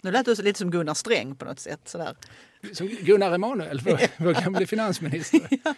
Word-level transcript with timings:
Nu 0.00 0.10
lät 0.10 0.26
du 0.26 0.34
lite 0.34 0.58
som 0.58 0.70
Gunnar 0.70 0.94
Sträng 0.94 1.36
på 1.36 1.44
något 1.44 1.60
sätt. 1.60 1.80
Sådär. 1.84 2.16
Som 2.72 2.86
Gunnar 2.88 3.32
Emanuel, 3.32 3.80
vår, 3.84 4.00
vår 4.24 4.32
gamle 4.32 4.66
finansminister. 4.66 5.40
ja, 5.64 5.74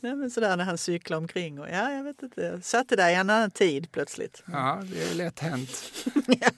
nej, 0.00 0.14
men 0.14 0.30
sådär 0.30 0.56
när 0.56 0.64
han 0.64 0.78
cyklar 0.78 1.18
omkring. 1.18 1.60
Och, 1.60 1.68
ja, 1.68 1.92
jag 1.92 2.04
vet 2.04 2.22
inte, 2.22 2.40
jag 2.40 2.64
satte 2.64 2.96
där 2.96 3.10
i 3.10 3.14
en 3.14 3.30
annan 3.30 3.50
tid 3.50 3.92
plötsligt. 3.92 4.42
Ja, 4.52 4.82
det 4.84 5.10
är 5.10 5.14
lätt 5.14 5.38
hänt. 5.38 5.92
ja. 6.26 6.50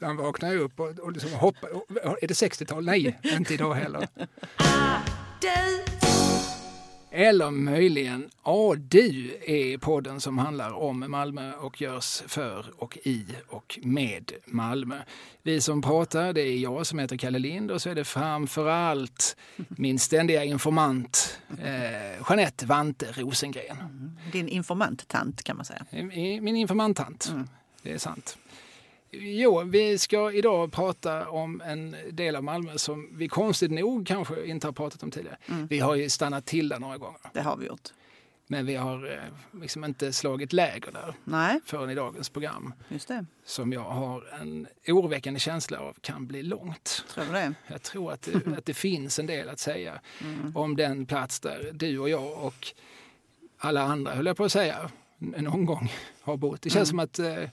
Han 0.00 0.16
vaknar 0.16 0.52
ju 0.52 0.58
upp 0.58 0.80
och, 0.80 0.98
och 0.98 1.12
liksom 1.12 1.32
hoppar. 1.32 1.68
Är 2.22 2.28
det 2.28 2.34
60-tal? 2.34 2.84
Nej, 2.84 3.18
inte 3.22 3.54
idag 3.54 3.74
heller. 3.74 4.08
Eller 7.18 7.50
möjligen 7.50 8.30
Ja 8.44 8.74
du 8.78 9.38
är 9.46 9.78
podden 9.78 10.20
som 10.20 10.38
handlar 10.38 10.72
om 10.72 11.04
Malmö 11.10 11.52
och 11.52 11.80
görs 11.80 12.22
för 12.26 12.66
och 12.76 12.98
i 13.02 13.26
och 13.48 13.78
med 13.82 14.32
Malmö. 14.44 14.98
Vi 15.42 15.60
som 15.60 15.82
pratar 15.82 16.32
det 16.32 16.40
är 16.40 16.58
jag 16.58 16.86
som 16.86 16.98
heter 16.98 17.16
Kalle 17.16 17.38
Lind 17.38 17.70
och 17.70 17.82
så 17.82 17.90
är 17.90 17.94
det 17.94 18.04
framförallt 18.04 19.36
min 19.68 19.98
ständiga 19.98 20.44
informant 20.44 21.40
eh, 21.62 22.28
Jeanette 22.28 22.66
Vante 22.66 23.12
Rosengren. 23.12 23.78
Mm. 23.80 24.12
Din 24.32 24.48
informanttant 24.48 25.42
kan 25.42 25.56
man 25.56 25.64
säga. 25.64 25.84
Min 26.40 26.56
informanttant, 26.56 27.28
mm. 27.28 27.48
det 27.82 27.92
är 27.92 27.98
sant. 27.98 28.38
Jo, 29.18 29.62
vi 29.64 29.98
ska 29.98 30.32
idag 30.32 30.72
prata 30.72 31.28
om 31.28 31.60
en 31.60 31.96
del 32.10 32.36
av 32.36 32.44
Malmö 32.44 32.78
som 32.78 33.08
vi 33.12 33.28
konstigt 33.28 33.70
nog 33.70 34.06
kanske 34.06 34.46
inte 34.46 34.66
har 34.66 34.72
pratat 34.72 35.02
om 35.02 35.10
tidigare. 35.10 35.36
Mm. 35.46 35.66
Vi 35.66 35.78
har 35.78 35.94
ju 35.94 36.08
stannat 36.08 36.46
till 36.46 36.68
där 36.68 36.78
några 36.78 36.98
gånger. 36.98 37.20
Det 37.32 37.40
har 37.40 37.56
vi 37.56 37.66
gjort. 37.66 37.90
Men 38.48 38.66
vi 38.66 38.74
har 38.74 39.12
eh, 39.12 39.60
liksom 39.60 39.84
inte 39.84 40.12
slagit 40.12 40.52
läger 40.52 40.92
där 40.92 41.14
Nej. 41.24 41.60
förrän 41.64 41.90
i 41.90 41.94
dagens 41.94 42.28
program. 42.28 42.74
Just 42.88 43.08
det. 43.08 43.26
Som 43.44 43.72
jag 43.72 43.84
har 43.84 44.38
en 44.40 44.66
oroväckande 44.86 45.40
känsla 45.40 45.78
av 45.78 45.96
kan 46.00 46.26
bli 46.26 46.42
långt. 46.42 47.04
Tror 47.14 47.24
du 47.24 47.32
det? 47.32 47.54
Jag 47.66 47.82
tror 47.82 48.12
att 48.12 48.22
det, 48.22 48.58
att 48.58 48.66
det 48.66 48.74
finns 48.74 49.18
en 49.18 49.26
del 49.26 49.48
att 49.48 49.58
säga 49.58 50.00
mm. 50.20 50.56
om 50.56 50.76
den 50.76 51.06
plats 51.06 51.40
där 51.40 51.70
du 51.72 51.98
och 51.98 52.08
jag 52.08 52.44
och 52.44 52.66
alla 53.58 53.82
andra, 53.82 54.14
höll 54.14 54.26
jag 54.26 54.36
på 54.36 54.44
att 54.44 54.52
säga, 54.52 54.90
någon 55.18 55.64
gång 55.64 55.92
har 56.20 56.36
bott. 56.36 56.62
Det 56.62 56.70
känns 56.70 56.92
mm. 56.92 57.08
som 57.08 57.24
att 57.26 57.38
eh, 57.38 57.48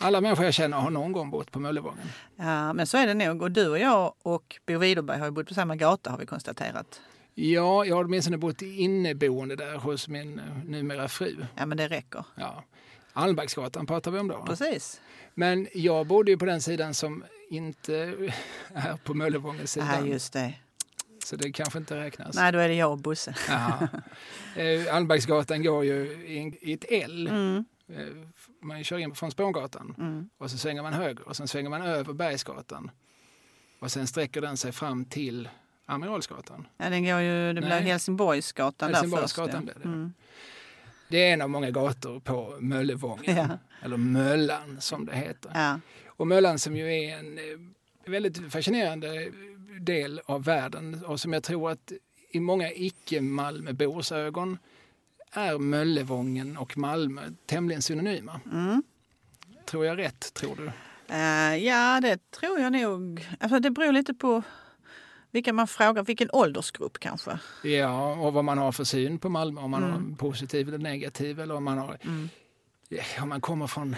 alla 0.00 0.20
människor 0.20 0.44
jag 0.44 0.54
känner 0.54 0.76
har 0.76 0.90
någon 0.90 1.12
gång 1.12 1.30
bott 1.30 1.50
på 1.52 1.60
Möllevången. 1.60 2.06
Ja, 2.36 2.72
men 2.72 2.86
så 2.86 2.96
är 2.96 3.06
det 3.06 3.14
nog. 3.14 3.42
Och 3.42 3.50
du 3.50 3.68
och 3.68 3.78
jag 3.78 4.14
och 4.22 4.60
Bo 4.66 4.78
Widerberg 4.78 5.18
har 5.18 5.26
ju 5.26 5.32
bott 5.32 5.48
på 5.48 5.54
samma 5.54 5.76
gata 5.76 6.10
har 6.10 6.18
vi 6.18 6.26
konstaterat. 6.26 7.00
Ja, 7.34 7.84
jag 7.84 7.96
har 7.96 8.04
åtminstone 8.04 8.36
bott 8.38 8.62
inneboende 8.62 9.56
där 9.56 9.76
hos 9.76 10.08
min 10.08 10.38
eh, 10.38 10.44
numera 10.64 11.08
fru. 11.08 11.46
Ja, 11.56 11.66
men 11.66 11.78
det 11.78 11.88
räcker. 11.88 12.24
Ja. 12.34 12.64
Almbergsgatan 13.12 13.86
pratar 13.86 14.10
vi 14.10 14.18
om 14.18 14.28
då. 14.28 14.44
Precis. 14.46 15.00
Men 15.34 15.68
jag 15.74 16.06
bodde 16.06 16.30
ju 16.30 16.38
på 16.38 16.44
den 16.44 16.60
sidan 16.60 16.94
som 16.94 17.24
inte 17.50 17.94
är 18.74 18.96
på 18.96 19.14
Möllevångens 19.14 19.72
sida. 19.72 19.88
Ja, 20.00 20.06
just 20.06 20.32
det. 20.32 20.54
Så 21.24 21.36
det 21.36 21.52
kanske 21.52 21.78
inte 21.78 21.96
räknas. 21.96 22.36
Nej, 22.36 22.52
då 22.52 22.58
är 22.58 22.68
det 22.68 22.74
jag 22.74 22.92
och 22.92 22.98
Bosse. 22.98 23.34
Eh, 24.56 24.94
Almbergsgatan 24.94 25.62
går 25.62 25.84
ju 25.84 25.94
i 26.60 26.72
ett 26.72 26.84
L. 26.88 27.28
Mm. 27.28 27.64
Man 28.64 28.84
kör 28.84 28.98
in 28.98 29.14
från 29.14 29.30
Spångatan 29.30 29.94
mm. 29.98 30.28
och 30.38 30.50
så 30.50 30.58
svänger 30.58 30.82
man 30.82 30.92
höger 30.92 31.28
och 31.28 31.36
sen 31.36 31.48
svänger 31.48 31.70
man 31.70 31.82
över 31.82 32.12
Bergsgatan. 32.12 32.90
Och 33.78 33.90
sen 33.90 34.06
sträcker 34.06 34.40
den 34.40 34.56
sig 34.56 34.72
fram 34.72 35.04
till 35.04 35.48
Amiralsgatan. 35.86 36.66
Ja, 36.76 36.90
den 36.90 37.04
går 37.04 37.20
ju, 37.20 37.52
det 37.52 37.60
blir 37.60 37.70
Helsingborgsgatan, 37.70 38.94
Helsingborgsgatan 38.94 39.66
där 39.66 39.74
först. 39.74 39.84
Ja. 39.84 39.90
Det. 39.90 39.96
Mm. 39.96 40.12
det 41.08 41.28
är 41.28 41.32
en 41.32 41.42
av 41.42 41.50
många 41.50 41.70
gator 41.70 42.20
på 42.20 42.56
Möllevången, 42.60 43.36
ja. 43.36 43.48
eller 43.82 43.96
Möllan 43.96 44.80
som 44.80 45.06
det 45.06 45.16
heter. 45.16 45.50
Ja. 45.54 45.80
Och 46.06 46.26
Möllan 46.26 46.58
som 46.58 46.76
ju 46.76 46.94
är 46.94 47.18
en 47.18 47.38
eh, 47.38 48.10
väldigt 48.10 48.52
fascinerande 48.52 49.30
del 49.80 50.20
av 50.24 50.44
världen 50.44 51.04
och 51.04 51.20
som 51.20 51.32
jag 51.32 51.42
tror 51.42 51.70
att 51.70 51.92
i 52.30 52.40
många 52.40 52.70
icke-Malmöbors 52.72 54.12
ögon 54.12 54.58
är 55.34 55.58
Möllevången 55.58 56.56
och 56.56 56.78
Malmö 56.78 57.22
tämligen 57.46 57.82
synonyma. 57.82 58.40
Mm. 58.52 58.82
Tror 59.64 59.86
jag 59.86 59.98
rätt, 59.98 60.34
tror 60.34 60.56
du? 60.56 60.72
Uh, 61.14 61.64
ja, 61.64 62.00
det 62.00 62.30
tror 62.30 62.60
jag 62.60 62.72
nog. 62.72 63.28
Alltså, 63.40 63.60
det 63.60 63.70
beror 63.70 63.92
lite 63.92 64.14
på 64.14 64.42
vilka 65.30 65.52
man 65.52 65.66
frågar, 65.66 66.02
vilken 66.04 66.28
åldersgrupp 66.32 66.98
kanske. 66.98 67.38
Ja, 67.62 68.14
och 68.14 68.32
vad 68.32 68.44
man 68.44 68.58
har 68.58 68.72
för 68.72 68.84
syn 68.84 69.18
på 69.18 69.28
Malmö, 69.28 69.60
om 69.60 69.70
man 69.70 69.84
mm. 69.84 70.10
har 70.10 70.16
positiv 70.16 70.68
eller 70.68 70.78
negativ 70.78 71.40
eller 71.40 71.54
om 71.54 71.64
man 71.64 71.78
har... 71.78 71.98
Mm. 72.02 72.28
Om 73.22 73.28
man 73.28 73.40
kommer 73.40 73.66
från 73.66 73.96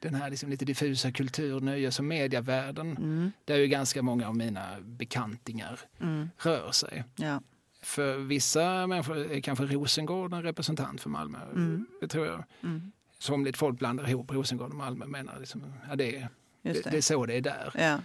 den 0.00 0.14
här 0.14 0.30
liksom 0.30 0.50
lite 0.50 0.64
diffusa 0.64 1.12
kultur, 1.12 1.60
nöjes 1.60 1.98
och 1.98 2.04
medievärlden 2.04 2.96
mm. 2.96 3.32
där 3.44 3.56
ju 3.56 3.66
ganska 3.66 4.02
många 4.02 4.28
av 4.28 4.36
mina 4.36 4.66
bekantingar 4.80 5.80
mm. 6.00 6.30
rör 6.38 6.72
sig. 6.72 7.04
Ja. 7.16 7.40
För 7.80 8.18
vissa 8.18 8.86
människor 8.86 9.16
är 9.32 9.40
kanske 9.40 9.64
Rosengård 9.64 10.32
en 10.32 10.42
representant 10.42 11.00
för 11.00 11.10
Malmö. 11.10 11.38
Mm. 11.42 11.86
Det 12.00 12.08
tror 12.08 12.26
jag. 12.26 12.44
Mm. 12.62 12.92
Somligt 13.18 13.56
folk 13.56 13.78
blandar 13.78 14.08
ihop 14.08 14.30
Rosengård 14.30 14.70
och 14.70 14.76
Malmö 14.76 15.04
och 15.04 15.10
menar 15.10 15.38
liksom, 15.40 15.72
ja, 15.88 15.96
det, 15.96 16.16
är, 16.16 16.28
det. 16.62 16.90
det, 16.90 16.96
är 16.96 17.00
så 17.00 17.26
det 17.26 17.34
är 17.34 17.40
där. 17.40 17.72
Ja. 17.74 17.98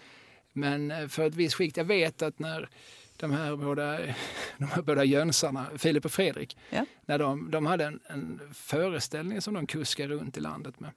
Men 0.54 0.92
eh, 0.92 1.08
för 1.08 1.28
ett 1.28 1.36
visst 1.36 1.56
skikt, 1.56 1.78
jag 1.78 1.86
vet 1.86 2.22
att 2.22 2.40
när 2.40 2.70
de 3.18 3.32
här 3.32 3.56
båda, 3.56 3.98
de 4.58 4.66
här 4.66 4.82
båda 4.82 5.04
jönsarna, 5.04 5.66
Filip 5.78 6.06
och 6.06 6.12
Fredrik, 6.12 6.58
ja. 6.70 6.86
när 7.06 7.20
de, 7.20 7.52
de 7.52 7.66
hade 7.66 7.86
en, 7.86 8.00
en 8.08 8.42
föreställning 8.54 9.42
som 9.42 9.54
de 9.54 9.68
kuskade 9.68 10.14
runt 10.14 10.38
i 10.38 10.40
landet 10.40 10.80
med. 10.80 10.92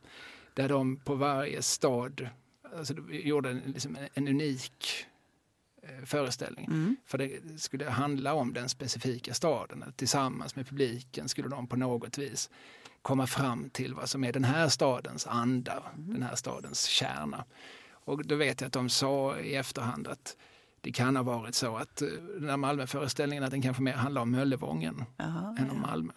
Där 0.55 0.69
de 0.69 0.97
på 0.97 1.15
varje 1.15 1.63
stad 1.63 2.29
alltså, 2.77 2.95
gjorde 3.11 3.51
en, 3.51 3.63
liksom 3.67 3.97
en 4.15 4.29
unik 4.29 5.07
föreställning. 6.05 6.65
Mm. 6.65 6.97
För 7.07 7.19
det 7.19 7.61
skulle 7.61 7.91
handla 7.91 8.35
om 8.35 8.53
den 8.53 8.69
specifika 8.69 9.35
staden. 9.35 9.85
Tillsammans 9.97 10.57
med 10.57 10.69
publiken 10.69 11.29
skulle 11.29 11.49
de 11.49 11.67
på 11.67 11.77
något 11.77 12.19
vis 12.19 12.51
komma 13.03 13.27
fram 13.27 13.71
till 13.71 13.95
vad 13.95 14.09
som 14.09 14.25
är 14.25 14.33
den 14.33 14.45
här 14.45 14.69
stadens 14.69 15.27
anda, 15.27 15.83
mm. 15.97 16.13
den 16.13 16.23
här 16.23 16.37
stadens 16.37 16.85
kärna. 16.85 17.45
Och 17.91 18.27
då 18.27 18.35
vet 18.35 18.61
jag 18.61 18.67
att 18.67 18.73
de 18.73 18.89
sa 18.89 19.39
i 19.39 19.55
efterhand 19.55 20.09
att 20.09 20.37
det 20.81 20.93
kan 20.93 21.17
ha 21.17 21.23
varit 21.23 21.55
så 21.55 21.77
att 21.77 22.03
eh, 22.03 22.09
den 22.09 22.49
här 22.49 22.57
Malmöföreställningen 22.57 23.45
att 23.45 23.51
den 23.51 23.63
kanske 23.63 23.83
mer 23.83 23.93
handlar 23.93 24.23
om 24.23 24.31
Möllevången 24.31 25.05
Aha, 25.19 25.57
än 25.59 25.71
om 25.71 25.81
Malmö. 25.81 26.13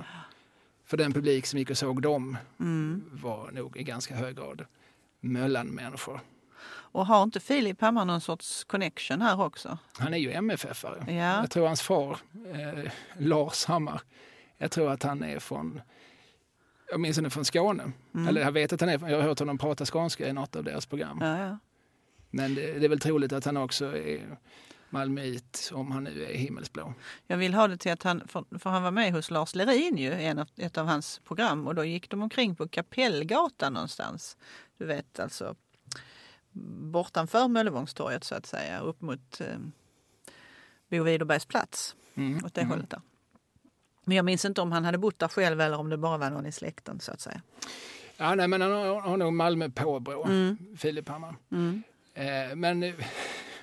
För 0.85 0.97
den 0.97 1.13
publik 1.13 1.45
som 1.45 1.59
gick 1.59 1.69
och 1.69 1.77
såg 1.77 2.01
dem 2.01 2.37
mm. 2.59 3.03
var 3.11 3.51
nog 3.51 3.77
i 3.77 3.83
ganska 3.83 4.15
hög 4.15 4.35
grad 4.35 4.65
Möllanmänniskor. 5.19 6.21
Och 6.91 7.05
har 7.05 7.23
inte 7.23 7.39
Filip 7.39 7.81
Hammar 7.81 8.05
någon 8.05 8.21
sorts 8.21 8.63
connection 8.63 9.21
här 9.21 9.41
också? 9.41 9.77
Han 9.97 10.13
är 10.13 10.17
ju 10.17 10.31
MFF-are. 10.31 11.11
Ja. 11.11 11.41
Jag 11.41 11.51
tror 11.51 11.67
hans 11.67 11.81
far, 11.81 12.17
eh, 12.53 12.91
Lars 13.17 13.65
Hammar, 13.65 14.01
jag 14.57 14.71
tror 14.71 14.91
att 14.91 15.03
han 15.03 15.23
är 15.23 15.39
från 15.39 15.81
åtminstone 16.93 17.29
från 17.29 17.45
Skåne. 17.45 17.91
Mm. 18.13 18.27
Eller 18.27 18.41
jag 18.41 18.51
vet 18.51 18.73
att 18.73 18.81
han 18.81 18.89
är, 18.89 19.09
jag 19.09 19.17
har 19.17 19.23
hört 19.23 19.39
honom 19.39 19.57
prata 19.57 19.85
skånska 19.85 20.27
i 20.27 20.33
något 20.33 20.55
av 20.55 20.63
deras 20.63 20.85
program. 20.85 21.17
Ja, 21.21 21.37
ja. 21.37 21.57
Men 22.29 22.55
det, 22.55 22.79
det, 22.79 22.85
är 22.85 22.89
väl 22.89 22.99
troligt 22.99 23.33
att 23.33 23.45
han 23.45 23.57
också 23.57 23.97
är 23.97 24.37
malmöit 24.89 25.71
om 25.73 25.91
han 25.91 26.03
nu 26.03 26.25
är 26.25 26.33
himmelsblå. 26.33 26.93
Jag 27.27 27.37
vill 27.37 27.53
ha 27.53 27.67
det 27.67 27.77
till 27.77 27.91
att 27.91 28.03
han, 28.03 28.27
för, 28.27 28.59
för 28.59 28.69
han 28.69 28.83
var 28.83 28.91
med 28.91 29.13
hos 29.13 29.31
Lars 29.31 29.55
Lerin 29.55 29.97
ju, 29.97 30.13
en 30.13 30.39
av, 30.39 30.47
ett 30.57 30.77
av 30.77 30.85
hans 30.85 31.19
program 31.19 31.67
och 31.67 31.75
då 31.75 31.85
gick 31.85 32.09
de 32.09 32.21
omkring 32.21 32.55
på 32.55 32.67
Kapellgatan 32.67 33.73
någonstans. 33.73 34.37
Du 34.77 34.85
vet 34.85 35.19
alltså 35.19 35.55
bortanför 36.91 37.47
Möllevångstorget 37.47 38.23
så 38.23 38.35
att 38.35 38.45
säga, 38.45 38.79
upp 38.79 39.01
mot 39.01 39.41
eh, 39.41 39.57
Bo 40.89 41.03
Widerbergs 41.03 41.45
plats. 41.45 41.95
Mm. 42.15 42.45
Åt 42.45 42.53
det 42.53 42.61
mm. 42.61 42.71
hållet 42.71 42.89
där. 42.89 43.01
Men 44.05 44.15
jag 44.15 44.25
minns 44.25 44.45
inte 44.45 44.61
om 44.61 44.71
han 44.71 44.85
hade 44.85 44.97
bott 44.97 45.19
där 45.19 45.27
själv 45.27 45.61
eller 45.61 45.77
om 45.77 45.89
det 45.89 45.97
bara 45.97 46.17
var 46.17 46.29
någon 46.29 46.45
i 46.45 46.51
släkten 46.51 46.99
så 46.99 47.11
att 47.11 47.21
säga. 47.21 47.41
Ja, 48.17 48.35
nej, 48.35 48.47
men 48.47 48.61
han 48.61 48.71
har, 48.71 49.01
har 49.01 49.17
nog 49.17 49.33
Malmö 49.33 49.69
påbrå, 49.69 50.25
mm. 50.25 50.57
Filip 50.77 51.09
Hammar. 51.09 51.35
Mm. 51.51 51.83
Eh, 52.13 52.55
men 52.55 52.81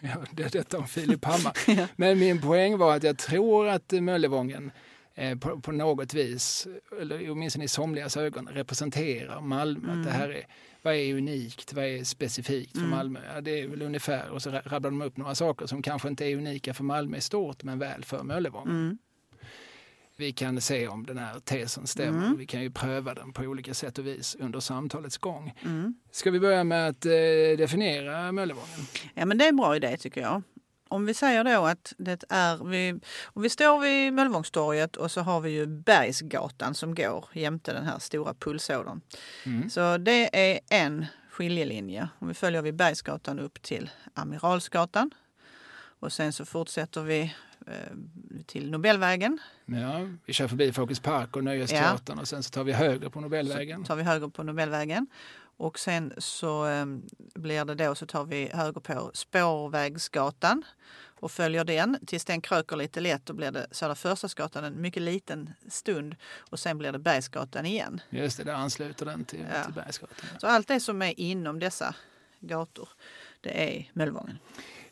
ja, 0.00 0.24
det, 0.32 0.52
detta 0.52 0.78
om 0.78 0.86
Filip 0.86 1.24
Hammar. 1.24 1.52
ja. 1.66 1.86
Men 1.96 2.18
min 2.18 2.40
poäng 2.40 2.78
var 2.78 2.96
att 2.96 3.02
jag 3.02 3.18
tror 3.18 3.68
att 3.68 3.92
Möllevången 3.92 4.70
eh, 5.14 5.38
på, 5.38 5.60
på, 5.60 5.72
något 5.72 6.14
vis, 6.14 6.66
eller 7.00 7.30
åtminstone 7.30 7.64
i 7.64 7.68
somligas 7.68 8.16
ögon, 8.16 8.48
representerar 8.48 9.40
Malmö. 9.40 9.92
Att 9.92 10.04
det 10.04 10.10
mm. 10.10 10.20
här 10.20 10.28
är 10.28 10.46
vad 10.86 10.94
är 10.94 11.14
unikt, 11.14 11.72
vad 11.72 11.84
är 11.84 12.04
specifikt 12.04 12.72
för 12.72 12.78
mm. 12.78 12.90
Malmö? 12.90 13.20
Ja, 13.34 13.40
det 13.40 13.60
är 13.60 13.68
väl 13.68 13.82
ungefär, 13.82 14.30
och 14.30 14.42
så 14.42 14.50
rabblar 14.50 14.80
de 14.90 15.02
upp 15.02 15.16
några 15.16 15.34
saker 15.34 15.66
som 15.66 15.82
kanske 15.82 16.08
inte 16.08 16.24
är 16.24 16.36
unika 16.36 16.74
för 16.74 16.84
Malmö 16.84 17.16
i 17.16 17.20
stort, 17.20 17.62
men 17.62 17.78
väl 17.78 18.04
för 18.04 18.22
Möllevång. 18.22 18.68
Mm. 18.68 18.98
Vi 20.16 20.32
kan 20.32 20.60
se 20.60 20.88
om 20.88 21.06
den 21.06 21.18
här 21.18 21.40
tesen 21.40 21.86
stämmer. 21.86 22.26
Mm. 22.26 22.38
Vi 22.38 22.46
kan 22.46 22.62
ju 22.62 22.70
pröva 22.70 23.14
den 23.14 23.32
på 23.32 23.42
olika 23.42 23.74
sätt 23.74 23.98
och 23.98 24.06
vis 24.06 24.36
under 24.40 24.60
samtalets 24.60 25.18
gång. 25.18 25.54
Mm. 25.64 25.94
Ska 26.10 26.30
vi 26.30 26.40
börja 26.40 26.64
med 26.64 26.88
att 26.88 27.06
eh, 27.06 27.12
definiera 27.58 28.32
Möllevången? 28.32 28.80
Ja, 29.14 29.26
men 29.26 29.38
det 29.38 29.44
är 29.44 29.48
en 29.48 29.56
bra 29.56 29.76
idé 29.76 29.96
tycker 29.96 30.20
jag 30.20 30.42
om 30.88 31.06
vi 31.06 31.14
säger 31.14 31.44
då 31.44 31.66
att 31.66 31.92
det 31.98 32.24
är, 32.28 32.64
vi, 32.64 33.00
om 33.24 33.42
vi 33.42 33.50
står 33.50 33.80
vid 33.80 34.12
Möllevångstorget 34.12 34.96
och 34.96 35.10
så 35.10 35.20
har 35.20 35.40
vi 35.40 35.50
ju 35.50 35.66
Bergsgatan 35.66 36.74
som 36.74 36.94
går 36.94 37.24
jämte 37.32 37.72
den 37.72 37.84
här 37.84 37.98
stora 37.98 38.34
pulsådern. 38.34 39.00
Mm. 39.44 39.70
Så 39.70 39.96
det 39.98 40.38
är 40.46 40.60
en 40.70 41.06
skiljelinje. 41.30 42.08
Om 42.18 42.28
vi 42.28 42.34
följer 42.34 42.62
vi 42.62 42.72
Bergsgatan 42.72 43.38
upp 43.38 43.62
till 43.62 43.90
Amiralsgatan. 44.14 45.10
Och 45.98 46.12
sen 46.12 46.32
så 46.32 46.44
fortsätter 46.44 47.02
vi 47.02 47.34
eh, 47.66 47.72
till 48.46 48.70
Nobelvägen. 48.70 49.38
Ja, 49.66 50.08
vi 50.26 50.32
kör 50.32 50.48
förbi 50.48 50.72
Folkets 50.72 51.00
park 51.00 51.36
och 51.36 51.44
Nöjesteatern 51.44 52.16
ja. 52.16 52.22
och 52.22 52.28
sen 52.28 52.42
så 52.42 52.50
tar 52.50 52.64
vi 52.64 52.72
höger 52.72 53.08
på 53.08 53.20
Nobelvägen. 53.20 53.80
Så 53.80 53.86
tar 53.86 53.96
vi 53.96 54.02
höger 54.02 54.28
på 54.28 54.42
Nobelvägen. 54.42 55.06
Och 55.56 55.78
sen 55.78 56.12
så 56.18 56.66
eh, 56.66 56.86
blir 57.34 57.64
det 57.64 57.74
då 57.74 57.94
så 57.94 58.06
tar 58.06 58.24
vi 58.24 58.50
höger 58.54 58.80
på 58.80 59.10
Spårvägsgatan 59.14 60.64
och 61.20 61.30
följer 61.30 61.64
den 61.64 61.98
tills 62.06 62.24
den 62.24 62.40
kröker 62.40 62.76
lite 62.76 63.00
lätt. 63.00 63.26
Då 63.26 63.32
blir 63.32 63.50
det 63.50 63.66
Södra 63.70 63.94
Förstadsgatan 63.94 64.64
en 64.64 64.80
mycket 64.80 65.02
liten 65.02 65.50
stund 65.68 66.16
och 66.38 66.58
sen 66.58 66.78
blir 66.78 66.92
det 66.92 66.98
Bergsgatan 66.98 67.66
igen. 67.66 68.00
Just 68.10 68.38
det, 68.38 68.44
där 68.44 68.52
ansluter 68.52 69.06
den 69.06 69.24
till, 69.24 69.46
ja. 69.54 69.64
till 69.64 69.74
Bergsgatan. 69.74 70.26
Så 70.40 70.46
allt 70.46 70.68
det 70.68 70.80
som 70.80 71.02
är 71.02 71.20
inom 71.20 71.58
dessa 71.58 71.94
gator, 72.40 72.88
det 73.40 73.78
är 73.78 73.90
Möllevången. 73.92 74.38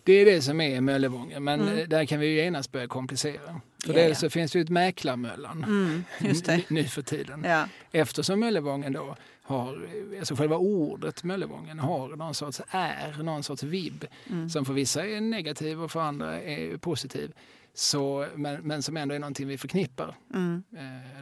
Det 0.03 0.13
är 0.13 0.25
det 0.25 0.43
som 0.43 0.61
är 0.61 0.81
Möllevången, 0.81 1.45
men 1.45 1.61
mm. 1.61 1.89
där 1.89 2.05
kan 2.05 2.21
vi 2.21 2.27
ju 2.27 2.35
genast 2.37 2.73
börja 2.73 2.89
komplicera. 2.89 3.61
För 3.85 3.93
ja, 3.93 3.95
dels 3.95 4.19
så 4.19 4.31
finns 4.31 4.53
det 4.53 4.59
ju 4.59 4.63
ett 4.63 4.71
Mäklarmöllan 4.71 5.65
mm, 5.65 6.05
nu 6.69 6.85
för 6.85 7.03
tiden. 7.03 7.45
Ja. 7.45 7.69
Eftersom 7.93 8.41
Möllevången 8.41 8.93
då 8.93 9.17
har, 9.47 9.89
alltså 10.19 10.37
själva 10.37 10.57
ordet 10.57 11.25
Möllevången 11.25 11.79
har 11.79 12.17
någon 12.17 12.35
sorts 12.35 12.61
är, 12.69 13.23
någon 13.23 13.43
sorts 13.43 13.63
vibb 13.63 14.05
mm. 14.31 14.51
som 14.51 14.65
för 14.65 14.73
vissa 14.73 15.07
är 15.07 15.21
negativ 15.21 15.83
och 15.83 15.91
för 15.91 16.01
andra 16.01 16.43
är 16.43 16.77
positiv. 16.77 17.33
Så, 17.75 18.27
men, 18.35 18.63
men 18.63 18.83
som 18.83 18.97
ändå 18.97 19.15
är 19.15 19.19
någonting 19.19 19.49
vi 19.49 19.59
förknippar, 19.59 20.17
mm. 20.35 20.63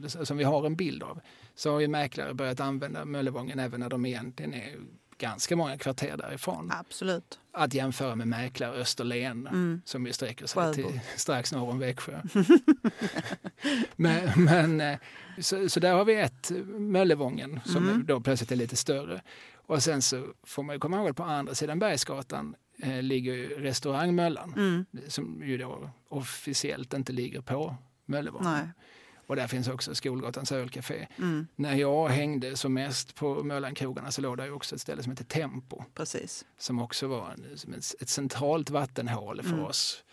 eh, 0.01 0.09
som 0.25 0.37
vi 0.37 0.45
har 0.45 0.67
en 0.67 0.77
bild 0.77 1.03
av. 1.03 1.21
Så 1.55 1.73
har 1.73 1.81
ju 1.81 1.89
mäklare 1.89 2.35
börjat 2.35 2.61
använda 2.61 3.05
Möllevången 3.05 3.59
även 3.59 3.81
när 3.81 3.89
de 3.89 4.07
egentligen 4.07 4.55
är 4.55 4.77
ganska 5.23 5.57
många 5.57 5.79
kvarter 5.79 6.17
därifrån. 6.17 6.71
Absolut. 6.73 7.39
Att 7.53 7.75
jämföra 7.75 8.15
med 8.15 8.29
mäklare 8.29 8.73
Österlen 8.73 9.47
mm. 9.47 9.83
som 9.85 10.07
ju 10.07 10.13
sträcker 10.13 10.47
sig 10.47 10.63
Sjöbo. 10.63 10.75
till 10.75 11.01
strax 11.17 11.53
norr 11.53 11.71
om 11.71 11.79
Växjö. 11.79 12.23
men, 13.97 14.45
men 14.45 14.81
eh, 14.81 14.99
så, 15.39 15.69
så, 15.69 15.81
där 15.81 15.95
har 15.95 16.05
vi 16.05 16.15
ett 16.15 16.51
Möllevången 16.67 17.61
som 17.65 17.89
mm. 17.89 18.07
då 18.07 18.21
plötsligt 18.21 18.53
är 18.53 18.57
lite 18.57 18.77
större. 18.77 19.23
Och 19.55 19.83
sen 19.83 20.03
så 20.03 20.27
får 20.43 20.63
man 20.63 20.81
komma 20.81 20.97
ihåg 20.97 21.09
att 21.09 21.17
på 21.17 21.23
andra 21.23 21.55
sidan 21.55 21.79
Bergsgatan 21.79 22.55
eh, 22.83 23.03
ligger 23.03 23.49
restaurang 23.49 24.15
Möllan 24.15 24.55
mm. 24.57 24.87
som 25.09 25.43
ju 25.45 25.59
då 25.59 25.91
officiellt 26.09 26.95
inte 26.95 27.13
ligger 27.13 27.41
på 27.41 27.77
Möllevången. 28.07 28.69
Och 29.27 29.37
där 29.37 29.47
finns 29.47 29.69
också 29.69 29.95
Skolgatans 29.95 30.53
ölcafé. 30.53 31.07
Mm. 31.19 31.47
När 31.57 31.75
jag 31.75 32.09
hängde 32.09 32.57
som 32.57 32.75
mest 32.75 33.15
på 33.15 33.43
Möllandkrogarna 33.43 34.11
så 34.11 34.21
låg 34.21 34.37
där 34.37 34.53
också 34.53 34.75
ett 34.75 34.81
ställe 34.81 35.03
som 35.03 35.13
heter 35.13 35.25
Tempo. 35.25 35.85
Precis. 35.95 36.45
Som 36.59 36.79
också 36.79 37.07
var 37.07 37.31
en, 37.31 37.75
ett 38.01 38.09
centralt 38.09 38.71
vattenhål 38.71 39.43
för 39.43 39.53
mm. 39.53 39.65
oss 39.65 40.05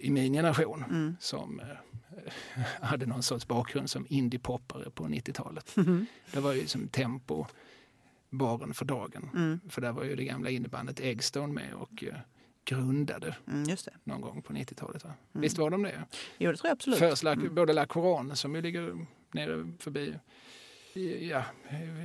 i 0.00 0.10
min 0.10 0.32
generation 0.32 0.84
mm. 0.90 1.16
som 1.20 1.60
eh, 1.60 2.62
hade 2.80 3.06
någon 3.06 3.22
sorts 3.22 3.46
bakgrund 3.46 3.90
som 3.90 4.06
indiepoppare 4.08 4.90
på 4.90 5.04
90-talet. 5.04 5.76
Mm. 5.76 6.06
Det 6.32 6.40
var 6.40 6.52
ju 6.52 6.66
som 6.66 6.88
Tempo 6.88 7.46
baren 8.30 8.74
för 8.74 8.84
dagen. 8.84 9.30
Mm. 9.34 9.60
För 9.68 9.80
där 9.80 9.92
var 9.92 10.04
ju 10.04 10.16
det 10.16 10.24
gamla 10.24 10.50
innebandet 10.50 11.00
Eggstone 11.00 11.52
med 11.52 11.74
och 11.74 12.04
eh, 12.04 12.14
grundade 12.64 13.36
mm, 13.46 13.76
någon 14.04 14.20
gång 14.20 14.42
på 14.42 14.52
90-talet. 14.52 15.04
Mm. 15.04 15.16
Visst 15.32 15.58
var 15.58 15.70
de 15.70 15.82
det? 15.82 16.04
Jo, 16.38 16.50
det 16.50 16.56
tror 16.56 16.68
jag 16.68 16.72
absolut. 16.72 16.98
Först 16.98 17.24
mm. 17.24 17.54
både 17.54 17.72
La 17.72 17.86
Couronne 17.86 18.36
som 18.36 18.54
ju 18.54 18.62
ligger 18.62 19.06
nere 19.32 19.72
förbi 19.78 20.14
Ja, 21.20 21.44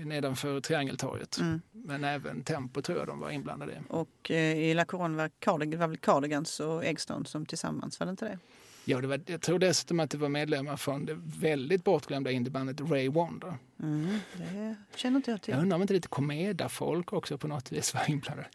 nedanför 0.05 0.61
Triangeltorget. 0.61 1.37
Mm. 1.37 1.61
Men 1.71 2.03
även 2.03 2.43
Tempo 2.43 2.81
tror 2.81 2.97
jag 2.97 3.07
de 3.07 3.19
var 3.19 3.31
inblandade 3.31 3.71
i. 3.71 3.75
Och 3.89 4.31
eh, 4.31 4.57
i 4.57 4.73
La 4.73 4.85
Couronne 4.85 5.17
var, 5.17 5.29
Cardig, 5.39 5.77
var 5.77 5.87
väl 5.87 5.97
Cardigans 5.97 6.59
och 6.59 6.85
Eggstone 6.85 7.25
som 7.25 7.45
tillsammans, 7.45 7.99
var 7.99 8.07
det 8.07 8.11
inte 8.11 8.25
det? 8.25 8.39
Ja, 8.87 9.01
det 9.01 9.07
var, 9.07 9.21
jag 9.25 9.41
tror 9.41 9.59
dessutom 9.59 9.99
att 9.99 10.09
det 10.09 10.17
var 10.17 10.29
medlemmar 10.29 10.77
från 10.77 11.05
det 11.05 11.17
väldigt 11.39 11.83
bortglömda 11.83 12.31
indiebandet 12.31 12.81
Ray 12.81 13.09
Wonder. 13.09 13.57
Mm, 13.79 14.19
det 14.33 14.75
känner 14.95 15.17
inte 15.17 15.31
jag 15.31 15.41
till. 15.41 15.53
Jag 15.53 15.61
undrar 15.61 15.75
om 15.75 15.81
inte 15.81 15.93
lite 15.93 16.07
Komeda-folk 16.07 17.13
också 17.13 17.37
på 17.37 17.47
något 17.47 17.71
vis 17.71 17.93
var 17.93 18.09
inblandade. 18.09 18.47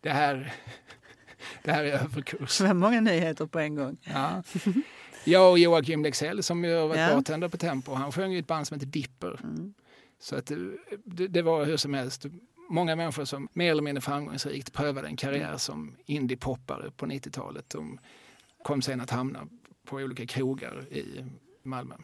Det 0.00 0.10
här 0.10 0.54
det 1.64 1.72
här 1.72 1.84
är 1.84 1.92
överkurs. 1.92 2.60
Vad 2.60 2.76
många 2.76 3.00
nyheter 3.00 3.46
på 3.46 3.58
en 3.58 3.74
gång. 3.74 3.96
Ja. 4.02 4.42
Jag 5.24 5.50
och 5.50 5.58
Joakim 5.58 6.02
Lexell 6.02 6.42
som 6.42 6.64
har 6.64 6.88
varit 6.88 7.00
ja. 7.00 7.14
bartender 7.14 7.48
på 7.48 7.56
Tempo, 7.56 7.94
han 7.94 8.12
sjöng 8.12 8.34
i 8.34 8.38
ett 8.38 8.46
band 8.46 8.66
som 8.66 8.74
heter 8.74 8.86
Dipper. 8.86 9.40
Mm. 9.42 9.74
Så 10.20 10.36
att 10.36 10.52
det, 11.04 11.28
det, 11.28 11.42
var 11.42 11.64
hur 11.64 11.76
som 11.76 11.94
helst 11.94 12.26
många 12.70 12.96
människor 12.96 13.24
som 13.24 13.48
mer 13.52 13.70
eller 13.70 13.82
mindre 13.82 14.00
framgångsrikt 14.00 14.72
prövade 14.72 15.08
en 15.08 15.16
karriär 15.16 15.56
som 15.56 15.96
indiepoppare 16.06 16.90
på 16.90 17.06
90-talet. 17.06 17.70
De 17.70 17.98
kom 18.62 18.82
sen 18.82 19.00
att 19.00 19.10
hamna 19.10 19.46
på 19.84 19.96
olika 19.96 20.26
krogar 20.26 20.84
i 20.90 21.24
Malmö. 21.62 21.94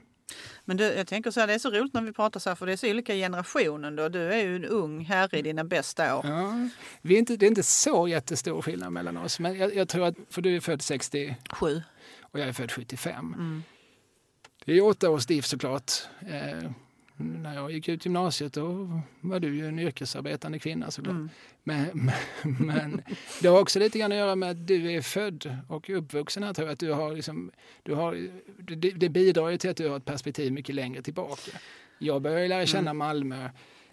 Men 0.64 0.76
du, 0.76 0.84
jag 0.84 1.06
tänker 1.06 1.30
så 1.30 1.40
här, 1.40 1.46
det 1.46 1.54
är 1.54 1.58
så 1.58 1.70
roligt 1.70 1.94
när 1.94 2.02
vi 2.02 2.12
pratar 2.12 2.40
så 2.40 2.50
här, 2.50 2.54
för 2.54 2.66
det 2.66 2.72
är 2.72 2.76
så 2.76 2.90
olika 2.90 3.14
generationer. 3.14 3.90
Då. 3.90 4.08
Du 4.08 4.32
är 4.32 4.42
ju 4.42 4.56
en 4.56 4.64
ung 4.64 5.04
herre 5.04 5.38
i 5.38 5.42
dina 5.42 5.64
bästa 5.64 6.16
år. 6.16 6.26
Ja, 6.26 6.68
vi 7.02 7.14
är 7.14 7.18
inte, 7.18 7.36
det 7.36 7.46
är 7.46 7.48
inte 7.48 7.62
så 7.62 8.08
jättestor 8.08 8.62
skillnad 8.62 8.92
mellan 8.92 9.16
oss. 9.16 9.40
Men 9.40 9.58
jag, 9.58 9.74
jag 9.74 9.88
tror 9.88 10.06
att, 10.06 10.14
för 10.30 10.42
du 10.42 10.56
är 10.56 10.60
född 10.60 10.82
67 10.82 11.82
och 12.20 12.40
jag 12.40 12.48
är 12.48 12.52
född 12.52 12.72
75. 12.72 13.34
Mm. 13.34 13.62
Det 14.64 14.72
är 14.72 14.84
åtta 14.84 15.10
års 15.10 15.26
diff 15.26 15.46
såklart. 15.46 15.92
Eh, 16.20 16.70
när 17.16 17.54
jag 17.54 17.72
gick 17.72 17.88
ut 17.88 18.04
gymnasiet 18.04 18.52
då 18.52 19.00
var 19.20 19.40
du 19.40 19.56
ju 19.56 19.68
en 19.68 19.78
yrkesarbetande 19.78 20.58
kvinna 20.58 20.90
såklart. 20.90 21.14
Mm. 21.14 21.28
Men, 21.64 21.88
men, 21.92 22.14
men, 22.66 23.02
det 23.42 23.48
har 23.48 23.60
också 23.60 23.78
lite 23.78 23.98
grann 23.98 24.12
att 24.12 24.18
göra 24.18 24.36
med 24.36 24.50
att 24.50 24.66
du 24.66 24.92
är 24.92 25.02
född 25.02 25.58
och 25.68 25.90
uppvuxen 25.90 26.42
här 26.42 26.54
tror 26.54 26.68
jag. 26.68 26.72
Att 26.72 26.78
du 26.78 26.92
har 26.92 27.14
liksom, 27.14 27.50
du 27.82 27.94
har, 27.94 28.28
det, 28.58 28.90
det 28.90 29.08
bidrar 29.08 29.48
ju 29.48 29.58
till 29.58 29.70
att 29.70 29.76
du 29.76 29.88
har 29.88 29.96
ett 29.96 30.04
perspektiv 30.04 30.52
mycket 30.52 30.74
längre 30.74 31.02
tillbaka. 31.02 31.50
Jag 31.98 32.22
började 32.22 32.48
lära 32.48 32.66
känna 32.66 32.90
mm. 32.90 32.98
Malmö 32.98 33.48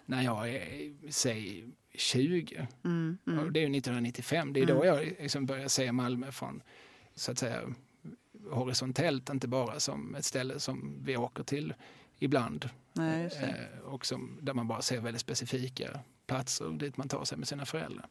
när 0.06 0.22
jag 0.22 0.48
är, 0.48 0.92
säg 1.10 1.64
20. 1.94 2.66
Mm, 2.84 3.18
mm. 3.26 3.52
Det 3.52 3.60
är 3.60 3.68
ju 3.68 3.76
1995. 3.76 4.52
Det 4.52 4.60
är 4.60 4.66
då 4.66 4.82
mm. 4.82 4.86
jag 4.86 5.04
liksom 5.20 5.46
börjar 5.46 5.68
se 5.68 5.92
Malmö 5.92 6.32
från, 6.32 6.62
så 7.14 7.32
att 7.32 7.38
säga, 7.38 7.60
horisontellt, 8.50 9.30
inte 9.30 9.48
bara 9.48 9.80
som 9.80 10.14
ett 10.14 10.24
ställe 10.24 10.60
som 10.60 10.98
vi 11.04 11.16
åker 11.16 11.44
till 11.44 11.74
ibland. 12.18 12.68
Nej, 12.96 13.30
eh, 13.42 13.80
och 13.84 14.06
som, 14.06 14.38
där 14.42 14.54
man 14.54 14.68
bara 14.68 14.82
ser 14.82 15.00
väldigt 15.00 15.20
specifika 15.20 16.00
platser 16.26 16.70
dit 16.70 16.96
man 16.96 17.08
tar 17.08 17.24
sig 17.24 17.38
med 17.38 17.48
sina 17.48 17.66
föräldrar. 17.66 18.08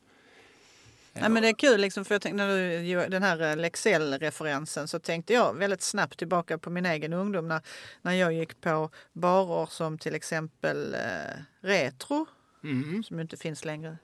Nej, 1.13 1.29
men 1.29 1.43
det 1.43 1.49
är 1.49 1.53
kul, 1.53 1.81
liksom, 1.81 2.05
för 2.05 2.15
jag 2.15 2.21
tänkte, 2.21 2.45
när 2.45 2.57
du, 2.81 3.09
den 3.09 3.23
här 3.23 3.41
eh, 3.41 3.57
Lexell-referensen 3.57 4.87
så 4.87 4.99
tänkte 4.99 5.33
jag 5.33 5.53
väldigt 5.53 5.81
snabbt 5.81 6.17
tillbaka 6.17 6.57
på 6.57 6.69
min 6.69 6.85
egen 6.85 7.13
ungdom 7.13 7.47
när, 7.47 7.61
när 8.01 8.13
jag 8.13 8.33
gick 8.33 8.61
på 8.61 8.89
barer 9.13 9.65
som 9.65 9.97
till 9.97 10.15
exempel 10.15 10.93
eh, 10.93 11.41
Retro, 11.61 12.25
mm. 12.63 13.03
som 13.03 13.19
inte 13.19 13.37
finns 13.37 13.65
längre. 13.65 13.97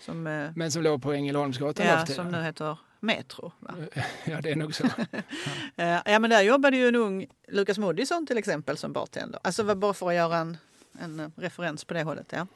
Som, 0.00 0.26
eh, 0.26 0.50
men 0.56 0.72
som 0.72 0.82
låg 0.82 1.02
på 1.02 1.12
Ängelholmsgatan? 1.12 1.86
Ja, 1.86 2.06
som 2.06 2.28
nu 2.28 2.42
heter 2.42 2.78
Metro. 3.06 3.52
Va? 3.60 3.74
Ja, 4.24 4.40
det 4.40 4.50
är 4.50 4.56
nog 4.56 4.74
så. 4.74 4.84
Ja. 5.76 6.02
ja, 6.06 6.18
men 6.18 6.30
där 6.30 6.42
jobbade 6.42 6.76
ju 6.76 6.88
en 6.88 6.96
ung 6.96 7.26
Lukas 7.48 7.78
Moodysson 7.78 8.26
till 8.26 8.38
exempel 8.38 8.76
som 8.76 8.92
bartender. 8.92 9.40
Alltså 9.44 9.74
bara 9.74 9.94
för 9.94 10.08
att 10.08 10.14
göra 10.14 10.36
en, 10.36 10.56
en 11.00 11.20
eh, 11.20 11.28
referens 11.36 11.84
på 11.84 11.94
det 11.94 12.02
hållet. 12.02 12.26
Ja. 12.32 12.46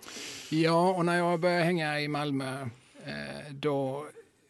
ja, 0.50 0.90
och 0.90 1.04
när 1.04 1.16
jag 1.16 1.40
började 1.40 1.64
hänga 1.64 2.00
i 2.00 2.08
Malmö 2.08 2.60
eh, 3.04 3.52
då 3.52 4.06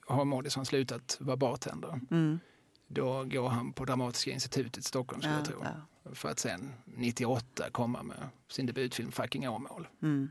har 0.07 0.25
Moodysson 0.25 0.67
slutat 0.67 1.17
vara 1.21 1.37
bartender. 1.37 2.01
Mm. 2.11 2.41
Då 2.87 3.25
går 3.25 3.49
han 3.49 3.73
på 3.73 3.85
Dramatiska 3.85 4.31
institutet 4.31 4.79
i 4.79 4.83
Stockholm, 4.83 5.23
skulle 5.23 5.35
ja, 5.35 5.39
jag 5.39 5.47
tro. 5.47 5.65
Ja. 5.65 6.15
För 6.15 6.29
att 6.29 6.39
sen 6.39 6.73
98 6.85 7.71
komma 7.71 8.03
med 8.03 8.29
sin 8.49 8.67
debutfilm 8.67 9.13
Fucking 9.13 9.49
Åmål. 9.49 9.89
Mm. 10.03 10.31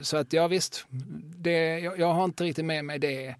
Så 0.00 0.16
att 0.16 0.32
ja 0.32 0.48
visst, 0.48 0.86
det, 1.36 1.78
jag, 1.78 1.98
jag, 1.98 2.12
har 2.12 2.24
inte 2.24 2.44
riktigt 2.44 2.64
med 2.64 2.84
mig 2.84 2.98
det 2.98 3.36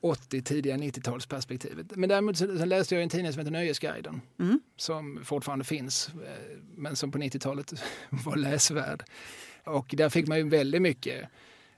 80, 0.00 0.42
tidiga 0.42 0.76
90-talsperspektivet. 0.76 1.92
Men 1.96 2.08
däremot 2.08 2.36
så, 2.36 2.58
så, 2.58 2.64
läste 2.64 2.94
jag 2.94 3.02
en 3.02 3.08
tidning 3.08 3.32
som 3.32 3.40
heter 3.40 3.52
Nöjesguiden 3.52 4.20
mm. 4.38 4.60
som 4.76 5.20
fortfarande 5.24 5.64
finns 5.64 6.08
eh, 6.08 6.58
men 6.76 6.96
som 6.96 7.12
på 7.12 7.18
90-talet 7.18 7.72
var 8.10 8.36
läsvärd. 8.36 9.04
Och 9.64 9.94
där 9.96 10.08
fick 10.08 10.28
man 10.28 10.38
ju 10.38 10.48
väldigt 10.48 10.82
mycket, 10.82 11.28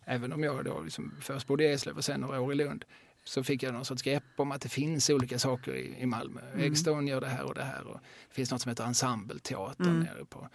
även 0.05 0.33
om 0.33 0.43
jag 0.43 0.65
då 0.65 0.81
liksom 0.81 1.15
först 1.21 1.47
bodde 1.47 1.65
i 1.65 1.73
Eslöv 1.73 1.97
och 1.97 2.05
sen 2.05 2.21
några 2.21 2.41
år 2.41 2.53
i 2.53 2.57
Lund, 2.57 2.85
så 3.25 3.45
fick 3.45 3.63
jag 3.63 3.75
någon 3.75 3.85
sorts 3.85 4.03
grepp 4.03 4.25
om 4.37 4.53
att 4.53 4.61
det 4.61 4.69
finns 4.69 5.11
olika 5.11 5.39
saker 5.39 5.75
i, 5.75 5.97
i 5.99 6.07
Malmö. 6.07 6.41
Mm. 6.41 6.61
Eggstone 6.61 7.11
gör 7.11 7.21
det 7.21 7.27
här 7.27 7.45
och 7.45 7.55
det 7.55 7.65
här. 7.65 7.87
Och 7.87 8.01
det 8.29 8.35
finns 8.35 8.51
något 8.51 8.61
som 8.61 8.69
heter 8.69 8.85
Ensembleteatern 8.85 9.87
mm. 9.87 10.01
nere 10.01 10.25
på, 10.25 10.49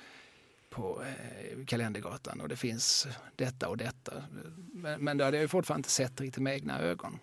på 0.69 1.03
eh, 1.03 1.65
Kalendergatan 1.65 2.41
och 2.41 2.50
det 2.50 2.55
finns 2.55 3.07
detta 3.36 3.69
och 3.69 3.77
detta. 3.77 4.24
Men, 4.74 5.03
men 5.03 5.17
det 5.17 5.25
hade 5.25 5.38
jag 5.38 5.50
fortfarande 5.50 5.79
inte 5.79 5.89
sett 5.89 6.21
riktigt 6.21 6.43
med 6.43 6.53
egna 6.53 6.79
ögon. 6.79 7.19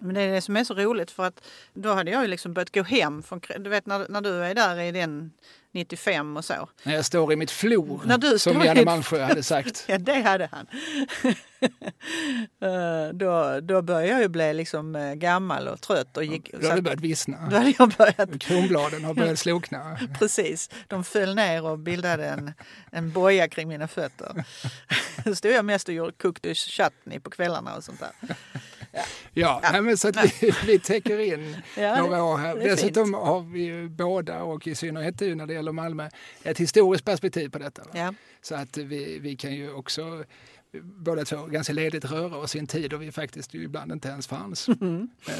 Men 0.00 0.14
det 0.14 0.20
är 0.20 0.32
det 0.32 0.40
som 0.40 0.56
är 0.56 0.64
så 0.64 0.74
roligt 0.74 1.10
för 1.10 1.24
att 1.24 1.44
då 1.74 1.94
hade 1.94 2.10
jag 2.10 2.22
ju 2.22 2.28
liksom 2.28 2.52
börjat 2.52 2.74
gå 2.74 2.82
hem. 2.82 3.22
Från, 3.22 3.40
du 3.58 3.70
vet 3.70 3.86
när, 3.86 4.06
när 4.08 4.20
du 4.20 4.44
är 4.44 4.54
där 4.54 4.80
i 4.80 4.92
den 4.92 5.32
95 5.72 6.36
och 6.36 6.44
så. 6.44 6.68
När 6.82 6.94
jag 6.94 7.04
står 7.04 7.32
i 7.32 7.36
mitt 7.36 7.50
flor, 7.50 8.02
När 8.04 8.18
du 8.18 8.38
som 8.38 8.62
Janne 8.62 8.84
Malmsjö 8.84 9.22
hade 9.22 9.42
sagt. 9.42 9.84
Ja, 9.88 9.98
det 9.98 10.22
hade 10.22 10.48
han. 10.52 10.66
Eh, 12.62 13.12
då, 13.12 13.60
då 13.60 13.82
började 13.82 14.08
jag 14.08 14.20
ju 14.20 14.28
bli 14.28 14.54
liksom 14.54 14.96
eh, 14.96 15.14
gammal 15.14 15.68
och 15.68 15.80
trött. 15.80 16.16
Och 16.16 16.24
gick, 16.24 16.50
Då 16.60 16.68
har 16.68 16.76
du 16.76 16.82
börjat 16.82 17.00
vissna. 17.00 17.38
då 17.50 17.56
hade 17.56 17.74
jag 17.78 17.88
börjat 17.88 18.40
Kronbladen 18.40 19.04
har 19.04 19.14
börjat 19.14 19.38
slokna. 19.38 19.98
Precis, 20.18 20.70
de 20.88 21.04
föll 21.04 21.34
ner 21.34 21.64
och 21.64 21.78
bildade 21.78 22.26
en, 22.26 22.52
en 22.90 23.12
boja 23.12 23.48
kring 23.48 23.68
mina 23.68 23.88
fötter. 23.88 24.44
Då 25.24 25.34
stod 25.34 25.52
jag 25.52 25.64
mest 25.64 25.88
och 25.88 25.94
gjorde 25.94 26.12
cooked 26.12 26.56
chutney 26.56 27.20
på 27.20 27.30
kvällarna 27.30 27.76
och 27.76 27.84
sånt 27.84 28.00
där. 28.00 28.36
Ja, 29.32 29.60
Nej, 29.72 29.82
men 29.82 29.96
så 29.96 30.08
att 30.08 30.42
vi, 30.42 30.52
vi 30.66 30.78
täcker 30.78 31.18
in 31.18 31.56
Ja, 31.76 32.02
några 32.02 32.24
år 32.24 32.36
här. 32.36 32.56
Dessutom 32.56 33.14
har 33.14 33.40
vi 33.40 33.88
båda, 33.88 34.42
och 34.42 34.66
i 34.66 34.74
synnerhet 34.74 35.18
du 35.18 35.34
när 35.34 35.46
det 35.46 35.54
gäller 35.54 35.72
Malmö, 35.72 36.08
ett 36.42 36.58
historiskt 36.58 37.04
perspektiv 37.04 37.48
på 37.48 37.58
detta. 37.58 37.82
Ja, 37.92 38.14
Så 38.42 38.54
att 38.54 38.76
vi, 38.76 39.18
vi 39.18 39.36
kan 39.36 39.54
ju 39.54 39.72
också 39.72 40.24
båda 40.82 41.24
två 41.24 41.46
ganska 41.46 41.72
ledigt 41.72 42.04
röra 42.04 42.36
oss 42.36 42.56
i 42.56 42.58
en 42.58 42.66
tid 42.66 42.90
då 42.90 42.96
vi 42.96 43.12
faktiskt 43.12 43.54
ibland 43.54 43.92
inte 43.92 44.08
ens 44.08 44.26
fanns. 44.26 44.68
Mm. 44.68 45.08
Eh, 45.28 45.34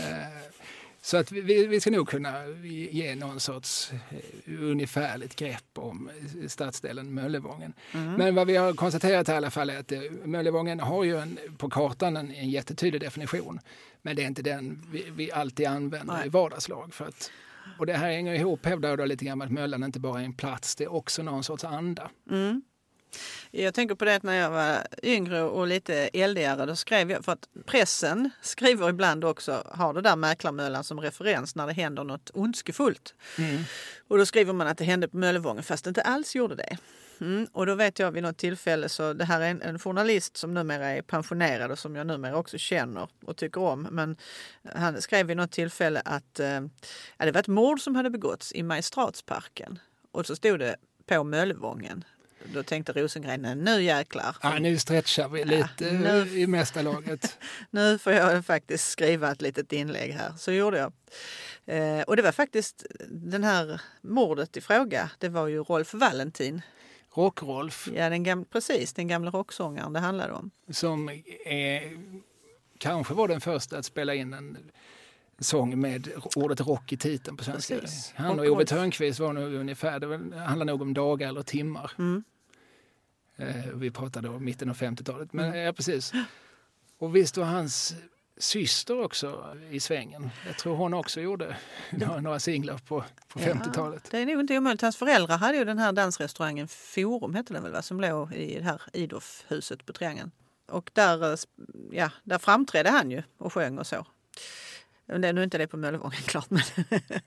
Så 1.02 1.16
att 1.16 1.32
vi- 1.32 1.66
vi, 1.66 1.80
ska 1.80 1.90
nog 1.90 2.08
kunna 2.08 2.46
ge 2.90 3.14
någon 3.14 3.40
sorts 3.40 3.92
eh, 3.92 4.52
ungefärligt 4.62 5.36
grepp 5.36 5.64
om 5.78 6.10
eh, 6.42 6.48
stadsdelen 6.48 7.14
Möllevången. 7.14 7.72
Mm. 7.94 8.12
Men 8.12 8.34
vad 8.34 8.46
vi 8.46 8.56
har 8.56 8.72
konstaterat 8.72 9.28
i 9.28 9.32
alla 9.32 9.50
fall 9.50 9.70
är 9.70 9.80
att 9.80 9.92
eh, 9.92 10.00
Möllevången 10.24 10.80
har 10.80 11.04
ju 11.04 11.18
en, 11.18 11.38
på 11.58 11.70
kartan 11.70 12.16
en, 12.16 12.30
en 12.30 12.50
jättetydlig 12.50 13.00
definition. 13.00 13.60
Men 14.02 14.16
det 14.16 14.22
är 14.22 14.26
inte 14.26 14.42
den 14.42 14.86
vi, 14.92 15.10
vi 15.16 15.32
alltid 15.32 15.66
använder 15.66 16.14
Nej. 16.14 16.26
i 16.26 16.28
vardagslag. 16.28 16.94
För 16.94 17.04
att, 17.04 17.30
och 17.78 17.86
det 17.86 17.92
här 17.92 18.10
hänger 18.10 18.34
ihop, 18.34 18.66
hävdar 18.66 18.88
jag 18.88 18.98
då 18.98 19.04
lite 19.04 19.24
grann 19.24 19.38
med 19.38 19.44
att 19.46 19.52
Möllan 19.52 19.84
inte 19.84 20.00
bara 20.00 20.20
är 20.20 20.24
en 20.24 20.32
plats, 20.32 20.76
det 20.76 20.84
är 20.84 20.92
också 20.92 21.22
någon 21.22 21.44
sorts 21.44 21.64
anda. 21.64 22.10
Mm. 22.30 22.62
Jag 23.50 23.74
tänker 23.74 23.94
på 23.94 24.04
det 24.04 24.22
när 24.22 24.34
jag 24.34 24.50
var 24.50 24.86
yngre 25.02 25.42
och 25.42 25.66
lite 25.66 25.94
eldigare 25.94 26.66
då 26.66 26.76
skrev 26.76 27.10
jag, 27.10 27.24
för 27.24 27.32
att 27.32 27.48
pressen 27.66 28.30
skriver 28.42 28.88
ibland 28.88 29.24
också, 29.24 29.64
har 29.70 29.94
det 29.94 30.00
där 30.00 30.16
Mäklarmöllan 30.16 30.84
som 30.84 31.00
referens 31.00 31.54
när 31.54 31.66
det 31.66 31.72
händer 31.72 32.04
något 32.04 32.30
ondskefullt. 32.34 33.14
Mm. 33.38 33.62
Och 34.08 34.18
då 34.18 34.26
skriver 34.26 34.52
man 34.52 34.66
att 34.66 34.78
det 34.78 34.84
hände 34.84 35.08
på 35.08 35.16
Möllevången 35.16 35.62
fast 35.62 35.84
det 35.84 35.88
inte 35.88 36.02
alls 36.02 36.34
gjorde 36.34 36.54
det. 36.54 36.78
Mm. 37.20 37.46
Och 37.52 37.66
då 37.66 37.74
vet 37.74 37.98
jag 37.98 38.12
vid 38.12 38.22
något 38.22 38.36
tillfälle, 38.36 38.88
så 38.88 39.12
det 39.12 39.24
här 39.24 39.40
är 39.40 39.50
en, 39.50 39.62
en 39.62 39.78
journalist 39.78 40.36
som 40.36 40.54
numera 40.54 40.86
är 40.86 41.02
pensionerad 41.02 41.70
och 41.70 41.78
som 41.78 41.96
jag 41.96 42.06
numera 42.06 42.36
också 42.36 42.58
känner 42.58 43.08
och 43.24 43.36
tycker 43.36 43.60
om. 43.60 43.82
Men 43.90 44.16
han 44.74 45.02
skrev 45.02 45.26
vid 45.26 45.36
något 45.36 45.52
tillfälle 45.52 46.02
att 46.04 46.40
eh, 46.40 46.60
det 47.18 47.32
var 47.32 47.40
ett 47.40 47.48
mord 47.48 47.80
som 47.80 47.94
hade 47.94 48.10
begåtts 48.10 48.52
i 48.52 48.62
Mariestadsparken. 48.62 49.78
Och 50.12 50.26
så 50.26 50.36
stod 50.36 50.58
det 50.58 50.76
på 51.06 51.24
Möllevången. 51.24 52.04
Då 52.44 52.62
tänkte 52.62 52.92
Rosengren, 52.92 53.42
"Nej, 53.42 53.54
nu 53.56 53.82
jäklar. 53.82 54.36
Ja, 54.42 54.58
nu 54.58 54.78
stretchar 54.78 55.28
vi 55.28 55.44
lite 55.44 55.92
nu- 55.92 56.38
i 56.40 56.46
mesta 56.46 56.82
laget. 56.82 57.38
Nu 57.70 57.98
får 57.98 58.12
jag 58.12 58.46
faktiskt 58.46 58.90
skriva 58.90 59.32
ett 59.32 59.42
litet 59.42 59.72
inlägg 59.72 60.12
här. 60.12 60.32
Så 60.38 60.52
gjorde 60.52 60.78
jag. 60.78 60.92
Eh, 61.66 62.02
och 62.02 62.16
det 62.16 62.22
var 62.22 62.32
faktiskt 62.32 62.86
den 63.08 63.44
här 63.44 63.80
mordet 64.02 64.56
i 64.56 64.60
fråga. 64.60 65.10
Det 65.18 65.28
var 65.28 65.46
ju 65.46 65.58
Rolf 65.62 65.94
Valentin. 65.94 66.62
Rock-Rolf 67.14 67.88
Ja, 67.94 68.08
den 68.10 68.22
gamla, 68.22 68.44
precis, 68.52 68.92
den 68.92 69.08
gamla 69.08 69.30
rocksångaren 69.30 69.92
det 69.92 70.00
handlade 70.00 70.32
om. 70.32 70.50
som 70.70 71.08
är, 71.44 71.98
kanske 72.78 73.14
var 73.14 73.28
den 73.28 73.40
första 73.40 73.78
att 73.78 73.84
spela 73.84 74.14
in 74.14 74.32
en 74.32 74.58
sång 75.38 75.80
med 75.80 76.08
ordet 76.36 76.60
rock 76.60 76.92
i 76.92 76.96
titeln 76.96 77.36
på 77.36 77.44
svenska. 77.44 77.78
Precis. 77.78 78.12
Han 78.16 78.40
och. 78.40 78.46
Ove 78.46 78.64
Thörnqvist 78.66 79.20
var 79.20 79.32
nog 79.32 79.54
ungefär, 79.54 80.00
det 80.00 80.36
handlar 80.38 80.66
nog 80.66 80.82
om 80.82 80.94
dagar 80.94 81.28
eller 81.28 81.42
timmar. 81.42 81.92
Mm. 81.98 82.24
Eh, 83.40 83.66
vi 83.74 83.90
pratade 83.90 84.28
om 84.28 84.44
mitten 84.44 84.70
av 84.70 84.76
50-talet. 84.76 85.32
Men 85.32 85.44
Mm. 85.44 85.58
ja, 85.60 85.72
precis. 85.72 86.12
Och 86.98 87.16
visst 87.16 87.36
var 87.36 87.44
hans 87.44 87.94
syster 88.38 89.00
också 89.04 89.56
i 89.70 89.80
svängen. 89.80 90.30
Jag 90.46 90.58
tror 90.58 90.76
hon 90.76 90.94
också 90.94 91.20
gjorde 91.20 91.56
några, 91.90 92.20
några 92.20 92.40
singlar 92.40 92.78
på, 92.78 93.04
på 93.28 93.38
50-talet. 93.38 94.08
Det 94.10 94.18
är 94.18 94.26
nog 94.26 94.40
inte 94.40 94.58
omöjligt. 94.58 94.82
Hans 94.82 94.96
föräldrar 94.96 95.36
hade 95.38 95.56
ju 95.58 95.64
den 95.64 95.78
här 95.78 95.92
dansrestaurangen 95.92 96.68
Forum, 96.68 97.34
hette 97.34 97.52
den 97.52 97.62
väl, 97.62 97.72
va? 97.72 97.82
som 97.82 98.00
låg 98.00 98.32
i 98.32 98.58
det 98.58 98.64
här 98.64 98.82
Idolf-huset 98.92 99.86
på 99.86 99.92
Triangeln. 99.92 100.30
Och 100.68 100.90
där, 100.94 101.32
eh, 101.32 101.38
ja, 101.92 102.10
där 102.24 102.38
framträdde 102.38 102.90
han 102.90 103.10
ju 103.10 103.22
och 103.38 103.52
sjöng 103.52 103.78
och 103.78 103.86
så. 103.86 104.06
Det 105.18 105.28
är 105.28 105.32
nu 105.32 105.44
inte 105.44 105.58
det 105.58 105.66
på 105.66 105.76
Möllevången 105.76 106.22
klart, 106.26 106.50
men 106.50 106.62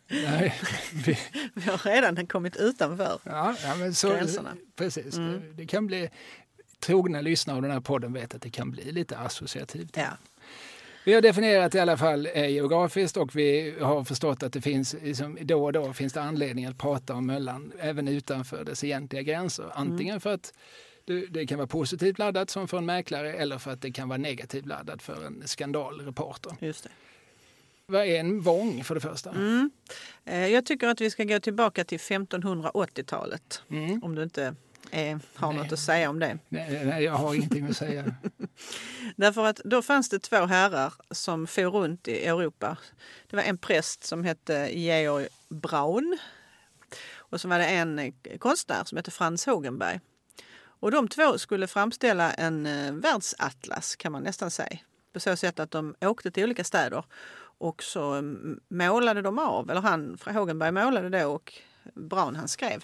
Nej, 0.08 0.56
vi, 1.06 1.18
vi 1.54 1.62
har 1.62 1.78
redan 1.78 2.28
kommit 2.28 2.56
utanför. 2.56 3.20
ja, 3.24 3.56
ja, 3.64 3.76
men 3.76 3.94
så, 3.94 4.10
Gränserna. 4.10 4.56
precis. 4.76 5.18
Mm. 5.18 5.32
Det, 5.32 5.54
det 5.54 5.66
kan 5.66 5.88
bli, 5.88 6.10
trogna 6.80 7.22
lyssnare 7.22 7.56
av 7.56 7.62
den 7.62 7.72
här 7.72 7.80
podden 7.80 8.14
vet 8.14 8.36
att 8.36 8.42
det 8.42 8.50
kan 8.50 8.72
bli 8.72 8.92
lite 8.92 9.18
associativt. 9.18 9.98
Ja. 9.98 10.18
Vi 11.06 11.14
har 11.14 11.22
definierat 11.22 11.76
i 11.76 11.80
alla 11.80 11.98
fall 11.98 12.30
eh, 12.34 12.48
geografiskt 12.50 13.18
och 13.18 13.36
vi 13.36 13.76
har 13.82 14.04
förstått 14.04 14.44
att 14.44 14.54
det 14.54 14.62
finns, 14.62 14.96
liksom, 15.02 15.38
då 15.42 15.64
och 15.64 15.74
då 15.74 15.94
finns 15.94 16.14
det 16.14 16.22
anledning 16.22 16.66
att 16.66 16.78
prata 16.78 17.14
om 17.14 17.26
Möllan 17.26 17.72
även 17.80 18.08
utanför 18.08 18.64
dess 18.64 18.84
egentliga 18.84 19.22
gränser. 19.22 19.72
Antingen 19.74 20.20
för 20.20 20.34
att 20.34 20.54
det, 21.06 21.26
det 21.26 21.48
kan 21.48 21.58
vara 21.58 21.68
positivt 21.68 22.20
laddat 22.20 22.50
som 22.50 22.68
för 22.68 22.78
en 22.78 22.86
mäklare 22.86 23.34
eller 23.34 23.58
för 23.58 23.72
att 23.72 23.82
det 23.82 23.92
kan 23.92 24.10
vara 24.10 24.18
negativt 24.18 24.66
laddat 24.66 25.02
för 25.02 25.26
en 25.26 25.44
skandalreporter. 25.46 26.52
Just 26.60 26.84
det. 26.84 26.90
Vad 27.94 28.02
är 28.06 28.20
en 28.20 28.42
vång 28.42 28.84
för 28.84 28.96
det 28.96 29.02
första? 29.02 29.30
Mm. 29.30 29.72
Eh, 30.26 30.48
Jag 30.48 30.66
tycker 30.66 30.88
att 30.88 31.02
vi 31.02 31.10
ska 31.10 31.24
gå 31.24 31.40
tillbaka 31.40 31.84
till 31.84 32.00
1580-talet. 32.00 33.62
Mm. 33.70 34.04
Om 34.04 34.16
du 34.16 34.24
inte 34.24 34.56
eh, 34.92 35.18
har 35.36 35.54
Nej. 35.54 35.64
något 35.64 35.72
att 35.72 35.80
säga 35.80 36.10
om 36.10 36.20
det. 36.20 36.38
Nej, 36.50 36.86
nej, 36.86 37.04
jag 37.04 37.14
har 37.14 37.34
ingenting 37.36 37.68
att 37.68 37.78
säga. 37.78 38.16
Därför 39.16 39.46
att 39.46 39.62
då 39.66 39.82
fanns 39.82 40.10
det 40.10 40.20
två 40.20 40.46
herrar 40.46 40.94
som 41.12 41.48
for 41.48 41.64
runt 41.66 42.08
i 42.08 42.26
Europa. 42.26 42.78
Det 43.30 43.36
var 43.36 43.44
en 43.44 43.58
präst 43.58 44.04
som 44.04 44.24
hette 44.24 44.70
Georg 44.74 45.28
Braun 45.50 46.18
och 47.16 47.42
så 47.42 47.48
var 47.48 47.60
det 47.60 47.66
en 47.66 48.00
eh, 48.00 48.14
konstnär 48.40 48.84
som 48.84 48.96
hette 48.96 49.12
Frans 49.12 49.46
Hogenberg. 49.46 50.00
Och 50.80 50.92
de 50.92 51.08
två 51.08 51.38
skulle 51.38 51.68
framställa 51.68 52.34
en 52.34 52.64
världsatlas 53.02 53.96
kan 53.96 54.12
man 54.12 54.24
nästan 54.24 54.52
säga. 54.52 54.78
På 55.14 55.20
så 55.20 55.36
sätt 55.36 55.60
att 55.60 55.72
de 55.72 55.96
åkte 56.02 56.32
till 56.32 56.44
olika 56.44 56.64
städer 56.64 57.04
och 57.58 57.84
så 57.84 58.12
mm, 58.14 58.60
målade 58.68 59.22
de 59.22 59.40
av, 59.40 59.70
eller 59.70 59.82
han, 59.82 60.18
Hogenberg 60.26 60.72
målade 60.72 61.10
då 61.20 61.28
och 61.32 61.54
Braun 61.94 62.36
han 62.36 62.48
skrev. 62.48 62.84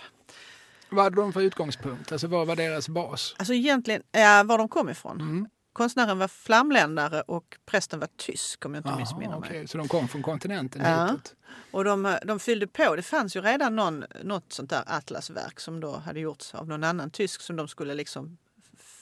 Vad 0.89 1.03
hade 1.03 1.15
de 1.15 1.33
för 1.33 1.41
utgångspunkt? 1.41 2.11
Alltså 2.11 2.27
vad 2.27 2.47
var 2.47 2.55
deras 2.55 2.89
bas? 2.89 3.35
Alltså 3.37 3.53
egentligen, 3.53 4.03
ja, 4.11 4.43
var 4.45 4.57
de 4.57 4.69
kom 4.69 4.89
ifrån. 4.89 5.21
Mm. 5.21 5.47
Konstnären 5.73 6.19
var 6.19 6.27
flamländare 6.27 7.21
och 7.21 7.57
prästen 7.65 7.99
var 7.99 8.09
tysk 8.17 8.65
om 8.65 8.73
jag 8.73 8.79
inte 8.79 8.89
Aha, 8.89 8.99
missminner 8.99 9.39
mig. 9.39 9.49
okej, 9.49 9.67
Så 9.67 9.77
de 9.77 9.87
kom 9.87 10.07
från 10.07 10.23
kontinenten 10.23 10.81
Ja. 10.85 11.05
hitåt? 11.05 11.35
Och 11.71 11.83
de, 11.83 12.17
de 12.25 12.39
fyllde 12.39 12.67
på. 12.67 12.95
Det 12.95 13.01
fanns 13.01 13.35
ju 13.35 13.41
redan 13.41 13.75
någon, 13.75 14.03
något 14.23 14.53
sånt 14.53 14.69
där 14.69 14.83
atlasverk 14.85 15.59
som 15.59 15.79
då 15.79 15.97
hade 15.97 16.19
gjorts 16.19 16.53
av 16.55 16.67
någon 16.67 16.83
annan 16.83 17.09
tysk 17.11 17.41
som 17.41 17.55
de 17.55 17.67
skulle 17.67 17.93
liksom 17.93 18.37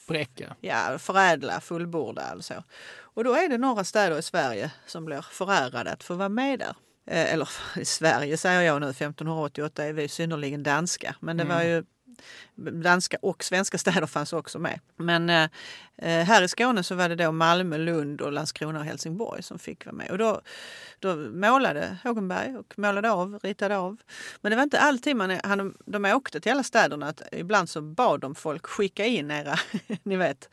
Bräcka? 0.08 0.56
ja, 0.60 0.98
förädla, 0.98 1.60
fullborda 1.60 2.22
eller 2.32 2.42
så. 2.42 2.64
Och 3.00 3.24
då 3.24 3.34
är 3.34 3.48
det 3.48 3.58
några 3.58 3.84
städer 3.84 4.18
i 4.18 4.22
Sverige 4.22 4.70
som 4.86 5.04
blir 5.04 5.26
förärade 5.30 5.92
att 5.92 6.02
få 6.02 6.14
vara 6.14 6.28
med 6.28 6.58
där. 6.58 6.74
Eh, 7.06 7.32
eller 7.32 7.48
i 7.80 7.84
Sverige 7.84 8.36
säger 8.36 8.60
jag 8.62 8.80
nu, 8.80 8.90
1588 8.90 9.84
är 9.84 9.92
vi 9.92 10.08
synnerligen 10.08 10.62
danska. 10.62 11.14
Men 11.20 11.36
det 11.36 11.44
var 11.44 11.62
ju 11.62 11.84
danska 12.54 13.16
och 13.22 13.44
svenska 13.44 13.78
städer 13.78 14.06
fanns 14.06 14.32
också 14.32 14.58
med. 14.58 14.80
Men 14.96 15.30
eh, 15.30 15.48
eh, 15.96 16.24
här 16.24 16.42
i 16.42 16.48
Skåne 16.48 16.82
så 16.82 16.94
var 16.94 17.08
det 17.08 17.14
då 17.14 17.32
Malmö, 17.32 17.78
Lund 17.78 18.20
och 18.20 18.32
Landskrona 18.32 18.78
och 18.78 18.84
Helsingborg 18.84 19.42
som 19.42 19.58
fick 19.58 19.86
vara 19.86 19.96
med. 19.96 20.10
Och 20.10 20.18
då, 20.18 20.40
då 20.98 21.16
målade 21.16 21.96
Hågenberg 22.04 22.56
och 22.56 22.78
målade 22.78 23.10
av, 23.10 23.38
ritade 23.42 23.76
av. 23.76 23.96
Men 24.40 24.50
det 24.50 24.56
var 24.56 24.62
inte 24.62 24.80
alltid 24.80 25.16
man, 25.16 25.40
han, 25.44 25.74
de 25.84 26.04
åkte 26.04 26.40
till 26.40 26.52
alla 26.52 26.62
städerna. 26.62 27.06
Att 27.08 27.22
ibland 27.32 27.68
så 27.68 27.80
bad 27.82 28.20
de 28.20 28.34
folk 28.34 28.66
skicka 28.66 29.04
in 29.06 29.30
era, 29.30 29.58
ni 30.02 30.16
vet, 30.16 30.48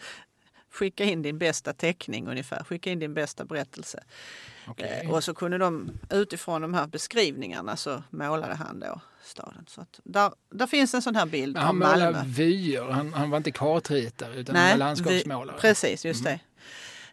skicka 0.71 1.03
in 1.03 1.21
din 1.21 1.37
bästa 1.37 1.73
teckning 1.73 2.27
ungefär, 2.27 2.63
skicka 2.63 2.89
in 2.91 2.99
din 2.99 3.13
bästa 3.13 3.45
berättelse. 3.45 4.03
Okej. 4.67 5.01
Eh, 5.03 5.11
Och 5.11 5.23
så 5.23 5.33
kunde 5.33 5.57
de 5.57 5.89
utifrån 6.09 6.61
de 6.61 6.73
här 6.73 6.87
beskrivningarna 6.87 7.77
så 7.77 8.03
målade 8.09 8.55
han 8.55 8.79
då 8.79 9.01
staden. 9.25 9.65
Så 9.67 9.81
att 9.81 9.99
där, 10.03 10.31
där 10.49 10.67
finns 10.67 10.93
en 10.93 11.01
sån 11.01 11.15
här 11.15 11.25
bild 11.25 11.53
Men 11.53 11.61
av 11.61 11.67
han 11.67 11.77
Malmö. 11.77 12.23
vyer, 12.25 12.83
han, 12.83 13.13
han 13.13 13.29
var 13.29 13.37
inte 13.37 13.51
kartritare 13.51 14.35
utan 14.35 14.55
han 14.55 14.69
var 14.69 14.77
landskapsmålare. 14.77 15.55
vi, 15.55 15.61
precis, 15.61 16.05
just 16.05 16.23
det. 16.23 16.39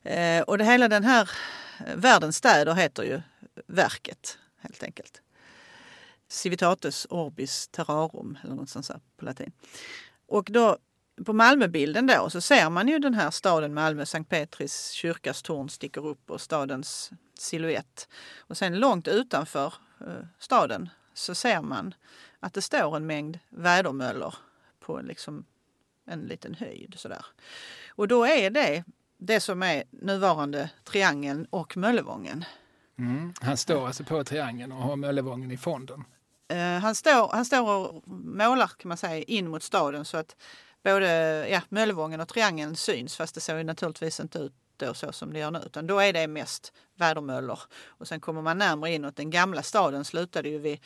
Eh, 0.03 0.43
och 0.43 0.59
det 0.59 0.65
hela 0.65 0.89
den 0.89 1.05
här 1.05 1.31
eh, 1.87 1.97
Världens 1.97 2.37
städer 2.37 2.75
heter 2.75 3.03
ju 3.03 3.21
verket 3.67 4.39
helt 4.61 4.83
enkelt. 4.83 5.23
Civitates 6.29 7.07
orbis 7.11 7.69
terrarum 7.69 8.39
eller 8.45 8.55
något 8.55 8.69
sånt 8.69 8.91
på 9.17 9.25
latin. 9.25 9.53
Och 10.27 10.49
då 10.51 10.79
på 11.25 11.33
Malmöbilden 11.33 12.07
då 12.07 12.31
så 12.31 12.41
ser 12.41 12.71
man 12.71 12.89
ju 12.89 12.99
den 12.99 13.15
här 13.15 13.31
staden 13.31 13.75
Malmö, 13.75 14.07
Sankt 14.07 14.31
Petris 14.31 14.91
kyrkas 14.91 15.43
torn 15.43 15.69
sticker 15.69 16.07
upp 16.07 16.31
och 16.31 16.41
stadens 16.41 17.11
siluett. 17.39 18.09
Och 18.39 18.57
sen 18.57 18.79
långt 18.79 19.09
utanför 19.09 19.75
eh, 20.01 20.27
staden 20.39 20.89
så 21.15 21.35
ser 21.35 21.63
man 21.63 21.95
att 22.41 22.55
det 22.55 22.63
står 22.63 22.97
en 22.97 23.07
mängd 23.07 23.39
vädermöllor 23.49 24.35
på 24.81 25.01
liksom 25.01 25.45
en 26.05 26.21
liten 26.21 26.55
höjd 26.55 26.95
sådär. 26.97 27.27
Och 27.89 28.09
då 28.09 28.27
är 28.27 28.51
det 28.51 28.85
det 29.19 29.41
som 29.41 29.63
är 29.63 29.85
nuvarande 29.91 30.71
triangeln 30.85 31.47
och 31.51 31.77
Möllevången. 31.77 32.45
Mm. 32.99 33.33
Han 33.41 33.57
står 33.57 33.87
alltså 33.87 34.05
på 34.05 34.25
triangeln 34.25 34.73
och 34.73 34.79
har 34.79 34.97
Möllevången 34.97 35.51
i 35.51 35.57
fonden. 35.57 36.05
Uh, 36.53 36.59
han, 36.59 36.95
står, 36.95 37.29
han 37.29 37.45
står 37.45 37.71
och 37.71 38.09
målar 38.09 38.71
kan 38.79 38.89
man 38.89 38.97
säga 38.97 39.23
in 39.23 39.49
mot 39.49 39.63
staden 39.63 40.05
så 40.05 40.17
att 40.17 40.37
både 40.83 41.09
ja, 41.51 41.61
Möllevången 41.69 42.21
och 42.21 42.29
triangeln 42.29 42.77
syns 42.77 43.17
fast 43.17 43.35
det 43.35 43.41
ser 43.41 43.57
ju 43.57 43.65
naturligtvis 43.65 44.21
inte 44.21 44.39
ut 44.39 44.55
då 44.87 44.95
så 44.95 45.13
som 45.13 45.33
det 45.33 45.39
gör 45.39 45.51
nu 45.51 45.63
utan 45.67 45.87
då 45.87 45.99
är 45.99 46.13
det 46.13 46.27
mest 46.27 46.73
vädermöllor. 46.97 47.59
Och 47.87 48.09
sen 48.09 48.21
kommer 48.21 48.43
man 48.43 48.59
närmare 48.59 48.95
inåt. 48.95 49.17
Den 49.17 49.31
gamla 49.31 49.63
staden 49.63 50.05
slutade 50.05 50.49
ju 50.49 50.59
vid, 50.59 50.81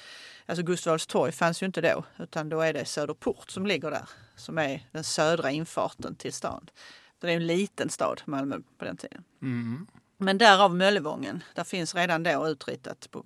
alltså 0.47 0.63
Gustav 0.63 0.91
Adolfs 0.91 1.07
torg 1.07 1.33
fanns 1.33 1.63
ju 1.63 1.67
inte 1.67 1.81
då 1.81 2.05
utan 2.19 2.49
då 2.49 2.61
är 2.61 2.73
det 2.73 2.85
Söderport 2.85 3.51
som 3.51 3.67
ligger 3.67 3.91
där 3.91 4.09
som 4.37 4.59
är 4.59 4.87
den 4.93 5.05
södra 5.05 5.51
infarten 5.51 6.15
till 6.15 6.33
stan. 6.33 6.71
Det 7.19 7.33
är 7.33 7.37
en 7.37 7.47
liten 7.47 7.91
stad, 7.91 8.23
Malmö, 8.25 8.59
på 8.79 8.85
den 8.85 8.97
tiden. 8.97 9.25
Mm. 9.43 9.87
Men 10.17 10.39
därav 10.39 10.75
Möllevången. 10.75 11.43
Där 11.55 11.65
finns 11.65 11.95
redan 11.95 12.23
då 12.23 12.49
utritat 12.49 13.09
på 13.11 13.25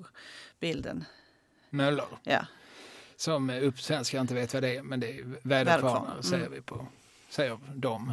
bilden. 0.60 1.04
Möllor? 1.70 2.18
Ja. 2.22 2.46
Som 3.16 3.50
uppsvenskar 3.50 4.20
inte 4.20 4.34
vet 4.34 4.54
vad 4.54 4.62
det 4.62 4.76
är, 4.76 4.82
men 4.82 5.00
det 5.00 5.18
är 5.18 5.24
väderkvarnar, 5.42 6.12
mm. 6.12 6.22
säger 6.22 6.48
vi 6.48 6.60
på, 6.60 6.86
säger 7.28 7.58
de. 7.74 8.12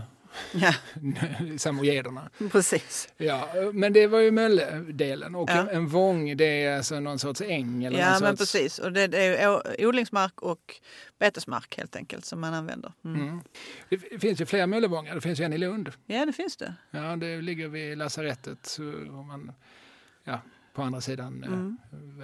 Ja. 0.52 0.74
Samojederna. 1.58 2.30
Precis. 2.52 3.10
Ja, 3.18 3.50
men 3.74 3.94
det 3.94 4.08
var 4.08 4.20
ju 4.20 4.32
Mölledelen 4.32 5.36
och 5.36 5.50
ja. 5.50 5.70
en 5.70 5.88
vång 5.88 6.38
det 6.38 6.64
är 6.64 6.78
alltså 6.78 7.00
någon 7.00 7.20
sorts 7.20 7.42
äng? 7.42 7.84
Eller 7.84 8.00
ja, 8.00 8.10
men 8.22 8.38
sorts... 8.38 8.54
precis. 8.54 8.80
Och 8.80 8.92
det, 8.92 9.08
det 9.08 9.38
är 9.38 9.86
odlingsmark 9.86 10.42
och 10.42 10.76
betesmark 11.20 11.78
helt 11.78 11.96
enkelt 11.96 12.26
som 12.26 12.40
man 12.40 12.54
använder. 12.54 12.94
Mm. 13.06 13.22
Mm. 13.22 13.42
Det 13.90 14.20
finns 14.20 14.42
ju 14.42 14.46
flera 14.46 14.68
Möllevångar, 14.68 15.16
det 15.16 15.22
finns 15.22 15.40
ju 15.40 15.44
en 15.44 15.54
i 15.54 15.58
Lund. 15.58 15.92
Ja, 16.06 16.26
det 16.26 16.34
finns 16.34 16.58
det. 16.58 16.74
Ja, 16.92 17.16
det 17.16 17.42
ligger 17.42 17.68
vid 17.68 17.98
lasarettet. 17.98 18.78
Om 19.10 19.28
man, 19.28 19.52
ja, 20.24 20.42
på 20.78 20.84
andra 20.84 21.02
sidan, 21.02 21.44
eh, 21.44 21.54
mm. 21.54 21.78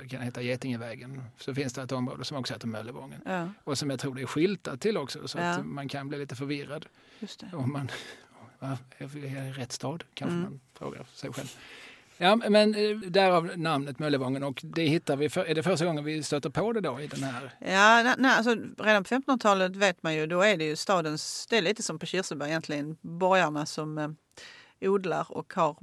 kan 0.09 0.21
heta 0.21 0.41
Getingevägen, 0.41 1.23
så 1.37 1.53
finns 1.53 1.73
det 1.73 1.81
ett 1.81 1.91
område 1.91 2.25
som 2.25 2.37
också 2.37 2.53
heter 2.53 2.67
Möllevången. 2.67 3.21
Ja. 3.25 3.49
Och 3.63 3.77
som 3.77 3.89
jag 3.89 3.99
tror 3.99 4.15
det 4.15 4.21
är 4.21 4.25
skyltat 4.25 4.81
till 4.81 4.97
också 4.97 5.27
så 5.27 5.37
ja. 5.37 5.43
att 5.43 5.65
man 5.65 5.87
kan 5.87 6.09
bli 6.09 6.17
lite 6.17 6.35
förvirrad. 6.35 6.85
Just 7.19 7.39
det. 7.39 7.57
Om 7.57 7.71
man, 7.71 7.91
är 8.59 8.77
jag 8.99 9.15
i 9.15 9.51
rätt 9.51 9.71
stad? 9.71 10.03
Kanske 10.13 10.33
mm. 10.33 10.49
man 10.49 10.59
frågar 10.73 11.05
sig 11.13 11.33
själv. 11.33 11.57
Ja, 12.17 12.35
men 12.35 12.75
eh, 12.75 12.97
därav 12.97 13.51
namnet 13.57 13.99
Möllevången 13.99 14.43
och 14.43 14.61
det 14.63 14.83
hittar 14.83 15.15
vi, 15.15 15.29
för, 15.29 15.45
är 15.45 15.55
det 15.55 15.63
första 15.63 15.85
gången 15.85 16.03
vi 16.03 16.23
stöter 16.23 16.49
på 16.49 16.73
det 16.73 16.81
då 16.81 17.01
i 17.01 17.07
den 17.07 17.23
här? 17.23 17.51
Ja, 17.59 18.15
nej, 18.17 18.31
alltså, 18.31 18.55
redan 18.83 19.03
på 19.03 19.15
1500-talet 19.15 19.75
vet 19.75 20.03
man 20.03 20.15
ju, 20.15 20.27
då 20.27 20.41
är 20.41 20.57
det 20.57 20.65
ju 20.65 20.75
stadens, 20.75 21.47
det 21.49 21.57
är 21.57 21.61
lite 21.61 21.83
som 21.83 21.99
på 21.99 22.05
Kirseberg 22.05 22.49
egentligen, 22.49 22.97
borgarna 23.01 23.65
som 23.65 23.97
eh, 23.97 24.09
odlar 24.87 25.31
och 25.31 25.53
har 25.53 25.77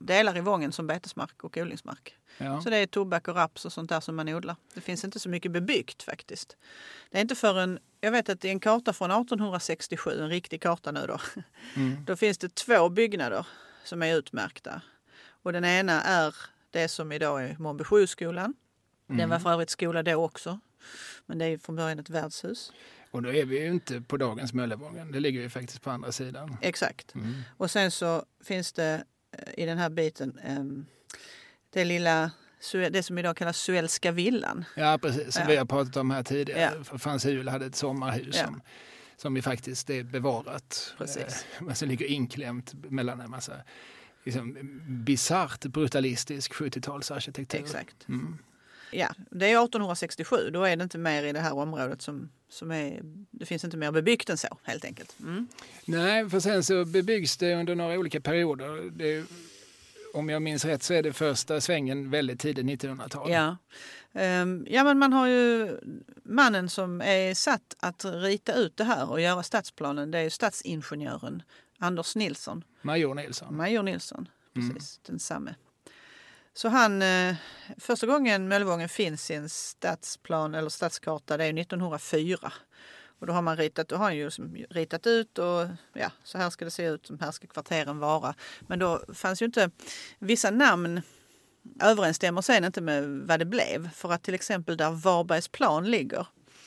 delar 0.00 0.36
i 0.36 0.40
Vången 0.40 0.72
som 0.72 0.86
betesmark 0.86 1.44
och 1.44 1.56
odlingsmark. 1.56 2.16
Ja. 2.38 2.60
Så 2.60 2.70
det 2.70 2.76
är 2.76 2.86
tobak 2.86 3.28
och 3.28 3.34
raps 3.34 3.64
och 3.64 3.72
sånt 3.72 3.90
där 3.90 4.00
som 4.00 4.16
man 4.16 4.28
odlar. 4.28 4.56
Det 4.74 4.80
finns 4.80 5.04
inte 5.04 5.20
så 5.20 5.28
mycket 5.28 5.52
bebyggt 5.52 6.02
faktiskt. 6.02 6.56
Det 7.10 7.18
är 7.18 7.22
inte 7.22 7.34
förrän, 7.34 7.78
jag 8.00 8.10
vet 8.10 8.28
att 8.28 8.44
i 8.44 8.48
en 8.48 8.60
karta 8.60 8.92
från 8.92 9.10
1867, 9.10 10.20
en 10.20 10.28
riktig 10.28 10.62
karta 10.62 10.92
nu 10.92 11.06
då, 11.06 11.18
mm. 11.76 12.04
då 12.04 12.16
finns 12.16 12.38
det 12.38 12.54
två 12.54 12.88
byggnader 12.88 13.46
som 13.84 14.02
är 14.02 14.16
utmärkta. 14.16 14.82
Och 15.42 15.52
den 15.52 15.64
ena 15.64 16.02
är 16.02 16.34
det 16.70 16.88
som 16.88 17.12
idag 17.12 17.44
är 17.44 17.56
Månbyskolan. 17.58 18.54
Mm. 19.08 19.18
Den 19.18 19.30
var 19.30 19.38
för 19.38 19.52
övrigt 19.52 19.70
skola 19.70 20.02
då 20.02 20.24
också. 20.24 20.60
Men 21.26 21.38
det 21.38 21.44
är 21.44 21.58
från 21.58 21.76
början 21.76 21.98
ett 21.98 22.10
värdshus. 22.10 22.72
Och 23.16 23.22
då 23.22 23.32
är 23.32 23.44
vi 23.44 23.60
ju 23.60 23.66
inte 23.66 24.00
på 24.00 24.16
dagens 24.16 24.52
Möllevången. 24.52 25.12
Det 25.12 25.20
ligger 25.20 25.40
ju 25.40 25.48
faktiskt 25.48 25.82
på 25.82 25.90
andra 25.90 26.12
sidan. 26.12 26.56
Exakt. 26.60 27.14
Mm. 27.14 27.34
Och 27.56 27.70
sen 27.70 27.90
så 27.90 28.24
finns 28.44 28.72
det 28.72 29.04
eh, 29.32 29.62
i 29.62 29.66
den 29.66 29.78
här 29.78 29.90
biten 29.90 30.40
um, 30.58 30.86
det 31.70 31.84
lilla 31.84 32.30
det 32.72 33.02
som 33.02 33.18
idag 33.18 33.36
kallas 33.36 33.58
Suelska 33.58 34.12
villan. 34.12 34.64
Ja 34.74 34.98
precis, 35.02 35.36
ja. 35.38 35.44
vi 35.48 35.56
har 35.56 35.64
pratat 35.64 35.96
om 35.96 36.10
här 36.10 36.22
tidigare. 36.22 36.84
Ja. 36.90 36.98
Frans 36.98 37.26
Hul 37.26 37.48
hade 37.48 37.66
ett 37.66 37.76
sommarhus 37.76 38.36
ja. 38.36 38.44
som, 38.44 38.62
som 39.16 39.36
ju 39.36 39.42
faktiskt 39.42 39.90
är 39.90 40.02
bevarat. 40.02 40.94
Precis. 40.98 41.46
Eh, 41.60 41.72
som 41.72 41.88
ligger 41.88 42.06
inklämt 42.06 42.74
mellan 42.90 43.20
en 43.20 43.30
massa 43.30 43.52
liksom, 44.24 44.56
bisarrt 44.86 45.66
brutalistisk 45.66 46.52
70-talsarkitektur. 46.52 47.56
Exakt. 47.58 48.08
Mm. 48.08 48.38
Ja, 48.90 49.08
det 49.30 49.46
är 49.46 49.64
1867. 49.64 50.50
Då 50.50 50.64
är 50.64 50.76
det 50.76 50.82
inte 50.82 50.98
mer 50.98 51.22
i 51.22 51.32
det 51.32 51.40
här 51.40 51.54
området 51.54 52.02
som, 52.02 52.30
som 52.48 52.70
är... 52.70 53.00
Det 53.30 53.46
finns 53.46 53.64
inte 53.64 53.76
mer 53.76 53.92
bebyggt 53.92 54.30
än 54.30 54.38
så 54.38 54.58
helt 54.62 54.84
enkelt. 54.84 55.16
Mm. 55.20 55.48
Nej, 55.84 56.30
för 56.30 56.40
sen 56.40 56.64
så 56.64 56.84
bebyggs 56.84 57.36
det 57.36 57.54
under 57.54 57.74
några 57.74 57.98
olika 57.98 58.20
perioder. 58.20 58.90
Det, 58.90 59.24
om 60.14 60.28
jag 60.28 60.42
minns 60.42 60.64
rätt 60.64 60.82
så 60.82 60.94
är 60.94 61.02
det 61.02 61.12
första 61.12 61.60
svängen 61.60 62.10
väldigt 62.10 62.40
tidigt 62.40 62.82
1900-tal. 62.82 63.30
Ja. 63.30 63.56
Um, 64.12 64.66
ja, 64.70 64.84
men 64.84 64.98
man 64.98 65.12
har 65.12 65.26
ju 65.26 65.78
mannen 66.22 66.68
som 66.68 67.00
är 67.00 67.34
satt 67.34 67.76
att 67.78 68.04
rita 68.04 68.54
ut 68.54 68.76
det 68.76 68.84
här 68.84 69.10
och 69.10 69.20
göra 69.20 69.42
stadsplanen. 69.42 70.10
Det 70.10 70.18
är 70.18 70.30
stadsingenjören 70.30 71.42
Anders 71.78 72.16
Nilsson. 72.16 72.64
Major 72.82 73.14
Nilsson. 73.14 73.56
Major 73.56 73.82
Nilsson, 73.82 74.28
mm. 74.56 74.68
precis. 74.70 74.98
Mm. 74.98 75.02
Densamme. 75.06 75.54
Så 76.56 76.68
han, 76.68 77.02
eh, 77.02 77.36
första 77.78 78.06
gången 78.06 78.48
Möllevången 78.48 78.88
finns 78.88 79.30
i 79.30 79.34
en 79.34 79.48
stadsplan 79.48 80.54
eller 80.54 80.68
stadskarta 80.68 81.36
det 81.36 81.44
är 81.44 81.52
1904. 81.52 82.52
Och 83.18 83.26
då 83.26 83.32
har 83.32 83.42
man 83.42 83.56
ritat, 83.56 83.88
då 83.88 83.96
har 83.96 84.04
han 84.04 84.16
ju 84.16 84.30
ritat 84.70 85.06
ut 85.06 85.38
och 85.38 85.66
ja, 85.92 86.10
så 86.24 86.38
här 86.38 86.50
ska 86.50 86.64
det 86.64 86.70
se 86.70 86.86
ut, 86.86 87.06
så 87.06 87.16
här 87.20 87.30
ska 87.30 87.46
kvarteren 87.46 87.98
vara. 87.98 88.34
Men 88.60 88.78
då 88.78 89.04
fanns 89.14 89.42
ju 89.42 89.46
inte, 89.46 89.70
vissa 90.18 90.50
namn 90.50 91.02
överensstämmer 91.82 92.42
sen 92.42 92.64
inte 92.64 92.80
med 92.80 93.04
vad 93.08 93.38
det 93.38 93.44
blev. 93.44 93.90
För 93.90 94.12
att 94.12 94.22
till 94.22 94.34
exempel 94.34 94.76
där 94.76 94.90
Varbergsplan 94.90 95.90
ligger, 95.90 96.26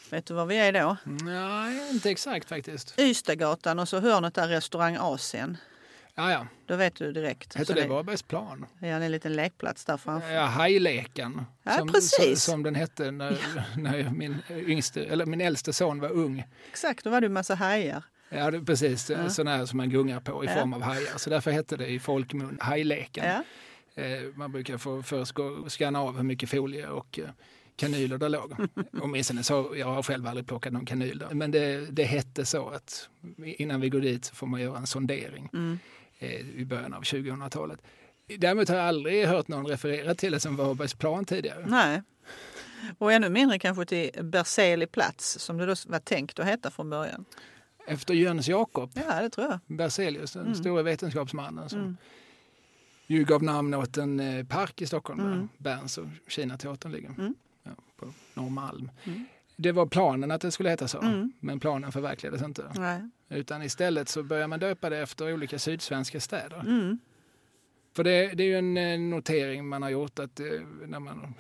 vet 0.10 0.26
du 0.26 0.34
var 0.34 0.46
vi 0.46 0.58
är 0.58 0.74
då? 0.74 0.98
Nej, 1.24 1.90
inte 1.92 2.10
exakt 2.10 2.50
faktiskt. 2.50 3.00
Ystadgatan 3.00 3.80
och 3.80 3.90
så 3.90 4.00
hörnet 4.00 4.34
där 4.34 4.48
restaurang 4.48 4.98
Asien. 5.00 5.58
Ja, 6.20 6.32
ja. 6.32 6.48
Då 6.66 6.76
vet 6.76 6.96
du 6.96 7.12
direkt. 7.12 7.56
Heter 7.56 7.76
det, 7.76 7.82
det 7.82 7.88
Varbergsplan? 7.88 8.66
Ja, 8.80 8.88
det 8.88 8.88
är 8.88 9.02
en 9.02 9.12
liten 9.12 9.34
lekplats 9.34 9.86
där 9.86 9.98
framför. 9.98 10.30
Ja, 10.30 10.42
Hajleken. 10.42 11.46
Ja, 11.64 11.78
som, 11.78 11.88
precis. 11.88 12.44
Som, 12.44 12.54
som 12.54 12.64
den 12.64 12.76
hette 12.76 13.12
när, 13.12 13.32
ja. 13.32 13.64
när 13.78 14.10
min, 14.10 14.38
yngste, 14.50 15.06
eller 15.06 15.26
min 15.26 15.42
äldste 15.42 15.74
son 15.74 16.00
var 16.00 16.10
ung. 16.10 16.44
Exakt, 16.70 17.04
då 17.04 17.10
var 17.10 17.22
det 17.22 17.28
en 17.28 17.34
massa 17.34 17.56
hajar. 17.56 18.04
Ja, 18.30 18.52
det, 18.52 18.62
precis. 18.62 19.10
Ja. 19.10 19.30
Sådana 19.30 19.58
här 19.58 19.66
som 19.66 19.78
man 19.78 19.90
gungar 19.90 20.20
på 20.20 20.44
i 20.44 20.48
ja. 20.48 20.54
form 20.54 20.74
av 20.74 20.82
hajar. 20.82 21.18
Så 21.18 21.30
därför 21.30 21.52
hette 21.52 21.78
det 21.78 21.88
i 21.88 22.00
folkmun 22.00 22.58
Hajleken. 22.62 23.26
Ja. 23.26 23.44
Eh, 24.04 24.22
man 24.36 24.52
brukar 24.52 24.78
få 24.78 25.04
först 25.04 25.32
gå 25.32 25.70
scanna 25.70 26.02
av 26.02 26.18
hur 26.18 26.24
mycket 26.24 26.50
folie 26.50 26.88
och 26.88 27.20
eh, 27.20 27.30
kanyler 27.76 28.18
det 28.18 28.30
låg. 28.30 28.56
Åtminstone 29.02 29.44
så, 29.44 29.74
jag 29.76 29.88
har 29.88 30.04
själv 30.04 30.28
aldrig 30.28 30.48
plockat 30.48 30.74
någon 30.74 30.86
kanyl 30.86 31.20
där. 31.20 31.34
Men 31.34 31.52
det, 31.52 31.92
det 31.92 32.04
hette 32.04 32.46
så 32.46 32.70
att 32.70 33.10
innan 33.38 33.82
vi 33.82 33.90
går 33.90 34.02
dit 34.02 34.26
så 34.26 34.36
får 34.36 34.48
man 34.48 34.62
göra 34.62 34.78
en 34.78 34.88
sondering. 34.88 35.50
Mm. 35.54 35.80
Eh, 36.20 36.50
i 36.60 36.66
början 36.66 36.94
av 36.94 37.02
2000-talet. 37.02 37.80
Däremot 38.38 38.70
har 38.70 38.76
jag 38.76 38.86
aldrig 38.86 39.26
hört 39.26 39.48
någon 39.48 39.68
referera 39.68 40.16
till 40.16 40.32
det 40.32 40.40
som 40.40 40.56
Varbergsplan 40.56 41.26
tidigare. 41.26 41.66
Nej. 41.68 42.02
Och 42.98 43.14
ännu 43.14 43.30
mindre 43.30 43.60
kanske 43.60 43.86
till 43.86 44.24
Berseli 44.24 44.88
plats 44.88 45.40
som 45.40 45.58
det 45.58 45.66
då 45.66 45.76
var 45.88 46.00
tänkt 46.00 46.40
att 46.40 46.46
heta 46.46 46.72
från 46.72 46.90
början. 46.90 47.26
Efter 47.88 48.14
Jöns 48.14 48.48
Jakob. 48.48 48.92
Ja, 48.94 49.22
det 49.22 49.30
tror 49.30 49.48
jag. 49.48 49.60
Berzelius, 49.78 50.34
den 50.34 50.42
mm. 50.42 50.56
stora 50.56 50.84
vetenskapsmannen 50.84 51.70
som 51.70 51.80
mm. 51.80 51.98
ju 53.08 53.24
gav 53.24 53.44
namn 53.44 53.74
åt 53.74 53.98
en 53.98 54.20
eh, 54.20 54.46
park 54.46 54.82
i 54.82 54.86
Stockholm 54.86 55.20
mm. 55.20 55.50
där 55.58 55.76
Berns 55.76 55.98
och 55.98 56.08
Kinateatern 56.28 56.92
ligger. 56.92 57.10
Mm. 57.10 57.36
Ja, 57.64 57.72
på 57.96 58.14
Norrmalm. 58.34 58.92
Mm. 59.04 59.26
Det 59.62 59.72
var 59.72 59.86
planen 59.86 60.32
att 60.32 60.42
det 60.42 60.52
skulle 60.52 60.70
heta 60.70 60.88
så, 60.88 61.02
mm. 61.02 61.34
men 61.40 61.60
planen 61.60 61.92
förverkligades 61.92 62.42
inte. 62.42 62.72
Nej. 62.76 63.02
Utan 63.30 63.64
istället 63.64 64.10
så 64.10 64.24
börjar 64.24 64.48
man 64.48 64.60
döpa 64.60 64.90
det 64.90 64.98
efter 64.98 65.34
olika 65.34 65.60
sydsvenska 65.60 66.20
städer. 66.20 66.60
Mm. 66.60 67.00
För 67.96 68.04
det, 68.04 68.28
det, 68.28 68.44
är 68.44 68.48
ju 68.48 68.58
en 68.58 68.78
eh, 68.78 69.00
notering 69.00 69.68
man 69.68 69.82
har 69.82 69.90
gjort 69.90 70.20
att 70.20 70.40
eh, 70.40 70.46
när 70.88 71.00
man 71.00 71.34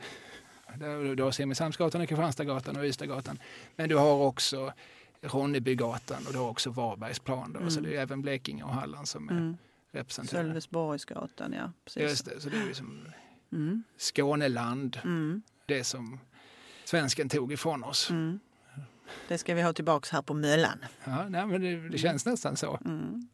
du 1.15 1.23
har 1.23 1.31
Simrishamnsgatan, 1.31 2.07
Kristianstadsgatan 2.07 2.77
och 2.77 2.85
Ystadgatan. 2.85 3.39
Men 3.75 3.89
du 3.89 3.95
har 3.95 4.15
också 4.15 4.73
Ronnebygatan 5.21 6.27
och 6.27 6.33
du 6.33 6.39
har 6.39 6.49
också 6.49 6.69
Varbergsplan. 6.69 7.53
Då, 7.53 7.59
mm. 7.59 7.71
Så 7.71 7.81
det 7.81 7.95
är 7.95 8.01
även 8.01 8.21
Blekinge 8.21 8.63
och 8.63 8.73
Halland 8.73 9.07
som 9.07 9.29
är 9.29 9.33
mm. 9.33 9.57
representerade. 9.91 10.47
Sölvesborgsgatan, 10.47 11.53
ja. 11.53 11.71
Precis. 11.85 12.01
Just 12.01 12.25
det, 12.25 12.41
så 12.41 12.49
det 12.49 12.57
är 12.57 12.67
ju 12.67 12.73
som 12.73 13.05
mm. 13.51 13.83
Skåneland. 13.97 14.99
Mm. 15.03 15.41
Det 15.65 15.83
som 15.83 16.19
svensken 16.89 17.29
tog 17.29 17.53
ifrån 17.53 17.83
oss. 17.83 18.09
Mm. 18.09 18.39
Det 19.27 19.37
ska 19.37 19.55
vi 19.55 19.61
ha 19.61 19.73
tillbaks 19.73 20.09
här 20.09 20.21
på 20.21 20.33
Möllan. 20.33 20.85
Ja, 21.03 21.29
nej, 21.29 21.45
men 21.45 21.61
det, 21.61 21.89
det 21.89 21.97
känns 21.97 22.25
nästan 22.25 22.57
så. 22.57 22.79
Mm. 22.85 23.27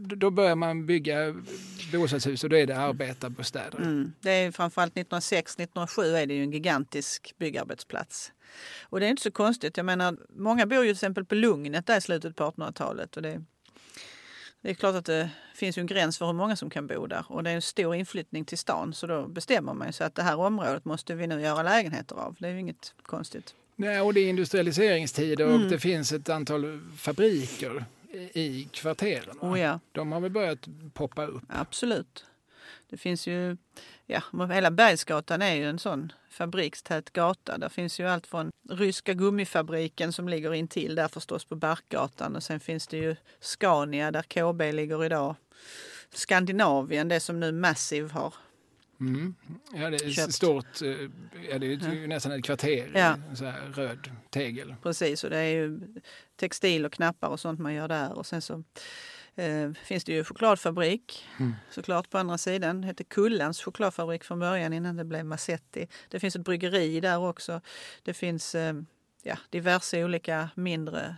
Då- 0.00 0.30
börjar 0.30 0.54
man 0.56 0.86
bygga 0.86 1.34
bostadshus 1.92 2.44
och 2.44 2.50
då 2.50 2.56
är 2.56 2.66
det 2.66 2.78
arbetarbostäder. 2.78 3.78
Mm. 3.78 4.12
Det 4.20 4.30
är 4.30 4.52
framförallt 4.52 4.94
1906-1907 4.94 6.14
är 6.14 6.26
det 6.26 6.34
ju 6.34 6.42
en 6.42 6.52
gigantisk 6.52 7.34
byggarbetsplats. 7.38 8.32
Och 8.82 9.00
det 9.00 9.06
är 9.06 9.10
inte 9.10 9.22
så 9.22 9.30
konstigt. 9.30 9.76
Jag 9.76 9.86
menar, 9.86 10.16
många 10.36 10.66
bor 10.66 10.78
ju 10.78 10.84
till 10.84 10.92
exempel 10.92 11.24
på 11.24 11.34
Lugnet 11.34 11.86
där 11.86 11.98
i 11.98 12.00
slutet 12.00 12.36
på 12.36 12.44
1800-talet. 12.44 13.16
Och 13.16 13.22
det, 13.22 13.44
det 14.62 14.70
är 14.70 14.74
klart 14.74 14.94
att 14.94 15.04
det 15.04 15.30
finns 15.54 15.78
ju 15.78 15.80
en 15.80 15.86
gräns 15.86 16.18
för 16.18 16.26
hur 16.26 16.32
många 16.32 16.56
som 16.56 16.70
kan 16.70 16.86
bo 16.86 17.06
där. 17.06 17.24
Och 17.28 17.42
det 17.42 17.50
är 17.50 17.54
en 17.54 17.62
stor 17.62 17.94
inflyttning 17.94 18.44
till 18.44 18.58
stan. 18.58 18.94
Så 18.94 19.06
då 19.06 19.28
bestämmer 19.28 19.74
man 19.74 19.92
sig 19.92 20.06
att 20.06 20.14
det 20.14 20.22
här 20.22 20.36
området 20.38 20.84
måste 20.84 21.14
vi 21.14 21.26
nu 21.26 21.40
göra 21.40 21.62
lägenheter 21.62 22.16
av. 22.16 22.36
Det 22.38 22.48
är 22.48 22.52
ju 22.52 22.60
inget 22.60 22.94
konstigt. 23.02 23.54
Nej, 23.76 24.00
och 24.00 24.14
det 24.14 24.20
är 24.20 24.28
industrialiseringstider 24.28 25.46
och 25.46 25.54
Mm. 25.54 25.68
det 25.68 25.78
finns 25.78 26.12
ett 26.12 26.28
antal 26.28 26.80
fabriker 26.96 27.84
i- 28.32 28.68
kvarteren. 28.72 29.38
va? 29.40 29.48
Oh 29.52 29.60
ja, 29.60 29.80
De 29.92 30.12
har 30.12 30.20
väl 30.20 30.30
börjat 30.30 30.68
poppa 30.94 31.26
upp. 31.26 31.42
absolut. 31.48 32.24
Det 32.90 32.96
finns 32.96 33.26
ju, 33.26 33.56
ja, 34.06 34.22
hela 34.52 34.70
Bergsgatan 34.70 35.42
är 35.42 35.54
ju 35.54 35.68
en 35.68 35.78
sån 35.78 36.12
fabrikstät 36.32 37.10
gata. 37.12 37.58
Där 37.58 37.68
finns 37.68 38.00
ju 38.00 38.08
allt 38.08 38.26
från 38.26 38.50
ryska 38.70 39.14
gummifabriken 39.14 40.12
som 40.12 40.28
ligger 40.28 40.54
intill 40.54 40.94
där 40.94 41.08
förstås 41.08 41.44
på 41.44 41.56
Barkgatan 41.56 42.36
och 42.36 42.42
sen 42.42 42.60
finns 42.60 42.86
det 42.86 42.96
ju 42.96 43.16
Scania 43.40 44.10
där 44.10 44.22
KB 44.22 44.72
ligger 44.74 45.04
idag. 45.04 45.34
Skandinavien, 46.14 47.08
det 47.08 47.20
som 47.20 47.40
nu 47.40 47.52
Massive 47.52 48.08
har. 48.12 48.34
Mm. 49.00 49.34
Ja, 49.74 49.90
det 49.90 49.96
är 49.96 50.10
Köpt. 50.10 50.34
stort, 50.34 50.82
eh, 50.82 50.88
ja, 51.50 51.58
det 51.58 51.66
är 51.66 51.94
ju 51.94 52.06
nästan 52.06 52.32
ett 52.32 52.44
kvarter, 52.44 52.90
Ja. 52.94 53.16
så 53.34 53.44
här 53.44 53.60
röd 53.60 54.10
tegel. 54.30 54.74
Precis, 54.82 55.24
och 55.24 55.30
det 55.30 55.38
är 55.38 55.54
ju 55.54 55.80
textil 56.36 56.84
och 56.86 56.92
knappar 56.92 57.28
och 57.28 57.40
sånt 57.40 57.60
man 57.60 57.74
gör 57.74 57.88
där. 57.88 58.12
Och 58.12 58.26
sen 58.26 58.42
så 58.42 58.62
eh, 59.36 59.72
finns 59.84 60.04
det 60.04 60.12
ju 60.12 60.24
chokladfabrik 60.24 61.28
Mm. 61.40 61.54
såklart 61.70 62.10
på 62.10 62.18
andra 62.18 62.38
sidan. 62.38 62.80
Det 62.80 62.86
hette 62.86 63.04
Kullans 63.04 63.62
chokladfabrik 63.62 64.24
från 64.24 64.38
början 64.38 64.72
innan 64.72 64.96
det 64.96 65.04
blev 65.04 65.24
Massetti. 65.26 65.86
Det 66.08 66.20
finns 66.20 66.36
ett 66.36 66.44
bryggeri 66.44 67.00
där 67.00 67.18
också. 67.18 67.60
Det 68.02 68.14
finns 68.14 68.54
eh, 68.54 68.74
ja, 69.22 69.38
diverse 69.50 70.04
olika 70.04 70.48
mindre... 70.54 71.16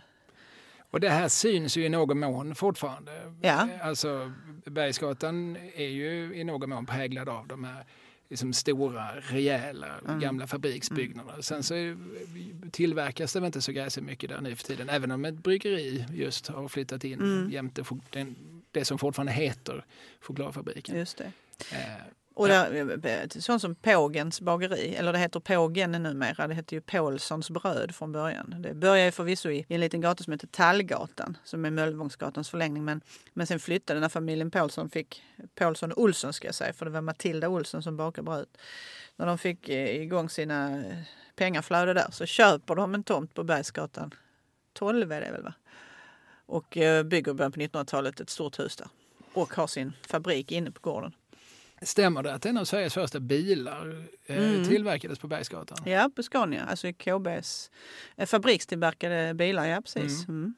Och 0.91 0.99
det 1.01 1.09
här 1.09 1.27
syns 1.27 1.77
ju 1.77 1.85
i 1.85 1.89
någon 1.89 2.19
mån 2.19 2.55
fortfarande. 2.55 3.33
Ja. 3.41 3.67
Alltså, 3.81 4.31
Bergsgatan 4.65 5.57
är 5.75 5.87
ju 5.87 6.35
i 6.35 6.43
någon 6.43 6.69
mån 6.69 6.85
präglad 6.85 7.29
av 7.29 7.47
de 7.47 7.63
här 7.63 7.85
liksom 8.29 8.53
stora, 8.53 9.19
rejäla, 9.19 9.87
Mm. 10.05 10.19
gamla 10.19 10.47
fabriksbyggnaderna. 10.47 11.41
Sen 11.41 11.63
så 11.63 11.73
tillverkas 12.71 13.33
det 13.33 13.39
väl 13.39 13.45
inte 13.47 13.61
så 13.61 13.71
gräsligt 13.71 14.05
mycket 14.05 14.29
där 14.29 14.41
nu 14.41 14.55
för 14.55 14.63
tiden. 14.63 14.89
Även 14.89 15.11
om 15.11 15.25
ett 15.25 15.35
bryggeri 15.35 16.05
just 16.13 16.47
har 16.47 16.67
flyttat 16.67 17.03
in 17.03 17.19
Mm. 17.21 17.51
jämte 17.51 17.83
den, 18.09 18.35
det 18.71 18.85
som 18.85 18.97
fortfarande 18.97 19.31
heter 19.31 19.85
chokladfabriken. 20.21 20.97
Just 20.97 21.17
det. 21.17 21.31
Eh, 21.71 21.77
Och 22.35 22.47
där, 22.47 23.05
eh, 23.05 23.27
sånt 23.27 23.61
som 23.61 23.75
Pågens 23.75 24.41
bageri, 24.41 24.95
eller 24.95 25.13
det 25.13 25.19
heter 25.19 25.39
Pågen 25.39 25.91
numera, 25.91 26.47
det 26.47 26.53
hette 26.53 26.75
ju 26.75 26.81
Paulssons 26.81 27.49
bröd 27.49 27.95
från 27.95 28.11
början. 28.11 28.55
Det 28.59 28.73
började 28.73 29.11
förvisso 29.11 29.49
i 29.49 29.65
en 29.69 29.79
liten 29.79 30.01
gata 30.01 30.23
som 30.23 30.33
heter 30.33 30.47
Tallgatan, 30.47 31.37
som 31.43 31.65
är 31.65 31.71
Möllevångsgatans 31.71 32.49
förlängning. 32.49 32.85
Men, 32.85 33.01
men 33.33 33.47
sen 33.47 33.59
flyttade 33.59 33.99
när 33.99 34.09
familjen 34.09 34.51
Paulsson 34.51 34.89
fick, 34.89 35.23
Paulsson 35.55 35.93
Olsson 35.95 36.33
ska 36.33 36.47
jag 36.47 36.55
säga, 36.55 36.73
för 36.73 36.85
det 36.85 36.91
var 36.91 37.01
Matilda 37.01 37.49
Olsson 37.49 37.83
som 37.83 37.97
bakade 37.97 38.25
bröd. 38.25 38.47
När 39.15 39.25
de 39.25 39.37
fick 39.37 39.69
eh, 39.69 40.01
igång 40.01 40.29
sina 40.29 40.85
eh, 40.85 40.97
pengaflöde 41.35 41.93
där 41.93 42.07
så 42.11 42.25
köper 42.25 42.75
de 42.75 42.93
en 42.93 43.03
tomt 43.03 43.33
på 43.33 43.43
Bergsgatan 43.43 44.13
12 44.73 45.11
är 45.11 45.21
det 45.21 45.31
väl 45.31 45.43
va? 45.43 45.53
Och 46.45 46.77
eh, 46.77 47.03
bygger 47.03 47.33
början 47.33 47.51
på 47.51 47.59
1900-talet 47.59 48.19
ett 48.19 48.29
stort 48.29 48.59
hus 48.59 48.75
där. 48.75 48.87
Och 49.33 49.53
har 49.53 49.67
sin 49.67 49.93
fabrik 50.07 50.51
inne 50.51 50.71
på 50.71 50.79
gården. 50.81 51.13
Stämmer 51.85 52.23
det 52.23 52.33
att 52.33 52.45
en 52.45 52.57
av 52.57 52.65
Sveriges 52.65 52.93
första 52.93 53.19
bilar 53.19 54.05
eh, 54.25 54.37
Mm. 54.37 54.63
tillverkades 54.67 55.19
på 55.19 55.27
Bergsgatan? 55.27 55.77
Ja, 55.85 56.09
på 56.15 56.23
Scania, 56.23 56.65
alltså 56.65 56.87
i 56.87 56.93
KBs 56.93 57.71
eh, 58.17 58.25
fabrikstillverkade 58.25 59.33
bilar. 59.33 59.65
Ja, 59.65 59.81
precis. 59.81 60.27
Mm. 60.27 60.55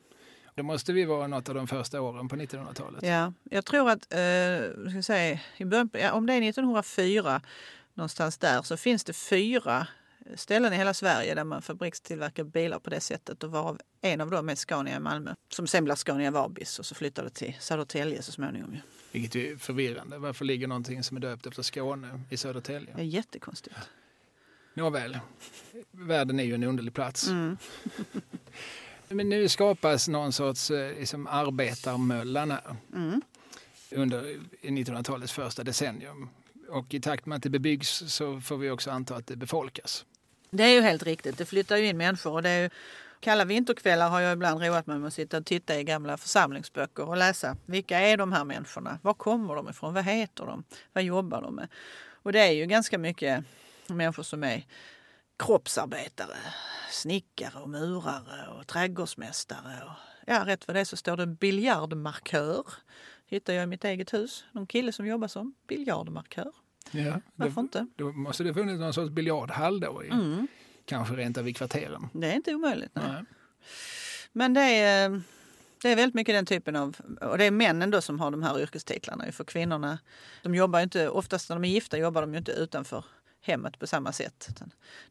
Då 0.56 0.63
måste 0.63 0.94
vi 0.94 1.06
vara 1.06 1.28
något 1.28 1.50
av 1.50 1.56
de 1.56 1.68
första 1.68 2.02
åren 2.02 2.28
på 2.28 2.36
1900-talet. 2.36 3.04
Ja, 3.04 3.34
jag 3.44 3.66
tror 3.66 3.90
att, 3.90 4.13
eh, 4.13 4.20
jag 4.22 4.92
ska 4.92 5.02
säga, 5.04 5.40
i 5.58 5.66
början, 5.66 5.90
ja, 5.94 6.12
om 6.12 6.26
det 6.26 6.34
är 6.34 6.42
1904 6.42 7.42
någonstans 7.94 8.38
där 8.38 8.62
så 8.62 8.78
finns 8.78 9.04
det 9.04 9.13
fyra 9.13 9.88
ställen 10.36 10.74
i 10.74 10.76
hela 10.76 10.94
Sverige 10.94 11.36
där 11.36 11.44
man 11.44 11.62
fabrikstillverkar 11.62 12.44
bilar 12.44 12.80
på 12.80 12.90
det 12.90 13.00
sättet 13.00 13.44
och 13.44 13.52
varav 13.52 13.80
en 14.02 14.22
av 14.22 14.32
dem 14.32 14.50
är 14.50 14.56
Scania 14.56 14.96
i 14.96 15.00
Malmö. 15.00 15.36
Som 15.50 15.68
sen 15.68 15.84
blev 15.84 15.96
Scania 15.96 16.32
Vabis 16.32 16.80
och 16.80 16.86
så 16.86 16.96
flyttade 16.96 17.30
till 17.30 17.56
Södertälje 17.60 18.22
så 18.22 18.32
småningom. 18.32 18.74
ju. 18.74 18.80
Vilket 19.12 19.36
är 19.36 19.58
förvirrande. 19.58 20.18
Varför 20.18 20.46
ligger 20.46 20.68
någonting 20.68 21.04
som 21.04 21.18
är 21.18 21.22
döpt 21.22 21.46
efter 21.48 21.62
Skåne 21.63 22.22
i 22.30 22.38
Södertälje? 22.38 22.94
Det 22.96 23.02
är 23.02 23.06
jättekonstigt. 23.06 23.76
Nåväl, 24.74 25.20
världen 25.92 26.40
är 26.40 26.44
ju 26.44 26.54
en 26.56 26.63
underlig 26.63 26.94
plats. 26.94 27.28
Mm. 27.28 27.58
Men 29.10 29.30
nu 29.30 29.50
skapas 29.50 30.08
någon 30.08 30.34
sorts 30.34 30.72
eh, 30.72 31.00
liksom 31.00 31.28
arbetarmöllan 31.28 32.52
här 32.52 32.76
Mm. 32.94 33.22
under 33.92 34.38
1900-talets 34.62 35.34
första 35.34 35.63
decennium. 35.63 36.30
Och 36.70 36.94
i 36.94 37.00
takt 37.00 37.26
med 37.26 37.36
att 37.36 37.44
det 37.44 37.50
bebyggs 37.50 38.04
så 38.08 38.42
får 38.42 38.58
vi 38.58 38.70
också 38.70 38.92
anta 38.92 39.16
att 39.16 39.28
det 39.28 39.36
befolkas. 39.36 40.06
Det 40.50 40.64
är 40.64 40.74
ju 40.74 40.82
helt 40.82 41.04
riktigt. 41.04 41.38
Det 41.38 41.46
flyttar 41.46 41.78
ju 41.78 41.88
in 41.88 41.98
människor. 41.98 42.34
Och 42.34 42.44
det 42.44 42.50
är 42.50 42.62
ju, 42.62 42.70
kalla 43.20 43.46
vinterkvällar 43.46 44.10
har 44.10 44.22
jag 44.22 44.34
ibland 44.34 44.62
roat 44.62 44.88
mig 44.88 44.98
med 44.98 45.08
att 45.08 45.14
sitta 45.14 45.38
och 45.38 45.46
titta 45.46 45.80
i 45.80 45.84
gamla 45.84 46.18
församlingsböcker 46.18 47.10
och 47.10 47.18
läsa. 47.18 47.58
Vilka 47.66 48.00
är 48.00 48.18
de 48.18 48.32
här 48.32 48.44
människorna? 48.44 49.00
Var 49.02 49.14
kommer 49.14 49.56
de 49.56 49.70
ifrån? 49.70 49.94
Vad 49.94 50.04
heter 50.04 50.46
de? 50.46 50.64
Vad 50.94 51.04
jobbar 51.04 51.42
de 51.42 51.56
med? 51.56 51.68
Och 52.24 52.32
det 52.32 52.40
är 52.40 52.52
ju 52.52 52.66
ganska 52.66 52.98
mycket 52.98 53.44
människor 53.88 54.24
som 54.24 54.44
är 54.44 54.66
kroppsarbetare, 55.38 56.38
snickare 56.92 57.60
och 57.62 57.70
murare 57.70 58.48
och 58.60 58.68
trädgårdsmästare. 58.68 59.84
Och, 59.84 59.92
ja, 60.26 60.46
rätt 60.46 60.68
vad 60.68 60.76
det 60.76 60.80
är 60.80 60.86
så 60.86 60.98
står 60.98 61.18
det 61.18 61.28
biljardmarkör. 61.28 62.66
Hittar 63.26 63.54
jag 63.54 63.64
i 63.64 63.68
mitt 63.68 63.84
eget 63.84 64.14
hus. 64.14 64.46
Någon 64.52 64.68
kille 64.68 64.92
som 64.92 65.08
jobbar 65.08 65.28
som 65.28 65.54
biljardmarkör. 65.68 66.52
Ja, 66.91 67.21
Varför 67.36 67.56
då, 67.56 67.62
inte? 67.62 67.88
då 67.95 68.12
måste 68.12 68.43
det 68.43 68.54
funnits 68.54 68.80
någon 68.80 68.93
sorts 68.93 69.10
biljardhall 69.12 69.80
då, 69.80 70.04
i, 70.04 70.10
Mm. 70.10 70.47
kanske 70.86 71.15
rent 71.15 71.38
av 71.38 71.47
i 71.50 71.54
kvarteren. 71.54 72.10
Det 72.13 72.28
är 72.32 72.36
inte 72.36 72.56
omöjligt. 72.56 72.91
Nej. 72.93 73.06
Nej. 73.13 73.23
Men 74.32 74.54
det 74.54 74.62
är, 74.62 75.21
det 75.82 75.89
är 75.91 75.95
väldigt 75.95 76.15
mycket 76.15 76.36
den 76.36 76.45
typen 76.45 76.76
av... 76.76 76.95
Och 77.21 77.38
det 77.38 77.45
är 77.45 77.52
männen 77.52 77.91
då 77.91 78.02
som 78.02 78.19
har 78.19 78.32
de 78.32 78.43
här 78.43 78.60
yrkestitlarna. 78.62 79.32
För 79.32 79.43
kvinnorna, 79.43 80.00
de 80.43 80.56
jobbar 80.56 80.80
inte, 80.80 81.10
oftast 81.10 81.50
när 81.50 81.56
de 81.56 81.63
är 81.65 81.69
gifta 81.69 81.97
jobbar 81.97 82.21
de 82.21 82.32
ju 82.32 82.38
inte 82.38 82.52
utanför 82.52 83.06
hemmet 83.41 83.80
på 83.80 83.88
samma 83.88 84.12
sätt. 84.12 84.50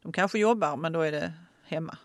De 0.01 0.11
kanske 0.11 0.39
jobbar 0.39 0.77
men 0.77 0.91
då 0.93 1.01
är 1.01 1.11
det 1.11 1.33
hemma. 1.63 1.97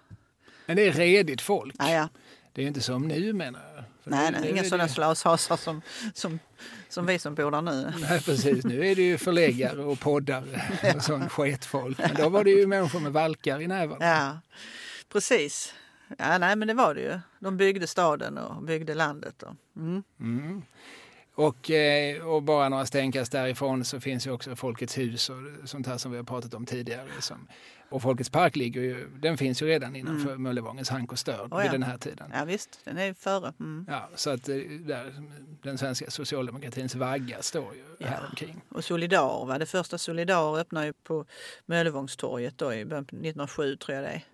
Men 0.66 0.76
det 0.76 0.82
är 0.88 0.92
redigt 0.92 1.40
folk. 1.40 1.74
Ah, 1.78 1.90
ja. 1.92 2.08
Det 2.52 2.62
är 2.62 2.66
inte 2.66 2.80
som 2.80 3.08
nu 3.08 3.32
menar 3.32 3.60
jag. 3.74 3.84
Nej, 4.04 4.32
nej, 4.32 4.50
inga 4.50 4.64
sådana 4.64 4.84
det- 4.84 4.88
slashasar 4.92 5.56
som, 5.56 5.82
som, 6.14 6.38
som 6.88 7.06
vi 7.06 7.18
som 7.18 7.34
bor 7.34 7.50
där 7.50 7.62
nu. 7.62 7.92
Nej, 8.00 8.20
precis. 8.22 8.64
Nu 8.64 8.86
är 8.86 8.96
det 8.96 9.02
ju 9.02 9.18
förläggare 9.18 9.84
och 9.84 10.00
poddare 10.00 10.62
och 10.96 11.02
sån 11.02 11.28
sketfolk. 11.28 11.98
Men 11.98 12.14
då 12.14 12.28
var 12.28 12.44
det 12.44 12.50
ju 12.50 12.66
människor 12.66 13.00
med 13.00 13.12
valkar 13.12 13.60
i 13.60 13.66
nävarna. 13.66 14.06
Ja, 14.06 14.38
precis. 15.12 15.74
Ja, 16.18 16.38
nej, 16.38 16.56
men 16.56 16.68
det 16.68 16.74
var 16.74 16.94
det 16.94 17.00
ju. 17.00 17.20
De 17.38 17.56
byggde 17.56 17.86
staden 17.86 18.38
och 18.38 18.62
byggde 18.62 18.94
landet. 18.94 19.42
Och, 19.42 19.54
mm. 19.76 20.02
Mm. 20.20 20.62
Och, 21.34 21.70
eh, 21.70 22.26
och 22.26 22.42
bara 22.42 22.68
några 22.68 22.86
stenkast 22.86 23.32
därifrån 23.32 23.84
så 23.84 24.00
finns 24.00 24.26
ju 24.26 24.30
också 24.30 24.56
Folkets 24.56 24.98
hus 24.98 25.30
och 25.30 25.36
sånt 25.68 25.86
här 25.86 25.98
som 25.98 26.10
vi 26.10 26.16
har 26.16 26.24
pratat 26.24 26.54
om 26.54 26.66
tidigare. 26.66 27.08
Som, 27.20 27.48
och 27.92 28.02
Folkets 28.02 28.30
park 28.30 28.56
ligger 28.56 28.80
ju, 28.80 29.08
den 29.20 29.36
finns 29.36 29.62
ju 29.62 29.66
redan 29.66 29.96
innanför 29.96 30.36
Möllevångens 30.36 30.88
hank 30.90 31.12
och 31.12 31.18
störd 31.18 31.40
Mm. 31.40 31.52
Oh, 31.52 31.58
ja. 31.58 31.62
vid 31.62 31.80
den 31.80 31.82
här 31.82 31.98
tiden. 31.98 32.30
Ja 32.34 32.44
visst, 32.44 32.80
den 32.84 32.98
är 32.98 33.14
före. 33.14 33.52
Mm. 33.60 33.86
Ja, 33.88 34.08
så 34.14 34.30
att 34.30 34.48
eh, 34.48 34.56
där, 34.80 35.14
den 35.62 35.78
svenska 35.78 36.10
socialdemokratins 36.10 36.94
vagga 36.94 37.42
står 37.42 37.74
ju 37.74 37.84
Ja. 37.98 38.06
här 38.06 38.26
omkring. 38.30 38.60
Och 38.68 38.84
Solidar, 38.84 39.46
va? 39.46 39.58
det 39.58 39.66
första 39.66 39.98
Solidar 39.98 40.58
öppnade 40.58 40.86
ju 40.86 40.92
på 40.92 41.26
Möllevångstorget 41.66 42.58
då 42.58 42.74
i 42.74 42.84
början 42.84 43.04
på 43.04 43.16
1907 43.16 43.76
tror 43.76 43.94
jag 43.96 44.04
det 44.04 44.10
är. 44.10 44.24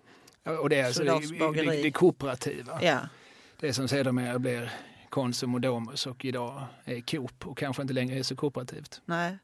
Ja, 0.43 0.59
Och 0.59 0.69
det 0.69 0.79
är 0.79 0.85
alltså 0.85 1.03
det, 1.03 1.63
det, 1.65 1.81
det 1.83 1.91
kooperativa. 1.91 2.79
Ja, 2.83 2.99
Det 3.59 3.73
som 3.73 3.87
sedermera 3.87 4.39
blir 4.39 4.71
Konsum 5.09 5.53
och 5.55 5.61
Domus 5.61 6.07
och 6.07 6.25
idag 6.25 6.63
är 6.85 7.01
Coop 7.01 7.47
och 7.47 7.57
kanske 7.57 7.81
inte 7.81 7.93
längre 7.93 8.19
är 8.19 8.23
så 8.23 8.35
kooperativt. 8.35 9.01
nej. 9.05 9.37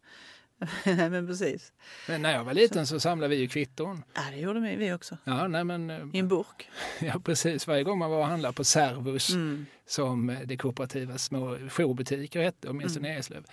Nej 0.86 1.10
men 1.10 1.28
precis. 1.28 1.72
Men 2.08 2.22
när 2.22 2.34
jag 2.34 2.44
var 2.44 2.54
liten 2.54 2.88
så 2.88 3.00
samlade 3.00 3.36
vi 3.36 3.42
ju 3.42 3.48
kvitton. 3.48 4.04
Ja, 4.14 4.22
det 4.32 4.38
gjorde 4.38 4.60
vi 4.60 4.94
också. 4.94 5.18
Ja, 5.24 5.48
nej 5.48 5.64
men, 5.64 5.90
eh, 5.90 6.06
I 6.14 6.20
en 6.20 6.28
burk. 6.28 6.70
ja, 7.02 7.20
precis. 7.20 7.68
Varje 7.68 7.84
gång 7.84 8.00
man 8.00 8.10
var 8.12 8.18
och 8.20 8.26
handlade 8.26 8.54
på 8.54 8.64
Servus, 8.64 9.30
Mm. 9.30 9.66
som 9.88 10.30
eh, 10.30 10.40
det 10.46 10.58
kooperativa 10.58 11.18
små 11.18 11.58
jourbutiker 11.58 12.42
hette, 12.44 12.70
åtminstone 12.70 13.08
Mm. 13.08 13.18
i 13.18 13.20
Eslöv, 13.20 13.46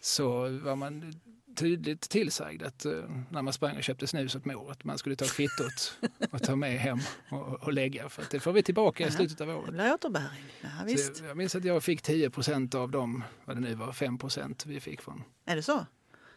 så 0.00 0.48
var 0.58 0.76
man 0.76 1.12
tydligt 1.56 2.00
tillsagd 2.00 2.62
att 2.62 2.86
uh, 2.86 3.04
när 3.30 3.42
man 3.42 3.52
sprang 3.52 3.76
och 3.76 3.82
köpte 3.82 4.06
snus 4.06 4.36
åt 4.36 4.44
mor 4.44 4.70
att 4.72 4.84
man 4.84 4.98
skulle 4.98 5.16
ta 5.16 5.24
kvittot 5.24 5.98
och 6.30 6.42
ta 6.42 6.56
med 6.56 6.78
hem 6.78 6.98
och, 7.30 7.62
och 7.62 7.72
lägga 7.72 8.08
för 8.08 8.22
att 8.22 8.30
det 8.30 8.40
får 8.40 8.52
vi 8.52 8.62
tillbaka 8.62 9.06
i 9.06 9.10
slutet 9.10 9.40
av 9.40 9.48
året. 9.50 9.66
Det 9.66 9.72
blir 9.72 9.94
återbäring. 9.94 10.44
Ja, 10.60 10.68
visst. 10.86 11.22
jag 11.26 11.36
minns 11.36 11.54
att 11.54 11.64
jag 11.64 11.82
fick 11.82 12.02
10 12.02 12.30
procent 12.30 12.74
av 12.74 12.90
dem, 12.90 13.24
vad 13.44 13.56
det 13.56 13.60
nu 13.60 13.74
var, 13.74 13.92
5 13.92 14.18
procent 14.18 14.66
vi 14.66 14.80
fick 14.80 15.00
från. 15.02 15.22
Är 15.46 15.56
det 15.56 15.62
så? 15.62 15.86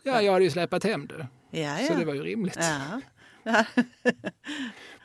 Ja, 0.03 0.21
jag 0.21 0.31
hade 0.33 0.45
ju 0.45 0.51
släpat 0.51 0.83
hem 0.83 1.07
det. 1.07 1.27
Ja, 1.51 1.79
ja. 1.81 1.87
Så 1.87 1.93
det 1.93 2.05
var 2.05 2.13
ju 2.13 2.23
rimligt. 2.23 2.57
Ja. 2.59 3.01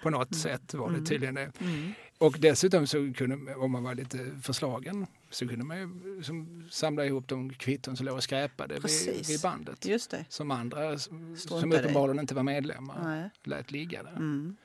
På 0.03 0.11
något 0.11 0.35
sätt 0.35 0.75
var 0.75 0.89
det 0.89 0.95
Mm. 0.95 1.05
tydligen 1.07 1.35
det. 1.35 1.53
Mm. 1.61 1.93
Och 2.19 2.37
dessutom 2.39 2.87
så 2.87 3.13
kunde, 3.17 3.55
om 3.55 3.71
man 3.73 3.83
var 3.83 3.95
lite 3.95 4.19
förslagen, 4.43 5.07
så 5.31 5.49
kunde 5.49 5.65
man 5.65 5.79
ju 5.79 6.23
som, 6.23 6.69
samla 6.71 7.05
ihop 7.07 7.29
de 7.29 7.53
kvitton 7.53 7.97
som 7.97 8.07
låg 8.07 8.17
och 8.17 8.23
skräpade 8.23 8.75
vid, 8.75 9.27
vid 9.29 9.41
bandet. 9.41 9.87
Just 9.87 10.11
det. 10.11 10.25
Som 10.29 10.51
andra 10.51 10.99
som 10.99 11.37
Struntade 11.37 11.77
i. 11.77 11.79
uppenbarligen 11.81 12.21
inte 12.21 12.35
var 12.35 12.43
medlemmar 12.43 13.01
Nej. 13.05 13.31
lät 13.45 13.71
ligga 13.71 14.03
där. 14.03 14.11
Mm. 14.17 14.57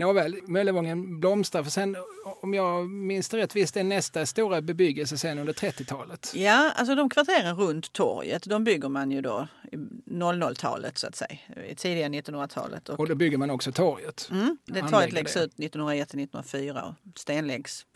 Nåväl, 0.00 0.36
Möllevången 0.46 1.20
blomstrar. 1.20 1.62
För 1.62 1.70
sen, 1.70 1.96
om 2.42 2.54
jag 2.54 2.88
minns 2.90 3.28
det 3.28 3.36
rätt, 3.36 3.56
visst 3.56 3.76
är 3.76 3.84
nästa 3.84 4.26
stora 4.26 4.60
bebyggelse 4.62 5.18
sen 5.18 5.38
under 5.38 5.52
30-talet? 5.52 6.32
Ja, 6.34 6.72
alltså 6.76 6.94
de 6.94 7.10
kvarteren 7.10 7.56
runt 7.56 7.92
torget, 7.92 8.42
de 8.42 8.64
bygger 8.64 8.88
man 8.88 9.10
ju 9.10 9.20
då 9.20 9.48
i 9.72 9.76
00-talet 9.76 10.98
så 10.98 11.06
att 11.06 11.16
säga, 11.16 11.38
i 11.70 11.74
tidiga 11.74 12.08
1900-talet. 12.08 12.88
Och, 12.88 13.00
Och 13.00 13.08
då 13.08 13.14
bygger 13.14 13.38
man 13.38 13.50
också 13.50 13.72
torget. 13.72 14.28
mm, 14.30 14.58
det 14.64 14.80
torget 14.88 15.12
läggs 15.12 15.34
det. 15.34 15.44
ut 15.44 15.54
1901-1904 15.56 16.88
och 16.88 17.18
stenläggs. 17.18 17.86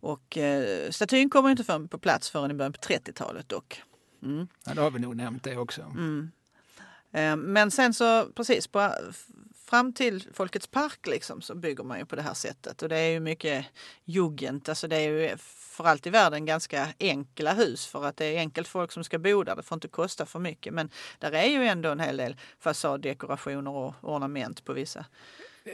Och 0.00 0.38
eh, 0.38 0.90
statyn 0.90 1.30
kommer 1.30 1.50
inte 1.50 1.64
för, 1.64 1.86
på 1.86 1.98
plats 1.98 2.30
förrän 2.30 2.50
i 2.50 2.54
början 2.54 2.72
på 2.72 2.78
30-talet 2.80 3.48
dock. 3.48 3.82
Mm. 4.22 4.48
Ja, 4.66 4.74
då 4.74 4.82
har 4.82 4.90
vi 4.90 4.98
nog 4.98 5.16
nämnt 5.16 5.44
det 5.44 5.56
också. 5.56 5.82
Mm. 5.82 6.30
Eh, 7.12 7.36
Men 7.36 7.70
sen 7.70 7.94
så 7.94 8.24
precis 8.26 8.66
på, 8.66 8.90
fram 9.70 9.92
till 9.92 10.28
Folkets 10.32 10.66
park 10.66 11.06
liksom, 11.06 11.42
så 11.42 11.54
bygger 11.54 11.84
man 11.84 11.98
ju 11.98 12.06
på 12.06 12.16
det 12.16 12.22
här 12.22 12.34
sättet. 12.34 12.82
Och 12.82 12.88
det 12.88 12.96
är 12.96 13.10
ju 13.10 13.20
mycket 13.20 13.66
jugend, 14.04 14.68
alltså 14.68 14.88
det 14.88 14.96
är 14.96 15.08
ju 15.08 15.36
för 15.80 15.84
allt 15.84 16.06
i 16.06 16.10
världen 16.10 16.46
ganska 16.46 16.88
enkla 17.00 17.52
hus 17.52 17.86
för 17.86 18.04
att 18.04 18.16
det 18.16 18.24
är 18.24 18.38
enkelt 18.38 18.68
folk 18.68 18.92
som 18.92 19.04
ska 19.04 19.18
bo 19.18 19.42
där. 19.42 19.56
Det 19.56 19.62
får 19.62 19.76
inte 19.76 19.88
kosta 19.88 20.26
för 20.26 20.38
mycket. 20.38 20.74
Men 20.74 20.90
där 21.18 21.32
är 21.32 21.46
ju 21.46 21.64
ändå 21.64 21.90
en 21.90 22.00
hel 22.00 22.16
del 22.16 22.36
fasaddekorationer 22.58 23.70
och 23.70 23.94
ornament 24.02 24.64
på 24.64 24.72
vissa. 24.72 25.04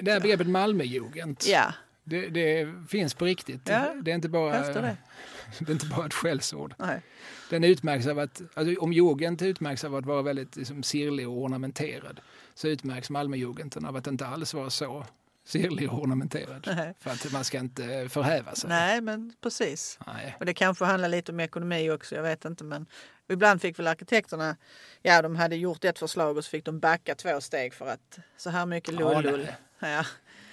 Det 0.01 0.13
här 0.13 0.21
begreppet 0.21 0.47
Malmöjugend, 0.47 1.43
Ja, 1.47 1.73
det, 2.09 2.29
det 2.29 2.75
finns 2.89 3.15
på 3.15 3.25
riktigt. 3.25 3.61
Ja, 3.65 3.95
det, 4.03 4.11
är 4.11 4.15
inte 4.15 4.29
bara, 4.29 4.61
det. 4.61 4.73
det 5.59 5.69
är 5.69 5.73
inte 5.73 5.87
bara 5.87 6.07
ett 6.07 6.15
skällsord. 6.15 6.75
Nej. 6.79 7.03
Den 7.51 7.65
utmärks 7.65 8.07
av 8.07 8.19
att, 8.19 8.43
alltså, 8.55 8.81
om 8.81 8.93
jugend 8.93 9.43
utmärks 9.43 9.85
av 9.85 9.95
att 9.95 10.07
vara 10.07 10.23
väldigt 10.23 10.57
liksom, 10.57 10.83
sirlig 10.83 11.29
och 11.29 11.43
ornamenterad 11.43 12.21
så 12.55 12.69
utmärks 12.69 13.11
Malmöjugenden 13.11 13.85
av 13.87 13.97
att 13.97 14.07
inte 14.07 14.27
alls 14.27 14.55
vara 14.55 14.71
så 14.71 15.05
sirlig 15.45 15.93
och 15.93 16.03
ornamenterad. 16.03 16.69
Nej. 16.77 16.95
För 17.01 17.11
att 17.11 17.33
man 17.33 17.45
ska 17.45 17.59
inte 17.59 18.09
förhäva 18.09 18.55
sig. 18.55 18.69
Nej, 18.69 19.01
men 19.01 19.33
precis. 19.43 19.99
Nej. 20.07 20.37
Och 20.41 20.47
det 20.47 20.55
kanske 20.55 20.85
handlar 20.85 21.09
lite 21.09 21.33
om 21.33 21.41
ekonomi 21.41 21.91
också, 21.91 22.15
jag 22.15 22.23
vet 22.23 22.45
inte. 22.45 22.65
Men 22.65 22.87
ibland 23.29 23.61
fick 23.61 23.79
väl 23.79 23.87
arkitekterna, 23.87 24.57
ja 25.03 25.23
de 25.23 25.37
hade 25.37 25.57
gjort 25.57 25.85
ett 25.85 25.99
förslag 25.99 26.37
och 26.37 26.45
så 26.45 26.51
fick 26.51 26.65
de 26.65 26.81
backa 26.81 27.15
två 27.15 27.41
steg 27.41 27.75
för 27.75 27.87
att 27.87 28.19
så 28.37 28.51
här 28.51 28.67
mycket 28.67 29.01
Ja, 29.01 29.21
nej. 29.21 29.57
Ja, 29.79 30.05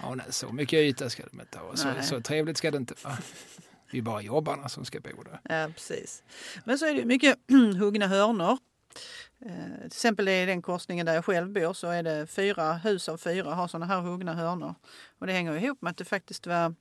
Ja, 0.03 0.15
nej, 0.15 0.25
så 0.29 0.51
mycket 0.51 0.79
yta 0.79 1.09
ska 1.09 1.23
de 1.31 1.41
inte 1.41 1.57
ha. 1.57 1.75
Så, 1.75 1.93
så 2.01 2.21
trevligt 2.21 2.57
ska 2.57 2.71
det 2.71 2.77
inte 2.77 2.93
vara. 3.03 3.17
Det 3.91 3.91
är 3.91 3.95
ju 3.95 4.01
bara 4.01 4.21
jobbarna 4.21 4.69
som 4.69 4.85
ska 4.85 4.99
bo 4.99 5.23
där. 5.23 5.39
ja, 5.43 5.69
precis. 5.73 6.23
Men 6.65 6.79
så 6.79 6.85
är 6.85 6.93
det 6.93 7.05
mycket 7.05 7.37
huggna 7.79 8.07
hörnor. 8.07 8.57
Eh, 9.45 9.77
till 9.77 9.85
exempel 9.85 10.27
i 10.27 10.45
den 10.45 10.61
korsningen 10.61 11.05
där 11.05 11.13
jag 11.13 11.25
själv 11.25 11.51
bor 11.51 11.73
så 11.73 11.87
är 11.87 12.03
det 12.03 12.27
fyra 12.27 12.73
hus 12.73 13.09
av 13.09 13.17
fyra 13.17 13.53
har 13.53 13.67
sådana 13.67 13.85
här 13.85 14.01
huggna 14.01 14.33
hörnor. 14.33 14.75
Och 15.19 15.27
det 15.27 15.33
hänger 15.33 15.57
ihop 15.57 15.81
med 15.81 15.91
att 15.91 15.97
det 15.97 16.05
faktiskt 16.05 16.47
var, 16.47 16.75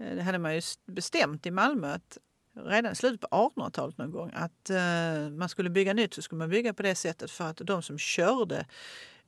eh, 0.00 0.16
det 0.16 0.22
hade 0.22 0.38
man 0.38 0.54
ju 0.54 0.60
bestämt 0.86 1.46
i 1.46 1.50
Malmö 1.50 1.94
att 1.94 2.18
redan 2.66 2.92
i 2.92 2.94
slutet 2.94 3.20
på 3.20 3.26
1800-talet 3.56 3.98
någon 3.98 4.12
gång 4.12 4.32
att 4.34 4.70
eh, 4.70 5.30
man 5.30 5.48
skulle 5.48 5.70
bygga 5.70 5.92
nytt 5.92 6.14
så 6.14 6.22
skulle 6.22 6.38
man 6.38 6.50
bygga 6.50 6.74
på 6.74 6.82
det 6.82 6.94
sättet 6.94 7.30
för 7.30 7.44
att 7.44 7.56
de 7.56 7.82
som 7.82 7.98
körde 7.98 8.66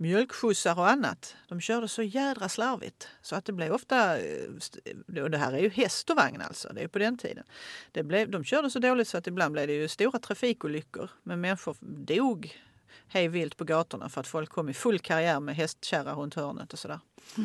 mjölkskjutsar 0.00 0.78
och 0.78 0.88
annat, 0.88 1.36
de 1.48 1.60
körde 1.60 1.88
så 1.88 2.02
jädra 2.02 2.48
slarvigt 2.48 3.08
så 3.22 3.36
att 3.36 3.44
det 3.44 3.52
blev 3.52 3.72
ofta, 3.72 4.18
eh, 4.18 5.22
och 5.22 5.30
det 5.30 5.38
här 5.38 5.52
är 5.52 5.58
ju 5.58 5.70
häst 5.70 6.10
och 6.10 6.16
vagn 6.16 6.40
alltså, 6.40 6.68
det 6.72 6.82
är 6.82 6.88
på 6.88 6.98
den 6.98 7.18
tiden. 7.18 7.44
Det 7.92 8.02
blev, 8.02 8.30
de 8.30 8.44
körde 8.44 8.70
så 8.70 8.78
dåligt 8.78 9.08
så 9.08 9.18
att 9.18 9.26
ibland 9.26 9.52
blev 9.52 9.66
det 9.66 9.72
ju 9.72 9.88
stora 9.88 10.18
trafikolyckor 10.18 11.10
men 11.22 11.40
människor 11.40 11.76
dog 11.80 12.60
hej 13.08 13.28
vilt 13.28 13.56
på 13.56 13.64
gatorna 13.64 14.08
för 14.08 14.20
att 14.20 14.26
folk 14.26 14.50
kom 14.50 14.68
i 14.68 14.74
full 14.74 14.98
karriär 14.98 15.40
med 15.40 15.56
hästkärra 15.56 16.12
runt 16.12 16.34
hörnet 16.34 16.72
och 16.72 16.78
sådär. 16.78 17.00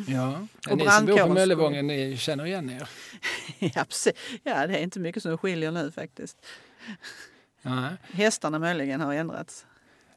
Ja. 0.06 0.46
Och 0.70 0.76
ni 0.76 0.90
som 0.90 1.06
bor 1.06 1.18
på 1.18 1.32
Möllevången, 1.32 1.86
ni 1.86 2.16
känner 2.16 2.46
igen 2.46 2.70
er? 2.70 2.88
ja, 3.58 3.84
precis. 3.84 4.12
ja, 4.42 4.66
det 4.66 4.78
är 4.78 4.82
inte 4.82 5.00
mycket 5.00 5.22
som 5.22 5.38
skiljer 5.38 5.72
nu 5.72 5.92
faktiskt. 5.92 6.46
Nej. 7.62 7.94
Hästarna 8.02 8.58
möjligen 8.58 9.00
har 9.00 9.14
ändrats. 9.14 9.66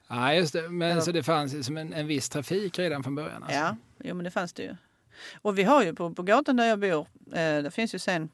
Ja, 0.09 0.33
just 0.33 0.53
det. 0.53 0.69
Men 0.69 0.91
Eller- 0.91 1.01
så 1.01 1.11
det 1.11 1.23
fanns 1.23 1.53
liksom 1.53 1.77
en, 1.77 1.93
en 1.93 2.07
viss 2.07 2.29
trafik 2.29 2.79
redan 2.79 3.03
från 3.03 3.15
början? 3.15 3.43
Alltså. 3.43 3.57
Ja, 3.57 3.75
jo, 4.03 4.15
men 4.15 4.23
det 4.23 4.31
fanns 4.31 4.53
det 4.53 4.63
ju. 4.63 4.75
Och 5.41 5.57
vi 5.57 5.63
har 5.63 5.83
ju 5.83 5.93
på, 5.95 6.13
på 6.13 6.23
gatan 6.23 6.55
där 6.55 6.65
jag 6.65 6.79
bor, 6.79 7.07
eh, 7.33 7.63
det 7.63 7.71
finns 7.73 7.95
ju 7.95 7.99
sen 7.99 8.29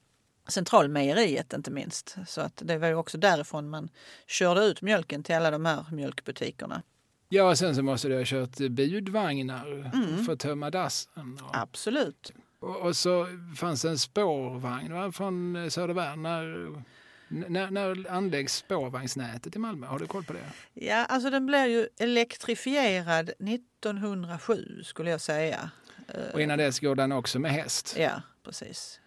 Centralmejeriet 0.48 1.54
inte 1.54 1.72
minst. 1.72 2.16
Så 2.28 2.42
att 2.42 2.62
det 2.66 2.78
var 2.78 2.88
ju 2.88 2.96
också 2.96 3.18
därifrån 3.18 3.70
man 3.70 3.90
körde 4.28 4.62
ut 4.66 4.82
mjölken 4.82 5.24
till 5.24 5.36
alla 5.36 5.52
de 5.52 5.66
här 5.66 5.86
mjölkbutikerna. 5.92 6.82
Ja, 7.30 7.56
sen 7.56 7.76
så 7.76 7.84
måste 7.84 8.08
du 8.08 8.18
ha 8.18 8.24
kört 8.26 8.58
budvagnar 8.58 9.68
Mm. 9.94 10.26
för 10.26 10.34
att 10.34 10.40
tömma 10.40 10.70
dassen. 10.70 11.40
Och, 11.44 11.58
Absolut. 11.58 12.32
och, 12.60 12.76
och 12.78 12.96
så 12.96 13.28
fanns 13.58 13.82
det 13.82 13.90
en 13.90 13.98
spårvagn 14.00 14.94
va, 14.94 15.12
från 15.12 15.68
Södervärn. 15.72 16.24
När, 16.24 16.70
när, 17.28 17.72
när 17.72 18.12
anläggs 18.12 18.56
spårvagnsnätet 18.56 19.56
i 19.56 19.60
Malmö? 19.60 19.88
Har 19.88 20.00
du 20.00 20.08
koll 20.08 20.24
på 20.24 20.34
det? 20.34 20.52
Ja, 20.74 21.06
alltså 21.06 21.30
den 21.30 21.46
blev 21.46 21.68
ju 21.68 21.88
elektrifierad 22.00 23.30
1907 23.30 24.82
skulle 24.84 25.10
jag 25.10 25.22
säga. 25.22 25.70
Och 26.34 26.42
innan 26.42 26.58
dess 26.58 26.80
går 26.80 26.96
den 26.96 27.12
också 27.12 27.40
med 27.40 27.52
häst. 27.52 27.96
Ja, 28.00 28.22
precis. 28.44 29.00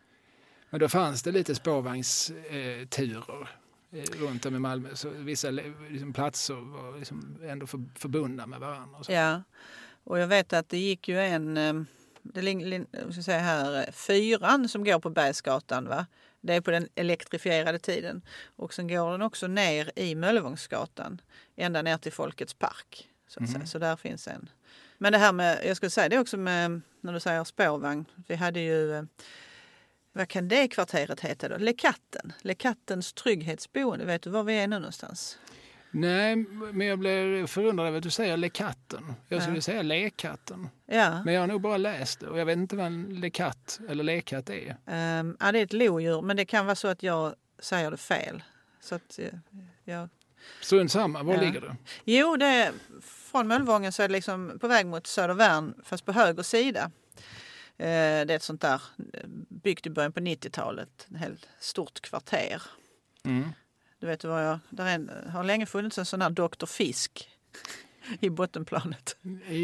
Men 0.71 0.81
då 0.81 0.89
fanns 0.89 1.23
det 1.23 1.33
lite 1.33 1.55
spårvagnsturer 1.55 3.49
eh, 3.93 4.03
runt 4.21 4.47
om 4.47 4.57
i 4.57 4.59
Malmö. 4.59 4.89
Så 4.95 5.09
vissa 5.09 5.51
liksom, 5.51 6.13
platser 6.13 6.55
var 6.55 6.99
liksom 6.99 7.39
ändå 7.45 7.67
för, 7.67 7.85
förbundna 7.95 8.47
med 8.47 8.61
varandra. 8.61 8.99
Och. 8.99 9.11
Ja, 9.11 9.43
och 10.05 10.19
jag 10.19 10.27
vet 10.27 10.53
att 10.53 10.69
det 10.69 10.79
gick 10.79 11.09
ju 11.09 11.21
en, 11.21 11.57
eh, 11.57 11.75
det 12.23 12.41
ling- 12.41 13.13
ska 13.13 13.23
säga 13.23 13.39
här, 13.39 13.93
fyran 13.93 14.69
som 14.69 14.85
går 14.85 14.99
på 15.01 15.11
Bergsgatan 15.11 15.89
va? 15.89 16.07
Det 16.41 16.55
är 16.55 16.61
på 16.61 16.71
den 16.71 16.89
elektrifierade 16.95 17.79
tiden. 17.79 18.23
Och 18.57 18.75
sen 18.75 18.89
går 18.89 19.13
den 19.13 19.23
också 19.23 19.47
ner 19.47 19.93
i 19.97 20.15
Möllevångsgatan 20.15 21.21
ända 21.57 21.83
ner 21.83 21.99
till 21.99 22.13
Folkets 22.13 22.55
park. 22.55 23.09
Så, 23.29 23.43
att 23.43 23.51
säga. 23.51 23.67
så 23.67 23.79
där 23.79 23.97
finns 23.97 24.29
en. 24.29 24.49
Men 24.99 25.13
det 25.13 25.19
här 25.19 25.33
med, 25.33 25.61
jag 25.65 25.77
skulle 25.77 25.91
säga 25.91 26.09
det 26.09 26.19
också 26.19 26.37
med, 26.37 26.81
när 27.01 27.13
du 27.13 27.21
säger 27.21 27.45
spårvagn. 27.45 28.05
Vi 28.27 28.35
hade 28.35 28.61
ju, 28.61 28.95
eh, 28.95 29.03
vad 30.13 30.29
kan 30.29 30.49
det 30.49 30.69
kvarteret 30.69 31.21
heta 31.21 31.49
då? 31.49 31.57
Lekatten. 31.57 32.33
Lekattens 32.41 33.13
trygghetsboende. 33.13 34.05
Vet 34.05 34.23
du 34.23 34.31
var 34.31 34.43
vi 34.43 34.55
är 34.55 34.69
nu 34.69 34.79
någonstans? 34.79 35.39
Nej, 35.91 36.37
men 36.73 36.87
jag 36.87 36.99
blir 36.99 37.47
förundrad 37.47 37.87
över 37.87 37.97
att 37.99 38.03
du 38.03 38.11
säger 38.11 38.37
lekatten. 38.37 39.15
Jag 39.29 39.43
skulle 39.43 39.57
Ja. 39.57 39.63
säga 39.63 39.83
lekkatten. 39.83 40.69
Ja, 40.87 41.23
Men 41.25 41.35
jag 41.35 41.41
har 41.43 41.47
nog 41.47 41.61
bara 41.61 41.77
läst 41.77 42.21
det 42.21 42.27
och 42.27 42.39
jag 42.39 42.47
vet 42.47 42.57
inte 42.57 42.77
vad 42.77 42.87
en 42.87 43.21
lekatt 43.21 43.81
eller 43.89 44.05
lekkatt 44.05 44.51
är. 44.51 44.77
Um, 45.21 45.37
ja, 45.41 45.53
det 45.53 45.59
är 45.59 45.63
ett 45.65 45.73
lodjur, 45.73 46.23
men 46.23 46.37
det 46.37 46.45
kan 46.45 46.67
vara 46.67 46.77
så 46.77 46.89
att 46.89 47.03
jag 47.03 47.35
säger 47.59 47.91
det 47.91 47.97
fel. 47.97 48.43
Så 48.81 48.95
att, 48.95 49.19
eh, 49.19 49.27
jag... 49.85 50.09
Strunt 50.61 50.93
samma, 50.93 51.23
var 51.23 51.35
Ja. 51.35 51.41
ligger 51.41 51.61
det? 51.61 51.77
Jo, 52.05 52.37
det 52.37 52.47
är, 52.47 52.73
från 53.03 53.49
Möllevången 53.49 53.93
så 53.93 54.03
är 54.03 54.09
det 54.09 54.13
liksom 54.13 54.59
på 54.61 54.69
väg 54.69 54.87
mot 54.87 55.07
Södervärn, 55.07 55.75
fast 55.85 56.05
på 56.05 56.13
höger 56.13 56.43
sida. 56.43 56.91
Eh, 57.77 57.87
det 58.27 58.31
är 58.31 58.37
ett 58.37 58.43
sånt 58.43 58.61
där 58.61 58.83
eh, 59.15 59.21
byggt 59.49 59.87
i 59.87 59.91
början 59.91 60.13
på 60.13 60.21
90-talet, 60.21 61.07
ett 61.11 61.17
helt 61.21 61.49
stort 61.61 62.01
kvarter. 62.01 62.63
Mm. 63.25 63.49
Du 64.01 64.07
vet 64.07 64.25
vad 64.25 64.45
jag, 64.47 64.59
där 64.71 64.87
är 64.87 65.29
har 65.31 65.45
länge 65.45 65.67
funnits 65.67 65.99
en 65.99 66.05
sån 66.05 66.23
här 66.23 66.31
Dr. 66.31 66.67
Fisk 66.67 67.29
i 68.21 68.31
bottenplanet. 68.31 69.17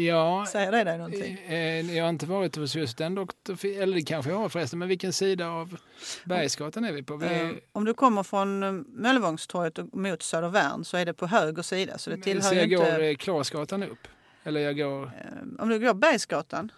Ja, 0.07 0.45
Säger 0.51 0.71
det 0.71 0.83
dig 0.83 0.97
någonting? 0.97 1.37
eh, 1.47 1.95
jag 1.95 2.03
har 2.03 2.09
inte 2.09 2.25
varit 2.25 2.55
hos 2.55 2.75
just 2.75 2.97
den 2.97 3.15
doktor, 3.15 3.65
eller 3.65 3.95
det 3.95 4.01
kanske 4.01 4.31
jag 4.31 4.37
har 4.37 4.49
förresten, 4.49 4.79
men 4.79 4.87
vilken 4.87 5.13
sida 5.13 5.47
av 5.49 5.77
Bergsgatan 6.25 6.85
är 6.85 6.91
vi 6.91 7.03
på? 7.03 7.17
Vi, 7.17 7.25
Eh, 7.25 7.51
Om 7.71 7.85
du 7.85 7.93
kommer 7.93 8.23
från 8.23 8.63
eh, 8.63 8.71
Möllevångstorget 8.87 9.93
mot 9.93 10.21
Södervärn 10.23 10.85
så 10.85 10.97
är 10.97 11.05
det 11.05 11.13
på 11.13 11.27
höger 11.27 11.61
sida. 11.63 11.97
Så 11.97 12.09
det 12.09 12.17
tillhör 12.17 12.49
så 12.49 12.55
jag 12.55 12.63
inte... 12.63 12.75
går 12.75 13.01
eh, 13.03 13.15
Klasgatan 13.15 13.83
upp? 13.83 14.07
Eller 14.43 14.61
jag 14.61 14.77
går... 14.77 15.03
Eh, 15.05 15.63
Om 15.63 15.69
du 15.69 15.79
går 15.79 15.93
Bergsgatan, 15.93 16.71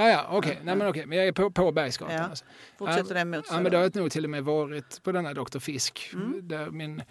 Ja, 0.00 0.08
ja, 0.08 0.26
okej. 0.30 0.60
Nej, 0.64 0.76
men 0.76 0.88
okej. 0.88 1.06
Men 1.06 1.18
jag 1.18 1.26
är 1.26 1.32
på, 1.32 1.50
på 1.50 1.72
Bergsgatan. 1.72 2.14
Ja. 2.14 2.22
Alltså. 2.22 2.44
fortsätter 2.78 3.14
det 3.14 3.24
mot 3.24 3.46
Ja, 3.50 3.60
men 3.60 3.72
då 3.72 3.78
har 3.78 3.98
nog 3.98 4.10
till 4.12 4.24
och 4.24 4.30
med 4.30 4.44
varit 4.44 5.02
på 5.02 5.12
denna 5.12 5.34
Dr. 5.34 5.58
Fisk. 5.58 6.10
Mm. 6.12 6.48
Där 6.48 6.70
min 6.70 7.02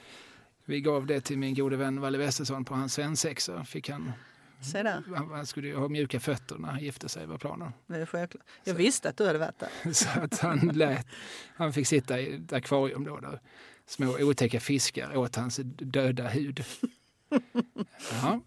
Vi 0.65 0.81
gav 0.81 1.05
det 1.05 1.21
till 1.21 1.37
min 1.37 1.55
gode 1.55 1.77
vän 1.77 2.01
Valle 2.01 2.17
Westesson 2.17 2.65
på 2.65 2.75
hans 2.75 2.93
svensexa. 2.93 3.63
Fick 3.63 3.89
han, 3.89 4.11
Se 4.61 4.83
där. 4.83 5.03
han, 5.15 5.29
han 5.29 5.45
skulle 5.45 5.67
ju 5.67 5.75
ha 5.75 5.87
mjuka 5.87 6.19
fötter 6.19 6.55
när 6.57 6.67
han 6.67 6.79
gifte 6.79 7.09
sig 7.09 7.25
var 7.25 7.37
planen. 7.37 7.71
Det 7.87 7.95
är 7.95 8.05
självklart. 8.05 8.43
Jag 8.63 8.73
visste 8.73 9.09
att 9.09 9.17
du 9.17 9.27
hade 9.27 9.39
varit 9.39 9.59
där. 9.59 9.91
Så 9.93 10.07
att 10.19 10.39
han, 10.39 10.59
lät, 10.59 11.07
han 11.55 11.73
fick 11.73 11.87
sitta 11.87 12.19
i 12.19 12.35
ett 12.35 12.53
akvarium 12.53 13.03
då 13.03 13.19
där 13.19 13.39
små 13.85 14.17
otäcka 14.19 14.59
fiskar 14.59 15.17
åt 15.17 15.35
hans 15.35 15.59
döda 15.63 16.27
hud. 16.27 16.65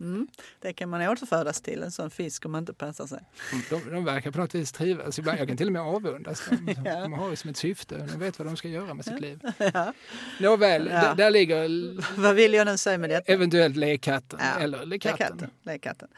Mm. 0.01 0.29
Det 0.61 0.73
kan 0.73 0.89
man 0.89 1.09
återföras 1.09 1.61
till, 1.63 1.83
en 1.83 1.91
sån 1.91 2.11
fisk 2.11 2.45
om 2.47 2.53
man 2.53 2.59
inte 2.63 2.75
passar 2.75 3.07
sig. 3.07 3.19
de, 3.71 3.91
de 3.91 4.05
verkar 4.05 4.31
på 4.31 4.39
något 4.39 4.55
vis 4.55 4.73
trivas. 4.73 5.19
Ibland, 5.19 5.39
jag 5.39 5.49
kan 5.49 5.57
till 5.57 5.67
och 5.67 5.73
med 5.73 5.83
avundas 5.83 6.49
dem. 6.49 6.67
De, 6.67 6.73
Ja. 6.85 7.01
de 7.01 7.13
har 7.13 7.31
det 7.31 7.37
som 7.37 7.51
ett 7.51 7.57
syfte. 7.57 7.97
De 8.13 8.19
vet 8.21 8.39
vad 8.39 8.49
de 8.49 8.57
ska 8.57 8.69
göra 8.69 8.95
med 8.95 9.05
sitt 9.05 9.21
liv. 9.21 9.41
Ja. 9.75 9.93
Nåväl, 10.41 10.89
Ja. 10.93 11.15
där, 11.15 11.31
ligger 11.31 12.21
Vad 12.21 12.35
vill 12.35 12.55
jag 12.55 12.67
nu 12.67 12.79
säga 12.79 12.99
med 12.99 13.11
detta? 13.11 13.33
eventuellt 13.33 13.77
lekkatten. 13.77 14.39
Ja, 14.43 14.61
Eller 14.61 14.87
lekkatten. 14.87 15.19
Lekkatten. 15.27 15.51
Lekkatten. 15.63 16.09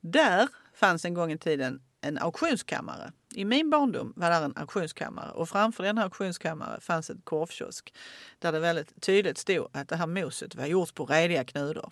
Där 0.00 0.48
fanns 0.74 1.04
en 1.04 1.14
gång 1.14 1.32
i 1.32 1.38
tiden 1.38 1.80
en 2.00 2.18
auktionskammare. 2.18 3.12
I 3.34 3.44
min 3.44 3.70
barndom 3.70 4.12
var 4.16 4.30
där 4.30 4.42
en 4.42 4.56
auktionskammare 4.56 5.30
och 5.30 5.48
framför 5.48 5.84
den 5.84 5.98
här 5.98 6.04
auktionskammaren 6.04 6.80
fanns 6.80 7.10
ett 7.10 7.24
korvkiosk 7.24 7.94
där 8.38 8.52
det 8.52 8.60
väldigt 8.60 9.02
tydligt 9.02 9.38
stod 9.38 9.68
att 9.72 9.88
det 9.88 9.96
här 9.96 10.06
moset 10.06 10.54
var 10.54 10.66
gjort 10.66 10.94
på 10.94 11.06
rediga 11.06 11.44
knudor. 11.44 11.90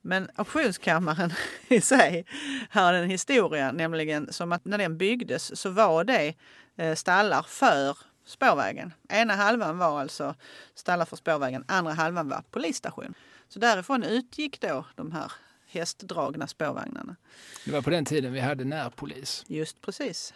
Men 0.00 0.30
auktionskammaren 0.34 1.32
i 1.68 1.80
sig 1.80 2.26
har 2.70 2.92
en 2.92 3.10
historia, 3.10 3.72
nämligen 3.72 4.32
som 4.32 4.52
att 4.52 4.64
när 4.64 4.78
den 4.78 4.98
byggdes 4.98 5.60
så 5.60 5.70
var 5.70 6.04
det 6.04 6.34
eh, 6.76 6.94
stallar 6.94 7.42
för 7.42 7.98
spårvägen. 8.26 8.92
Ena 9.08 9.34
halvan 9.34 9.78
var 9.78 10.00
alltså 10.00 10.34
stallar 10.74 11.04
för 11.04 11.16
spårvägen, 11.16 11.64
andra 11.68 11.92
halvan 11.92 12.28
var 12.28 12.42
polisstation. 12.50 13.14
Så 13.48 13.58
därifrån 13.58 14.02
utgick 14.02 14.60
då 14.60 14.84
de 14.94 15.12
här 15.12 15.32
hästdragna 15.68 16.46
spårvagnarna. 16.46 17.16
Det 17.64 17.70
var 17.70 17.82
på 17.82 17.90
den 17.90 18.04
tiden 18.04 18.32
vi 18.32 18.40
hade 18.40 18.64
närpolis. 18.64 19.44
Just 19.48 19.80
precis. 19.80 20.34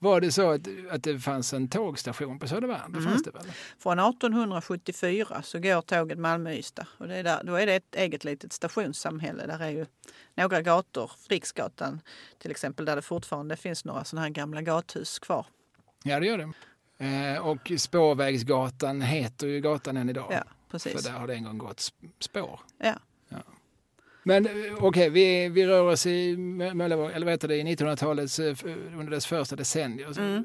Var 0.00 0.20
det 0.20 0.32
så 0.32 0.50
att, 0.50 0.60
att 0.90 1.02
det 1.02 1.18
fanns 1.18 1.52
en 1.52 1.68
tågstation 1.68 2.38
på 2.38 2.48
Södervärn? 2.48 2.92
Det 2.92 3.00
fanns 3.02 3.22
det 3.22 3.30
väl? 3.30 3.42
Från 3.78 3.98
1874 3.98 5.42
så 5.42 5.58
går 5.58 5.80
tåget 5.82 6.18
Malmö-Ystad 6.18 6.86
och 6.98 7.08
det 7.08 7.16
är 7.16 7.22
där, 7.22 7.40
då 7.44 7.54
är 7.54 7.66
det 7.66 7.74
ett 7.74 7.94
eget 7.94 8.24
litet 8.24 8.52
stationssamhälle. 8.52 9.46
Där 9.46 9.60
är 9.62 9.70
ju 9.70 9.86
några 10.34 10.62
gator, 10.62 11.10
Riksgatan 11.28 12.00
till 12.38 12.50
exempel, 12.50 12.84
där 12.84 12.96
det 12.96 13.02
fortfarande 13.02 13.56
finns 13.56 13.84
några 13.84 14.04
sådana 14.04 14.22
här 14.26 14.30
gamla 14.30 14.62
gathus 14.62 15.18
kvar. 15.18 15.46
Ja, 16.02 16.20
det 16.20 16.26
gör 16.26 16.38
det. 16.38 16.52
Eh, 17.06 17.46
och 17.46 17.72
Spårvägsgatan 17.78 19.02
heter 19.02 19.46
ju 19.46 19.60
gatan 19.60 19.96
än 19.96 20.08
idag. 20.10 20.28
Ja, 20.32 20.42
För 20.44 20.70
precis. 20.70 21.04
där 21.04 21.12
har 21.12 21.26
det 21.26 21.34
en 21.34 21.44
gång 21.44 21.58
gått 21.58 21.78
sp- 21.78 22.10
spår. 22.20 22.60
Ja. 22.78 22.94
Men 24.28 24.46
eh, 24.46 24.84
okej, 24.84 25.10
vi, 25.10 25.48
vi 25.48 25.66
rör 25.66 25.82
oss 25.82 26.06
i 26.06 26.32
eller 26.32 27.24
vad 27.24 27.30
heter 27.30 27.48
det, 27.48 27.56
i 27.56 27.62
1900-talets, 27.62 28.38
eh, 28.38 28.56
under 28.98 29.10
dess 29.10 29.26
första 29.26 29.56
decennier. 29.56 30.18
Mm. 30.18 30.44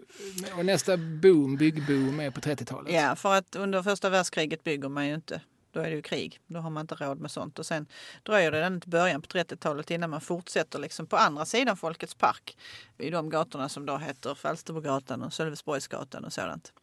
Och 0.57 0.65
nästa 0.65 0.97
boom, 0.97 1.55
byggboom, 1.55 2.19
är 2.19 2.31
på 2.31 2.39
30-talet. 2.41 2.93
Ja, 2.93 3.15
för 3.15 3.35
att 3.35 3.55
under 3.55 3.83
första 3.83 4.09
världskriget 4.09 4.63
bygger 4.63 4.89
man 4.89 5.07
ju 5.07 5.13
inte. 5.13 5.41
Då 5.71 5.79
är 5.79 5.83
det 5.89 5.95
ju 5.95 6.01
krig. 6.01 6.39
Då 6.47 6.59
har 6.59 6.69
man 6.69 6.81
inte 6.81 6.95
råd 6.95 7.19
med 7.19 7.31
sånt. 7.31 7.59
Och 7.59 7.65
sen 7.65 7.85
dröjer 8.23 8.51
det 8.51 8.63
ända 8.65 8.79
till 8.79 8.89
början 8.89 9.21
på 9.21 9.27
30-talet 9.27 9.91
innan 9.91 10.09
man 10.09 10.21
fortsätter 10.21 10.79
liksom 10.79 11.05
på 11.07 11.17
andra 11.17 11.45
sidan 11.45 11.77
Folkets 11.77 12.15
park. 12.15 12.57
I 12.97 13.09
de 13.09 13.29
gatorna 13.29 13.69
som 13.69 13.85
då 13.85 13.97
heter 13.97 14.35
Falsterbogatan 14.35 15.23
och 15.23 15.33
Sölvesborgsgatan 15.33 16.25
och 16.25 16.33
sådant. 16.33 16.73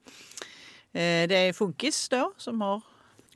Eh, 0.93 1.29
Det 1.29 1.35
är 1.35 1.53
Funkis 1.53 2.09
då 2.09 2.33
som 2.37 2.61
har 2.61 2.81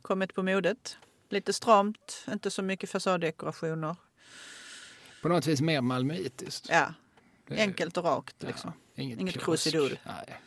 kommit 0.03 0.35
på 0.35 0.43
modet. 0.43 0.97
Lite 1.29 1.53
stramt, 1.53 2.25
inte 2.33 2.51
så 2.51 2.63
mycket 2.63 2.91
fasaddekorationer. 2.91 3.97
På 5.23 5.29
något 5.29 5.47
vis 5.47 5.61
mer 5.61 5.81
malmöitiskt. 5.81 6.69
Ja, 6.71 6.95
enkelt 7.51 7.97
och 7.97 8.05
rakt 8.05 8.43
liksom. 8.43 8.73
Ja, 8.95 9.03
inget 9.03 9.21
Inget 9.21 9.41
krusidull. 9.41 9.99
Nej. 10.05 10.41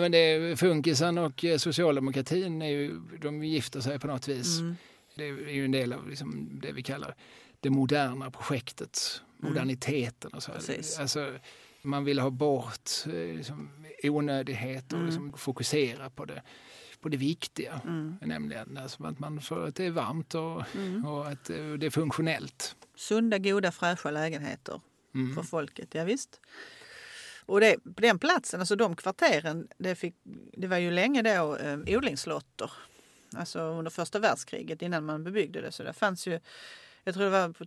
Men 0.00 0.12
det 0.12 0.18
är, 0.18 0.56
funkisen 0.56 1.18
och 1.18 1.44
eh, 1.44 1.58
socialdemokratin 1.58 2.62
är 2.62 2.68
ju, 2.68 3.00
de 3.20 3.44
gifter 3.44 3.80
sig 3.80 3.98
på 3.98 4.06
något 4.06 4.28
vis. 4.28 4.58
Mm. 4.58 4.76
Det 5.14 5.24
är 5.24 5.54
ju 5.54 5.64
en 5.64 5.72
del 5.72 5.92
av 5.92 6.08
liksom 6.08 6.60
det 6.62 6.72
vi 6.72 6.82
kallar 6.82 7.14
det 7.60 7.70
moderna 7.70 8.30
projektet, 8.30 9.20
moderniteten 9.36 10.32
och 10.32 10.42
så. 10.42 10.50
Mm. 10.50 10.60
Precis. 10.60 10.98
Alltså, 10.98 11.34
man 11.82 12.04
vill 12.04 12.18
ha 12.18 12.30
bort 12.30 12.90
eh, 13.06 13.12
liksom, 13.12 13.70
onödighet 14.02 14.92
och 14.92 14.98
Mm. 14.98 15.06
liksom 15.06 15.32
fokusera 15.36 16.10
på 16.10 16.24
det, 16.24 16.42
på 17.06 17.10
det 17.10 17.16
viktiga. 17.16 17.80
Mm. 17.84 18.16
Nämligen 18.20 18.78
alltså, 18.78 19.04
att, 19.04 19.18
man 19.18 19.40
får, 19.40 19.66
att 19.66 19.74
det 19.74 19.84
är 19.86 19.90
varmt 19.90 20.34
och, 20.34 20.62
Mm. 20.74 21.06
och 21.06 21.28
att 21.28 21.50
eh, 21.50 21.72
det 21.78 21.86
är 21.86 21.90
funktionellt. 21.90 22.76
Sunda, 22.96 23.38
goda, 23.38 23.72
fräscha 23.72 24.10
lägenheter. 24.10 24.80
Mm. 25.14 25.34
för 25.34 25.42
folket. 25.42 25.94
Ja, 25.94 26.04
visst. 26.04 26.40
Och 27.46 27.60
det, 27.60 27.76
på 27.78 28.00
den 28.00 28.18
platsen, 28.18 28.60
alltså 28.60 28.76
de 28.76 28.96
kvarteren, 28.96 29.68
det, 29.78 29.94
fick, 29.94 30.14
det 30.52 30.66
var 30.66 30.78
ju 30.78 30.90
länge 30.90 31.22
då 31.22 31.56
eh, 31.56 31.78
odlingslotter. 31.96 32.70
Alltså 33.36 33.60
under 33.60 33.90
första 33.90 34.18
världskriget 34.18 34.82
innan 34.82 35.04
man 35.04 35.24
bebyggde 35.24 35.60
det. 35.60 35.72
Så 35.72 35.82
det 35.82 35.92
fanns 35.92 36.26
ju, 36.26 36.40
jag 37.04 37.14
tror 37.14 37.24
det 37.24 37.30
var 37.30 37.48
på 37.48 37.66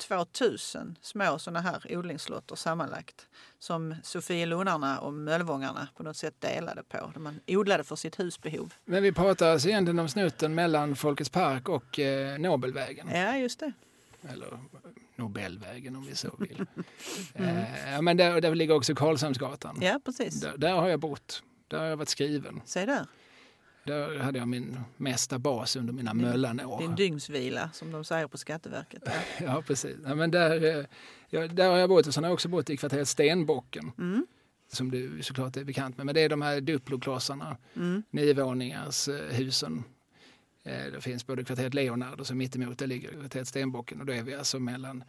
2000 0.00 0.98
små 1.02 1.38
sådana 1.38 1.60
här 1.60 1.96
odlingslotter 1.96 2.56
sammanlagt. 2.56 3.26
Som 3.58 3.94
Sofielundarna 4.02 5.00
och 5.00 5.12
Möllevångarna 5.12 5.88
på 5.96 6.02
något 6.02 6.16
sätt 6.16 6.34
delade 6.40 6.82
på. 6.82 7.10
Där 7.14 7.20
man 7.20 7.40
odlade 7.46 7.84
för 7.84 7.96
sitt 7.96 8.20
husbehov. 8.20 8.74
Men 8.84 9.02
vi 9.02 9.12
pratar 9.12 9.48
alltså 9.52 9.68
egentligen 9.68 9.98
om 9.98 10.08
snutten 10.08 10.54
mellan 10.54 10.96
Folkets 10.96 11.30
park 11.30 11.68
och 11.68 11.98
eh, 11.98 12.38
Nobelvägen. 12.38 13.08
Ja, 13.14 13.36
just 13.36 13.60
det. 13.60 13.72
Eller 14.28 14.58
Nobelvägen 15.16 15.96
om 15.96 16.06
vi 16.06 16.16
så 16.16 16.36
vill. 16.38 16.66
Mm. 17.34 17.56
eh, 17.94 18.02
men 18.02 18.16
där, 18.16 18.40
där 18.40 18.54
ligger 18.54 18.74
också 18.74 18.94
Karlshamnsgatan. 18.94 19.78
Ja, 19.82 20.00
precis. 20.04 20.40
Där, 20.40 20.56
där 20.56 20.72
har 20.72 20.88
jag 20.88 21.00
bott. 21.00 21.42
Där 21.68 21.78
har 21.78 21.84
jag 21.86 21.96
varit 21.96 22.08
skriven. 22.08 22.60
Se 22.64 22.86
där. 22.86 23.06
Där 23.84 24.18
hade 24.18 24.38
jag 24.38 24.48
min 24.48 24.80
mesta 24.96 25.38
bas 25.38 25.76
under 25.76 25.92
mina 25.92 26.14
Möllanår. 26.14 26.78
Din 26.80 26.94
dygnsvila 26.94 27.70
som 27.72 27.90
de 27.92 28.04
säger 28.04 28.26
på 28.26 28.38
Skatteverket. 28.38 29.02
Ja. 29.06 29.12
Ja, 29.46 29.62
precis. 29.66 29.96
Ja, 30.04 30.14
men 30.14 30.30
där, 30.30 30.78
eh, 30.78 30.84
ja, 31.30 31.48
där 31.48 31.68
har 31.70 31.76
jag 31.78 31.88
bott 31.88 32.06
och 32.06 32.14
sen 32.14 32.24
har 32.24 32.28
jag 32.28 32.34
också 32.34 32.48
bott 32.48 32.70
i 32.70 32.76
kvarteret 32.76 33.08
Stenbocken. 33.08 33.92
Mm. 33.98 34.26
Som 34.72 34.90
du 34.90 35.22
såklart 35.22 35.56
är 35.56 35.64
bekant 35.64 35.96
med. 35.96 36.06
Men 36.06 36.14
det 36.14 36.20
är 36.20 36.28
de 36.28 36.42
här 36.42 36.60
Duploklossarna, 36.60 37.56
Mm. 37.76 38.02
niovåningars 38.10 39.08
eh, 39.08 39.14
husen. 39.36 39.84
Eh, 40.64 40.84
det 40.92 41.00
finns 41.00 41.26
både 41.26 41.44
kvarteret 41.44 41.74
Leonard 41.74 42.20
och 42.20 42.26
så 42.26 42.34
mittemot 42.34 42.78
det 42.78 42.86
ligger 42.86 43.10
kvarteret 43.12 43.48
Stenbocken. 43.48 44.00
Och 44.00 44.06
då 44.06 44.12
är 44.12 44.22
vi 44.22 44.34
alltså 44.34 44.58
mellan, 44.58 45.04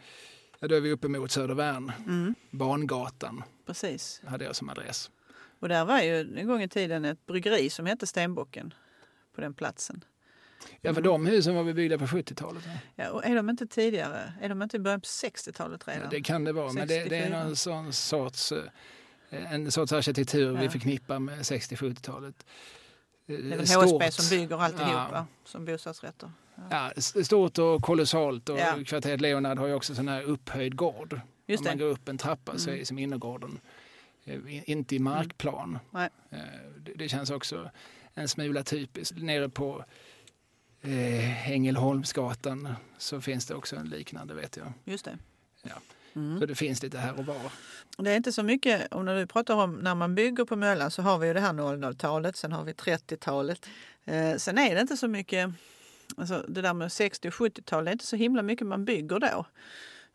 ja, 0.59 0.67
då 0.67 0.75
är 0.75 0.81
vi 0.81 0.91
uppe 0.91 1.07
mot 1.07 1.31
Södervärn. 1.31 1.91
Mm. 2.07 2.35
Bangatan 2.51 3.43
Precis. 3.65 4.21
hade 4.25 4.45
jag 4.45 4.55
som 4.55 4.69
adress. 4.69 5.09
Och 5.61 5.69
där 5.69 5.85
var 5.85 6.01
ju 6.01 6.37
en 6.39 6.47
gång 6.47 6.61
i 6.61 6.67
tiden 6.69 7.05
ett 7.05 7.25
bryggeri 7.25 7.69
som 7.69 7.85
hette 7.85 8.07
Stenbocken 8.07 8.73
på 9.35 9.41
den 9.41 9.53
platsen. 9.53 10.03
Ja, 10.81 10.93
för 10.93 11.01
Mm. 11.01 11.03
de 11.03 11.25
husen 11.25 11.55
var 11.55 11.63
vi 11.63 11.73
byggda 11.73 11.97
på 11.97 12.05
70-talet. 12.07 12.67
va? 12.67 12.73
Ja, 12.95 13.09
och 13.09 13.25
är 13.25 13.35
de 13.35 13.49
inte 13.49 13.67
tidigare? 13.67 14.33
Är 14.41 14.49
de 14.49 14.61
inte 14.61 14.77
i 14.77 14.79
början 14.79 15.01
på 15.01 15.05
60-talet 15.05 15.83
Ja, 15.87 15.93
redan? 15.93 16.09
det 16.09 16.21
kan 16.21 16.43
det 16.43 16.53
vara, 16.53 16.73
men 16.73 16.87
det, 16.87 16.93
det 16.93 17.17
är 17.17 17.21
64. 17.21 17.43
någon 17.43 17.55
sån 17.55 17.93
sorts, 17.93 18.51
eh, 18.51 19.53
en 19.53 19.71
sorts 19.71 19.91
arkitektur 19.93 20.57
vi 20.57 20.65
Ja. 20.65 20.71
förknippar 20.71 21.19
med 21.19 21.45
60-70-talet. 21.45 22.45
det 23.25 23.33
är 23.35 23.41
väl 23.41 23.59
HSB 23.59 24.11
som 24.11 24.37
bygger 24.37 24.57
alltihop, 24.57 24.91
Ja. 24.91 25.25
som 25.45 25.65
bostadsrätter. 25.65 26.31
Ja, 26.69 26.91
s- 26.95 27.25
stort 27.25 27.57
och 27.57 27.81
kolossalt 27.81 28.49
och 28.49 28.57
Ja. 28.59 28.75
kvarteret 28.85 29.21
Leonard 29.21 29.57
har 29.59 29.67
ju 29.67 29.73
också 29.73 29.95
sån 29.95 30.07
här 30.07 30.23
upphöjd 30.23 30.75
gård. 30.75 31.19
Just 31.47 31.61
Om 31.61 31.65
man 31.67 31.77
det. 31.77 31.83
går 31.83 31.91
upp 31.91 32.09
en 32.09 32.17
trappa 32.17 32.57
så 32.57 32.69
är 32.69 32.71
Mm. 32.73 32.79
det 32.79 32.85
som 32.85 32.99
innergården 32.99 33.49
eh, 33.49 33.55
in- 33.55 33.61
inte 34.65 34.95
i 34.95 34.99
markplan. 34.99 35.79
Nej. 35.91 36.09
Eh, 36.29 36.39
Det, 36.77 36.93
det 36.95 37.09
känns 37.09 37.29
också 37.29 37.69
en 38.13 38.27
smula 38.27 38.63
typiskt. 38.63 39.17
Nere 39.17 39.49
på 39.49 39.85
eh, 40.81 41.51
Ängelholmsgatan 41.51 42.73
så 42.97 43.21
finns 43.21 43.45
det 43.45 43.55
också 43.55 43.75
en 43.75 43.89
liknande 43.89 44.33
vet 44.33 44.57
jag. 44.57 44.73
Just 44.85 45.05
det. 45.05 45.17
Ja. 45.63 45.75
Mm. 46.15 46.39
Så 46.39 46.45
det 46.45 46.55
finns 46.55 46.83
lite 46.83 46.97
här 46.97 47.19
och 47.19 47.25
var. 47.25 47.51
Det 47.97 48.11
är 48.11 48.17
inte 48.17 48.31
så 48.31 48.43
mycket, 48.43 48.93
om 48.93 49.05
när 49.05 49.15
du 49.15 49.27
pratar 49.27 49.55
om 49.55 49.73
när 49.75 49.95
man 49.95 50.15
bygger 50.15 50.45
på 50.45 50.55
Möllan 50.55 50.91
så 50.91 51.01
har 51.01 51.17
vi 51.17 51.27
ju 51.27 51.33
det 51.33 51.39
här 51.39 51.53
00-talet, 51.53 52.35
sen 52.37 52.51
har 52.51 52.63
vi 52.63 52.71
30-talet. 52.71 53.65
Eh, 54.05 54.35
sen 54.35 54.57
är 54.57 54.75
det 54.75 54.81
inte 54.81 54.97
så 54.97 55.07
mycket, 55.07 55.49
alltså 56.17 56.45
det 56.47 56.61
där 56.61 56.73
med 56.73 56.91
60 56.91 57.27
och 57.27 57.33
70-tal, 57.33 57.85
det 57.85 57.89
är 57.89 57.93
inte 57.93 58.05
så 58.05 58.15
himla 58.15 58.41
mycket 58.41 58.67
man 58.67 58.85
bygger 58.85 59.19
då. 59.19 59.45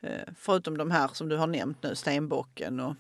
Eh, 0.01 0.21
förutom 0.39 0.79
de 0.79 0.91
här 0.91 1.09
som 1.13 1.29
du 1.29 1.37
har 1.37 1.47
nämnt 1.47 1.83
nu, 1.83 1.95
Stenbocken 1.95 2.81
och 2.81 2.95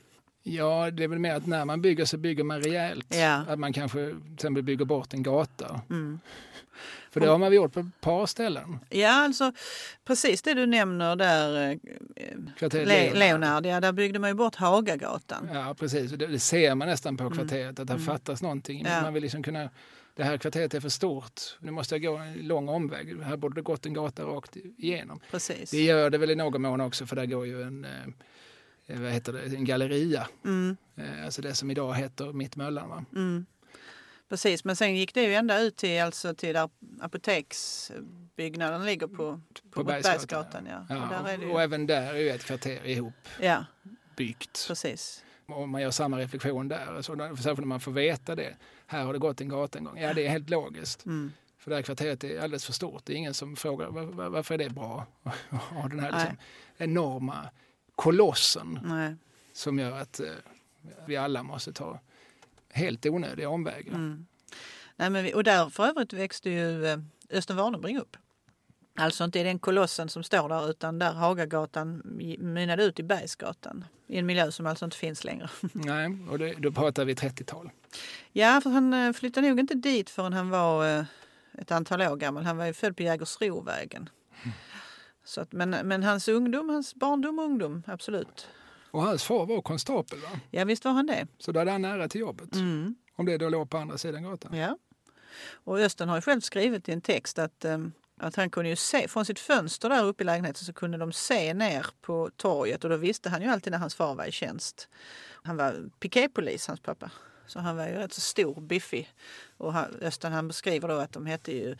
Ja, 0.49 0.91
det 0.91 1.05
är 1.05 1.09
väl 1.09 1.19
mer 1.19 1.35
att 1.35 1.47
när 1.47 1.65
man 1.65 1.83
bygger 1.83 2.05
så 2.05 2.17
bygger 2.19 2.45
man 2.45 2.63
rejält. 2.63 3.15
Ja. 3.17 3.45
Att 3.49 3.59
man 3.59 3.73
kanske 3.73 3.99
till 4.07 4.35
exempel 4.35 4.63
bygger 4.63 4.85
bort 4.85 5.15
en 5.15 5.23
gata. 5.23 5.81
mm. 5.90 6.21
För 7.11 7.21
det 7.21 7.27
har 7.29 7.38
man 7.38 7.53
gjort 7.55 7.73
på 7.73 7.81
ett 7.81 8.01
par 8.01 8.27
ställen. 8.27 8.79
Ja, 8.90 9.11
alltså 9.25 9.53
precis 10.05 10.42
det 10.42 10.55
du 10.55 10.67
nämner 10.67 11.17
där, 11.17 11.71
eh, 11.71 11.77
Kvarteret 12.59 12.88
Le- 12.88 13.15
Leonard. 13.15 13.67
Ja 13.67 13.81
där 13.81 13.92
byggde 13.92 14.19
man 14.19 14.31
ju 14.31 14.35
bort 14.35 14.55
Hagagatan. 14.55 15.49
Ja, 15.55 15.75
precis. 15.79 16.11
Det, 16.11 16.27
det 16.27 16.38
ser 16.38 16.75
man 16.75 16.88
nästan 16.88 17.17
på 17.17 17.31
kvarteret, 17.31 17.81
att 17.81 17.87
det 17.87 17.92
Mm. 17.92 18.07
fattas 18.07 18.42
någonting. 18.42 18.85
Ja. 18.88 19.03
Man 19.03 19.15
vill 19.15 19.23
liksom 19.23 19.42
kunna 19.42 19.71
det 20.17 20.25
här 20.25 20.37
kvarteret 20.38 20.75
är 20.75 20.81
för 20.81 20.88
stort, 20.88 21.40
nu 21.61 21.71
måste 21.71 21.94
jag 21.94 22.03
gå 22.03 22.17
en 22.17 22.35
lång 22.35 22.69
omväg, 22.69 23.23
här 23.23 23.37
borde 23.37 23.55
det 23.55 23.63
gått 23.63 23.87
en 23.87 23.94
gata 23.94 24.23
rakt 24.23 24.57
igenom. 24.77 25.21
Precis. 25.31 25.71
Det 25.71 25.83
gör 25.83 26.11
det 26.11 26.19
väl 26.19 26.31
i 26.31 26.35
någon 26.35 26.63
mån 26.63 26.81
också 26.81 27.07
för 27.07 27.17
där 27.17 27.27
går 27.27 27.47
ju 27.47 27.63
en, 27.63 27.85
eh, 27.85 27.90
vad 28.87 29.13
heter 29.13 29.33
det, 29.33 29.57
en 29.57 29.65
galleria. 29.65 30.29
Mm, 30.45 30.77
Eh, 30.97 31.25
alltså 31.25 31.43
det 31.43 31.55
som 31.55 31.71
idag 31.71 31.95
heter 31.95 32.33
Mittmöllan. 32.33 33.07
Mm. 33.15 33.47
Precis, 34.29 34.65
men 34.65 34.77
sen 34.77 34.97
gick 34.97 35.15
det 35.15 35.23
ju 35.23 35.35
ända 35.35 35.61
ut 35.61 35.77
till, 35.77 36.03
alltså 36.03 36.35
till 36.35 36.55
där 36.55 36.69
apoteksbyggnaden 37.01 38.85
ligger 38.85 39.07
på, 39.07 39.41
på, 39.71 39.85
Bergsgatan, 39.85 40.19
Bergsgatan. 40.19 40.67
Ja. 40.67 40.87
Ja, 40.89 41.21
Och 41.21 41.27
det 41.27 41.47
och 41.47 41.61
ju, 41.61 41.65
även 41.65 41.87
där 41.87 42.15
är 42.15 42.19
ju 42.19 42.31
ett 42.31 42.45
kvarter 42.45 42.87
ihop 42.87 43.15
ja, 43.41 43.65
byggt. 44.17 44.65
precis. 44.69 45.25
Och 45.47 45.69
man 45.69 45.83
gör 45.83 45.91
samma 45.91 46.19
reflektion 46.19 46.69
där, 46.69 47.03
så 47.03 47.17
särskilt 47.17 47.59
när 47.59 47.67
man 47.67 47.81
får 47.81 47.93
veta 47.93 48.35
det. 48.35 48.57
Här 48.87 49.05
har 49.05 49.13
det 49.13 49.19
gått 49.19 49.41
en 49.41 49.49
gata 49.49 49.79
en 49.79 49.85
gång. 49.85 49.99
Ja, 49.99 50.15
det 50.15 50.27
är 50.27 50.31
helt 50.31 50.51
logiskt. 50.51 51.07
Mm. 51.07 51.33
För 51.59 51.71
det 51.71 51.77
här 51.77 51.83
kvarteret 51.83 52.25
är 52.25 52.41
alldeles 52.41 52.65
för 52.65 52.73
stort. 52.73 53.03
Det 53.05 53.13
är 53.13 53.17
ingen 53.17 53.35
som 53.35 53.57
frågar 53.57 53.89
var, 53.89 54.03
var, 54.03 54.29
varför 54.29 54.55
är 54.55 54.59
det 54.59 54.71
bra 54.71 55.07
att 55.23 55.63
ha 55.63 55.89
den 55.89 56.01
här 56.01 56.13
liksom, 56.13 56.37
enorma 56.77 57.49
kolossen 57.97 58.81
Nej. 58.85 59.17
som 59.53 59.79
gör 59.79 59.92
att 59.99 60.21
eh, 60.21 60.27
vi 61.07 61.17
alla 61.17 61.42
måste 61.42 61.73
ta 61.73 62.01
helt 62.71 63.07
onödiga 63.07 63.49
omvägar. 63.49 63.94
Mm. 63.94 64.27
Nej, 64.97 65.11
men 65.11 65.25
vi, 65.25 65.35
och 65.35 65.44
där 65.44 65.69
för 65.69 65.87
övrigt 65.87 66.13
växte 66.13 66.51
ju 66.51 66.87
eh, 66.87 66.99
Östen 67.31 67.57
Warnerbring 67.57 67.99
upp. 67.99 68.17
Alltså 68.99 69.25
inte 69.25 69.40
i 69.40 69.42
den 69.42 69.59
kolossen 69.59 70.09
som 70.09 70.23
står 70.23 70.49
där 70.49 70.71
utan 70.71 70.99
där 70.99 71.13
Hagagatan 71.13 72.03
mynnade 72.38 72.85
ut 72.85 73.01
i 73.01 73.03
Bergsgatan. 73.03 73.85
I 74.07 74.19
en 74.19 74.27
miljö 74.27 74.53
som 74.53 74.67
alltså 74.67 74.85
inte 74.85 74.97
finns 74.97 75.25
längre. 75.25 75.49
Nej, 75.73 76.19
och 76.31 76.38
det, 76.38 76.55
då 76.59 76.73
pratar 76.73 77.05
vi 77.05 77.15
30-tal. 77.15 77.71
Ja, 78.33 78.61
för 78.61 78.71
han 78.71 78.94
eh, 78.94 79.13
flyttade 79.13 79.49
nog 79.49 79.61
inte 79.61 79.75
dit 79.75 80.11
förrän 80.11 80.33
han 80.33 80.51
var 80.51 80.99
eh, 80.99 81.05
ett 81.59 81.73
antal 81.73 82.03
år 82.03 82.17
gammal. 82.17 82.44
Han 82.44 82.57
var 82.57 82.67
ju 82.67 82.73
född 82.73 82.97
på 82.97 83.03
Jägersrovägen. 83.03 84.09
Så 85.27 85.40
att, 85.40 85.52
men, 85.52 85.70
men 85.70 86.02
hans 86.02 86.29
ungdom, 86.29 86.68
hans 86.68 86.94
barndom 86.94 87.38
och 87.38 87.44
ungdom, 87.44 87.83
absolut. 87.87 88.48
Och 88.90 89.02
hans 89.02 89.24
far 89.24 89.46
var 89.46 89.62
konstapel, 89.62 90.18
va? 90.18 90.29
Ja, 90.50 90.64
visst 90.64 90.85
var 90.85 90.92
han 90.92 91.06
det. 91.06 91.27
så 91.38 91.52
då 91.52 91.58
hade 91.60 91.70
han 91.70 91.83
nära 91.83 92.08
till 92.08 92.20
jobbet. 92.20 92.54
Mm. 92.54 92.94
Om 93.16 93.27
det 93.27 93.38
då 93.38 93.48
låg 93.48 93.70
på 93.70 93.79
andra 93.79 93.98
sidan 93.98 94.22
gatan. 94.22 94.56
Ja. 94.56 94.79
Och 95.52 95.79
Östen 95.79 96.08
har 96.08 96.16
ju 96.16 96.22
själv 96.22 96.40
skrivit 96.40 96.88
i 96.88 96.92
en 96.92 97.00
text 97.00 97.38
att, 97.38 97.64
eh, 97.64 97.79
att 98.16 98.37
han 98.37 98.50
kunde 98.50 98.70
ju 98.70 98.77
se, 98.77 99.08
från 99.08 99.24
sitt 99.24 99.38
fönster 99.38 99.88
där 99.88 100.04
uppe 100.04 100.22
i 100.22 100.27
lägenheten 100.27 100.64
så 100.64 100.72
kunde 100.72 100.98
de 100.98 101.12
se 101.12 101.54
ner 101.54 101.87
på 102.00 102.31
torget 102.37 102.85
och 102.85 102.90
då 102.90 102.96
visste 102.96 103.29
han 103.29 103.42
ju 103.42 103.48
alltid 103.48 103.70
när 103.70 103.79
hans 103.79 103.94
far 103.94 104.14
var 104.14 104.24
i 104.24 104.33
tjänst. 104.33 104.88
Han 105.42 105.56
var 105.56 105.90
piketpolis, 106.00 106.66
hans 106.66 106.81
pappa. 106.81 107.10
Så 107.47 107.61
han 107.61 107.77
var 107.77 107.87
ju 107.87 107.94
rätt 107.94 108.13
så 108.13 108.21
stor, 108.21 108.61
biffig. 108.61 109.15
Och 109.57 109.73
han, 109.73 109.94
Östen 110.01 110.33
han 110.33 110.49
beskriver 110.49 110.88
då 110.88 110.94
att 110.94 111.13
de 111.13 111.27
hette 111.27 111.53
ju 111.53 111.77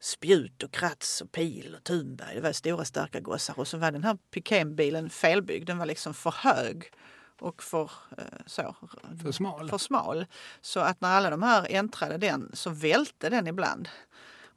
Spjut 0.00 0.62
och 0.62 0.72
Krats 0.72 1.20
och 1.20 1.32
Pil 1.32 1.74
och 1.74 1.84
Thunberg. 1.84 2.34
Det 2.34 2.40
var 2.40 2.52
stora 2.52 2.84
starka 2.84 3.20
gossar. 3.20 3.58
Och 3.58 3.68
så 3.68 3.78
var 3.78 3.90
den 3.90 4.04
här 4.04 4.18
piketbilen 4.30 5.10
felbyggd. 5.10 5.66
Den 5.66 5.78
var 5.78 5.86
liksom 5.86 6.14
för 6.14 6.30
hög 6.30 6.92
och 7.40 7.62
för 7.62 7.90
eh, 8.18 8.24
så, 8.46 8.76
För 9.22 9.32
smal. 9.32 9.70
för 9.70 9.78
smal. 9.78 10.26
Så 10.60 10.80
att 10.80 11.00
när 11.00 11.08
alla 11.08 11.30
de 11.30 11.42
här 11.42 11.66
äntrade 11.70 12.18
den 12.18 12.50
så 12.54 12.70
välte 12.70 13.28
den 13.28 13.46
ibland. 13.46 13.88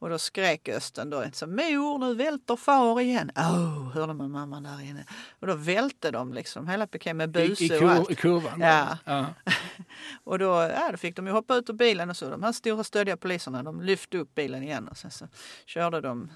Och 0.01 0.09
då 0.09 0.19
skrek 0.19 0.69
Östen 0.69 1.09
då 1.09 1.25
så 1.33 1.47
mor 1.47 1.97
nu 1.97 2.15
välter 2.15 2.55
far 2.55 3.01
igen. 3.01 3.31
Åh, 3.35 3.91
hörde 3.93 4.13
man 4.13 4.31
mamman 4.31 4.63
där 4.63 4.81
inne. 4.81 5.05
Och 5.39 5.47
då 5.47 5.55
välte 5.55 6.11
de 6.11 6.33
liksom 6.33 6.67
hela 6.67 6.87
piké 6.87 7.13
med 7.13 7.31
buse 7.31 7.63
i, 7.63 7.69
och 7.69 7.79
kur, 7.79 7.89
allt. 7.89 8.11
I 8.11 8.15
kurvan. 8.15 8.61
Ja. 8.61 8.97
ja. 9.05 9.25
Och 10.23 10.39
då, 10.39 10.45
ja, 10.45 10.91
då 10.91 10.97
fick 10.97 11.15
de 11.15 11.27
ju 11.27 11.33
hoppa 11.33 11.55
ut 11.55 11.69
ur 11.69 11.73
bilen 11.73 12.09
och 12.09 12.17
så 12.17 12.29
de 12.29 12.43
här 12.43 12.51
stora 12.51 12.83
stödiga 12.83 13.17
poliserna 13.17 13.63
de 13.63 13.81
lyfte 13.81 14.17
upp 14.17 14.35
bilen 14.35 14.63
igen 14.63 14.87
och 14.87 14.97
sen 14.97 15.11
så 15.11 15.27
körde 15.65 16.01
de 16.01 16.31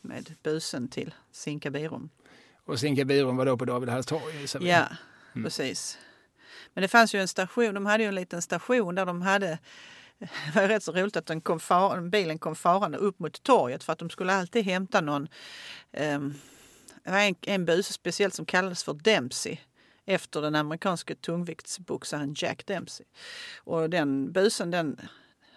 med 0.00 0.34
busen 0.42 0.88
till 0.88 1.14
Sinkabirum. 1.32 2.10
Och 2.64 2.80
Sinkabirum 2.80 3.36
var 3.36 3.46
då 3.46 3.58
på 3.58 3.64
David 3.64 3.88
Halls 3.88 4.06
torg. 4.06 4.68
Ja, 4.68 4.86
precis. 5.34 5.98
Men 6.74 6.82
det 6.82 6.88
fanns 6.88 7.14
ju 7.14 7.20
en 7.20 7.28
station, 7.28 7.74
de 7.74 7.86
hade 7.86 8.02
ju 8.02 8.08
en 8.08 8.14
liten 8.14 8.42
station 8.42 8.94
där 8.94 9.06
de 9.06 9.22
hade 9.22 9.58
det 10.22 10.60
var 10.60 10.68
rätt 10.68 10.82
så 10.82 10.92
roligt 10.92 11.16
att 11.16 11.26
den 11.26 11.40
kom 11.40 11.60
far, 11.60 12.00
bilen 12.00 12.38
kom 12.38 12.54
farande 12.54 12.98
upp 12.98 13.18
mot 13.18 13.42
torget 13.42 13.84
för 13.84 13.92
att 13.92 13.98
de 13.98 14.10
skulle 14.10 14.32
alltid 14.32 14.64
hämta 14.64 15.00
någon, 15.00 15.28
um, 15.92 16.34
det 17.04 17.10
var 17.10 17.18
en, 17.18 17.34
en 17.40 17.64
buse 17.64 17.92
speciellt 17.92 18.34
som 18.34 18.46
kallades 18.46 18.84
för 18.84 18.94
Dempsey 18.94 19.58
efter 20.04 20.42
den 20.42 20.54
amerikanske 20.54 21.14
tungviktsboxaren 21.14 22.34
Jack 22.36 22.66
Dempsey. 22.66 23.06
Och 23.56 23.90
den 23.90 24.32
busen 24.32 24.70
den, 24.70 25.00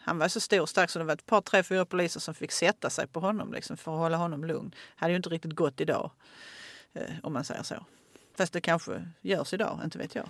han 0.01 0.18
var 0.18 0.28
så 0.28 0.39
stor 0.39 0.61
och 0.61 0.70
stark 0.70 0.89
så 0.89 0.99
det 0.99 1.05
var 1.05 1.13
ett 1.13 1.26
par, 1.26 1.41
tre, 1.41 1.63
fyra 1.63 1.86
poliser 1.86 2.20
som 2.20 2.34
fick 2.34 2.51
sätta 2.51 2.89
sig 2.89 3.07
på 3.07 3.20
honom 3.20 3.53
liksom, 3.53 3.78
för 3.78 3.91
att 3.91 3.99
hålla 3.99 4.18
honom 4.18 4.45
lugn. 4.45 4.76
hade 4.95 5.11
ju 5.11 5.18
inte 5.18 5.30
riktigt 5.30 5.55
gått 5.55 5.82
idag, 5.82 6.11
eh, 6.93 7.13
om 7.24 7.34
man 7.34 7.43
säger 7.43 7.63
så. 7.63 7.86
Fast 8.38 8.53
det 8.53 8.61
kanske 8.61 9.11
görs 9.22 9.53
idag, 9.53 9.80
inte 9.84 9.97
vet 9.97 10.16
jag. 10.16 10.30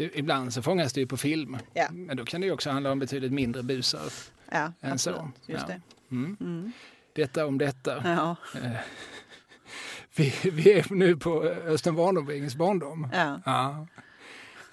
Det, 0.00 0.10
ibland 0.18 0.52
så 0.52 0.62
fångas 0.62 0.92
det 0.92 1.00
ju 1.00 1.06
på 1.06 1.16
film. 1.16 1.56
Ja. 1.74 1.88
Men 1.90 2.16
då 2.16 2.24
kan 2.24 2.40
det 2.40 2.46
ju 2.46 2.52
också 2.52 2.70
handla 2.70 2.92
om 2.92 2.98
betydligt 2.98 3.32
mindre 3.32 3.62
busar. 3.62 4.12
Ja, 4.50 4.72
Än 4.80 4.98
så. 4.98 5.10
absolut. 5.10 5.34
Just 5.46 5.64
Ja. 5.68 5.74
det. 5.74 5.80
Mm. 6.14 6.36
Mm. 6.40 6.72
Detta 7.14 7.46
om 7.46 7.58
detta. 7.58 8.00
Ja, 8.04 8.36
Eh, 8.62 8.70
vi, 10.16 10.34
vi 10.52 10.72
är 10.72 10.94
nu 10.94 11.16
på 11.16 11.42
Östen 11.44 11.94
Warnerbrings 11.94 12.56
barndom. 12.56 13.08
Ja. 13.12 13.86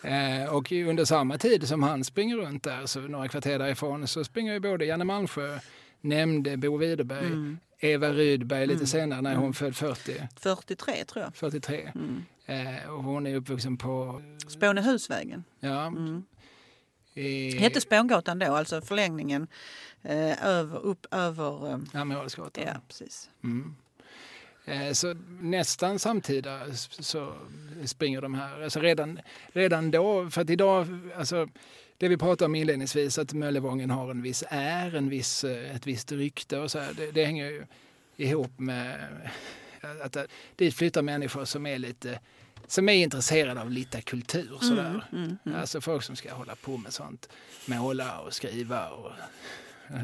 Eh, 0.03 0.53
och 0.53 0.71
under 0.71 1.05
samma 1.05 1.38
tid 1.38 1.67
som 1.67 1.84
han 1.84 2.03
springer 2.03 2.38
runt 2.38 2.63
där, 2.63 2.86
så 2.86 2.99
några 2.99 3.28
kvarter 3.28 3.59
därifrån, 3.59 4.07
så 4.07 4.23
springer 4.23 4.53
ju 4.53 4.59
både 4.59 4.86
Janne 4.86 5.03
Malmsjö, 5.03 5.59
nämnde 6.01 6.57
Bo 6.57 6.78
Widerberg, 6.78 7.25
Mm. 7.25 7.57
Eva 7.80 8.09
Rydberg 8.13 8.61
lite 8.67 8.75
Mm. 8.78 8.88
senare 8.88 9.21
när 9.21 9.36
hon 9.36 9.53
född 9.53 9.75
40, 9.75 10.28
43 10.36 11.05
tror 11.05 11.23
jag. 11.25 11.36
43. 11.36 11.91
Mm. 11.95 12.25
Eh, 12.45 12.89
och 12.89 13.03
hon 13.03 13.28
är 13.28 13.36
uppvuxen 13.36 13.78
på, 13.78 14.21
Spånehusvägen. 14.47 15.43
ja, 15.59 15.86
Mm. 15.88 16.23
i 17.13 17.57
Hette 17.57 17.82
Spångatan 17.82 18.39
då, 18.39 18.55
alltså 18.55 18.82
förlängningen 18.82 19.47
eh, 20.03 20.45
över, 20.47 20.80
upp 20.80 21.05
över... 21.11 21.71
Eh, 21.93 22.01
Amiralsgatan. 22.01 22.63
ja, 22.67 22.73
precis. 22.88 23.30
Mm. 23.43 23.75
Eh, 24.65 24.91
Så 24.93 25.13
nästan 25.41 25.99
samtida 25.99 26.59
så 26.73 27.34
springer 27.86 28.21
de 28.21 28.34
här. 28.34 28.63
Alltså 28.63 28.80
redan, 28.80 29.19
redan 29.47 29.91
då, 29.91 30.30
för 30.30 30.41
att 30.41 30.49
idag, 30.49 30.88
alltså 31.17 31.47
det 31.98 32.08
vi 32.08 32.18
pratade 32.18 32.45
om 32.45 32.56
inledningsvis, 32.56 33.18
att 33.18 33.34
Möllevången 33.34 33.89
har 33.89 34.12
en 34.12 34.22
viss 34.22 34.43
är, 34.50 34.95
en 34.95 35.10
viss, 35.10 35.43
eh, 35.43 35.76
ett 35.76 35.88
visst 35.88 36.12
rykte 36.12 36.60
och 36.60 36.72
så 36.72 36.80
här, 36.80 36.93
det, 36.93 37.12
det 37.12 37.26
hänger 37.26 37.45
ju 37.45 37.66
ihop 38.18 38.60
med 38.60 39.08
att 40.04 40.12
det, 40.12 40.28
dit 40.56 40.76
flyttar 40.76 41.02
människor 41.02 41.45
som 41.45 41.66
är 41.66 41.78
lite 41.78 42.20
som 42.68 42.89
är 42.89 42.93
intresserade 42.93 43.62
av 43.62 43.72
lite 43.72 44.02
kultur. 44.02 44.58
Sådär. 44.62 45.04
Mm, 45.12 45.24
mm, 45.24 45.38
mm. 45.45 45.60
Alltså 45.60 45.82
folk 45.82 46.04
som 46.04 46.16
ska 46.16 46.34
hålla 46.34 46.56
på 46.56 46.78
med 46.78 46.93
sånt. 46.93 47.30
Måla 47.66 48.20
och 48.20 48.34
skriva. 48.34 48.89
Och, 48.89 49.12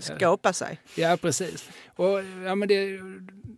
Skapa 0.02 0.54
sig. 0.54 0.80
Ja, 0.96 1.18
precis. 1.22 1.70
Och 1.96 2.24
ja, 2.46 2.56
men 2.56 2.68
det, 2.68 3.00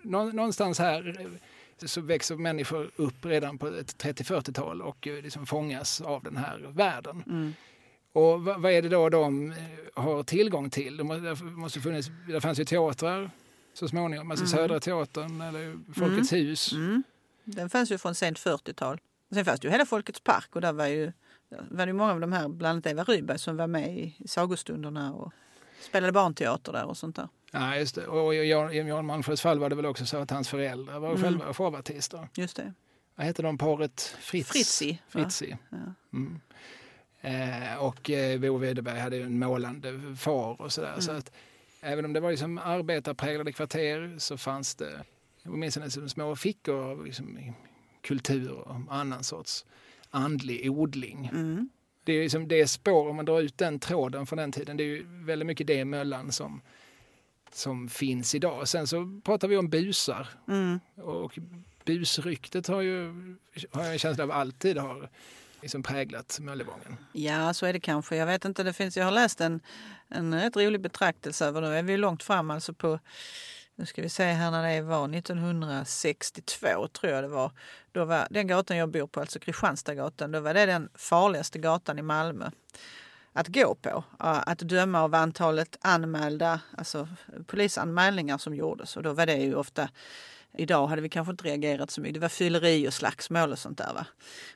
nå- 0.02 0.32
någonstans 0.32 0.80
här 0.80 1.16
eh, 1.20 1.88
så 1.88 2.02
växer 2.02 2.36
människor 2.36 2.92
upp 2.96 3.26
redan 3.26 3.58
på 3.58 3.68
ett 3.68 4.04
30-40-tal 4.04 4.82
och 4.82 5.08
eh, 5.08 5.22
liksom 5.24 5.46
fångas 5.46 6.02
av 6.02 6.24
den 6.24 6.38
här 6.38 6.58
världen. 6.74 7.24
Mm. 8.16 8.26
Och 8.34 8.44
vad, 8.44 8.72
är 8.72 8.82
det 8.82 8.90
då 8.90 9.10
de 9.10 9.52
eh, 9.52 9.58
har 9.94 10.24
tillgång 10.24 10.70
till? 10.70 10.98
Det 10.98 11.04
måste 11.42 11.80
funnits, 11.80 12.10
det 12.28 12.42
fanns 12.42 12.60
ju 12.60 12.66
teatrar 12.66 13.32
så 13.74 13.88
småningom, 13.88 14.32
alltså 14.32 14.46
Mm. 14.46 14.58
Södra 14.58 14.80
Teatern 14.80 15.42
eller 15.42 15.78
Folkets 15.94 16.34
hus. 16.34 16.74
Mm. 16.74 17.04
Den 17.44 17.70
fanns 17.70 17.92
ju 17.92 17.98
från 17.98 18.16
sent 18.16 18.40
40-tal. 18.40 19.00
Och 19.30 19.36
sen 19.36 19.46
fanns 19.46 19.60
det 19.60 19.68
ju 19.68 19.72
hela 19.72 19.86
Folkets 19.86 20.20
park 20.20 20.48
och 20.56 20.62
där 20.62 20.74
var 20.74 20.88
ju, 20.88 21.12
var 21.70 21.86
det 21.86 21.94
många 21.94 22.12
av 22.12 22.20
de 22.20 22.34
här, 22.34 22.48
bland 22.48 22.72
annat 22.74 22.86
Eva 22.86 23.04
Rydberg 23.04 23.40
som 23.40 23.58
var 23.58 23.68
med 23.68 23.98
i, 23.98 24.16
sagostunderna 24.28 25.14
och 25.14 25.34
spelade 25.82 26.12
barnteater 26.14 26.72
där 26.72 26.86
och 26.86 26.98
sånt 26.98 27.16
där. 27.16 27.28
Ja, 27.52 27.76
just 27.78 27.96
det. 27.96 28.08
Och 28.08 28.36
i 28.36 28.38
Jan, 28.48 29.06
Malmsjös 29.06 29.42
fall 29.42 29.60
var 29.60 29.70
det 29.70 29.76
väl 29.76 29.86
också 29.86 30.06
så 30.06 30.18
att 30.18 30.32
hans 30.32 30.50
föräldrar 30.50 31.00
var 31.00 31.10
Mm. 31.10 31.22
själva 31.24 31.54
showartister. 31.54 32.28
Just 32.36 32.56
det. 32.56 32.74
Vad 33.16 33.26
heter 33.26 33.44
de 33.44 33.58
paret? 33.58 34.02
Fritz? 34.20 34.50
Fritzi. 34.50 35.02
Fritzi. 35.10 35.58
Ja. 35.70 35.78
Mm. 36.14 36.40
Eh, 37.26 37.76
och 37.78 38.10
eh, 38.10 38.40
Bo 38.40 38.58
Widerberg 38.58 39.00
hade 39.00 39.16
ju 39.18 39.24
en 39.24 39.40
målande 39.40 40.16
far 40.18 40.62
och 40.62 40.72
sådär. 40.72 40.96
Så 41.00 41.10
Mm. 41.12 41.20
att, 41.20 41.32
även 41.82 42.06
om 42.06 42.14
det 42.14 42.20
var 42.20 42.32
liksom 42.32 42.58
arbetarpräglade 42.58 43.52
kvarter 43.52 44.16
så 44.18 44.38
fanns 44.38 44.76
det 44.76 45.04
åtminstone 45.46 45.90
små 45.90 46.36
fickor 46.36 46.76
av 46.92 47.06
liksom, 47.06 47.54
kultur 48.02 48.52
och 48.52 48.76
annan 48.90 49.24
sorts 49.24 49.66
andlig 50.10 50.72
odling. 50.72 51.30
Mm. 51.34 51.70
Det 52.04 52.14
är 52.14 52.24
liksom 52.24 52.48
det 52.48 52.68
spår, 52.68 53.10
om 53.10 53.16
man 53.16 53.26
drar 53.26 53.42
ut 53.42 53.58
den 53.58 53.80
tråden 53.80 54.26
från 54.26 54.38
den 54.38 54.52
tiden, 54.52 54.78
det 54.78 54.84
är 54.84 54.88
ju 54.88 55.06
väldigt 55.08 55.46
mycket 55.46 55.68
det 55.68 55.86
Möllan 55.86 56.32
som, 56.32 56.62
som 57.52 57.90
finns 57.90 58.36
idag. 58.36 58.68
Sen 58.68 58.88
så 58.88 59.22
pratar 59.24 59.48
vi 59.48 59.58
om 59.58 59.70
busar 59.70 60.28
Mm. 60.48 60.80
och 60.96 61.40
busryktet 61.86 62.68
har 62.68 62.82
ju, 62.82 63.04
har 63.72 63.84
jag 63.84 63.94
en 63.94 64.00
känsla 64.00 64.24
av 64.24 64.32
alltid 64.32 64.78
har 64.78 65.10
liksom 65.66 65.84
präglat 65.84 66.38
Möllevången? 66.42 66.98
Ja, 67.12 67.54
så 67.54 67.66
är 67.66 67.74
det 67.74 67.80
kanske. 67.80 68.16
Jag 68.16 68.26
vet 68.26 68.46
inte, 68.46 68.64
det 68.64 68.74
finns, 68.74 68.98
jag 68.98 69.06
har 69.06 69.12
läst 69.12 69.42
en, 69.42 69.60
en 70.10 70.34
rätt 70.34 70.58
rolig 70.58 70.82
betraktelse 70.82 71.46
över, 71.46 71.62
nu 71.62 71.78
är 71.78 71.84
vi 71.84 71.98
långt 71.98 72.24
fram 72.24 72.52
alltså 72.52 72.74
på 72.74 73.00
nu 73.76 73.86
ska 73.86 74.02
vi 74.02 74.10
se 74.10 74.24
här 74.24 74.52
när 74.52 74.76
det 74.76 74.82
var 74.82 75.16
1962 75.16 76.88
tror 76.88 77.14
jag 77.14 77.24
det 77.24 77.28
var. 77.28 77.52
Då 77.92 78.06
var 78.06 78.28
den 78.30 78.48
gatan 78.48 78.78
jag 78.78 78.90
bor 78.90 79.08
på, 79.08 79.20
alltså 79.20 79.40
Kristianstadsgatan, 79.40 80.32
då 80.32 80.40
var 80.40 80.54
det 80.54 80.66
den 80.66 80.90
farligaste 80.96 81.60
gatan 81.60 82.00
i 82.00 82.02
Malmö 82.02 82.50
att 83.34 83.48
gå 83.48 83.76
på. 83.76 84.04
Att 84.20 84.60
döma 84.60 85.02
av 85.02 85.16
antalet 85.16 85.78
anmälda, 85.82 86.60
alltså 86.78 87.08
polisanmälningar 87.48 88.38
som 88.38 88.56
gjordes. 88.56 88.98
Och 88.98 89.04
då 89.04 89.14
var 89.14 89.26
det 89.26 89.36
ju 89.36 89.56
ofta 89.56 89.90
Idag 90.58 90.88
hade 90.88 91.02
vi 91.02 91.10
kanske 91.10 91.32
inte 91.32 91.44
reagerat 91.44 91.92
så 91.92 92.02
mycket. 92.02 92.14
Det 92.14 92.20
var 92.20 92.30
fylleri 92.30 92.88
och 92.88 92.94
slagsmål 92.94 93.52
och 93.52 93.60
sånt 93.60 93.78
där. 93.78 93.94
Va? 93.94 94.06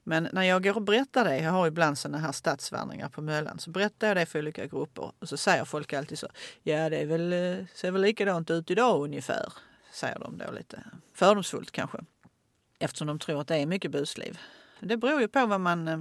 Men 0.03 0.29
när 0.31 0.43
jag 0.43 0.63
går 0.63 0.75
och 0.75 0.81
berättar 0.81 1.25
det, 1.25 1.37
jag 1.37 1.51
har 1.51 1.67
ibland 1.67 1.97
sådana 1.97 2.17
här 2.17 2.31
stadsvandringar 2.31 3.09
på 3.09 3.21
Möllan, 3.21 3.59
så 3.59 3.69
berättar 3.69 4.07
jag 4.07 4.17
det 4.17 4.25
för 4.25 4.39
olika 4.39 4.65
grupper 4.65 5.11
och 5.19 5.29
så 5.29 5.37
säger 5.37 5.65
folk 5.65 5.93
alltid 5.93 6.19
så. 6.19 6.27
Ja, 6.63 6.89
det 6.89 6.97
är 6.97 7.05
väl, 7.05 7.33
eh, 7.33 7.65
ser 7.73 7.91
väl 7.91 8.01
likadant 8.01 8.49
ut 8.49 8.71
idag 8.71 9.03
ungefär, 9.03 9.53
säger 9.91 10.19
de 10.19 10.37
då 10.37 10.51
lite 10.51 10.83
fördomsfullt 11.13 11.71
kanske. 11.71 11.97
Eftersom 12.79 13.07
de 13.07 13.19
tror 13.19 13.41
att 13.41 13.47
det 13.47 13.55
är 13.55 13.65
mycket 13.65 13.91
busliv. 13.91 14.39
Det 14.79 14.97
beror 14.97 15.21
ju 15.21 15.27
på 15.27 15.45
vad 15.45 15.61
man 15.61 15.87
eh, 15.87 15.99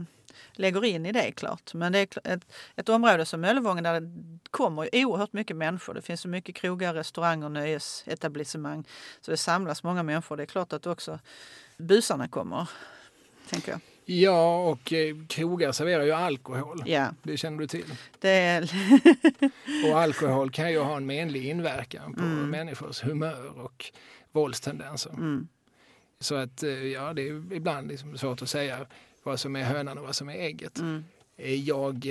lägger 0.53 0.85
in 0.85 1.07
i 1.07 1.13
det 1.13 1.33
klart. 1.33 1.75
Men 1.75 1.93
det 1.93 1.99
är 1.99 2.33
ett, 2.33 2.47
ett 2.77 2.89
område 2.89 3.27
som 3.27 3.41
Möllevången 3.41 3.85
där 3.85 4.03
kommer 4.51 4.89
oerhört 4.93 5.33
mycket 5.33 5.57
människor. 5.57 5.95
Det 5.95 6.03
finns 6.03 6.21
så 6.21 6.29
mycket 6.29 6.55
krogar, 6.55 6.95
restauranger, 6.95 7.49
nöjesetablissemang. 7.49 8.85
Så 9.21 9.31
det 9.31 9.37
samlas 9.37 9.83
många 9.83 10.03
människor. 10.03 10.37
Det 10.37 10.43
är 10.43 10.47
klart 10.47 10.73
att 10.73 10.87
också 10.87 11.19
busarna 11.77 12.29
kommer, 12.29 12.69
tänker 13.49 13.73
jag. 13.73 13.81
Ja, 14.11 14.69
och 14.69 14.93
eh, 14.93 15.17
krogar 15.29 15.73
serverar 15.73 16.05
ju 16.05 16.13
alkohol. 16.13 16.83
Ja. 16.87 17.15
Det 17.23 17.37
känner 17.37 17.59
du 17.59 17.67
till. 17.67 17.95
Det 18.19 18.29
är... 18.29 18.71
och 19.91 20.01
alkohol 20.01 20.51
kan 20.51 20.73
ju 20.73 20.79
ha 20.79 20.97
en 20.97 21.07
menlig 21.07 21.47
inverkan 21.47 22.15
på 22.15 22.23
mm. 22.23 22.51
människors 22.51 23.05
humör 23.05 23.59
och 23.65 23.93
våldstendenser. 24.33 25.11
Mm. 25.11 25.49
Så 26.21 26.35
att 26.35 26.63
eh, 26.63 26.71
ja, 26.71 27.13
det 27.13 27.29
är 27.29 27.53
ibland 27.53 27.89
liksom 27.89 28.19
svårt 28.19 28.43
att 28.43 28.51
säga 28.51 28.87
vad 29.23 29.41
som 29.41 29.57
är 29.57 29.65
hönan 29.65 29.99
och 29.99 30.05
vad 30.05 30.17
som 30.17 30.29
är 30.29 30.35
ägget. 30.35 30.79
Mm. 30.79 31.05
Eh, 31.37 31.55
jag 31.55 32.07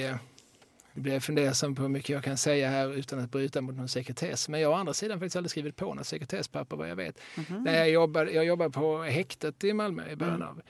eh, 0.98 1.02
blir 1.02 1.20
fundersam 1.20 1.76
på 1.76 1.82
hur 1.82 1.90
mycket 1.90 2.10
jag 2.10 2.24
kan 2.24 2.38
säga 2.38 2.70
här 2.70 2.94
utan 2.94 3.20
att 3.20 3.32
bryta 3.32 3.62
mot 3.62 3.76
någon 3.76 3.88
sekretess. 3.88 4.50
Men 4.50 4.62
jag 4.62 4.70
har 4.70 4.76
å 4.76 4.80
andra 4.80 4.94
sidan 4.94 5.20
faktiskt 5.20 5.36
aldrig 5.36 5.52
skrivit 5.52 5.76
på 5.76 5.94
något 5.94 6.08
sekretesspapper 6.08 6.78
vad 6.78 6.90
jag 6.90 6.96
vet. 6.96 7.20
Mm. 7.50 7.64
När 7.64 7.78
jag 7.78 7.90
jobbade, 7.90 8.32
jag 8.32 8.46
jobbade 8.46 8.72
på 8.72 9.02
häktet 9.02 9.64
i 9.64 9.74
Malmö 9.74 10.10
i 10.12 10.16
början 10.16 10.36
mm. 10.36 10.48
av 10.48 10.62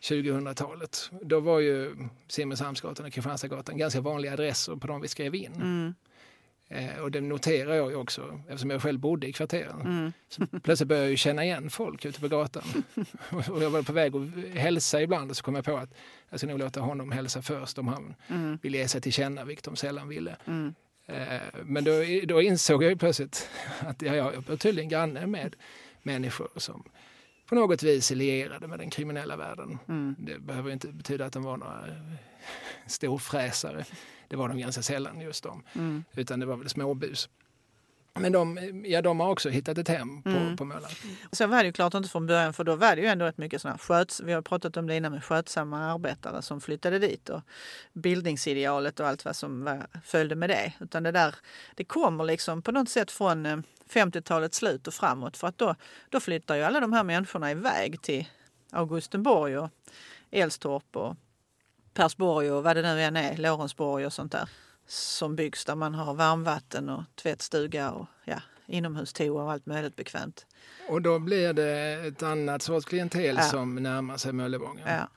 2000-talet. 0.00 1.10
Då 1.22 1.40
var 1.40 1.60
ju 1.60 1.96
Simrishamnsgatan 2.28 3.06
och 3.06 3.12
Kristianstadsgatan 3.12 3.78
ganska 3.78 4.00
vanliga 4.00 4.32
adresser 4.32 4.76
på 4.76 4.86
de 4.86 5.00
vi 5.00 5.08
skrev 5.08 5.34
in. 5.34 5.54
Mm. 5.54 5.94
Eh, 6.68 6.98
och 6.98 7.10
det 7.10 7.20
noterar 7.20 7.74
jag 7.74 7.90
ju 7.90 7.96
också 7.96 8.40
eftersom 8.48 8.70
jag 8.70 8.82
själv 8.82 9.00
bodde 9.00 9.26
i 9.26 9.32
kvarteren. 9.32 9.80
Mm. 9.80 10.12
Så 10.28 10.46
plötsligt 10.62 10.88
började 10.88 11.04
jag 11.04 11.10
ju 11.10 11.16
känna 11.16 11.44
igen 11.44 11.70
folk 11.70 12.04
ute 12.04 12.20
på 12.20 12.28
gatan. 12.28 12.84
och 13.50 13.62
jag 13.62 13.70
var 13.70 13.82
på 13.82 13.92
väg 13.92 14.16
att 14.16 14.58
hälsa 14.60 15.02
ibland 15.02 15.30
och 15.30 15.36
så 15.36 15.42
kom 15.42 15.54
jag 15.54 15.64
på 15.64 15.76
att 15.76 15.94
jag 16.30 16.40
skulle 16.40 16.52
nog 16.52 16.60
låta 16.60 16.80
honom 16.80 17.12
hälsa 17.12 17.42
först 17.42 17.78
om 17.78 17.88
han 17.88 18.14
mm. 18.28 18.58
ville 18.62 18.78
ge 18.78 18.88
sig 18.88 19.00
till 19.00 19.12
känna, 19.12 19.44
vilket 19.44 19.64
de 19.64 19.76
sällan 19.76 20.08
ville. 20.08 20.36
Mm. 20.46 20.74
Eh, 21.06 21.40
men 21.64 21.84
då, 21.84 21.92
då, 22.24 22.42
insåg 22.42 22.82
jag 22.82 22.90
ju 22.90 22.96
plötsligt 22.96 23.48
att 23.80 24.02
jag, 24.02 24.16
jag 24.16 24.44
var 24.48 24.56
tydligen 24.56 24.88
granne 24.88 25.26
med 25.26 25.56
människor 26.02 26.48
som 26.56 26.84
på 27.46 27.54
något 27.54 27.82
vis 27.82 28.10
är 28.10 28.14
lierade 28.14 28.68
med 28.68 28.78
den 28.78 28.90
kriminella 28.90 29.36
världen. 29.36 29.78
Mm. 29.88 30.16
Det 30.18 30.38
behöver 30.38 30.70
inte 30.70 30.88
betyda 30.88 31.24
att 31.24 31.32
de 31.32 31.42
var 31.42 31.56
några 31.56 31.84
storfräsare. 32.86 33.84
Det 34.28 34.36
var 34.36 34.48
de 34.48 34.58
ganska 34.58 34.82
sällan 34.82 35.20
just 35.20 35.42
de. 35.42 35.62
Mm. 35.74 36.04
Utan 36.12 36.40
det 36.40 36.46
var 36.46 36.56
väl 36.56 36.68
småbus. 36.68 37.28
Men 38.18 38.32
de, 38.32 38.58
ja, 38.86 39.02
de 39.02 39.20
har 39.20 39.30
också 39.30 39.48
hittat 39.48 39.78
ett 39.78 39.88
hem 39.88 40.22
på, 40.22 40.28
mm. 40.28 40.56
på 40.56 40.64
Möllan. 40.64 40.90
Så 41.32 41.46
var 41.46 41.58
det 41.58 41.66
ju 41.66 41.72
klart 41.72 41.94
inte 41.94 42.08
från 42.08 42.26
början 42.26 42.52
för 42.52 42.64
då 42.64 42.76
var 42.76 42.96
det 42.96 43.02
ju 43.02 43.08
ändå 43.08 43.24
rätt 43.24 43.38
mycket 43.38 43.62
sådana 43.62 43.78
sköts, 43.78 44.20
vi 44.20 44.32
har 44.32 44.42
pratat 44.42 44.76
om 44.76 44.86
det 44.86 44.96
innan 44.96 45.12
med 45.12 45.24
skötsamma 45.24 45.92
arbetare 45.92 46.42
som 46.42 46.60
flyttade 46.60 46.98
dit 46.98 47.28
och 47.28 47.40
bildningsidealet 47.92 49.00
och 49.00 49.06
allt 49.06 49.24
vad 49.24 49.36
som 49.36 49.64
var, 49.64 49.86
följde 50.04 50.34
med 50.34 50.50
det. 50.50 50.72
Utan 50.80 51.02
det 51.02 51.12
där, 51.12 51.34
det 51.74 51.84
kommer 51.84 52.24
liksom 52.24 52.62
på 52.62 52.72
något 52.72 52.88
sätt 52.88 53.10
från 53.10 53.64
50-talets 53.90 54.62
eh, 54.62 54.66
slut 54.66 54.86
och 54.86 54.94
framåt 54.94 55.36
för 55.36 55.48
att 55.48 55.58
då, 55.58 55.74
då 56.08 56.20
flyttar 56.20 56.56
ju 56.56 56.62
alla 56.62 56.80
de 56.80 56.92
här 56.92 57.04
människorna 57.04 57.50
iväg 57.50 58.02
till 58.02 58.28
Augustenborg 58.72 59.58
och 59.58 59.70
Elstorp 60.30 60.96
och 60.96 61.16
Persborg 61.94 62.50
och 62.50 62.64
vad 62.64 62.76
det 62.76 62.82
nu 62.82 63.02
än 63.02 63.16
är, 63.16 63.36
Lorensborg 63.36 64.06
och 64.06 64.12
sånt 64.12 64.32
där 64.32 64.48
som 64.86 65.36
byggs 65.36 65.64
där 65.64 65.74
man 65.74 65.94
har 65.94 66.14
varmvatten 66.14 66.88
och 66.88 67.02
tvättstuga 67.14 67.90
och 67.90 68.06
ja, 68.24 68.40
inomhustoa 68.66 69.42
och 69.42 69.52
allt 69.52 69.66
möjligt 69.66 69.96
bekvämt. 69.96 70.46
Och 70.88 71.02
då 71.02 71.18
blir 71.18 71.52
det 71.52 72.06
ett 72.06 72.22
annat 72.22 72.62
sorts 72.62 72.86
klientel 72.86 73.36
ja. 73.36 73.42
som 73.42 73.74
närmar 73.74 74.16
sig 74.16 74.32
Möllevången. 74.32 74.88
Ja. 74.88 75.08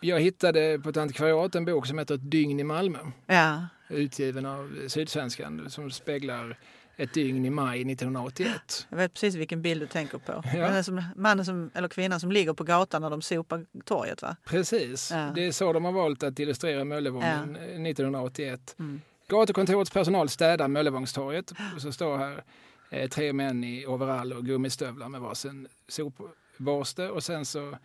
Jag 0.00 0.20
hittade 0.20 0.78
på 0.78 0.88
ett 0.88 0.96
antikvariat 0.96 1.54
en 1.54 1.64
bok 1.64 1.86
som 1.86 1.98
heter 1.98 2.14
Ett 2.14 2.30
dygn 2.30 2.60
i 2.60 2.64
Malmö. 2.64 2.98
Ja. 3.26 3.66
Utgiven 3.88 4.46
av 4.46 4.88
Sydsvenskan 4.88 5.70
som 5.70 5.90
speglar 5.90 6.58
ett 7.00 7.14
dygn 7.14 7.44
i 7.44 7.50
maj 7.50 7.80
1981. 7.80 8.86
Jag 8.88 8.96
vet 8.96 9.14
precis 9.14 9.34
vilken 9.34 9.62
bild 9.62 9.82
du 9.82 9.86
tänker 9.86 10.18
på. 10.18 10.42
Ja. 10.54 10.82
Som, 10.82 11.02
mannen 11.16 11.44
som, 11.44 11.70
eller 11.74 11.88
kvinnan 11.88 12.20
som 12.20 12.32
ligger 12.32 12.52
på 12.52 12.64
gatan 12.64 13.02
när 13.02 13.10
de 13.10 13.22
sopar 13.22 13.66
torget 13.84 14.22
va? 14.22 14.36
Precis, 14.44 15.10
ja. 15.10 15.32
det 15.34 15.46
är 15.46 15.52
så 15.52 15.72
de 15.72 15.84
har 15.84 15.92
valt 15.92 16.22
att 16.22 16.38
illustrera 16.38 16.84
Möllevången 16.84 17.56
ja. 17.60 17.88
1981. 17.90 18.76
Mm. 18.78 19.00
Gatukontorets 19.28 19.90
personal 19.90 20.28
städar 20.28 20.68
Möllevångstorget. 20.68 21.52
Och 21.74 21.82
så 21.82 21.92
står 21.92 22.18
här 22.18 22.44
eh, 22.90 23.08
tre 23.08 23.32
män 23.32 23.64
i 23.64 23.86
overall 23.86 24.32
och 24.32 24.46
gummistövlar 24.46 25.08
med 25.08 25.20
varsin 25.20 25.68
sopborste 25.88 27.08
och 27.08 27.24
sen 27.24 27.44
så 27.44 27.76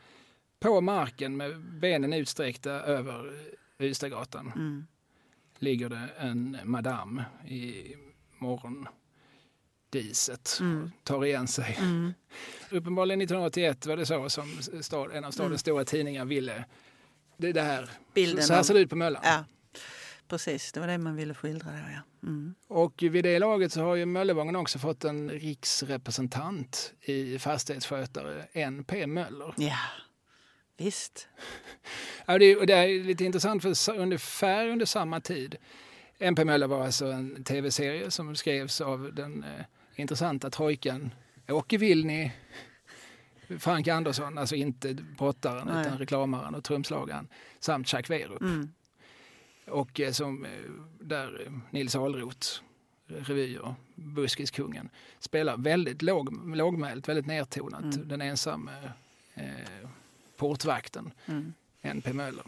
på 0.60 0.82
marken 0.82 1.38
med 1.38 1.60
benen 1.62 2.14
utsträckta 2.14 2.72
över 2.72 3.34
Ystadgatan 3.80 4.52
mm. 4.56 4.86
ligger 5.60 5.90
det 5.90 6.10
en 6.18 6.58
madam 6.64 7.22
i 7.48 7.96
morgon 8.38 8.88
diset 9.96 10.58
mm. 10.60 10.92
tar 11.04 11.26
igen 11.26 11.48
sig. 11.48 11.78
Mm. 11.80 12.14
Uppenbarligen 12.70 13.22
1981 13.22 13.86
var 13.86 13.98
det 13.98 14.06
så 14.06 14.30
som 14.30 14.62
stad, 14.82 15.12
en 15.12 15.26
av 15.26 15.32
stadens 15.32 15.50
mm. 15.50 15.58
stora 15.58 15.86
tidningar 15.86 16.26
ville. 16.26 16.66
Det, 17.38 17.52
det 17.52 17.62
här. 17.62 17.90
Bilden 18.14 18.44
så, 18.44 18.54
här 18.54 18.64
ser 18.64 18.74
det 18.74 18.80
ut 18.80 18.90
på 18.90 18.96
Möllan. 18.96 19.22
Ja. 19.26 19.46
Precis, 20.28 20.72
det 20.72 20.80
var 20.80 20.88
det 20.88 20.98
man 20.98 21.16
ville 21.16 21.34
skildra 21.34 21.72
då, 21.72 21.78
ja. 21.78 22.28
Mm. 22.28 22.56
Och 22.68 23.04
vid 23.04 23.24
det 23.24 23.40
laget 23.40 23.72
så 23.72 23.82
har 23.82 23.96
ju 23.96 24.06
Möllevången 24.06 24.56
också 24.56 24.80
fått 24.80 25.04
en 25.04 25.30
riksrepresentant 25.30 26.94
i 27.02 27.40
fastighetsskötare, 27.40 28.48
NP 28.54 29.08
Möller. 29.08 29.54
Ja, 29.58 29.78
visst. 30.78 31.28
ja, 32.26 32.38
det, 32.38 32.56
och 32.56 32.68
det 32.68 32.74
är 32.74 33.04
lite 33.04 33.26
intressant 33.26 33.62
för 33.62 33.98
ungefär 33.98 34.68
under 34.68 34.86
samma 34.86 35.22
tid 35.22 35.58
NP 36.20 36.46
Möller 36.46 36.68
var 36.68 36.86
alltså 36.86 37.06
en 37.06 37.44
tv-serie 37.44 38.12
som 38.12 38.36
skrevs 38.36 38.82
av 38.82 39.14
den 39.14 39.44
eh, 39.44 39.66
intressanta 39.96 40.50
trojkan 40.50 41.12
Åke 41.48 41.78
Vilni, 41.78 42.32
Frank 43.60 43.88
Andersson, 43.88 44.38
alltså 44.38 44.56
inte 44.56 44.94
brottaren 44.94 45.68
Nej. 45.68 45.82
utan 45.82 45.98
reklamaren 45.98 46.56
och 46.56 46.64
trumslagaren, 46.64 47.28
samt 47.60 47.94
Jacques 47.94 48.10
Werup. 48.10 48.42
Mm. 48.42 48.74
Och 49.68 50.00
eh, 50.00 50.12
som, 50.12 50.46
eh, 50.46 50.52
där 51.00 51.52
Nils 51.70 51.96
Alroth, 51.96 52.48
revyer, 53.08 53.76
Buskiskungen, 53.96 54.90
spelar 55.20 55.58
väldigt 55.58 56.02
låg, 56.02 56.56
lågmält, 56.56 57.10
väldigt 57.10 57.26
nedtonat. 57.26 57.96
Mm. 57.96 58.08
Den 58.08 58.22
ensamme 58.22 58.72
eh, 59.34 59.46
portvakten, 60.38 61.12
mm. 61.26 61.54
N.P. 61.82 62.14
Möller. 62.14 62.46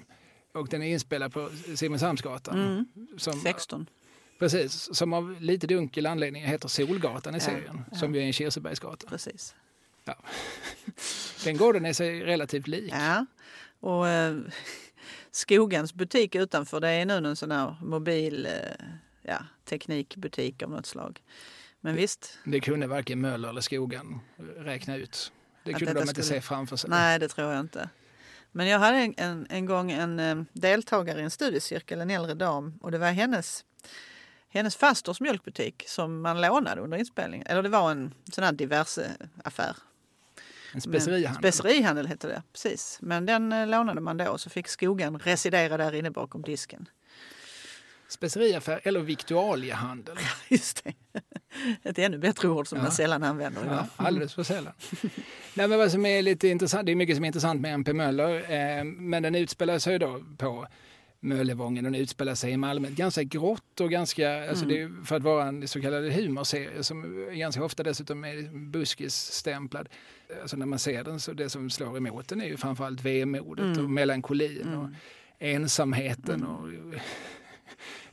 Och 0.52 0.68
den 0.68 0.82
är 0.82 0.88
inspelad 0.88 1.34
på 1.34 1.50
Simrishamnsgatan. 1.76 2.60
Mm. 2.60 2.86
Som, 3.18 3.34
16. 3.34 3.86
Precis, 4.40 4.96
som 4.96 5.14
av 5.14 5.42
lite 5.42 5.68
dunkel 5.68 6.06
anledning 6.06 6.44
heter 6.44 6.68
Solgatan 6.68 7.36
i 7.36 7.40
serien, 7.40 7.84
ja. 7.92 7.98
som 7.98 8.16
ju 8.16 8.22
är 8.22 8.26
en 8.26 8.34
Kirsebergsgata. 8.34 9.08
Precis. 9.08 9.56
Ja. 10.06 10.16
Den 11.44 11.58
gården 11.58 11.86
är 11.86 11.94
sig 11.94 12.24
relativt 12.24 12.68
lik. 12.68 12.94
Ja, 12.94 13.26
och 13.80 14.08
eh, 14.08 14.38
Skogens 15.32 15.94
butik 15.94 16.36
utanför 16.36 16.80
det 16.80 16.90
är 16.90 17.06
nu 17.06 17.14
en 17.14 17.36
sån 17.36 17.52
här 17.52 17.76
mobil 17.82 18.46
eh, 18.46 18.86
ja, 19.22 19.40
teknikbutik 19.66 20.64
av 20.64 20.70
något 20.70 20.86
slag. 20.86 21.22
Men 21.82 21.96
det, 21.96 22.02
visst. 22.02 22.40
Det 22.46 22.60
kunde 22.60 22.88
varken 22.88 23.22
Möller 23.22 23.50
eller 23.50 23.62
Skogen 23.62 24.20
räkna 24.58 24.96
ut. 24.96 25.32
Det 25.64 25.74
kunde 25.74 25.94
de 25.94 26.00
inte 26.00 26.14
skulle... 26.14 26.26
se 26.26 26.42
framför 26.42 26.76
sig. 26.76 26.90
Nej, 26.90 27.20
det 27.20 27.28
tror 27.28 27.52
jag 27.52 27.60
inte. 27.60 27.90
Men 28.52 28.68
jag 28.68 28.80
hade 28.80 28.98
en, 28.98 29.14
en, 29.18 29.48
en 29.50 29.66
gång 29.66 29.92
en 29.92 30.20
eh, 30.20 30.44
deltagare 30.54 31.20
i 31.20 31.24
en 31.24 31.32
studiecirkel, 31.32 32.02
en 32.02 32.10
äldre 32.10 32.34
dam, 32.34 32.80
och 32.82 32.92
det 32.92 32.98
var 32.98 33.12
hennes, 33.12 33.66
hennes 34.58 34.76
fasters 34.76 35.22
mjölkbutik 35.22 35.84
som 35.88 36.22
man 36.22 36.42
lånade 36.42 36.82
under 36.82 36.98
inspelningen. 36.98 37.48
Eller 37.48 37.64
det 37.64 37.70
var 37.70 37.92
en 37.92 38.14
sån 38.32 38.44
här 38.44 38.52
diverse 38.52 39.12
affär. 39.44 39.76
En 40.74 40.82
specerihandel. 40.82 41.42
Men, 41.42 41.54
specerihandel 41.54 42.08
hette 42.08 42.28
det, 42.28 42.44
precis. 42.54 42.98
Men 43.02 43.26
den 43.26 43.54
eh, 43.54 43.68
lånade 43.68 44.02
man 44.02 44.18
då 44.18 44.28
och 44.28 44.42
så 44.42 44.50
fick 44.50 44.68
skogen 44.68 45.20
residera 45.20 45.78
där 45.78 45.96
inne 45.96 46.12
bakom 46.12 46.42
disken. 46.42 46.90
Speceriaffär 48.10 48.82
eller 48.84 49.00
viktualiehandel. 49.00 50.18
Just 50.48 50.84
det. 50.84 50.94
Ett 51.84 52.00
ännu 52.00 52.18
bättre 52.18 52.50
ord 52.50 52.68
som 52.68 52.78
ja. 52.78 52.84
man 52.84 52.92
sällan 52.92 53.24
använder. 53.24 53.66
Ja, 53.66 53.88
alldeles 53.96 54.34
för 54.34 54.44
sällan. 54.44 54.74
Nej, 55.54 55.68
men 55.68 55.78
vad 55.78 55.92
som 55.92 56.06
är 56.06 56.22
lite 56.22 56.48
intressant, 56.48 56.86
det 56.86 56.92
är 56.92 56.96
mycket 56.96 57.16
som 57.16 57.24
är 57.24 57.28
intressant 57.28 57.62
med 57.62 57.74
MP 57.74 57.94
Möller, 57.94 58.52
eh, 58.52 58.84
men 58.84 59.24
den 59.24 59.36
utspelar 59.36 59.80
sig 59.80 60.00
då 60.00 60.24
på 60.38 60.68
Möllevången. 61.20 61.84
Den 61.84 61.96
utspelar 61.96 62.36
sig 62.36 62.52
i 62.52 62.58
Malmö. 62.58 62.90
Ganska 62.90 63.24
grått 63.24 63.82
och 63.82 63.92
ganska, 63.92 64.30
mm. 64.30 64.50
alltså 64.50 64.66
det 64.66 64.82
är 64.82 65.06
för 65.06 65.16
att 65.16 65.24
vara 65.24 65.48
en 65.48 65.68
så 65.68 65.82
kallad 65.82 66.12
humorserie 66.12 66.84
som 66.84 67.28
ganska 67.32 67.64
ofta 67.64 67.84
dessutom 67.84 68.24
är 68.24 68.70
buskisstämplad. 68.70 69.90
Alltså 70.42 70.58
när 70.58 70.66
man 70.66 70.80
ser 70.80 71.04
den 71.04 71.20
så 71.20 71.34
det 71.34 71.50
som 71.50 71.70
slår 71.70 71.98
emot 71.98 72.28
den 72.28 72.42
är 72.42 72.46
ju 72.46 72.58
framförallt 72.58 73.02
vemodet 73.02 73.66
mm. 73.66 73.86
och 73.86 73.90
melankolin 73.90 74.62
mm. 74.62 74.80
och 74.80 74.90
ensamheten. 75.40 76.44
Mm. 76.44 76.50
Och, 76.50 76.70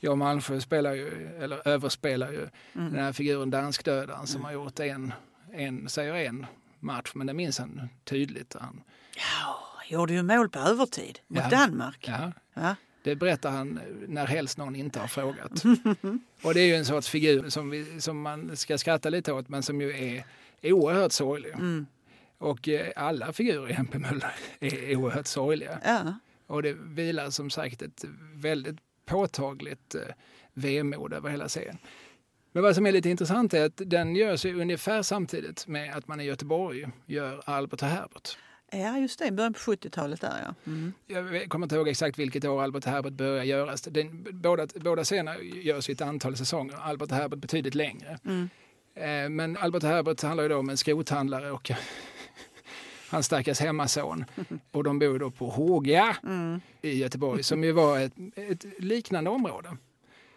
Jan 0.00 0.18
Malmsjö 0.18 0.60
spelar 0.60 0.94
ju, 0.94 1.36
eller 1.40 1.68
överspelar 1.68 2.32
ju 2.32 2.48
mm. 2.74 2.92
den 2.92 3.04
här 3.04 3.12
figuren 3.12 3.50
danskdödaren 3.50 4.26
som 4.26 4.40
mm. 4.40 4.44
har 4.44 4.52
gjort 4.52 4.80
en, 4.80 5.12
en, 5.52 5.88
säger 5.88 6.14
en 6.14 6.46
match, 6.80 7.10
men 7.14 7.26
det 7.26 7.34
minns 7.34 7.58
han 7.58 7.88
tydligt. 8.04 8.56
Han, 8.60 8.82
ja, 9.16 9.58
gjorde 9.88 10.12
ju 10.12 10.22
mål 10.22 10.48
på 10.48 10.58
övertid 10.58 11.18
mot 11.28 11.42
ja. 11.42 11.48
Danmark. 11.50 12.08
Ja. 12.08 12.32
ja. 12.54 12.76
Det 13.04 13.16
berättar 13.16 13.50
han 13.50 13.80
när 14.06 14.26
helst 14.26 14.58
någon 14.58 14.76
inte 14.76 15.00
har 15.00 15.06
frågat. 15.06 15.64
och 16.42 16.54
det 16.54 16.60
är 16.60 16.66
ju 16.66 16.74
en 16.74 16.84
sorts 16.84 17.08
figur 17.08 17.48
som, 17.48 17.70
vi, 17.70 18.00
som 18.00 18.20
man 18.20 18.56
ska 18.56 18.78
skratta 18.78 19.10
lite 19.10 19.32
åt 19.32 19.48
men 19.48 19.62
som 19.62 19.80
ju 19.80 19.90
är 19.90 20.24
oerhört 20.72 21.12
sorglig. 21.12 21.52
Mm. 21.52 21.86
Och 22.38 22.68
eh, 22.68 22.92
alla 22.96 23.32
figurer 23.32 23.70
i 23.70 23.72
MP 23.72 23.98
Möller 23.98 24.32
är 24.60 24.96
oerhört 24.96 25.26
sorgliga. 25.26 25.80
Ja. 25.84 26.14
Och 26.46 26.62
det 26.62 26.72
vilar 26.72 27.30
som 27.30 27.50
sagt 27.50 27.82
ett 27.82 28.04
väldigt 28.34 28.76
påtagligt 29.06 29.94
eh, 29.94 30.00
vemod 30.52 31.12
över 31.12 31.30
hela 31.30 31.48
serien. 31.48 31.78
Men 32.52 32.62
vad 32.62 32.74
som 32.74 32.86
är 32.86 32.92
lite 32.92 33.10
intressant 33.10 33.54
är 33.54 33.66
att 33.66 33.80
den 33.86 34.16
görs 34.16 34.44
ungefär 34.44 35.02
samtidigt 35.02 35.66
med 35.66 35.96
att 35.96 36.08
man 36.08 36.20
i 36.20 36.24
Göteborg 36.24 36.88
gör 37.06 37.42
Albert 37.46 37.82
och 37.82 37.88
Herbert. 37.88 38.38
Ja, 38.74 38.98
just 38.98 39.18
det. 39.18 39.32
Början 39.32 39.52
på 39.52 39.58
70-talet 39.58 40.20
där, 40.20 40.42
ja. 40.46 40.54
Mm. 40.66 40.92
Jag 41.06 41.48
kommer 41.48 41.66
inte 41.66 41.74
ihåg 41.76 41.88
exakt 41.88 42.18
vilket 42.18 42.44
år 42.44 42.62
Albert 42.62 42.84
Herbert 42.84 43.12
börjar 43.12 43.44
göras. 43.44 43.82
Den, 43.82 44.26
båda, 44.32 44.66
båda 44.74 45.04
scenerna 45.04 45.42
görs 45.42 45.88
i 45.88 45.92
ett 45.92 46.00
antal 46.00 46.36
säsonger. 46.36 46.76
Albert 46.76 47.10
Herbert 47.10 47.38
betydligt 47.38 47.74
längre. 47.74 48.18
Mm. 48.24 48.48
Eh, 48.94 49.30
men 49.30 49.56
Albert 49.56 49.82
Herbert 49.82 50.22
handlar 50.22 50.42
ju 50.42 50.48
då 50.48 50.56
om 50.56 50.70
en 50.70 50.76
skrothandlare 50.76 51.50
och 51.50 51.70
hans 53.10 53.26
stackars 53.26 53.60
hemmason. 53.60 54.24
Och 54.70 54.84
de 54.84 54.98
bor 54.98 55.18
då 55.18 55.30
på 55.30 55.48
Håga 55.48 56.16
mm. 56.22 56.60
i 56.82 56.98
Göteborg 56.98 57.42
som 57.42 57.64
ju 57.64 57.72
var 57.72 57.98
ett, 57.98 58.12
ett 58.36 58.64
liknande 58.78 59.30
område. 59.30 59.76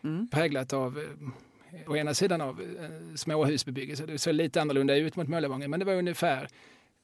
Mm. 0.03 0.27
Präglat 0.29 0.73
av 0.73 0.97
eh, 0.97 1.89
å 1.91 1.95
ena 1.95 2.13
sidan 2.13 2.41
av 2.41 2.61
eh, 2.61 3.15
småhusbebyggelse. 3.15 4.05
Det 4.05 4.17
såg 4.17 4.33
lite 4.33 4.61
annorlunda 4.61 4.95
ut 4.95 5.15
mot 5.15 5.27
Möllevången 5.27 5.71
men 5.71 5.79
det 5.79 5.85
var 5.85 5.93
ungefär 5.93 6.47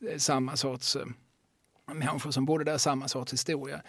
eh, 0.10 0.18
samma 0.18 0.56
sorts 0.56 0.98
människor 1.86 2.32
som 2.32 2.46
bodde 2.46 2.64
där, 2.64 2.78
samma 2.78 3.08
sorts 3.08 3.34
historia. 3.34 3.82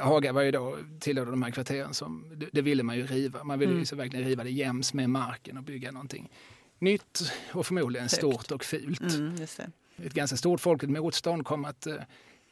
Haga 0.00 0.32
var 0.32 0.42
ju 0.42 0.50
då 0.50 0.78
tillhörde 1.00 1.30
de 1.30 1.42
här 1.42 1.50
kvarteren 1.50 1.94
som, 1.94 2.32
det, 2.36 2.48
det 2.52 2.62
ville 2.62 2.82
man 2.82 2.96
ju 2.96 3.06
riva. 3.06 3.44
Man 3.44 3.58
ville 3.58 3.72
mm. 3.72 3.84
ju 3.90 3.96
verkligen 3.96 4.26
riva 4.26 4.44
det 4.44 4.50
jäms 4.50 4.94
med 4.94 5.10
marken 5.10 5.56
och 5.56 5.62
bygga 5.62 5.92
någonting 5.92 6.30
nytt 6.80 7.32
och 7.52 7.66
förmodligen 7.66 8.04
Högt. 8.04 8.14
stort 8.14 8.50
och 8.50 8.64
fult. 8.64 9.00
Mm, 9.00 9.34
ett 9.96 10.14
ganska 10.14 10.36
stort 10.36 10.60
folkligt 10.60 10.92
motstånd 10.92 11.44
kom 11.44 11.64
att 11.64 11.86
eh, 11.86 11.96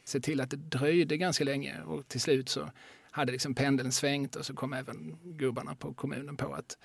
se 0.03 0.19
till 0.19 0.41
att 0.41 0.49
det 0.49 0.57
dröjde 0.57 1.17
ganska 1.17 1.43
länge 1.43 1.81
och 1.81 2.07
till 2.07 2.21
slut 2.21 2.49
så 2.49 2.71
hade 3.11 3.31
liksom 3.31 3.55
pendeln 3.55 3.91
svängt 3.91 4.35
och 4.35 4.45
så 4.45 4.53
kom 4.53 4.73
även 4.73 5.17
gubbarna 5.23 5.75
på 5.75 5.93
kommunen 5.93 6.37
på 6.37 6.53
att 6.53 6.77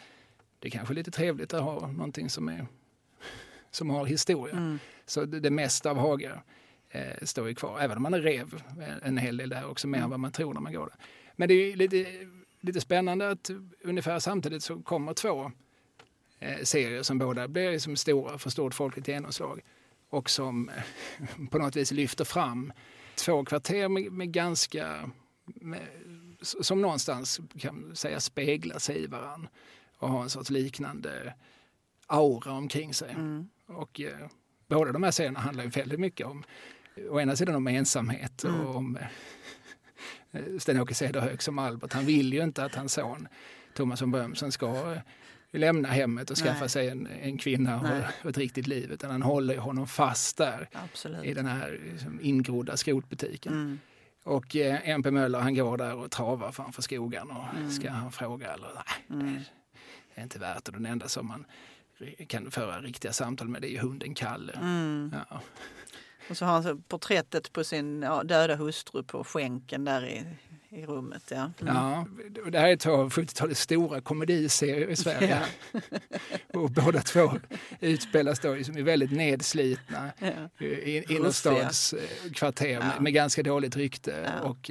det 0.59 0.70
kanske 0.70 0.95
är 0.95 0.97
lite 0.97 1.11
trevligt 1.11 1.55
att 1.55 1.62
ha 1.62 1.92
någonting 1.92 2.30
som, 2.30 2.49
är, 2.49 2.66
som 3.70 3.90
har 3.90 4.07
historia. 4.07 4.57
Mm. 4.57 4.78
Så 5.07 5.24
det, 5.24 5.40
det 5.40 5.51
mesta 5.51 5.90
av 5.90 5.97
Haga 5.97 6.32
eh, 6.32 6.38
står 7.22 7.49
ju 7.49 7.55
kvar, 7.55 7.80
även 7.80 7.97
om 7.97 8.03
man 8.03 8.22
rev 8.22 8.62
en 9.03 9.18
hel 9.18 9.36
del 9.36 9.49
där 9.49 9.66
också, 9.66 9.88
mer 9.88 9.99
mm. 9.99 10.05
än 10.05 10.11
vad 10.11 10.20
man 10.20 10.32
tror 10.32 10.55
när 10.55 10.61
man 10.61 10.72
går 10.72 10.86
där. 10.86 10.97
Men 11.36 11.49
det 11.49 11.55
är 11.55 11.76
lite, 11.76 12.07
lite 12.61 12.80
spännande 12.80 13.30
att 13.30 13.51
ungefär 13.82 14.18
samtidigt 14.18 14.62
så 14.62 14.82
kommer 14.82 15.14
två 15.14 15.53
eh, 16.38 16.62
serier 16.62 17.03
som 17.03 17.18
båda 17.18 17.49
blir 17.49 17.72
liksom 17.72 17.97
stora 17.97 18.38
för 18.38 18.51
stort 18.51 18.74
folkligt 18.74 19.09
genomslag 19.09 19.61
och 20.09 20.30
som 20.30 20.68
eh, 20.68 21.47
på 21.51 21.59
något 21.59 21.76
vis 21.76 21.90
lyfter 21.90 22.24
fram 22.24 22.72
två 23.14 23.45
kvarter 23.45 23.88
med, 23.88 24.12
med 24.12 24.32
ganska 24.32 25.11
med, 25.45 25.88
som 26.40 26.80
någonstans 26.80 27.40
kan 27.59 27.97
säga 27.97 28.20
speglar 28.20 28.78
sig 28.78 29.03
i 29.03 29.07
varann 29.07 29.49
och 29.97 30.09
har 30.09 30.22
en 30.22 30.30
sorts 30.30 30.51
liknande 30.51 31.34
aura 32.07 32.53
omkring 32.53 32.95
sig. 32.95 33.11
Mm. 33.11 33.49
Och 33.66 34.01
eh, 34.01 34.28
båda 34.66 34.92
de 34.92 35.03
här 35.03 35.11
serierna 35.11 35.40
handlar 35.40 35.64
ju 35.64 35.70
väldigt 35.70 36.01
mycket 36.01 36.26
om 36.26 36.45
å 37.11 37.20
ena 37.20 37.36
sidan 37.36 37.55
om 37.55 37.66
ensamhet 37.66 38.45
mm. 38.45 38.61
och 38.61 38.76
om 38.76 38.99
eh, 40.32 40.40
Sten-Åke 40.59 40.95
Cederhök 40.95 41.42
som 41.42 41.59
Albert. 41.59 41.92
Han 41.92 42.07
vill 42.07 42.32
ju 42.32 42.42
inte 42.42 42.64
att 42.64 42.74
hans 42.74 42.92
son 42.92 43.28
Thomas 43.74 44.03
von 44.03 44.11
Brömsen 44.11 44.53
ska 44.53 44.97
lämna 45.51 45.88
hemmet 45.88 46.30
och 46.30 46.36
skaffa 46.36 46.61
Nej. 46.61 46.68
sig 46.68 46.88
en, 46.88 47.07
en 47.07 47.38
kvinna 47.38 47.80
och, 47.80 48.24
och, 48.24 48.30
ett 48.30 48.38
riktigt 48.38 48.66
liv. 48.66 48.92
Utan 48.92 49.11
han 49.11 49.22
håller 49.22 49.59
honom 49.59 49.86
fast 49.86 50.36
där 50.36 50.68
Absolut. 50.72 51.24
i 51.24 51.34
den 51.34 51.47
här 51.47 51.80
liksom, 51.92 52.20
ingrodda 52.22 52.76
skrotbutiken. 52.76 53.53
Mm. 53.53 53.78
Och 54.22 54.57
eh, 54.57 54.88
MP 54.88 55.11
Möller 55.11 55.38
han 55.38 55.55
går 55.55 55.76
där 55.76 55.95
och 55.95 56.11
travar 56.11 56.53
framför 56.53 56.82
skogen 56.82 57.30
och 57.30 57.57
mm. 57.57 57.70
ska 57.70 57.90
han 57.90 58.12
fråga 58.12 58.55
eller 58.55 58.68
nej, 58.74 59.20
mm. 59.20 59.40
det 60.14 60.20
är 60.20 60.22
inte 60.22 60.38
värt 60.38 60.64
det. 60.64 60.72
Den 60.72 60.86
enda 60.86 61.09
som 61.09 61.26
man 61.26 61.45
kan 62.28 62.51
föra 62.51 62.80
riktiga 62.80 63.12
samtal 63.12 63.49
med 63.49 63.62
det 63.62 63.76
är 63.76 63.80
hunden 63.80 64.14
Kalle. 64.14 64.53
Mm. 64.53 65.14
Ja. 65.30 65.40
Och 66.31 66.37
så 66.37 66.45
har 66.45 66.62
han 66.62 66.83
porträttet 66.83 67.53
på 67.53 67.64
sin 67.64 68.03
ja, 68.03 68.22
döda 68.22 68.57
hustru 68.57 69.03
på 69.03 69.25
skänken 69.25 69.85
där 69.85 70.07
i, 70.07 70.25
i 70.68 70.87
rummet. 70.87 71.22
Ja. 71.31 71.51
Mm. 71.61 71.75
ja, 71.75 72.07
det 72.51 72.59
här 72.59 72.68
är 72.68 72.77
två 72.77 72.93
av 72.93 73.11
70-talets 73.11 73.61
stora 73.61 74.01
komediserier 74.01 74.89
i 74.89 74.97
Sverige. 74.97 75.43
Ja. 75.72 75.81
och 76.61 76.70
båda 76.70 77.01
två 77.01 77.33
utspelas 77.81 78.41
då 78.41 78.55
liksom 78.55 78.79
i 78.79 78.83
väldigt 78.83 79.12
nedslitna 79.12 80.12
ja. 80.18 80.64
innerstadskvarter 81.09 82.68
ja. 82.68 82.79
med, 82.79 83.01
med, 83.01 83.12
ganska 83.12 83.43
dåligt 83.43 83.77
rykte. 83.77 84.33
Och, 84.43 84.70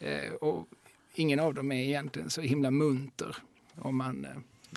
eh, 0.00 0.32
och 0.32 0.66
ingen 1.14 1.40
av 1.40 1.54
dem 1.54 1.72
är 1.72 1.82
egentligen 1.82 2.30
så 2.30 2.40
himla 2.40 2.70
munter 2.70 3.36
om 3.74 3.96
man 3.96 4.24
eh, 4.24 4.30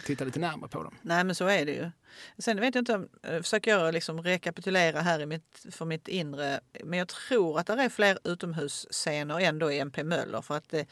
titta 0.06 0.26
lite 0.26 0.40
närmare 0.40 0.70
på 0.70 0.84
dem. 0.84 0.96
Nej 1.02 1.24
men 1.24 1.36
så 1.36 1.48
är 1.48 1.66
det 1.66 1.72
ju. 1.72 1.92
Sen 2.38 2.60
vet 2.60 2.76
jag 2.76 2.82
inte, 2.82 3.08
jag 3.22 3.44
försöker 3.44 3.72
jag 3.72 3.94
liksom 3.94 4.22
rekapitulera 4.22 5.02
här 5.02 5.20
i 5.20 5.26
mitt, 5.26 5.66
för 5.72 5.86
mitt 5.86 6.08
inre. 6.08 6.60
Men 6.84 7.00
jag 7.00 7.08
tror 7.08 7.60
att 7.60 7.68
det 7.68 7.74
är 7.74 7.90
fler 7.90 8.20
utomhusscener 8.24 9.40
ändå 9.40 9.72
i 9.72 9.80
MP 9.80 10.04
Möller. 10.04 10.42
För 10.42 10.58
att 10.58 10.70
det, 10.70 10.86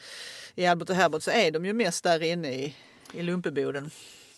i 0.54 0.66
Albert 0.66 0.90
och 0.90 0.96
Herbert 0.96 1.22
så 1.22 1.30
är 1.30 1.50
de 1.50 1.66
ju 1.66 1.72
mest 1.72 2.04
där 2.04 2.22
inne 2.22 2.52
i, 2.52 2.76
i 3.12 3.22
Lumpeboden. 3.22 3.90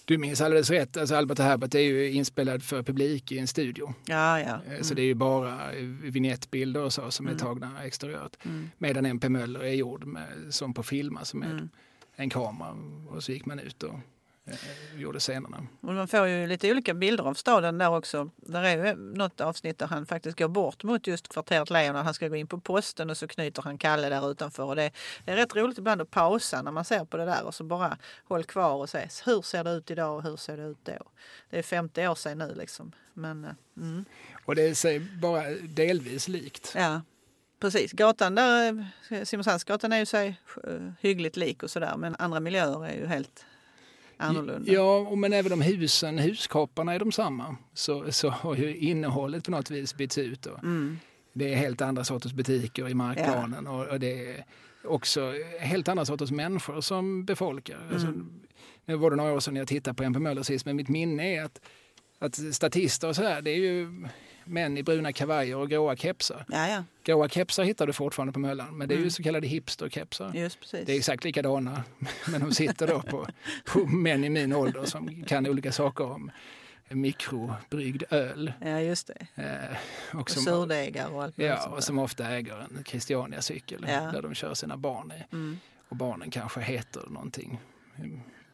Du 0.05 0.19
minns 0.19 0.41
alldeles 0.41 0.71
rätt. 0.71 0.97
Alltså 0.97 1.15
Albert 1.15 1.39
och 1.39 1.45
Herbert 1.45 1.75
är 1.75 1.81
ju 1.81 2.11
inspelad 2.13 2.63
för 2.63 2.83
publik 2.83 3.33
i 3.33 3.39
en 3.39 3.47
studio. 3.47 3.95
Ja, 4.07 4.41
ja. 4.41 4.61
Mm. 4.67 4.85
Så 4.85 4.95
det 4.95 5.03
är 5.03 5.07
ju 5.07 5.15
bara 5.15 5.73
vignettbilder 6.03 6.81
och 6.81 6.93
så 6.93 7.11
som 7.11 7.27
mm. 7.27 7.37
är 7.37 7.41
tagna 7.41 7.85
exteriört. 7.85 8.37
Mm. 8.45 8.71
Medan 8.79 9.07
MP 9.07 9.29
Möller 9.29 9.61
är 9.61 9.73
gjord 9.73 10.05
med, 10.05 10.29
som 10.51 10.75
på 10.75 10.83
film, 10.83 11.17
alltså 11.17 11.37
med 11.37 11.51
mm. 11.51 11.69
en 12.17 12.31
kamera. 12.31 12.77
Och 13.09 13.25
så 13.25 13.33
gick 13.33 13.47
man 13.47 13.59
ut 13.59 13.83
och 13.83 13.95
eh, 13.95 14.01
gjorde 14.95 15.21
scenerna. 15.21 15.67
Och 15.81 15.95
man 15.95 16.09
får 16.09 16.27
ju 16.27 16.47
lite 16.47 16.71
olika 16.71 16.95
bilder 16.95 17.25
av 17.25 17.35
staden 17.35 17.79
där 17.79 17.97
också. 17.97 18.31
Där 18.37 18.63
är 18.63 18.87
ju 18.87 18.97
något 18.97 19.41
avsnitt 19.41 19.79
där 19.79 19.87
han 19.87 20.07
faktiskt 20.07 20.39
går 20.39 20.49
bort 20.49 20.85
mot 20.85 21.07
just 21.07 21.29
kvarteret 21.29 21.71
Lejon 21.71 21.97
han 21.97 22.15
ska 22.15 22.29
gå 22.29 22.37
in 22.37 22.47
på 22.47 22.61
posten 22.61 23.11
och 23.11 23.17
så 23.17 23.29
knyter 23.29 23.63
han 23.63 23.79
Kalle 23.79 24.09
där 24.09 24.31
utanför. 24.31 24.65
Och 24.65 24.77
det, 24.77 24.91
det 25.25 25.33
är 25.33 25.37
rätt 25.37 25.57
roligt 25.57 25.79
ibland 25.79 26.01
att 26.01 26.11
pausa 26.11 26.63
när 26.63 26.73
man 26.73 26.85
ser 26.85 27.05
på 27.05 27.17
det 27.17 27.25
där 27.25 27.45
och 27.45 27.55
så 27.55 27.65
bara 27.65 27.99
håll 28.25 28.45
kvar 28.45 28.75
och 28.75 28.91
se 28.91 29.09
hur 29.25 29.43
ser 29.43 29.65
det 29.65 29.71
ut 29.71 29.91
idag 29.91 30.17
och 30.17 30.23
hur 30.23 30.37
ser 30.37 30.57
det 30.57 30.63
ut 30.63 30.85
då. 30.85 31.11
Det 31.51 31.59
är 31.59 31.63
50 31.63 32.09
år 32.09 32.15
sedan 32.15 32.39
nu 32.39 32.55
liksom. 32.55 32.93
Men, 33.15 33.45
eh, 33.45 33.51
mm. 33.77 34.05
Och 34.45 34.55
det 34.55 34.63
är 34.63 34.75
sig 34.75 35.01
bara 35.01 35.51
delvis 35.51 36.29
likt. 36.29 36.73
Ja. 36.77 37.01
Precis, 37.61 37.93
gatan 37.93 38.35
där, 38.35 38.87
eh, 39.11 39.25
Simonshandsgatan 39.25 39.93
är 39.93 39.99
ju 39.99 40.07
sig 40.07 40.41
eh, 40.65 40.93
hyggligt 41.01 41.37
lik 41.37 41.63
och 41.63 41.71
sådär 41.71 41.97
men 41.97 42.17
andra 42.19 42.41
miljöer 42.41 42.87
är 42.87 42.95
ju 42.95 43.07
helt 43.07 43.45
annorlunda. 44.23 44.73
Ja, 44.73 45.15
men 45.15 45.33
även 45.33 45.53
om 45.53 45.61
husen, 45.61 46.19
huskropparna 46.19 46.95
är 46.95 46.99
de 46.99 47.13
samma 47.13 47.57
så, 47.75 48.13
så 48.13 48.29
har 48.29 48.57
ju 48.57 48.77
innehållet 48.77 49.45
på 49.45 49.51
något 49.51 49.71
vis 49.71 49.95
bytts 49.95 50.19
ut. 50.19 50.47
Och 50.47 50.59
mm. 50.59 50.99
Det 51.33 51.53
är 51.53 51.57
helt 51.57 51.81
andra 51.81 52.05
sorters 52.05 52.33
butiker 52.33 52.89
i 52.89 52.95
markplanen 52.95 53.65
ja. 53.65 53.71
och, 53.71 53.87
och, 53.87 54.01
det 54.01 54.31
är 54.31 54.45
också 54.85 55.33
helt 55.61 55.89
andra 55.89 56.05
sorters 56.05 56.31
människor 56.31 56.81
som 56.81 57.25
befolkar. 57.25 57.77
Mm. 57.77 57.93
Alltså, 57.93 58.13
nu 58.85 58.97
var 58.97 59.11
det 59.11 59.17
några 59.17 59.33
år 59.33 59.41
sedan 59.41 59.57
jag 59.57 59.69
tittade 59.69 59.95
på 59.95 60.03
MP 60.03 60.19
Möller 60.19 60.43
sist, 60.43 60.67
men 60.67 60.77
mitt 60.77 60.89
minne 60.89 61.37
är 61.37 61.45
att, 61.45 61.61
att 62.19 62.55
statister 62.55 63.09
och 63.09 63.17
sådär, 63.17 63.43
det 63.43 63.51
är 63.51 63.57
ju 63.59 64.07
män 64.45 64.79
i 64.79 64.83
bruna 64.83 65.13
kavajer 65.13 65.57
och 65.57 65.71
gråa 65.71 65.97
kepsar. 65.97 66.45
Ja, 66.49 66.69
ja. 66.69 66.85
Gråa 67.05 67.29
kepsar 67.29 67.65
hittar 67.65 67.87
du 67.87 67.93
fortfarande 67.93 68.33
på 68.33 68.39
Möllan, 68.39 68.79
men 68.79 68.89
det 68.89 68.95
är 68.95 68.97
ju 68.97 69.03
Mm. 69.03 69.11
så 69.11 69.23
kallade 69.23 69.47
hipsterkepsar. 69.47 70.31
Det 70.87 70.93
är 70.93 70.97
exakt 70.97 71.25
likadana, 71.25 71.85
men 72.29 72.41
de 72.41 72.53
sitter 72.55 72.87
då 72.87 73.01
på, 73.03 73.27
på 73.67 73.87
män 73.87 74.25
i 74.25 74.31
min 74.31 74.53
ålder 74.53 74.85
som 74.85 75.25
kan 75.25 75.47
olika 75.47 75.73
saker 75.73 76.05
om 76.05 76.31
mikrobryggd 76.89 78.03
öl. 78.11 78.53
Ja, 78.61 78.81
just 78.81 79.07
det. 79.35 79.43
Eh, 79.43 79.77
och 80.15 80.21
Och 80.21 80.31
som, 80.31 80.43
surdegar 80.43 81.09
och 81.15 81.23
allt 81.23 81.39
ja, 81.39 81.67
och 81.69 81.85
som 81.85 81.99
ofta 81.99 82.29
äger 82.29 82.57
en 82.59 82.85
Christiania-cykel 82.85 83.87
Ja. 83.89 84.01
där 84.01 84.23
de 84.23 84.35
kör 84.35 84.55
sina 84.55 84.77
barn 84.77 85.13
i. 85.13 85.35
Mm. 85.35 85.59
Och 85.89 85.97
barnen 85.97 86.31
kanske 86.31 86.61
heter 86.61 87.03
någonting, 87.09 87.61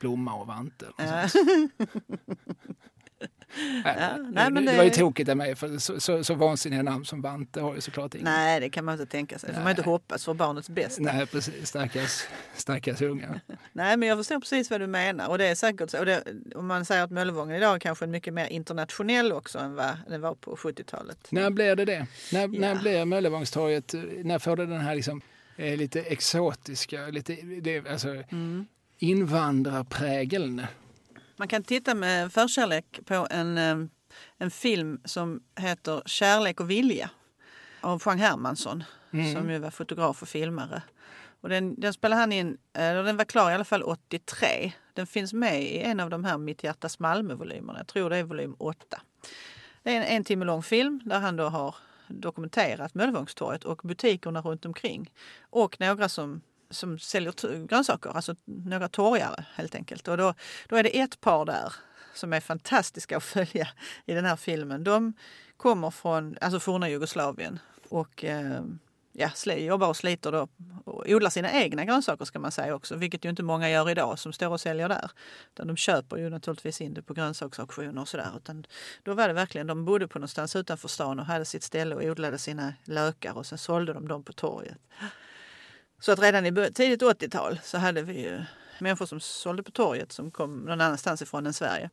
Blomma 0.01 0.35
och 0.35 0.47
Vante. 0.47 0.87
eller 0.99 1.23
Ja. 1.23 1.29
Nej, 3.85 3.97
Ja, 4.01 4.17
nej, 4.17 4.51
men 4.51 4.65
det, 4.65 4.71
det- 4.73 4.77
var 4.77 4.85
ju 4.85 4.91
tokigt 4.91 5.29
av 5.31 5.37
mig, 5.37 5.57
för 5.57 5.79
så, 5.79 6.01
så, 6.01 6.25
så 6.25 6.35
vansinniga 6.35 6.83
namn 6.83 7.05
som 7.05 7.23
Vante 7.23 7.61
har 7.61 7.75
ju 7.75 7.81
såklart 7.81 8.15
ingen. 8.15 8.25
Nej, 8.25 8.61
det 8.61 8.71
kan 8.71 8.85
man 8.85 9.01
inte 9.01 9.07
tänka 9.07 9.39
sig. 9.39 9.49
Det 9.49 9.55
får 9.55 9.63
man 9.63 9.71
inte 9.71 9.83
hoppas 9.83 10.25
för 10.25 10.35
barnets 10.35 10.71
bästa. 10.71 11.03
Nej. 11.03 11.15
Nej, 11.17 11.27
precis. 11.27 11.69
Stackars, 11.69 12.25
stackars 12.57 13.03
unga. 13.03 13.41
men 13.73 14.03
jag 14.03 14.19
förstår 14.19 14.41
precis 14.41 14.71
vad 14.71 14.81
du 14.81 14.87
menar. 14.87 15.29
Och 15.29 15.39
det 15.39 15.47
är 15.47 15.55
säkert 15.55 15.91
så. 15.91 15.99
Och 15.99 16.07
det, 16.07 16.23
om 16.55 16.67
man 16.67 16.85
säger 16.85 17.03
att 17.05 17.11
Möllevången 17.11 17.57
idag 17.57 17.75
är 17.75 17.79
kanske 17.81 18.07
mycket 18.07 18.35
mer 18.35 18.47
internationell 18.47 19.33
också 19.33 19.59
än 19.59 19.75
vad 19.75 19.97
den 20.09 20.21
var 20.21 20.35
på 20.35 20.57
70-talet. 20.57 21.19
När 21.31 21.51
blev 21.51 21.77
det 21.77 21.85
det? 21.85 22.07
När, 22.33 22.41
Ja. 22.41 22.47
när 22.47 22.75
blev 22.75 23.07
Möllevångstorget, 23.07 23.95
när 24.25 24.39
får 24.39 24.57
det 24.57 24.67
den 24.67 24.81
här 24.81 24.95
liksom, 24.95 25.21
eh, 25.57 25.77
lite 25.77 26.01
exotiska, 26.03 27.07
lite, 27.07 27.35
det, 27.61 27.89
alltså, 27.89 28.09
Mm. 28.09 28.67
invandrarprägeln? 28.99 30.67
Man 31.39 31.49
kan 31.49 31.63
titta 31.65 31.95
med 31.95 32.33
förkärlek 32.33 33.01
på 33.05 33.27
en, 33.31 33.59
eh, 33.59 33.77
en 34.39 34.51
film 34.51 35.01
som 35.05 35.41
heter 35.57 36.03
Kärlek 36.07 36.61
och 36.61 36.71
vilja 36.71 37.11
av 37.81 38.03
Jean 38.07 38.19
Hermansson 38.19 38.85
Mm. 39.11 39.35
som 39.35 39.51
ju 39.51 39.59
var 39.59 39.71
fotograf 39.71 40.23
och 40.23 40.29
filmare. 40.29 40.83
Och 41.41 41.49
den, 41.49 41.81
den 41.81 41.93
spelade 41.93 42.21
han 42.21 42.33
in, 42.33 42.59
eller 42.73 43.03
den 43.03 43.17
var 43.17 43.25
klar 43.25 43.51
i 43.51 43.55
alla 43.55 43.65
fall 43.65 43.83
83. 43.83 44.73
Den 44.95 45.07
finns 45.07 45.33
med 45.33 45.63
i 45.63 45.79
en 45.79 46.01
av 46.01 46.11
de 46.11 46.25
här 46.25 46.39
Mitt 46.39 46.65
hjärtas 46.65 46.99
Malmö-volymerna. 46.99 47.79
Jag 47.79 47.87
tror 47.87 48.11
det 48.11 48.17
är 48.17 48.23
volym 48.23 48.55
8. 48.59 49.01
Det 49.83 49.91
är 49.93 49.97
en 49.97 50.03
en 50.03 50.25
timme 50.25 50.45
lång 50.45 50.63
film 50.63 51.01
där 51.05 51.21
han 51.21 51.37
då 51.37 51.45
har 51.49 51.75
dokumenterat 52.09 52.95
Möllevångstorget 52.95 53.65
och 53.65 53.81
butikerna 53.85 54.41
runt 54.41 54.65
omkring. 54.67 55.13
Och 55.41 55.81
några 55.81 56.09
som, 56.09 56.41
som 56.71 56.99
säljer 56.99 57.67
grönsaker, 57.67 58.11
alltså 58.11 58.35
några 58.45 58.89
torgare 58.89 59.45
helt 59.55 59.75
enkelt. 59.75 60.09
Och 60.09 60.17
då, 60.17 60.35
då 60.69 60.77
är 60.77 60.83
det 60.83 60.99
ett 61.01 61.21
par 61.21 61.45
där 61.45 61.73
som 62.15 62.33
är 62.33 62.41
fantastiska 62.41 63.17
att 63.17 63.25
följa 63.25 63.69
i 64.07 64.15
den 64.15 64.25
här 64.25 64.37
filmen. 64.37 64.85
De 64.85 65.13
kommer 65.57 65.91
från 65.91 66.37
alltså 66.41 66.61
forna 66.61 66.89
Jugoslavien 66.89 67.59
och 67.89 68.25
eh, 68.25 68.63
ja, 69.13 69.31
jobbar 69.57 69.89
och 69.89 69.97
sliter 69.97 70.33
då 70.33 70.49
och 70.85 71.05
odlar 71.09 71.31
sina 71.31 71.53
egna 71.53 71.85
grönsaker 71.85 72.25
ska 72.25 72.39
man 72.39 72.53
säga 72.53 72.75
också, 72.75 72.97
vilket 72.97 73.25
ju 73.25 73.31
inte 73.31 73.43
många 73.43 73.71
gör 73.71 73.91
idag 73.91 74.19
som 74.19 74.33
står 74.33 74.49
och 74.49 74.61
säljer 74.61 74.89
där. 74.89 75.11
Utan 75.55 75.67
de 75.67 75.77
köper 75.77 76.17
ju 76.17 76.31
naturligtvis 76.31 76.81
in 76.81 76.95
det 76.95 77.03
på 77.03 77.15
grönsaksauktioner 77.15 78.01
och 78.01 78.09
sådär. 78.09 78.31
Utan 78.37 78.67
då 79.03 79.15
var 79.15 79.29
det 79.29 79.35
verkligen, 79.35 79.67
de 79.67 79.85
bodde 79.85 80.09
på 80.09 80.19
någonstans 80.19 80.57
utanför 80.57 80.89
stan 80.89 81.19
och 81.19 81.27
hade 81.27 81.45
sitt 81.45 81.63
ställe 81.63 81.95
och 81.95 82.03
odlade 82.03 82.39
sina 82.39 82.75
lökar 82.85 83.39
och 83.39 83.47
sen 83.47 83.59
sålde 83.59 83.93
de 83.93 84.09
dem 84.09 84.25
på 84.25 84.33
torget. 84.33 84.79
Så 86.01 86.13
att 86.13 86.19
redan 86.19 86.47
i 86.47 86.71
tidigt 86.75 87.03
80-tal 87.03 87.61
så 87.63 87.79
hade 87.79 88.03
vi 88.03 88.23
ju 88.23 88.43
människor 88.79 89.07
som 89.07 89.21
sålde 89.21 89.63
på 89.63 89.71
torget 89.71 90.13
som 90.13 90.31
kom 90.31 90.57
någon 90.61 90.81
annanstans 90.81 91.23
ifrån 91.23 91.47
än 91.47 91.53
Sverige. 91.53 91.91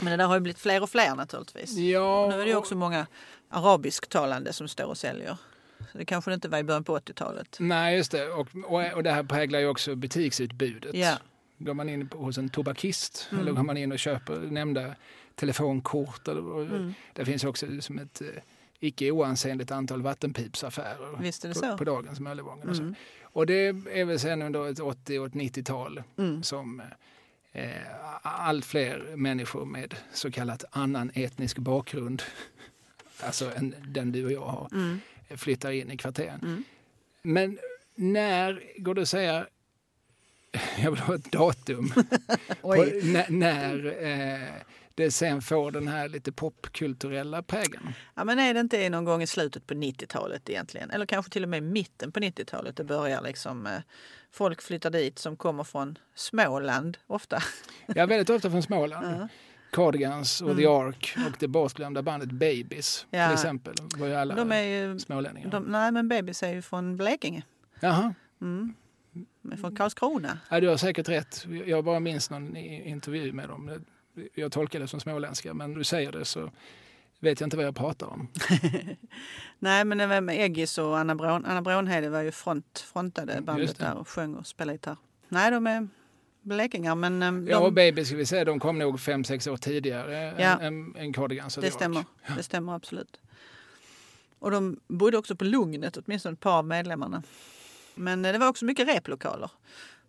Men 0.00 0.10
det 0.10 0.16
där 0.16 0.26
har 0.26 0.34
ju 0.34 0.40
blivit 0.40 0.58
fler 0.58 0.82
och 0.82 0.90
fler 0.90 1.14
naturligtvis. 1.14 1.76
Ja, 1.76 2.28
Nu 2.30 2.34
är 2.40 2.44
det 2.44 2.50
ju 2.50 2.56
också 2.56 2.74
många 2.74 3.06
arabisktalande 3.48 4.52
som 4.52 4.68
står 4.68 4.84
och 4.84 4.98
säljer. 4.98 5.36
Så 5.92 5.98
det 5.98 6.04
kanske 6.04 6.30
det 6.30 6.34
inte 6.34 6.48
var 6.48 6.58
i 6.58 6.62
början 6.64 6.84
på 6.84 6.98
80-talet. 6.98 7.56
Nej, 7.60 7.96
just 7.96 8.12
det. 8.12 8.28
Och, 8.28 8.48
och, 8.64 8.92
och 8.94 9.02
det 9.02 9.10
här 9.10 9.22
präglar 9.22 9.58
ju 9.58 9.66
också 9.68 9.94
butiksutbudet. 9.94 10.94
Ja. 10.94 11.14
Går 11.58 11.74
man 11.74 11.88
in 11.88 12.08
hos 12.12 12.38
en 12.38 12.48
tobakist 12.48 13.28
Mm. 13.30 13.42
eller 13.42 13.52
går 13.52 13.62
man 13.62 13.76
in 13.76 13.92
och 13.92 13.98
köper 13.98 14.36
nämnda 14.38 14.94
telefonkort. 15.34 16.28
Eller, 16.28 16.60
Mm. 16.62 16.94
Det 17.12 17.24
finns 17.24 17.44
också 17.44 17.66
som 17.80 17.98
ett 17.98 18.20
eh, 18.20 18.26
icke 18.80 19.10
oansenligt 19.10 19.70
antal 19.70 20.02
vattenpipsaffärer 20.02 21.48
på, 21.48 21.54
så. 21.54 21.78
på 21.78 21.84
dagens 21.84 22.20
Möllevången. 22.20 22.68
Mm. 22.68 22.94
Och 23.34 23.46
det 23.46 23.54
är 23.92 24.04
väl 24.04 24.18
sen 24.20 24.42
under 24.42 24.70
ett 24.70 24.80
80 24.80 25.18
och 25.18 25.26
ett 25.26 25.32
90-tal 25.32 26.02
Mm. 26.18 26.42
som 26.42 26.82
eh, 27.52 27.70
allt 28.22 28.64
fler 28.64 29.16
människor 29.16 29.64
med 29.64 29.94
så 30.12 30.30
kallat 30.30 30.64
annan 30.70 31.10
etnisk 31.14 31.58
bakgrund, 31.58 32.22
alltså 33.20 33.54
än 33.56 33.74
den 33.88 34.12
du 34.12 34.24
och 34.24 34.32
jag 34.32 34.44
har, 34.46 34.68
Mm. 34.72 35.00
flyttar 35.36 35.70
in 35.72 35.90
i 35.90 35.96
kvarteren. 35.96 36.40
Mm. 36.42 36.64
Men 37.22 37.58
när 37.94 38.62
går 38.76 38.94
det 38.94 39.02
att 39.02 39.08
säga, 39.08 39.46
jag 40.82 40.90
vill 40.90 41.00
ha 41.00 41.14
ett 41.14 41.32
datum, 41.32 41.88
på, 42.60 42.74
när, 43.02 43.30
när 43.30 44.02
eh, 44.02 44.48
det 44.94 45.10
sen 45.10 45.42
får 45.42 45.70
den 45.70 45.88
här 45.88 46.08
lite 46.08 46.32
popkulturella 46.32 47.42
prägeln? 47.42 47.92
Ja, 48.14 48.24
men 48.24 48.38
är 48.38 48.54
det 48.54 48.60
inte 48.60 48.88
någon 48.88 49.04
gång 49.04 49.22
i 49.22 49.26
slutet 49.26 49.66
på 49.66 49.74
90-talet 49.74 50.50
egentligen? 50.50 50.90
Eller 50.90 51.06
kanske 51.06 51.32
till 51.32 51.42
och 51.42 51.48
med 51.48 51.62
mitten 51.62 52.12
på 52.12 52.20
90-talet. 52.20 52.76
Det 52.76 52.84
börjar 52.84 53.22
liksom, 53.22 53.66
eh, 53.66 53.72
folk 54.30 54.62
flyttar 54.62 54.90
dit 54.90 55.18
som 55.18 55.36
kommer 55.36 55.64
från 55.64 55.98
Småland 56.14 56.98
ofta. 57.06 57.38
Ja, 57.86 58.06
väldigt 58.06 58.30
ofta 58.30 58.50
från 58.50 58.62
Småland. 58.62 59.06
Ja. 59.20 59.28
Cardigans 59.72 60.40
och 60.40 60.56
The 60.56 60.66
Ark 60.66 61.14
och 61.26 61.36
det 61.38 61.48
bortglömda 61.48 62.02
bandet 62.02 62.30
Babies 62.30 63.06
Ja. 63.10 63.26
till 63.28 63.34
exempel. 63.34 63.74
var 63.96 64.06
ju 64.06 64.14
alla 64.14 64.34
De 64.34 64.52
är 64.52 64.62
ju, 64.62 64.98
smålänningar. 64.98 65.50
de, 65.50 65.64
nej 65.64 65.92
men 65.92 66.08
Babys 66.08 66.42
är 66.42 66.52
ju 66.54 66.62
från 66.62 66.96
Blekinge. 66.96 67.42
Jaha, 67.80 68.14
Mm. 68.40 68.74
Från 69.60 69.76
Karlskrona. 69.76 70.38
ja, 70.50 70.60
du 70.60 70.68
har 70.68 70.76
säkert 70.76 71.08
rätt. 71.08 71.46
Jag 71.66 71.84
bara 71.84 72.00
minns 72.00 72.30
någon 72.30 72.56
intervju 72.56 73.32
med 73.32 73.48
dem. 73.48 73.84
Jag 74.34 74.52
tolkar 74.52 74.80
det 74.80 74.88
som 74.88 75.00
småländska, 75.00 75.54
men 75.54 75.74
du 75.74 75.84
säger 75.84 76.12
det 76.12 76.24
så 76.24 76.50
vet 77.20 77.40
jag 77.40 77.46
inte 77.46 77.56
vad 77.56 77.66
jag 77.66 77.76
pratar 77.76 78.06
om. 78.06 78.28
Nej 79.58 79.84
men 79.84 79.98
det 79.98 80.06
var 80.06 80.20
med 80.20 80.40
Eggis 80.40 80.78
och 80.78 80.98
Anna, 80.98 81.14
Brån, 81.14 81.44
Anna 81.44 81.62
Brånhede 81.62 82.08
var 82.08 82.20
ju 82.22 82.32
front, 82.32 82.78
frontade 82.92 83.40
bandet 83.40 83.78
det. 83.78 83.84
där 83.84 83.94
och 83.94 84.08
sjöng 84.08 84.34
och 84.34 84.46
spelade 84.46 84.74
gitarr. 84.74 84.96
Nej 85.28 85.50
de 85.50 85.66
är 85.66 85.88
blekingar 86.42 86.94
men 86.94 87.22
eh, 87.22 87.32
de, 87.32 87.48
Ja, 87.48 87.58
och 87.58 87.72
Babies 87.72 88.08
ska 88.08 88.16
vi 88.16 88.26
säga, 88.26 88.44
de 88.44 88.60
kom 88.60 88.78
nog 88.78 89.00
fem 89.00 89.24
sex 89.24 89.46
år 89.46 89.56
tidigare 89.56 90.34
Ja. 90.38 90.60
än, 90.60 90.96
än, 90.96 91.12
Cardigans 91.12 91.54
det 91.54 91.70
stämmer. 91.70 92.04
Det 92.36 92.42
stämmer 92.42 92.74
absolut. 92.74 93.20
Och 94.38 94.50
de 94.50 94.80
bodde 94.86 95.18
också 95.18 95.36
på 95.36 95.44
Lugnet, 95.44 95.96
åtminstone 95.96 96.32
ett 96.32 96.40
par 96.40 96.58
av 96.58 96.64
medlemmarna. 96.66 97.22
Men 97.94 98.24
eh, 98.24 98.32
det 98.32 98.38
var 98.38 98.48
också 98.48 98.64
mycket 98.64 98.88
replokaler 98.88 99.50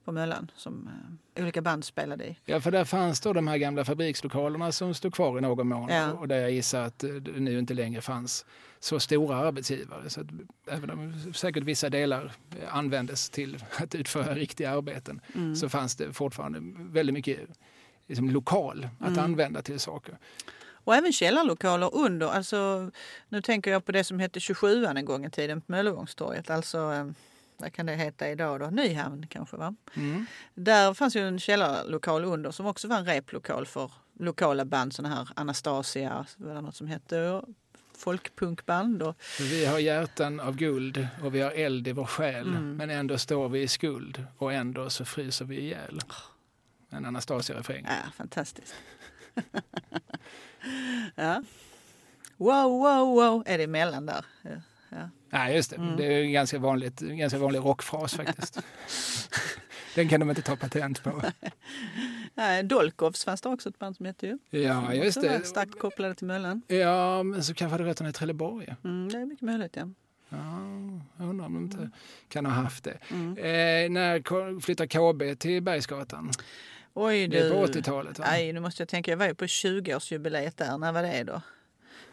på 0.06 0.12
Möllan 0.12 0.52
som 0.56 0.90
eh, 1.36 1.44
olika 1.44 1.62
band 1.62 1.86
spelade 1.86 2.26
i. 2.26 2.38
Ja, 2.46 2.62
för 2.62 2.72
där 2.72 2.86
fanns 2.86 3.20
då 3.22 3.34
de 3.34 3.48
här 3.48 3.58
gamla 3.58 3.86
fabrikslokalerna 3.86 4.72
som 4.72 4.94
stod 4.94 5.14
kvar 5.14 5.38
i 5.38 5.42
någon 5.42 5.68
mån 5.68 5.90
Ja. 5.90 6.12
och 6.12 6.28
där 6.28 6.40
jag 6.42 6.52
gissar 6.52 6.82
att 6.84 7.04
eh, 7.04 7.10
det 7.10 7.32
nu 7.40 7.60
inte 7.60 7.74
längre 7.74 8.02
fanns 8.02 8.46
så 8.80 9.00
stora 9.00 9.36
arbetsgivare. 9.36 10.10
Så 10.10 10.22
att 10.22 10.28
även 10.72 10.90
om 10.90 11.34
säkert 11.34 11.64
vissa 11.64 11.90
delar 11.90 12.32
eh, 12.62 12.76
användes 12.76 13.30
till 13.30 13.64
att 13.78 13.96
utföra 13.96 14.34
riktiga 14.36 14.72
arbeten 14.72 15.22
Mm. 15.36 15.56
så 15.56 15.70
fanns 15.70 15.96
det 15.96 16.14
fortfarande 16.14 16.60
väldigt 16.78 17.14
mycket 17.14 17.40
liksom, 18.08 18.30
lokal 18.30 18.90
att 19.00 19.08
Mm. 19.08 19.24
använda 19.24 19.62
till 19.62 19.80
saker. 19.80 20.18
Och 20.88 20.96
även 20.96 21.14
källarlokaler 21.14 21.96
under. 21.96 22.28
Alltså, 22.28 22.92
nu 23.30 23.42
tänker 23.42 23.72
jag 23.72 23.86
på 23.86 23.92
det 23.92 24.04
som 24.04 24.20
hette 24.20 24.40
27 24.40 24.86
en 24.86 25.06
gång 25.06 25.26
i 25.26 25.30
tiden 25.30 25.62
på 25.62 25.72
Möllevångstorget. 25.72 26.50
Alltså, 26.50 27.12
vad 27.58 27.74
kan 27.74 27.86
det 27.86 27.96
heta 27.96 28.30
idag 28.30 28.60
då? 28.60 28.66
Nyhamn 28.70 29.28
kanske 29.28 29.58
va? 29.58 29.76
Mm. 29.94 30.26
Där 30.54 30.94
fanns 30.94 31.16
ju 31.16 31.28
en 31.28 31.40
källarlokal 31.40 32.26
under 32.26 32.52
som 32.52 32.66
också 32.66 32.88
var 32.88 32.98
en 32.98 33.06
replokal 33.06 33.66
för 33.66 33.92
lokala 34.20 34.66
band. 34.66 34.94
Såna 34.94 35.10
här 35.10 35.30
Anastasia, 35.36 36.26
var 36.38 36.54
det 36.56 36.62
något 36.62 36.76
som 36.76 36.88
hette. 36.88 37.42
Folkpunkband. 37.98 39.02
Och, 39.04 39.16
vi 39.40 39.66
har 39.66 39.80
hjärtan 39.80 40.40
av 40.40 40.56
guld 40.56 41.08
och 41.24 41.36
vi 41.36 41.42
har 41.42 41.52
eld 41.52 41.88
i 41.88 41.92
vår 41.92 42.06
själ 42.06 42.48
Mm. 42.48 42.76
men 42.78 42.90
ändå 42.90 43.18
står 43.18 43.50
vi 43.50 43.62
i 43.62 43.68
skuld 43.68 44.26
och 44.38 44.54
ändå 44.54 44.90
så 44.90 45.06
fryser 45.06 45.46
vi 45.46 45.60
ihjäl. 45.60 46.00
En 46.90 47.06
Anastasia-refräng. 47.06 47.86
ja, 47.88 48.12
fantastiskt. 48.16 48.76
ja. 51.16 51.44
Wow, 52.38 52.72
wow, 52.72 53.16
wow 53.16 53.44
är 53.46 53.58
det 53.58 53.64
emellan 53.64 54.06
där. 54.06 54.26
Ja. 54.90 55.10
Nej, 55.36 55.56
just 55.56 55.70
det. 55.70 55.76
Mm. 55.76 55.98
Det 55.98 56.06
är 56.06 56.22
en 56.24 56.32
ganska, 56.32 56.60
vanligt, 56.60 57.00
ganska 57.00 57.40
vanlig 57.40 57.60
rockfras 57.60 58.14
faktiskt. 58.14 58.60
Den 59.96 60.10
kan 60.10 60.20
de 60.20 60.30
inte 60.30 60.42
ta 60.42 60.56
patent 60.56 61.04
på. 61.04 61.22
Nej, 62.34 62.64
Dolkovs 62.64 63.26
fanns 63.26 63.42
det 63.42 63.50
också 63.50 63.70
ett 63.70 63.80
band 63.80 63.96
som 63.96 64.06
hette 64.06 64.28
ju. 64.28 64.38
Ja, 64.50 64.94
just 64.94 65.22
det. 65.22 65.48
Starkt 65.48 65.80
kopplade 65.80 66.16
till 66.16 66.28
Möllan. 66.28 66.62
Ja, 66.68 67.24
men 67.24 67.44
så 67.44 67.54
kanske 67.54 67.72
hade 67.74 67.84
rötterna 67.84 68.10
i 68.10 68.14
Trelleborg. 68.14 68.76
Mm, 68.84 69.10
det 69.10 69.18
är 69.18 69.26
mycket 69.26 69.42
möjligt 69.42 69.76
ja. 69.76 69.90
Ja, 70.30 70.38
jag 71.18 71.30
undrar 71.30 71.46
om 71.46 71.54
de 71.54 71.64
inte 71.64 71.90
kan 72.30 72.46
ha 72.46 72.54
haft 72.54 72.84
det. 72.84 72.98
Mm. 73.12 73.38
Eh, 73.38 73.92
när 73.92 74.60
flyttar 74.60 74.86
KB 74.86 75.40
till 75.40 75.62
Bergsgatan? 75.64 76.32
Oj 76.94 77.28
Det 77.28 77.40
är 77.40 77.44
du. 77.44 77.50
på 77.50 77.66
80-talet 77.66 78.20
va? 78.20 78.26
Nej, 78.30 78.54
nu 78.54 78.60
måste 78.60 78.82
jag 78.82 78.90
tänka. 78.90 79.12
Jag 79.12 79.18
var 79.18 79.28
ju 79.28 79.36
på 79.36 79.46
20-årsjubileet 79.46 80.58
där. 80.58 80.78
När 80.78 80.92
var 80.92 81.04
det 81.04 81.24
då? 81.24 81.42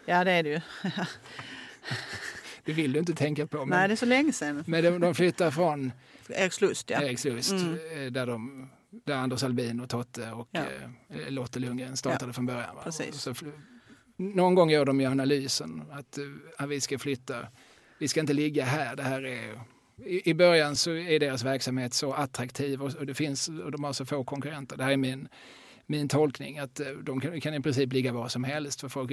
Ja, 0.06 0.24
det 0.24 0.30
är 0.32 0.42
det 0.42 0.48
ju. 0.48 0.60
Det 2.64 2.72
vill 2.72 2.92
du 2.92 2.98
inte 2.98 3.14
tänka 3.14 3.46
på. 3.46 3.58
Men, 3.58 3.68
Nej, 3.68 3.88
det 3.88 3.94
är 3.94 3.96
så 3.96 4.06
länge 4.06 4.32
sedan. 4.32 4.64
men 4.66 4.84
de, 4.84 5.00
de 5.00 5.14
flyttar 5.14 5.50
från 5.50 5.92
Erikslust, 6.28 6.90
ja. 6.90 7.02
Erikslust 7.02 7.52
Mm. 7.52 7.72
eh, 8.06 8.12
där, 8.12 8.26
de, 8.26 8.68
där 9.06 9.14
Anders 9.16 9.42
Albin 9.42 9.80
och 9.80 9.88
Totte 9.88 10.30
och 10.30 10.48
Ja. 10.50 10.60
eh, 11.10 11.30
Lotte 11.30 11.58
Lundgren 11.58 11.96
startade 11.96 12.32
från 12.32 12.46
början. 12.46 12.76
Va? 12.76 12.82
Precis. 12.84 13.14
Så, 13.20 13.34
någon 14.16 14.54
gång 14.54 14.70
gör 14.70 14.84
de 14.84 15.00
ju 15.00 15.06
analysen 15.06 15.82
att, 15.90 16.18
eh, 16.18 16.24
att 16.58 16.68
vi 16.68 16.80
ska 16.80 16.98
flytta. 16.98 17.46
Vi 17.98 18.08
ska 18.08 18.20
inte 18.20 18.32
ligga 18.32 18.64
här. 18.64 18.96
Det 18.96 19.02
här 19.02 19.26
är, 19.26 19.60
i, 20.06 20.34
början 20.34 20.76
så 20.76 20.90
är 20.90 21.20
deras 21.20 21.44
verksamhet 21.44 21.94
så 21.94 22.12
attraktiv 22.12 22.82
och, 22.82 22.94
och, 22.94 23.06
det 23.06 23.14
finns, 23.14 23.48
och 23.48 23.70
de 23.72 23.84
har 23.84 23.92
så 23.92 24.04
få 24.06 24.24
konkurrenter. 24.24 24.76
Det 24.76 24.84
här 24.84 24.92
är 24.92 24.96
min, 24.96 25.28
min 25.86 26.08
tolkning 26.08 26.58
att 26.58 26.80
eh, 26.80 26.86
de 26.88 27.20
kan, 27.20 27.40
kan 27.40 27.54
i 27.54 27.60
princip 27.60 27.92
ligga 27.92 28.12
var 28.12 28.28
som 28.28 28.44
helst. 28.44 28.80
För 28.80 28.88
folk, 28.88 29.12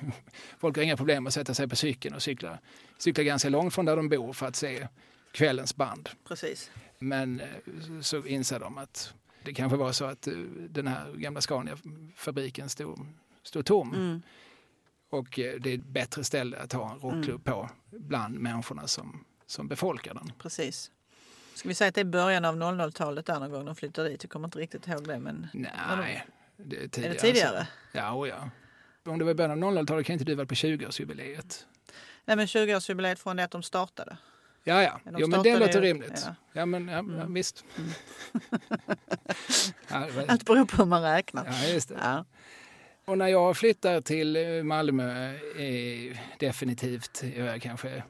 folk 0.58 0.76
har 0.76 0.82
inga 0.82 0.96
problem 0.96 1.26
att 1.26 1.34
sätta 1.34 1.54
sig 1.54 1.68
på 1.68 1.76
cykeln 1.76 2.14
och 2.14 2.22
cykla, 2.22 2.58
cykla 2.98 3.24
ganska 3.24 3.48
långt 3.48 3.74
från 3.74 3.84
där 3.84 3.96
de 3.96 4.08
bor 4.08 4.32
för 4.32 4.46
att 4.46 4.56
se 4.56 4.88
kvällens 5.32 5.76
band. 5.76 6.08
Precis. 6.28 6.70
Men 6.98 7.40
eh, 7.40 7.46
så 8.00 8.26
inser 8.26 8.60
de 8.60 8.78
att 8.78 9.14
det 9.44 9.54
kanske 9.54 9.76
var 9.76 9.92
så 9.92 10.04
att 10.04 10.26
eh, 10.26 10.34
den 10.68 10.86
här 10.86 11.12
gamla 11.12 11.40
Scania-fabriken 11.40 12.68
stod, 12.68 13.06
stod 13.42 13.66
tom. 13.66 13.94
Mm. 13.94 14.22
Och 15.10 15.28
det 15.34 15.66
är 15.66 15.74
ett 15.74 15.86
bättre 15.86 16.24
ställe 16.24 16.58
att 16.58 16.72
ha 16.72 16.92
en 16.92 16.98
rockklubb 16.98 17.44
på 17.44 17.70
bland 17.90 18.38
människorna 18.38 18.86
som, 18.86 19.24
som 19.46 19.68
befolkar 19.68 20.14
den. 20.14 20.32
Precis. 20.38 20.90
Ska 21.54 21.68
vi 21.68 21.74
säga 21.74 21.88
att 21.88 21.94
det 21.94 22.00
är 22.00 22.04
början 22.04 22.44
av 22.44 22.56
00-talet 22.56 23.26
där 23.26 23.40
någon 23.40 23.50
gång 23.50 23.64
de 23.64 23.76
flyttade 23.76 24.08
dit? 24.08 24.22
Jag 24.24 24.30
kommer 24.30 24.48
inte 24.48 24.58
riktigt 24.58 24.86
ihåg 24.88 25.08
det. 25.08 25.18
Men 25.18 25.46
Nej, 25.52 26.26
det 26.56 26.76
är 26.76 26.82
är 26.82 26.88
tidigare. 26.88 27.12
det 27.14 27.18
tidigare? 27.20 27.66
Ja, 27.92 28.10
och 28.12 28.28
ja. 28.28 28.50
Om 29.04 29.18
det 29.18 29.24
var 29.24 29.32
i 29.32 29.34
början 29.34 29.62
av 29.64 29.72
00-talet 29.72 30.06
kan 30.06 30.12
inte 30.12 30.24
du 30.24 30.34
vara 30.34 30.46
på 30.46 30.54
20-årsjubileet. 30.54 31.64
Nej, 32.24 32.36
men 32.36 32.46
20-årsjubileet 32.46 33.14
från 33.18 33.36
det 33.36 33.44
att 33.44 33.50
de 33.50 33.62
startade. 33.62 34.16
Ja, 34.64 34.82
ja. 34.82 35.00
De 35.04 35.14
Jo, 35.18 35.26
men 35.28 35.42
det 35.42 35.58
låter 35.58 35.80
rimligt. 35.80 36.22
ja. 36.26 36.34
Ja, 36.52 36.66
men 36.66 36.88
ja, 36.88 36.92
ja, 36.94 36.98
Mm. 36.98 37.34
visst. 37.34 37.64
ja, 39.88 39.98
det 39.98 40.10
var- 40.12 40.24
Allt 40.28 40.44
beror 40.46 40.64
på 40.64 40.76
hur 40.76 40.84
man 40.84 41.02
räknar. 41.02 41.46
ja, 41.62 41.68
just 41.68 41.88
det. 41.88 41.96
Ja. 42.02 42.24
Och 43.04 43.18
när 43.18 43.28
jag 43.28 43.56
flyttar 43.56 44.00
till 44.00 44.38
Malmö, 44.64 45.34
eh, 45.34 46.18
definitivt, 46.38 47.22
jag 47.36 47.46
är 47.46 47.58
kanske 47.58 48.02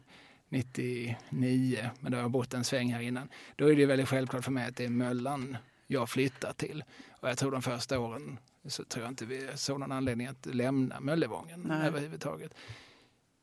99, 0.53 1.91
men 2.01 2.13
då 2.13 2.19
har 2.19 2.23
jag 2.23 2.31
bott 2.31 2.55
en 2.55 2.65
sväng 2.65 2.93
här 2.93 3.01
innan, 3.01 3.29
då 3.57 3.71
är 3.73 3.77
det 3.77 3.87
väldigt 3.87 4.09
självklart 4.09 4.45
för 4.45 4.53
mig 4.53 4.69
att 4.69 4.77
det 4.77 4.85
är 4.85 4.89
Möllan 4.89 5.57
jag 5.87 6.11
flyttar 6.11 6.53
till. 6.53 6.85
Och 7.21 7.29
jag 7.29 7.39
tror 7.39 7.51
de 7.51 7.63
första 7.63 7.99
åren 7.99 8.39
så 8.69 8.85
tror 8.85 9.05
jag 9.05 9.11
inte 9.13 9.27
vi 9.27 9.49
såg 9.55 9.81
någon 9.81 9.93
anledning 9.93 10.27
att 10.27 10.47
lämna 10.47 11.01
Möllevången 11.01 11.65
Nej. 11.69 11.87
överhuvudtaget. 11.87 12.55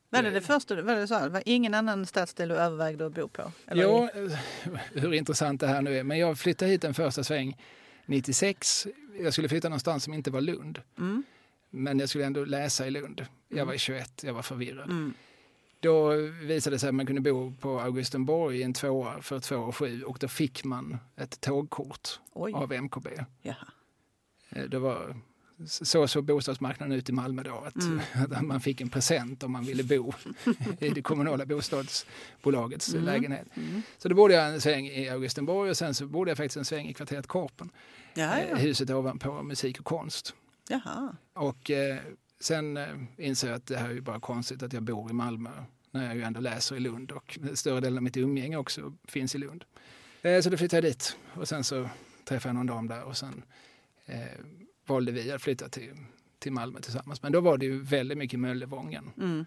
Var 0.10 0.24
det 0.24 0.32
det 0.32 0.42
första? 0.42 0.82
Var 0.82 0.96
det 0.96 1.08
så? 1.08 1.16
här? 1.16 1.30
Var 1.30 1.44
ingen 1.46 1.74
annan 1.74 2.06
stadsdel 2.06 2.50
du 2.50 2.56
övervägde 2.56 3.06
att 3.06 3.14
bo 3.14 3.28
på? 3.28 3.52
Eller- 3.68 4.24
eh, 4.26 4.40
hur 4.94 5.14
intressant 5.14 5.62
det 5.62 5.68
här 5.68 5.82
nu 5.82 5.98
är, 5.98 6.04
men 6.04 6.20
jag 6.20 6.40
flyttade 6.40 6.72
hit 6.72 6.84
en 6.84 6.94
första 6.94 7.24
sväng 7.24 7.58
96. 8.06 8.88
Jag 9.20 9.34
skulle 9.34 9.50
flytta 9.50 9.70
någonstans 9.70 10.04
som 10.04 10.14
inte 10.14 10.32
var 10.32 10.42
Lund. 10.42 10.82
Mm. 10.98 11.24
Men 11.70 12.00
jag 12.00 12.10
skulle 12.10 12.26
ändå 12.26 12.46
läsa 12.46 12.88
i 12.88 12.92
Lund. 12.92 13.26
Jag 13.48 13.66
var 13.66 13.78
21, 13.78 14.24
jag 14.24 14.34
var 14.34 14.42
förvirrad. 14.42 14.90
Mm. 14.90 15.14
Då 15.80 16.16
visade 16.44 16.76
det 16.76 16.80
sig 16.80 16.90
att 16.90 16.96
man 16.96 17.06
kunde 17.06 17.22
bo 17.22 17.54
på 17.60 17.80
Augustenborg 17.80 18.58
i 18.60 18.64
en 18.64 18.74
tvåa 18.74 19.22
för 19.22 19.40
två 19.40 19.56
och 19.56 19.76
sju 19.76 20.04
och 20.04 20.18
då 20.20 20.28
fick 20.28 20.64
man 20.64 20.98
ett 21.16 21.42
tågkort 21.42 22.20
Oj. 22.34 22.54
av 22.54 22.74
MKB. 22.74 23.08
Jaha. 23.42 23.56
Eh, 24.50 24.64
Det 24.64 24.80
var 24.80 25.16
så 25.68 26.08
såg 26.08 26.26
bostadsmarknaden 26.26 26.98
ut 26.98 27.10
i 27.10 27.12
Malmö 27.12 27.44
då, 27.44 27.56
att, 27.68 27.76
Mm. 27.84 28.00
att 28.32 28.42
man 28.46 28.62
fick 28.62 28.82
en 28.82 28.90
present 28.90 29.44
om 29.44 29.52
man 29.52 29.64
ville 29.64 29.84
bo 29.84 30.14
i 30.80 30.90
det 30.90 31.02
kommunala 31.02 31.46
bostadsbolagets 31.46 32.94
Mm. 32.94 33.06
lägenhet. 33.06 33.48
Mm. 33.58 33.82
Så 33.98 34.10
då 34.10 34.16
bodde 34.16 34.34
jag 34.34 34.48
en 34.54 34.62
sväng 34.62 34.88
i 34.88 35.10
Augustenborg 35.10 35.70
och 35.70 35.78
sen 35.78 35.94
så 35.94 36.06
bodde 36.08 36.32
jag 36.32 36.38
faktiskt 36.38 36.58
en 36.58 36.66
sväng 36.66 36.88
i 36.88 36.94
kvarteret 36.94 37.28
Korpen, 37.28 37.70
Ja, 38.14 38.38
eh, 38.38 38.50
ja. 38.50 38.56
huset 38.56 38.90
ovanpå 38.90 39.44
musik 39.44 39.80
och 39.80 39.86
konst. 39.86 40.34
Jaha. 40.70 41.16
Och 41.34 41.72
eh, 41.72 41.98
sen 42.40 42.78
eh, 42.78 42.88
insåg 43.18 43.50
jag 43.50 43.56
att 43.56 43.66
det 43.66 43.78
här 43.78 43.90
är 43.90 43.94
ju 43.94 44.02
bara 44.02 44.20
konstigt 44.20 44.64
att 44.64 44.74
jag 44.74 44.84
bor 44.84 45.10
i 45.12 45.14
Malmö 45.14 45.50
när 45.92 46.06
jag 46.06 46.16
ju 46.16 46.22
ändå 46.24 46.40
läser 46.40 46.76
i 46.76 46.80
Lund 46.80 47.12
och 47.12 47.40
större 47.54 47.80
delen 47.80 47.98
av 47.98 48.04
mitt 48.04 48.18
umgänge 48.18 48.58
också 48.58 48.94
finns 49.08 49.36
i 49.36 49.38
Lund. 49.38 49.66
Eh, 50.22 50.42
så 50.42 50.50
då 50.50 50.58
flyttade 50.58 50.88
jag 50.88 50.94
dit 50.94 51.18
och 51.34 51.48
sen 51.48 51.64
så 51.64 51.90
träffade 52.26 52.50
jag 52.50 52.56
någon 52.56 52.68
dam 52.68 52.88
där 52.88 53.04
och 53.04 53.18
sen 53.18 53.44
eh, 54.06 54.18
valde 54.86 55.12
vi 55.12 55.32
att 55.32 55.42
flytta 55.42 55.70
till, 55.70 55.94
till 56.40 56.52
Malmö 56.52 56.80
tillsammans. 56.82 57.24
Men 57.24 57.32
då 57.32 57.42
var 57.42 57.58
det 57.58 57.66
ju 57.66 57.82
väldigt 57.82 58.18
mycket 58.18 58.40
Möllevången 58.40 59.12
Mm. 59.18 59.46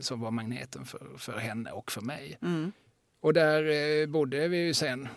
som 0.00 0.20
var 0.20 0.30
magneten 0.30 0.84
för, 0.84 1.06
för 1.18 1.38
henne 1.38 1.70
och 1.70 1.92
för 1.92 2.00
mig. 2.00 2.38
Mm. 2.42 2.72
Och 3.20 3.32
där 3.32 3.64
eh, 4.02 4.06
bodde 4.06 4.48
vi 4.48 4.56
ju 4.66 4.74
sen 4.74 5.08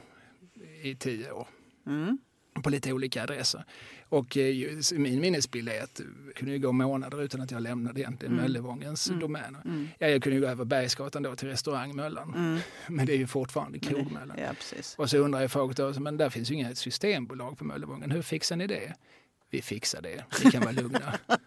i 0.84 0.96
tio 0.96 1.32
år 1.32 1.48
Mm. 1.86 2.18
På 2.62 2.70
lite 2.70 2.94
olika 2.94 3.24
adresser. 3.24 3.64
Och 4.10 4.38
eh, 4.38 4.56
min 4.92 5.20
minnesbild 5.22 5.70
är 5.70 5.84
att 5.84 5.96
det 5.96 6.34
kunde 6.36 6.54
ju 6.54 6.60
gå 6.60 6.72
månader 6.72 7.22
utan 7.22 7.42
att 7.42 7.52
jag 7.52 7.62
lämnade 7.62 8.00
egentligen 8.02 8.34
Mm. 8.34 8.44
Möllevångens 8.46 9.08
Mm. 9.10 9.20
domäner. 9.20 9.62
Mm. 9.66 9.90
Ja, 10.00 10.08
jag 10.08 10.24
kunde 10.24 10.36
ju 10.36 10.42
gå 10.42 10.48
över 10.48 10.66
Bergsgatan 10.66 11.24
då 11.24 11.36
till 11.36 11.48
restaurang 11.48 11.96
Möllan, 11.96 12.34
Mm. 12.36 12.60
men 12.88 13.06
det 13.06 13.14
är 13.14 13.18
ju 13.18 13.28
fortfarande 13.28 13.80
krogmöllan. 13.80 14.38
Ja. 14.38 14.50
Och 14.98 15.10
så 15.10 15.18
undrar 15.18 15.42
jag 15.42 15.52
folk 15.52 15.78
då, 15.78 15.94
men 16.00 16.18
där 16.18 16.30
finns 16.30 16.52
ju 16.52 16.56
inget 16.56 16.78
systembolag 16.78 17.58
på 17.58 17.64
Möllevången. 17.66 18.12
Hur 18.12 18.22
fixar 18.22 18.56
ni 18.56 18.68
det? 18.68 18.94
Vi 19.50 19.62
fixar 19.62 20.02
det, 20.02 20.24
ni 20.44 20.52
kan 20.52 20.62
vara 20.62 20.72
lugna. 20.72 21.14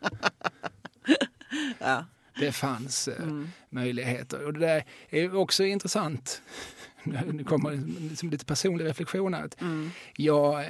Ja. 1.78 2.04
Det 2.40 2.52
fanns 2.52 3.08
eh, 3.08 3.22
Mm. 3.22 3.48
möjligheter. 3.70 4.44
Och 4.44 4.52
det 4.52 4.60
där 4.60 4.84
är 5.10 5.34
också 5.36 5.64
intressant. 5.64 6.42
Nu 7.32 7.44
kommer 7.44 7.70
liksom 8.08 8.30
lite 8.30 8.44
personlig 8.44 8.84
reflektion 8.84 9.34
här. 9.34 9.48
Mm. 9.60 9.90
Jag 10.16 10.60
eh, 10.60 10.68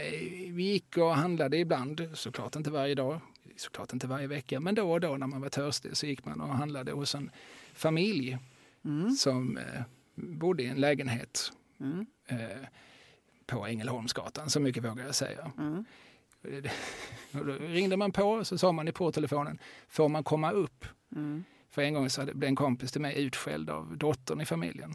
vi 0.53 0.62
gick 0.62 0.97
och 0.97 1.14
handlade 1.16 1.57
ibland, 1.59 2.09
såklart 2.14 2.57
inte 2.57 2.70
varje 2.70 2.95
dag, 2.95 3.20
såklart 3.57 3.93
inte 3.93 4.07
varje 4.07 4.26
vecka, 4.26 4.61
men 4.61 4.74
då 4.74 4.93
och 4.93 5.01
då 5.01 5.16
när 5.16 5.26
man 5.26 5.41
var 5.41 5.49
törstig 5.49 5.97
så 5.97 6.07
gick 6.07 6.24
man 6.24 6.41
och 6.41 6.49
handlade 6.49 6.93
hos 6.93 7.14
en 7.14 7.31
familj 7.74 8.39
Mm. 8.85 9.11
som 9.11 9.57
eh, 9.59 9.83
bodde 10.14 10.62
i 10.62 10.66
en 10.66 10.81
lägenhet 10.81 11.53
Mm. 11.81 12.07
eh, 12.26 12.39
på 13.47 13.66
Ängelholmsgatan, 13.66 14.51
så 14.51 14.61
mycket 14.61 14.85
vågar 14.85 15.05
jag 15.05 15.14
säga. 15.14 15.53
Mm. 15.59 15.85
Då 17.33 17.41
ringde 17.61 17.97
man 17.97 18.12
på 18.12 18.31
och 18.31 18.47
så 18.47 18.59
sa 18.59 18.72
man 18.72 18.89
i 18.89 18.93
porttelefonen, 18.93 19.59
får 19.89 20.09
man 20.09 20.24
komma 20.24 20.51
upp? 20.51 20.85
Mm. 21.16 21.45
För 21.70 21.83
en 21.83 21.95
gång 21.95 22.11
så 22.11 22.24
blev 22.24 22.49
en 22.49 22.57
kompis 22.57 22.93
till 22.93 23.01
mig 23.01 23.22
utskälld 23.24 23.70
av 23.70 23.97
dottern 23.99 24.41
i 24.41 24.45
familjen 24.45 24.95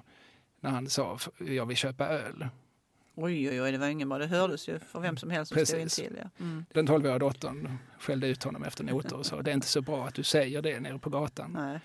när 0.66 0.72
han 0.72 0.90
sa, 0.90 1.18
jag 1.48 1.66
vill 1.66 1.78
köpa 1.78 2.08
öl. 2.08 2.48
Oj, 3.16 3.50
oj, 3.50 3.62
oj, 3.62 3.72
det 3.72 3.78
var 3.78 3.88
ingen 3.88 4.10
bra. 4.10 4.18
Det 4.18 4.28
hördes 4.28 4.70
ju 4.70 4.80
för 4.80 5.00
vem 5.00 5.18
som 5.18 5.30
helst 5.30 5.50
som 5.54 5.66
stod 5.66 5.80
Precis. 5.80 6.00
intill. 6.00 6.18
Ja. 6.24 6.30
Mm. 6.46 6.66
Den 6.74 6.88
12-åriga 6.88 7.20
dottern 7.20 7.78
skällde 8.00 8.28
ut 8.28 8.44
honom 8.44 8.64
efter 8.64 8.84
noter 8.84 9.16
och 9.18 9.26
sa 9.26 9.42
det 9.42 9.52
är 9.52 9.56
inte 9.56 9.68
så 9.68 9.82
bra 9.82 10.08
att 10.08 10.14
du 10.16 10.24
säger 10.24 10.62
det 10.62 10.80
nere 10.80 11.00
på 11.00 11.10
gatan. 11.10 11.52
Nej. 11.54 11.80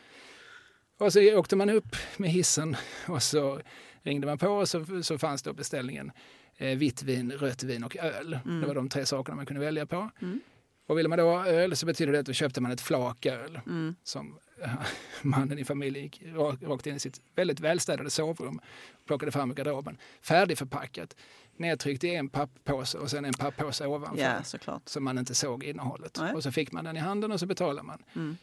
Och 0.98 1.12
så 1.12 1.34
åkte 1.38 1.56
man 1.56 1.70
upp 1.70 1.96
med 2.16 2.30
hissen 2.30 2.76
och 3.08 3.22
så 3.22 3.60
ringde 4.02 4.26
man 4.26 4.38
på 4.38 4.48
och 4.48 4.68
så, 4.68 5.02
så 5.02 5.18
fanns 5.18 5.42
då 5.42 5.52
beställningen 5.52 6.12
eh, 6.56 6.78
vitt 6.78 7.02
vin, 7.02 7.32
rött 7.32 7.62
vin 7.62 7.84
och 7.84 7.96
öl. 7.96 8.38
Mm. 8.44 8.60
Det 8.60 8.66
var 8.66 8.74
de 8.74 8.88
tre 8.88 9.06
sakerna 9.06 9.36
man 9.36 9.46
kunde 9.46 9.60
välja 9.64 9.86
på. 9.86 10.10
Mm. 10.22 10.40
Och 10.86 10.98
ville 10.98 11.08
man 11.08 11.18
då 11.18 11.24
ha 11.24 11.46
öl 11.46 11.76
så 11.76 11.86
betyder 11.86 12.12
det 12.12 12.18
att 12.18 12.26
då 12.26 12.32
köpte 12.32 12.60
man 12.60 12.72
ett 12.72 12.80
flak 12.80 13.26
öl 13.26 13.60
Mm. 13.66 13.94
som 14.02 14.38
mannen 15.22 15.58
i 15.58 15.64
familjen 15.64 16.04
gick 16.04 16.22
ra- 16.22 16.68
rakt 16.68 16.86
in 16.86 16.96
i 16.96 16.98
sitt 17.00 17.20
väldigt 17.34 17.60
välstädade 17.60 18.10
sovrum, 18.10 18.60
plockade 19.06 19.32
fram 19.32 19.54
garderoben, 19.54 19.96
färdigförpackat, 20.22 21.16
nedtryckt 21.56 22.04
i 22.04 22.14
en 22.14 22.28
papppåse 22.28 22.98
och 22.98 23.10
sen 23.10 23.24
en 23.24 23.32
papppåse 23.34 23.86
ovanför. 23.86 24.22
Ja, 24.22 24.42
såklart. 24.42 24.82
Så 24.88 25.00
man 25.00 25.18
inte 25.18 25.34
såg 25.34 25.64
innehållet. 25.64 26.16
Nej. 26.20 26.34
Och 26.34 26.42
så 26.42 26.52
fick 26.52 26.72
man 26.72 26.84
den 26.84 26.96
i 26.96 27.00
handen 27.00 27.32
och 27.32 27.40
så 27.40 27.46
betalade 27.46 27.82
man 27.86 28.02
Mm. 28.16 28.36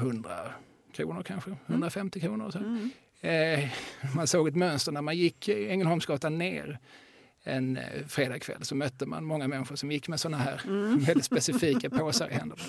100 0.00 0.52
kronor 0.92 1.22
kanske, 1.22 1.56
150 1.66 2.20
kronor. 2.20 2.46
Och 2.46 2.52
så. 2.52 2.58
Mm. 2.58 2.90
Eh, 3.20 3.68
man 4.14 4.26
såg 4.26 4.48
ett 4.48 4.56
mönster 4.56 4.92
när 4.92 5.02
man 5.02 5.16
gick 5.16 5.48
Ängelholmsgatan 5.48 6.38
ner 6.38 6.78
en 7.44 7.76
eh, 7.76 8.06
fredagkväll 8.08 8.64
så 8.64 8.74
mötte 8.74 9.06
man 9.06 9.24
många 9.24 9.48
människor 9.48 9.76
som 9.76 9.92
gick 9.92 10.08
med 10.08 10.20
såna 10.20 10.36
här 10.36 10.62
Mm. 10.66 10.98
väldigt 11.04 11.24
specifika 11.24 11.90
påsar 11.90 12.28
i 12.30 12.34
händerna. 12.34 12.62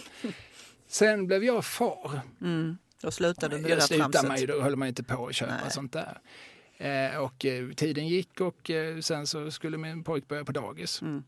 Sen 0.88 1.28
blev 1.28 1.44
jag 1.44 1.66
far. 1.66 2.20
Mm. 2.42 2.78
Då 3.04 3.12
slutade 3.12 3.56
du 3.56 3.62
med 3.62 3.72
det 3.72 3.76
där 3.76 3.82
slutade 3.82 4.12
tramset. 4.12 4.28
man 4.28 4.40
ju, 4.40 4.48
då 4.48 4.62
höll 4.62 4.76
man 4.76 4.88
inte 4.88 5.04
på 5.04 5.28
att 5.28 5.36
köpa 5.36 5.58
Nej. 5.62 5.72
sånt 5.72 5.94
där. 5.94 6.20
Eh, 6.78 7.18
och 7.18 7.46
eh, 7.46 7.70
tiden 7.70 8.08
gick 8.08 8.42
och 8.42 8.70
eh, 8.70 9.00
sen 9.00 9.28
så 9.28 9.52
skulle 9.52 9.78
min 9.78 10.04
pojk 10.04 10.28
börja 10.28 10.46
på 10.46 10.52
dagis. 10.52 11.02
Mm. 11.02 11.24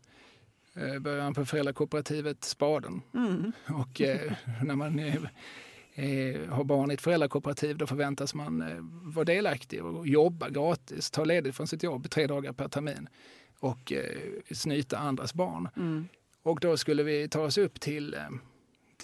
Eh, 0.74 0.98
började 0.98 1.22
han 1.22 1.34
på 1.34 1.44
föräldrakooperativet 1.44 2.44
Spaden. 2.44 3.02
Mm. 3.14 3.52
Och 3.68 4.00
eh, 4.00 4.32
när 4.64 4.76
man 4.76 4.98
eh, 4.98 5.14
eh, 5.94 6.48
har 6.48 6.64
barn 6.64 6.90
i 6.90 6.94
ett 6.94 7.00
föräldrakooperativ 7.00 7.78
då 7.78 7.86
förväntas 7.86 8.34
man 8.34 8.64
vara 9.14 9.24
delaktig 9.24 9.84
och 9.84 10.06
jobba 10.06 10.48
gratis, 10.48 11.10
ta 11.10 11.24
ledigt 11.24 11.56
från 11.56 11.66
sitt 11.66 11.82
jobb 11.82 12.10
tre 12.10 12.26
dagar 12.26 12.52
per 12.52 12.68
termin 12.68 13.08
och 13.58 13.92
snyta 14.50 14.98
andras 14.98 15.34
barn. 15.34 15.68
Mm. 15.76 16.08
Och 16.42 16.60
då 16.60 16.76
skulle 16.76 17.02
vi 17.02 17.28
ta 17.28 17.40
oss 17.40 17.58
upp 17.58 17.80
till, 17.80 18.16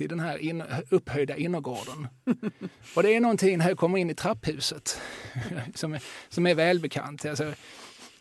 till 0.02 0.08
den 0.08 0.20
här 0.20 0.38
in, 0.38 0.62
upphöjda 0.90 1.36
innergården. 1.36 2.08
och 2.96 3.02
det 3.02 3.16
är 3.16 3.20
någonting 3.20 3.58
när 3.58 3.68
jag 3.68 3.78
kommer 3.78 3.98
in 3.98 4.10
i 4.10 4.14
trapphuset 4.14 5.00
som, 5.74 5.94
är, 5.94 6.02
som 6.28 6.46
är 6.46 6.54
välbekant. 6.54 7.24
Alltså, 7.24 7.54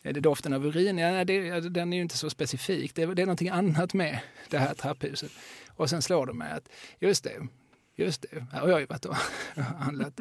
är 0.01 0.13
det 0.13 0.19
doften 0.19 0.53
av 0.53 0.65
urin? 0.65 0.97
Ja, 0.97 1.25
det, 1.25 1.59
den 1.59 1.93
är 1.93 1.97
ju 1.97 2.03
inte 2.03 2.17
så 2.17 2.29
specifik. 2.29 2.95
Det, 2.95 3.05
det 3.05 3.21
är 3.21 3.25
någonting 3.25 3.49
annat 3.49 3.93
med 3.93 4.19
det 4.49 4.57
här 4.57 4.73
trapphuset. 4.73 5.31
Och 5.67 5.89
sen 5.89 6.01
slår 6.01 6.25
det 6.25 6.33
mig 6.33 6.51
att 6.51 6.69
just 6.99 7.23
det, 7.23 7.47
just 7.95 8.21
det, 8.21 8.45
här 8.51 8.59
har 8.59 8.69
jag 8.69 8.79
ju 8.79 8.85
varit 8.85 9.05
och 9.05 9.15
handlat 9.55 10.19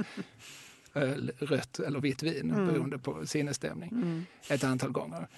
öl, 0.95 1.33
rött 1.39 1.79
eller 1.79 2.01
vitt 2.01 2.23
vin 2.23 2.51
mm. 2.51 2.67
beroende 2.67 2.99
på 2.99 3.27
sinnesstämning 3.27 3.91
mm. 3.91 4.27
ett 4.49 4.65
antal 4.65 4.91
gånger. 4.91 5.29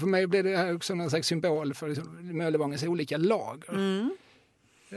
För 0.00 0.06
mig 0.06 0.26
blev 0.26 0.44
det 0.44 0.56
här 0.56 0.74
också 0.74 0.94
någon 0.94 1.10
slags 1.10 1.28
symbol 1.28 1.74
för 1.74 1.88
liksom 1.88 2.36
Möllevångens 2.38 2.82
olika 2.82 3.16
lager. 3.16 3.74
Mm. 3.74 4.10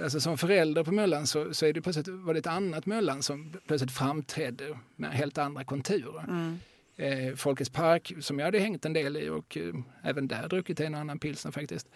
Alltså 0.02 0.20
som 0.20 0.38
förälder 0.38 0.84
på 0.84 0.91
Möllan 0.91 1.28
så, 1.28 1.54
så 1.54 1.66
är 1.66 1.74
det 1.74 1.82
plötsligt, 1.82 2.08
var 2.08 2.34
det 2.34 2.39
ett 2.39 2.48
annat 2.48 2.86
Möllan 2.86 3.24
som 3.24 3.54
plötsligt 3.68 3.91
framträdde 3.91 4.80
med 4.96 5.12
helt 5.12 5.38
andra 5.38 5.64
konturer. 5.64 6.24
Mm. 6.28 6.60
Eh, 6.96 7.36
Folkets 7.36 7.70
park 7.70 8.14
som 8.20 8.39
jag 8.39 8.46
hade 8.46 8.60
hängt 8.60 8.86
en 8.86 8.94
del 8.94 9.18
i 9.18 9.30
och 9.30 9.58
eh, 9.58 9.74
även 10.04 10.28
där 10.28 10.48
druckit 10.50 10.80
en 10.80 10.94
och 10.94 11.00
annan 11.00 11.20
pilsner 11.20 11.52
faktiskt. 11.52 11.88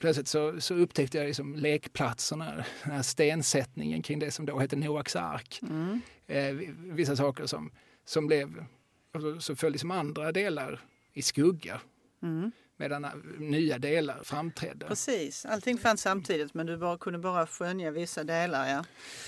Plötsligt 0.00 0.28
så, 0.28 0.60
så 0.60 0.74
upptäckte 0.74 1.18
jag 1.18 1.26
liksom 1.26 1.54
lekplatserna, 1.54 2.64
den 2.82 2.92
här 2.92 3.02
stensättningen 3.02 4.02
kring 4.02 4.18
det 4.18 4.30
som 4.30 4.46
då 4.46 4.58
hette 4.58 4.76
Noaks 4.76 5.16
ark. 5.16 5.60
Mm. 5.62 6.00
Eh, 6.26 6.54
vissa 6.76 7.16
saker 7.16 7.46
som, 7.46 7.70
som 8.04 8.26
blev, 8.26 8.64
alltså, 9.12 9.40
så 9.40 9.56
föll 9.56 9.72
liksom 9.72 9.90
andra 9.90 10.32
delar 10.32 10.80
i 11.12 11.22
skugga. 11.22 11.80
Mm. 12.22 12.52
Medan 12.76 13.06
nya 13.38 13.78
delar 13.78 14.20
framträdde. 14.24 14.86
Precis, 14.86 15.44
allting 15.44 15.78
fanns 15.78 16.00
samtidigt 16.00 16.54
men 16.54 16.66
du 16.66 16.76
bara, 16.76 16.98
kunde 16.98 17.18
bara 17.18 17.46
skönja 17.46 17.90
vissa 17.90 18.24
delar. 18.24 18.68
Ja. 18.68 18.84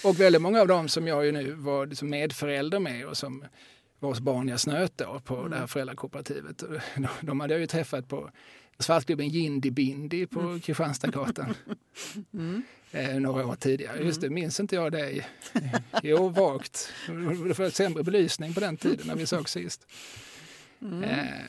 Och 0.09 0.20
väldigt 0.20 0.42
många 0.42 0.61
av 0.61 0.68
dem 0.68 0.88
som 0.88 1.07
jag 1.07 1.26
ju 1.26 1.32
nu 1.32 1.53
var 1.53 1.86
liksom 1.86 2.11
medförälder 2.11 2.78
med 2.78 3.07
och 3.07 3.16
som 3.16 3.44
vars 3.99 4.18
barn 4.18 4.49
jag 4.49 4.61
snöt 4.61 4.99
då 4.99 5.20
på 5.24 5.36
mm. 5.36 5.51
det 5.51 5.57
här 5.57 5.66
föräldrakooperativet. 5.66 6.62
De 7.20 7.40
hade 7.40 7.55
jag 7.55 7.61
ju 7.61 7.66
träffat 7.66 8.09
på 8.09 8.30
Svartklubben 8.78 9.28
Jindy 9.28 9.70
Bindi 9.70 10.26
på 10.26 10.40
mm. 10.40 10.61
Kristianstadsgatan 10.61 11.55
mm. 12.32 12.62
eh, 12.90 13.20
några 13.20 13.47
år 13.47 13.55
tidigare. 13.55 14.03
Just 14.03 14.20
det, 14.20 14.26
mm. 14.26 14.34
minns 14.34 14.61
inte 14.61 14.74
jag 14.74 14.92
det? 14.92 15.24
Jo, 16.03 16.28
vagt. 16.28 16.92
Det 17.07 17.59
var 17.59 17.70
sämre 17.70 18.03
belysning 18.03 18.55
på 18.55 18.61
den 18.61 18.76
tiden 18.76 19.07
när 19.07 19.14
vi 19.14 19.26
såg 19.26 19.49
sist. 19.49 19.86
Mm. 20.82 21.05
Eh, 21.05 21.44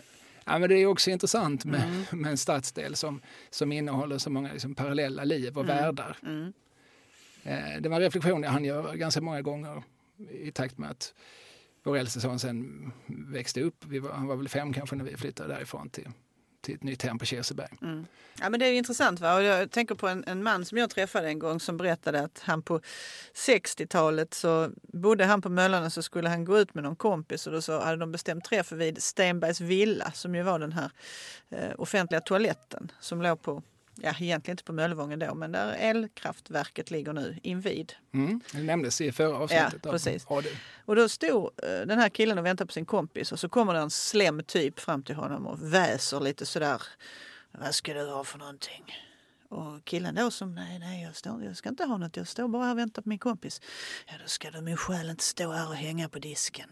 ja, 0.47 0.59
men 0.59 0.69
det 0.69 0.75
är 0.75 0.85
också 0.85 1.09
intressant 1.09 1.65
med, 1.65 1.83
mm. 1.83 2.03
med 2.21 2.31
en 2.31 2.37
stadsdel 2.37 2.95
som, 2.95 3.21
som 3.49 3.71
innehåller 3.71 4.17
så 4.17 4.29
många 4.29 4.53
liksom, 4.53 4.75
parallella 4.75 5.23
liv 5.23 5.57
och 5.57 5.63
mm. 5.63 5.75
världar. 5.77 6.17
Mm. 6.23 6.53
Eh, 7.43 7.81
det 7.81 7.89
var 7.89 7.95
en 7.95 8.01
reflektion 8.01 8.43
jag 8.43 8.49
hann 8.49 8.65
göra 8.65 8.95
ganska 8.95 9.21
många 9.21 9.41
gånger 9.41 9.83
i 10.31 10.51
takt 10.51 10.77
med 10.77 10.89
att 10.89 11.13
vår 11.83 11.97
äldste 11.97 12.21
son 12.21 12.39
sen 12.39 12.91
växte 13.07 13.61
upp. 13.61 13.85
Var, 13.85 14.11
han 14.11 14.27
var 14.27 14.35
väl 14.35 14.49
fem 14.49 14.73
kanske 14.73 14.95
när 14.95 15.05
vi 15.05 15.17
flyttade 15.17 15.53
därifrån 15.53 15.89
till, 15.89 16.09
till 16.67 16.75
ett 16.75 16.83
nytt 16.83 17.03
hem 17.03 17.19
på 17.19 17.25
Kirseberg. 17.25 17.77
Mm. 17.81 18.05
Ja, 18.41 18.49
men 18.49 18.59
det 18.59 18.65
är 18.65 18.73
intressant. 18.73 19.19
Va? 19.19 19.35
Och 19.35 19.43
jag 19.43 19.71
tänker 19.71 19.95
på 19.95 20.07
en, 20.07 20.23
en, 20.27 20.43
man 20.43 20.65
som 20.65 20.77
jag 20.77 20.89
träffade 20.89 21.27
en 21.27 21.39
gång 21.39 21.59
som 21.59 21.77
berättade 21.77 22.21
att 22.21 22.41
han 22.43 22.61
på 22.61 22.81
60-talet 23.33 24.33
så 24.33 24.69
bodde 24.81 25.25
han 25.25 25.41
på 25.41 25.49
Möllan 25.49 25.91
så 25.91 26.01
skulle 26.03 26.29
han 26.29 26.45
gå 26.45 26.59
ut 26.59 26.73
med 26.73 26.83
någon 26.83 26.95
kompis 26.95 27.47
och 27.47 27.53
då 27.53 27.61
så 27.61 27.79
hade 27.79 27.97
de 27.97 28.11
bestämt 28.11 28.43
träff 28.45 28.71
vid 28.71 29.03
Stenbergs 29.03 29.61
villa 29.61 30.11
som 30.11 30.35
ju 30.35 30.43
var 30.43 30.59
den 30.59 30.71
här 30.71 30.91
eh, 31.49 31.71
offentliga 31.77 32.21
toaletten 32.21 32.91
som 32.99 33.21
låg 33.21 33.41
på 33.41 33.63
ja, 34.01 34.13
egentligen 34.19 34.53
inte 34.53 34.63
på 34.63 34.73
Möllevången 34.73 35.19
då, 35.19 35.35
men 35.35 35.51
där 35.51 35.73
elkraftverket 35.73 36.91
ligger 36.91 37.13
nu 37.13 37.39
invid. 37.43 37.93
Mm, 38.13 38.41
det 38.51 38.63
nämndes 38.63 39.01
i 39.01 39.11
förra 39.11 39.37
avsnittet. 39.37 39.81
Ja, 39.83 39.91
precis. 39.91 40.25
Och 40.85 40.95
då 40.95 41.09
stod 41.09 41.43
eh, 41.45 41.87
den 41.87 41.99
här 41.99 42.09
killen 42.09 42.37
och 42.37 42.45
väntade 42.45 42.67
på 42.67 42.73
sin 42.73 42.85
kompis 42.85 43.31
och 43.31 43.39
så 43.39 43.49
kommer 43.49 43.73
det 43.73 43.79
en 43.79 43.89
slem 43.89 44.43
typ 44.43 44.79
fram 44.79 45.03
till 45.03 45.15
honom 45.15 45.47
och 45.47 45.73
väser 45.73 46.19
lite 46.19 46.45
sådär. 46.45 46.81
Vad 47.51 47.75
ska 47.75 47.93
du 47.93 48.09
ha 48.09 48.23
för 48.23 48.37
någonting? 48.37 48.95
Och 49.49 49.85
killen 49.85 50.15
då 50.15 50.31
som, 50.31 50.55
nej, 50.55 50.79
nej, 50.79 51.03
jag, 51.03 51.15
står, 51.15 51.43
jag 51.43 51.57
ska 51.57 51.69
inte 51.69 51.83
ha 51.83 51.97
något, 51.97 52.17
jag 52.17 52.27
står 52.27 52.47
bara 52.47 52.63
här 52.63 52.71
och 52.71 52.77
väntar 52.77 53.01
på 53.01 53.09
min 53.09 53.19
kompis. 53.19 53.61
Ja, 54.07 54.13
då 54.23 54.27
ska 54.27 54.51
du 54.51 54.61
min 54.61 54.77
själ 54.77 55.09
inte 55.09 55.23
stå 55.23 55.51
här 55.51 55.67
och 55.67 55.75
hänga 55.75 56.09
på 56.09 56.19
disken, 56.19 56.69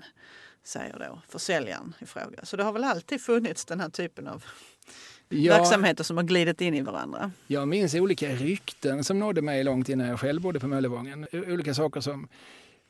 säger 0.63 0.99
då 0.99 1.21
försäljaren 1.29 1.93
i 1.99 2.05
fråga. 2.05 2.45
Så 2.45 2.57
det 2.57 2.63
har 2.63 2.73
väl 2.73 2.83
alltid 2.83 3.21
funnits 3.21 3.65
den 3.65 3.79
här 3.79 3.89
typen 3.89 4.27
av 4.27 4.45
ja, 5.29 5.57
verksamheter 5.57 6.03
som 6.03 6.17
har 6.17 6.23
glidit 6.23 6.61
in 6.61 6.73
i 6.73 6.81
varandra. 6.81 7.31
Jag 7.47 7.67
minns 7.67 7.95
olika 7.95 8.29
rykten 8.29 9.03
som 9.03 9.19
nådde 9.19 9.41
mig 9.41 9.63
långt 9.63 9.89
innan 9.89 10.07
jag 10.07 10.19
själv 10.19 10.41
bodde 10.41 10.59
på 10.59 10.67
Möllevången. 10.67 11.27
Olika 11.31 11.73
saker 11.73 12.01
som 12.01 12.27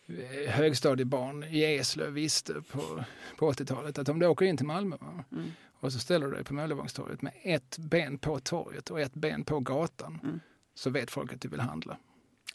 eh, 0.07 0.51
högstadiebarn 0.51 1.43
i 1.43 1.63
Eslöv 1.63 2.13
visste 2.13 2.53
på, 2.53 3.03
på 3.37 3.51
80-talet 3.51 3.97
att 3.97 4.09
om 4.09 4.19
du 4.19 4.27
åker 4.27 4.45
in 4.45 4.57
till 4.57 4.65
Malmö 4.65 4.95
mm. 5.31 5.51
och 5.79 5.93
så 5.93 5.99
ställer 5.99 6.27
du 6.27 6.33
dig 6.33 6.43
på 6.43 6.53
Möllevångstorget 6.53 7.21
med 7.21 7.33
ett 7.43 7.77
ben 7.77 8.17
på 8.17 8.39
torget 8.39 8.89
och 8.89 9.01
ett 9.01 9.13
ben 9.13 9.43
på 9.43 9.59
gatan 9.59 10.19
mm. 10.23 10.39
så 10.75 10.89
vet 10.89 11.11
folk 11.11 11.33
att 11.33 11.41
du 11.41 11.47
vill 11.47 11.59
handla. 11.59 11.97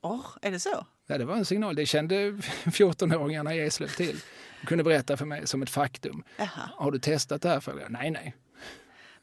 Åh, 0.02 0.14
oh, 0.14 0.26
är 0.42 0.50
det 0.50 0.60
så? 0.60 0.86
Ja, 1.06 1.18
det 1.18 1.24
var 1.24 1.36
en 1.36 1.44
signal. 1.44 1.74
Det 1.74 1.86
kände 1.86 2.14
14-åringarna 2.64 3.54
i 3.54 3.60
Eslöv 3.60 3.88
till. 3.88 4.16
De 4.60 4.66
kunde 4.66 4.84
berätta 4.84 5.16
för 5.16 5.26
mig 5.26 5.46
som 5.46 5.62
ett 5.62 5.70
faktum. 5.70 6.22
Aha. 6.38 6.70
Har 6.76 6.90
du 6.90 6.98
testat 6.98 7.42
det 7.42 7.48
här? 7.48 7.60
Frågade 7.60 7.82
jag. 7.82 7.92
Nej, 7.92 8.10
nej. 8.10 8.34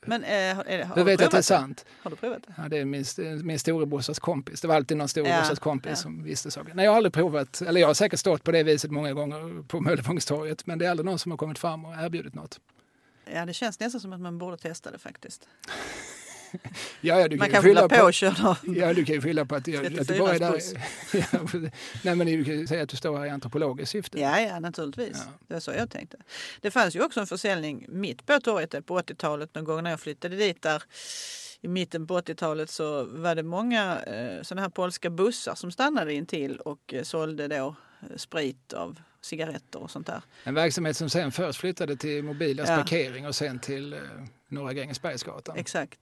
Men 0.05 0.23
eh, 0.23 0.29
är 0.29 0.77
det, 0.77 0.83
har 0.83 0.95
du 0.95 1.03
vet 1.03 1.21
att 1.21 1.31
det 1.31 1.37
är 1.37 1.41
sant. 1.41 1.85
Har 2.01 2.11
du 2.11 2.17
provat 2.17 2.43
det? 2.47 2.53
Ja, 2.57 2.69
det 2.69 2.77
är 2.77 2.85
min, 2.85 3.05
min 3.43 3.59
storebrorsas 3.59 4.19
kompis. 4.19 4.61
Det 4.61 4.67
var 4.67 4.75
alltid 4.75 4.97
någon 4.97 5.07
storebrorsas 5.07 5.49
ja, 5.49 5.55
kompis 5.55 5.89
ja. 5.89 5.95
som 5.95 6.23
visste 6.23 6.51
saker. 6.51 6.73
Nej, 6.73 6.85
jag 6.85 6.91
har 6.91 6.97
aldrig 6.97 7.13
provat. 7.13 7.61
Eller 7.61 7.81
jag 7.81 7.87
har 7.87 7.93
säkert 7.93 8.19
stått 8.19 8.43
på 8.43 8.51
det 8.51 8.63
viset 8.63 8.91
många 8.91 9.13
gånger 9.13 9.63
på 9.63 9.79
Möllevångstorget. 9.79 10.65
Men 10.65 10.79
det 10.79 10.85
är 10.85 10.91
aldrig 10.91 11.05
någon 11.05 11.19
som 11.19 11.31
har 11.31 11.37
kommit 11.37 11.59
fram 11.59 11.85
och 11.85 11.93
erbjudit 11.95 12.35
något. 12.35 12.59
Ja, 13.33 13.45
det 13.45 13.53
känns 13.53 13.79
nästan 13.79 14.01
som 14.01 14.13
att 14.13 14.21
man 14.21 14.37
borde 14.37 14.57
testa 14.57 14.91
det 14.91 14.97
faktiskt. 14.97 15.47
ja, 17.01 17.19
ja, 17.19 17.27
du 17.27 17.37
man 17.37 17.47
kan, 17.47 17.53
kan 17.53 17.63
fylla 17.63 17.81
på, 17.81 18.11
på 18.11 18.55
Ja, 18.75 18.93
du 18.93 19.05
kan 19.05 19.15
ju 19.15 19.21
skylla 19.21 19.45
på 19.45 19.55
att, 19.55 19.67
jag, 19.67 19.99
att 19.99 20.07
du 20.07 20.19
bara 20.19 20.35
är 20.35 20.39
där. 20.39 20.61
ja, 21.13 21.39
nej, 22.03 22.15
men 22.15 22.27
du 22.27 22.45
kan 22.45 22.67
säga 22.67 22.83
att 22.83 22.89
du 22.89 22.97
står 22.97 23.17
här 23.17 23.25
i 23.25 23.29
antropologiskt 23.29 23.91
syfte. 23.91 24.19
Ja, 24.19 24.39
ja 24.39 24.59
naturligtvis. 24.59 25.17
Ja. 25.25 25.31
Det 25.47 25.53
var 25.53 25.61
så 25.61 25.71
jag 25.71 25.89
tänkte. 25.89 26.17
Det 26.61 26.71
fanns 26.71 26.95
ju 26.95 27.03
också 27.03 27.19
en 27.19 27.27
försäljning 27.27 27.85
mitt 27.89 28.25
på 28.25 28.39
torget 28.39 28.85
på 28.85 28.99
80-talet 28.99 29.55
någon 29.55 29.63
gång 29.63 29.83
när 29.83 29.89
jag 29.89 29.99
flyttade 29.99 30.35
dit 30.35 30.61
där 30.61 30.83
i 31.61 31.67
mitten 31.67 32.07
på 32.07 32.19
80-talet 32.19 32.69
så 32.69 33.03
var 33.03 33.35
det 33.35 33.43
många 33.43 33.99
eh, 33.99 34.41
sådana 34.41 34.61
här 34.61 34.69
polska 34.69 35.09
bussar 35.09 35.55
som 35.55 35.71
stannade 35.71 36.13
intill 36.13 36.59
och 36.59 36.93
eh, 36.93 37.03
sålde 37.03 37.47
då 37.47 37.75
eh, 38.01 38.17
sprit 38.17 38.73
av 38.73 38.99
cigaretter 39.21 39.81
och 39.81 39.91
sånt 39.91 40.07
där. 40.07 40.21
En 40.43 40.53
verksamhet 40.53 40.97
som 40.97 41.09
sen 41.09 41.31
först 41.31 41.59
flyttade 41.59 41.95
till 41.95 42.23
Mobilas 42.23 42.69
ja. 42.69 42.75
parkering 42.75 43.27
och 43.27 43.35
sen 43.35 43.59
till 43.59 43.93
eh, 43.93 43.99
Norra 44.47 44.73
Grängesbergsgatan. 44.73 45.57
Exakt. 45.57 45.99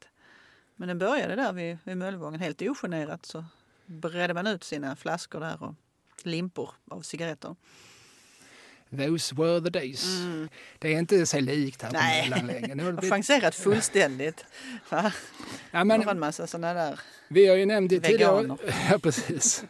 Men 0.76 0.88
den 0.88 1.00
började 1.00 1.36
där 1.36 1.54
vid, 1.54 1.78
vid 1.84 1.98
Möllevången 1.98 2.40
helt 2.40 2.62
ogenerat 2.62 3.26
så 3.26 3.46
bredde 3.86 4.34
man 4.34 4.48
ut 4.48 4.64
sina 4.64 4.96
flaskor 4.96 5.40
där 5.40 5.64
och 5.64 5.76
limpor 6.24 6.70
av 6.92 7.02
cigaretter. 7.02 7.56
Those 8.90 9.36
were 9.36 9.62
the 9.62 9.70
days. 9.70 10.06
Mm. 10.06 10.50
Det 10.80 10.94
är 10.94 11.00
inte 11.00 11.26
sig 11.26 11.42
likt 11.42 11.82
här 11.82 11.92
Nej. 11.92 12.24
på 12.24 12.30
Möllan 12.30 12.48
längre. 12.48 12.76
Det 12.76 12.84
har 13.02 13.10
chanserat 13.10 13.56
fullständigt. 13.56 14.46
Va? 14.90 15.14
Ja, 15.72 15.84
men, 15.84 16.02
en 16.10 16.20
massa 16.20 16.48
sådana 16.48 16.74
där 16.74 17.00
Vi 17.28 17.48
har 17.48 17.56
ju 17.56 17.66
nämnt 17.66 17.92
i 17.92 18.00
tidigare... 18.00 18.58
Ja, 18.92 19.00
precis. 19.00 19.66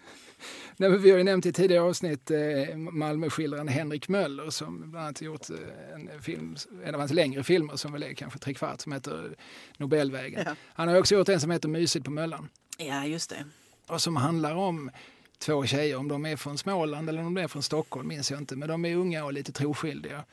Nej, 0.77 0.97
vi 0.97 1.11
har 1.11 1.17
ju 1.17 1.23
nämnt 1.23 1.45
i 1.45 1.53
tidigare 1.53 1.83
avsnitt 1.83 2.31
eh, 2.31 2.77
Malmöskildraren 2.77 3.67
Henrik 3.67 4.09
Möller 4.09 4.49
som 4.49 4.91
bland 4.91 5.05
annat 5.05 5.21
gjort 5.21 5.49
eh, 5.49 5.55
en, 5.93 6.21
film, 6.21 6.55
en 6.83 6.93
av 6.95 6.99
hans 6.99 7.13
längre 7.13 7.43
filmer 7.43 7.75
som 7.75 7.91
väl 7.91 8.03
är 8.03 8.13
kanske 8.13 8.39
tre 8.39 8.53
kvart 8.53 8.81
som 8.81 8.91
heter 8.91 9.35
Nobelvägen. 9.77 10.43
Ja. 10.45 10.55
Han 10.73 10.87
har 10.87 10.99
också 10.99 11.15
gjort 11.15 11.29
en 11.29 11.39
som 11.39 11.51
heter 11.51 11.69
Mysigt 11.69 12.05
på 12.05 12.11
Möllan. 12.11 12.49
Ja, 12.77 13.05
just 13.05 13.29
det. 13.29 13.45
Och 13.87 14.01
som 14.01 14.15
handlar 14.15 14.55
om 14.55 14.91
två 15.37 15.65
tjejer, 15.65 15.97
om 15.97 16.07
de 16.07 16.25
är 16.25 16.35
från 16.35 16.57
Småland 16.57 17.09
eller 17.09 17.25
om 17.25 17.33
de 17.33 17.41
är 17.41 17.47
från 17.47 17.63
Stockholm 17.63 18.07
minns 18.07 18.31
jag 18.31 18.39
inte, 18.39 18.55
men 18.55 18.67
de 18.67 18.85
är 18.85 18.95
unga 18.95 19.25
och 19.25 19.33
lite 19.33 19.51
troskyldiga. 19.51 20.23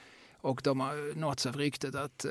Och 0.40 0.60
de 0.64 0.80
har 0.80 1.18
nåtts 1.18 1.46
av 1.46 1.56
ryktet 1.56 1.94
att 1.94 2.24
eh, 2.24 2.30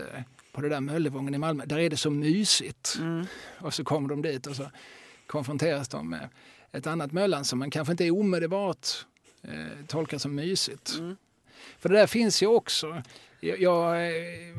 på 0.52 0.62
det 0.62 0.70
där 0.70 0.80
Möllevången 0.80 1.34
i 1.34 1.38
Malmö, 1.38 1.66
där 1.66 1.80
är 1.80 1.90
det 1.90 1.98
så 1.98 2.10
mysigt. 2.10 2.98
Mm. 3.00 3.26
Och 3.60 3.74
så 3.74 3.84
kommer 3.84 4.10
de 4.10 4.22
dit 4.22 4.48
och 4.48 4.56
så 4.56 4.72
konfronteras 5.28 5.88
de 5.88 6.10
med 6.10 6.30
ett 6.72 6.88
annat 6.88 7.12
Möllan 7.12 7.46
som 7.46 7.60
man 7.60 7.72
kanske 7.72 7.92
inte 7.92 8.12
omedelbart 8.12 8.88
eh, 9.42 9.86
tolkar 9.88 10.18
som 10.18 10.36
mysigt. 10.36 10.96
Mm. 11.00 11.18
För 11.80 11.90
det 11.90 11.96
där 11.96 12.08
finns 12.08 12.44
ju 12.44 12.48
också. 12.48 13.04
Jag, 13.40 13.62
jag, 13.62 14.08
eh, 14.08 14.56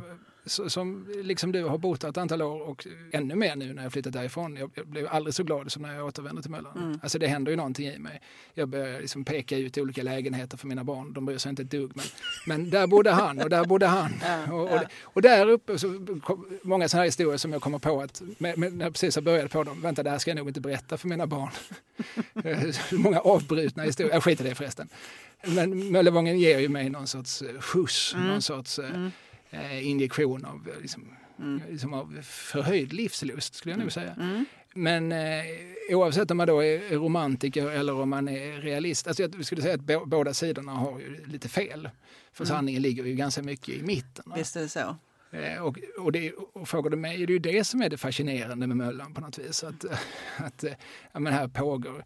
som 0.46 1.06
liksom 1.22 1.52
du 1.52 1.64
har 1.64 1.78
bott 1.78 2.04
ett 2.04 2.16
antal 2.16 2.42
år 2.42 2.60
och 2.60 2.86
ännu 3.12 3.34
mer 3.34 3.56
nu 3.56 3.74
när 3.74 3.82
jag 3.82 3.92
flyttat 3.92 4.12
därifrån. 4.12 4.56
Jag 4.56 4.86
blev 4.86 5.08
aldrig 5.08 5.34
så 5.34 5.44
glad 5.44 5.72
som 5.72 5.82
när 5.82 5.94
jag 5.94 6.06
återvände 6.06 6.42
till 6.42 6.50
Möllan. 6.50 6.76
Mm. 6.76 7.00
Alltså 7.02 7.18
det 7.18 7.26
händer 7.26 7.50
ju 7.50 7.56
någonting 7.56 7.86
i 7.86 7.98
mig. 7.98 8.20
Jag 8.54 8.68
börjar 8.68 9.00
liksom 9.00 9.24
peka 9.24 9.56
ut 9.56 9.78
olika 9.78 10.02
lägenheter 10.02 10.56
för 10.56 10.66
mina 10.66 10.84
barn. 10.84 11.12
De 11.12 11.26
bryr 11.26 11.38
sig 11.38 11.50
inte 11.50 11.62
ett 11.62 11.70
dugg. 11.70 11.92
Men, 11.94 12.04
men 12.46 12.70
där 12.70 12.86
bodde 12.86 13.10
han 13.10 13.40
och 13.40 13.50
där 13.50 13.64
bodde 13.64 13.86
han. 13.86 14.12
Ja, 14.22 14.52
och, 14.52 14.62
och, 14.62 14.70
ja. 14.70 14.82
och, 15.02 15.22
där 15.22 15.48
uppe 15.48 15.78
så 15.78 16.06
kom, 16.22 16.58
många 16.62 16.88
sådana 16.88 17.02
här 17.02 17.06
historier 17.06 17.36
som 17.36 17.52
jag 17.52 17.62
kommer 17.62 17.78
på 17.78 18.00
att 18.00 18.22
med, 18.38 18.58
med, 18.58 18.72
när 18.72 18.84
jag 18.84 18.92
precis 18.92 19.14
har 19.14 19.22
börjat 19.22 19.50
på 19.50 19.64
dem. 19.64 19.80
Vänta, 19.80 20.02
det 20.02 20.10
här 20.10 20.18
ska 20.18 20.30
jag 20.30 20.36
nog 20.36 20.48
inte 20.48 20.60
berätta 20.60 20.96
för 20.96 21.08
mina 21.08 21.26
barn. 21.26 21.50
många 23.02 23.20
avbrutna 23.20 23.82
historier. 23.82 24.14
Jag 24.14 24.24
skiter 24.24 24.44
i 24.44 24.48
det 24.48 24.54
förresten. 24.54 24.88
Men 25.46 25.92
Möllevången 25.92 26.38
ger 26.38 26.58
ju 26.58 26.68
mig 26.68 26.90
någon 26.90 27.06
sorts 27.06 27.42
skjuts, 27.60 28.14
mm. 28.14 28.26
någon 28.26 28.42
sorts 28.42 28.78
mm 28.78 29.10
eh, 29.52 29.88
injektion 29.88 30.44
av, 30.44 30.68
eh, 30.74 30.80
liksom, 30.80 31.08
mm. 31.38 31.62
liksom 31.70 31.94
av 31.94 32.18
förhöjd 32.22 32.92
livslust 32.92 33.54
skulle 33.54 33.72
jag 33.72 33.80
nog 33.80 33.92
säga. 33.92 34.14
Mm. 34.20 34.44
Men 34.74 35.12
eh, 35.12 35.44
oavsett 35.90 36.30
om 36.30 36.36
man 36.36 36.46
då 36.46 36.64
är 36.64 36.98
romantiker 36.98 37.70
eller 37.70 38.00
om 38.00 38.10
man 38.10 38.28
är 38.28 38.60
realist, 38.60 39.06
alltså 39.06 39.22
jag 39.22 39.44
skulle 39.44 39.62
säga 39.62 39.74
att 39.74 40.08
båda 40.08 40.34
sidorna 40.34 40.72
har 40.72 40.98
ju 41.00 41.24
lite 41.26 41.48
fel. 41.48 41.88
För 42.32 42.44
mm. 42.44 42.56
sanningen 42.56 42.82
ligger 42.82 43.04
ju 43.04 43.14
ganska 43.14 43.42
mycket 43.42 43.68
i 43.68 43.82
mitten. 43.82 44.24
Va? 44.26 44.34
Visst 44.38 44.56
är 44.56 44.60
det 44.60 44.68
så. 44.68 44.96
Eh, 45.32 45.62
och, 45.62 45.78
och, 45.98 46.12
det, 46.12 46.32
och 46.32 46.68
frågar 46.68 46.90
du 46.90 46.96
mig 46.96 47.22
är 47.22 47.26
det 47.26 47.32
ju 47.32 47.38
det 47.38 47.64
som 47.64 47.82
är 47.82 47.88
det 47.88 47.96
fascinerande 47.96 48.66
med 48.66 48.76
Möllan 48.76 49.14
på 49.14 49.20
något 49.20 49.38
vis. 49.38 49.64
Att, 49.64 49.84
att 50.36 50.64
ja, 51.12 51.20
men 51.20 51.32
här 51.32 51.48
pågår, 51.48 52.04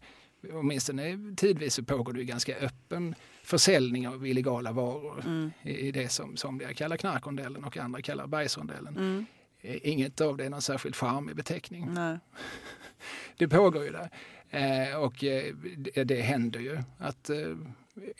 åtminstone 0.53 1.35
tidvis 1.37 1.73
så 1.73 1.83
pågår 1.83 2.13
det 2.13 2.19
ju 2.19 2.25
ganska 2.25 2.55
öppen 2.55 3.15
försäljning 3.47 4.07
av 4.07 4.27
illegala 4.27 4.71
varor 4.71 5.23
mm. 5.25 5.51
i, 5.61 5.91
det 5.91 6.09
som 6.09 6.37
somliga 6.37 6.73
kallar 6.73 6.97
knarkrondellen 6.97 7.63
och 7.63 7.77
andra 7.77 8.01
kallar 8.01 8.27
bergsrondellen. 8.27 8.97
Mm. 8.97 9.25
Eh, 9.61 9.77
inget 9.83 10.21
av 10.21 10.37
det 10.37 10.45
är 10.45 10.49
någon 10.49 10.61
särskilt 10.61 10.95
charmig 10.95 11.35
beteckning. 11.35 11.93
Nej. 11.93 12.17
Det 13.37 13.47
pågår 13.47 13.83
ju 13.83 13.91
där. 13.91 14.09
Eh, 14.49 14.97
och 14.97 15.23
eh, 15.23 15.55
det, 15.77 16.03
det 16.03 16.21
händer 16.21 16.59
ju 16.59 16.79
att 16.97 17.29
eh, 17.29 17.55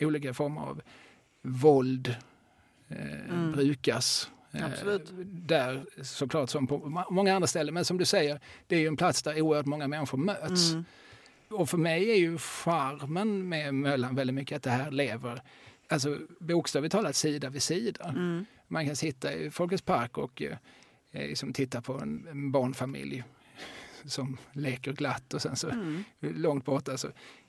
olika 0.00 0.34
former 0.34 0.60
av 0.60 0.80
våld 1.42 2.16
eh, 2.88 3.30
mm. 3.30 3.52
brukas. 3.52 4.30
Absolut. 4.52 5.10
Där 5.26 5.86
såklart 6.02 6.50
som 6.50 6.66
på 6.66 7.04
många 7.10 7.34
andra 7.34 7.46
ställen. 7.46 7.74
Men 7.74 7.84
som 7.84 7.98
du 7.98 8.04
säger, 8.04 8.40
det 8.66 8.76
är 8.76 8.80
ju 8.80 8.86
en 8.86 8.96
plats 8.96 9.22
där 9.22 9.42
oerhört 9.42 9.66
många 9.66 9.88
människor 9.88 10.18
möts. 10.18 10.72
Mm. 10.72 10.84
Och 11.50 11.70
för 11.70 11.78
mig 11.78 12.10
är 12.10 12.16
ju 12.16 12.38
charmen 12.38 13.48
med 13.48 13.74
Möllan 13.74 14.14
väldigt 14.14 14.34
mycket 14.34 14.56
att 14.56 14.62
det 14.62 14.70
här 14.70 14.90
lever 14.90 15.42
alltså 15.88 16.18
bokstavligt 16.40 16.92
talat 16.92 17.16
sida 17.16 17.50
vid 17.50 17.62
sida. 17.62 18.04
Mm. 18.08 18.46
Man 18.68 18.86
kan 18.86 18.96
sitta 18.96 19.32
i 19.32 19.50
Folkets 19.50 19.82
park 19.82 20.18
och 20.18 20.42
eh, 20.42 20.56
liksom 21.12 21.52
titta 21.52 21.82
på 21.82 21.92
en, 21.92 22.26
en 22.30 22.52
barnfamilj 22.52 23.24
som 24.04 24.36
leker 24.52 24.92
glatt 24.92 25.34
och 25.34 25.42
sen 25.42 25.56
så 25.56 25.68
mm. 25.68 26.04
långt 26.20 26.64
borta 26.64 26.96
så 26.96 27.08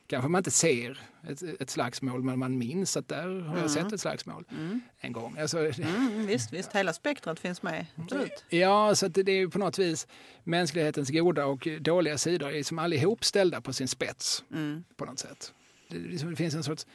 kanske 0.09 0.29
man 0.29 0.39
inte 0.39 0.51
ser 0.51 0.99
ett, 1.29 1.43
ett 1.61 1.69
slagsmål 1.69 2.23
men 2.23 2.39
man 2.39 2.57
minns 2.57 2.97
att 2.97 3.07
där 3.07 3.27
har 3.27 3.57
jag 3.57 3.57
mm. 3.57 3.69
sett 3.69 3.93
ett 3.93 4.01
slagsmål 4.01 4.45
mm. 4.51 4.81
en 4.99 5.13
gång. 5.13 5.37
Alltså, 5.37 5.57
mm, 5.57 6.27
visst, 6.27 6.53
visst, 6.53 6.75
hela 6.75 6.93
spektrat 6.93 7.39
finns 7.39 7.61
med. 7.61 7.85
Absolut. 7.95 8.43
Ja, 8.49 8.95
så 8.95 9.07
det 9.07 9.31
är 9.31 9.47
på 9.47 9.59
något 9.59 9.79
vis 9.79 10.07
mänsklighetens 10.43 11.09
goda 11.09 11.45
och 11.45 11.67
dåliga 11.81 12.17
sidor 12.17 12.51
är 12.51 12.63
som 12.63 12.79
allihop 12.79 13.25
ställda 13.25 13.61
på 13.61 13.73
sin 13.73 13.87
spets 13.87 14.43
mm. 14.51 14.83
på 14.95 15.05
något 15.05 15.19
sätt. 15.19 15.53
Det, 15.87 15.97
det, 15.97 16.35
finns 16.35 16.53
en 16.53 16.63
sorts 16.63 16.87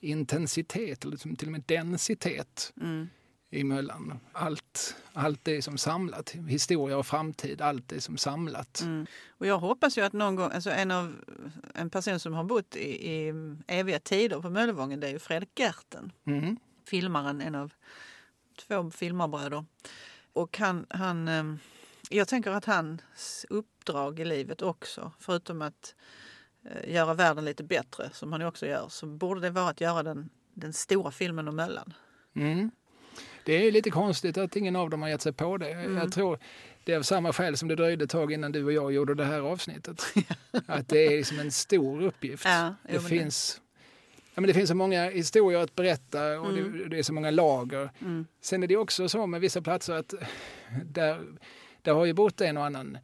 intensitet, 0.00 1.04
eller 1.04 1.12
liksom 1.12 1.36
till 1.36 1.48
och 1.48 1.52
med 1.52 1.62
densitet 1.66 2.72
i 3.50 3.64
Möllan. 3.64 4.18
Allt, 4.32 4.96
allt 5.12 5.48
är 5.48 5.60
som 5.60 5.78
samlat. 5.78 6.30
Historia 6.30 6.98
och 6.98 7.06
framtid, 7.06 7.60
allt 7.60 7.92
är 7.92 8.00
som 8.00 8.16
samlat. 8.16 8.80
Mm. 8.80 9.06
Och 9.28 9.46
jag 9.46 9.58
hoppas 9.58 9.98
ju 9.98 10.02
att 10.02 10.12
någon 10.12 10.36
gång, 10.36 10.50
alltså 10.52 10.70
en, 10.70 10.90
av, 10.90 11.14
en 11.74 11.90
person 11.90 12.20
som 12.20 12.34
har 12.34 12.44
bott 12.44 12.76
i, 12.76 13.10
i 13.10 13.32
eviga 13.66 13.98
tider 13.98 14.40
på 14.40 14.50
Möllevången 14.50 15.00
det 15.00 15.08
är 15.08 15.12
ju 15.12 15.18
Fredrik 15.18 15.58
Gerten. 15.58 16.12
Mm. 16.26 16.56
Filmaren, 16.86 17.40
en 17.40 17.54
av 17.54 17.72
två 18.58 18.90
filmarbröder. 18.90 19.64
Och 20.32 20.58
han, 20.58 20.86
han, 20.88 21.28
ehm, 21.28 21.58
jag 22.10 22.28
tänker 22.28 22.50
att 22.50 22.64
hans 22.64 23.46
uppdrag 23.48 24.20
i 24.20 24.24
livet 24.24 24.62
också, 24.62 25.12
förutom 25.18 25.62
att 25.62 25.94
eh, 26.64 26.94
göra 26.94 27.14
världen 27.14 27.44
lite 27.44 27.64
bättre, 27.64 28.10
som 28.12 28.32
han 28.32 28.42
också 28.42 28.66
gör, 28.66 28.88
så 28.88 29.06
borde 29.06 29.40
det 29.40 29.50
vara 29.50 29.68
att 29.68 29.80
göra 29.80 30.02
den, 30.02 30.30
den 30.54 30.72
stora 30.72 31.10
filmen 31.10 31.48
om 31.48 31.56
Möllan. 31.56 31.92
Mm. 32.34 32.70
Det 33.44 33.66
är 33.66 33.72
lite 33.72 33.90
konstigt 33.90 34.38
att 34.38 34.56
ingen 34.56 34.76
av 34.76 34.90
dem 34.90 35.02
har 35.02 35.08
gett 35.08 35.22
sig 35.22 35.32
på 35.32 35.56
det. 35.56 35.70
Mm. 35.70 35.96
Jag 35.96 36.12
tror 36.12 36.38
det 36.84 36.92
är 36.92 36.98
av 36.98 37.02
samma 37.02 37.32
skäl 37.32 37.56
som 37.56 37.68
det 37.68 37.74
dröjde 37.74 38.04
ett 38.04 38.10
tag 38.10 38.32
innan 38.32 38.52
du 38.52 38.64
och 38.64 38.72
jag 38.72 38.92
gjorde 38.92 39.14
det 39.14 39.24
här 39.24 39.40
avsnittet. 39.40 40.02
att 40.66 40.88
det 40.88 41.06
är 41.06 41.10
liksom 41.10 41.38
en 41.38 41.50
stor 41.50 42.02
uppgift. 42.02 42.44
Ja, 42.44 42.74
det, 42.82 42.94
jo, 42.94 43.00
finns, 43.00 43.54
det. 43.54 43.60
Ja, 44.34 44.40
men 44.40 44.48
det 44.48 44.54
finns 44.54 44.68
så 44.68 44.74
många 44.74 45.10
historier 45.10 45.58
att 45.58 45.74
berätta 45.74 46.40
och 46.40 46.50
mm. 46.50 46.78
det, 46.78 46.88
det, 46.88 46.98
är 46.98 47.02
så 47.02 47.12
många 47.12 47.30
lager. 47.30 47.90
Mm. 48.00 48.26
Sen 48.40 48.62
är 48.62 48.66
det 48.66 48.76
också 48.76 49.08
så 49.08 49.26
med 49.26 49.40
vissa 49.40 49.62
platser 49.62 49.94
att 49.94 50.14
där, 50.84 51.20
där 51.82 51.92
har 51.92 52.04
ju 52.04 52.12
bott 52.12 52.40
en 52.40 52.56
och 52.56 52.66
annan 52.66 52.98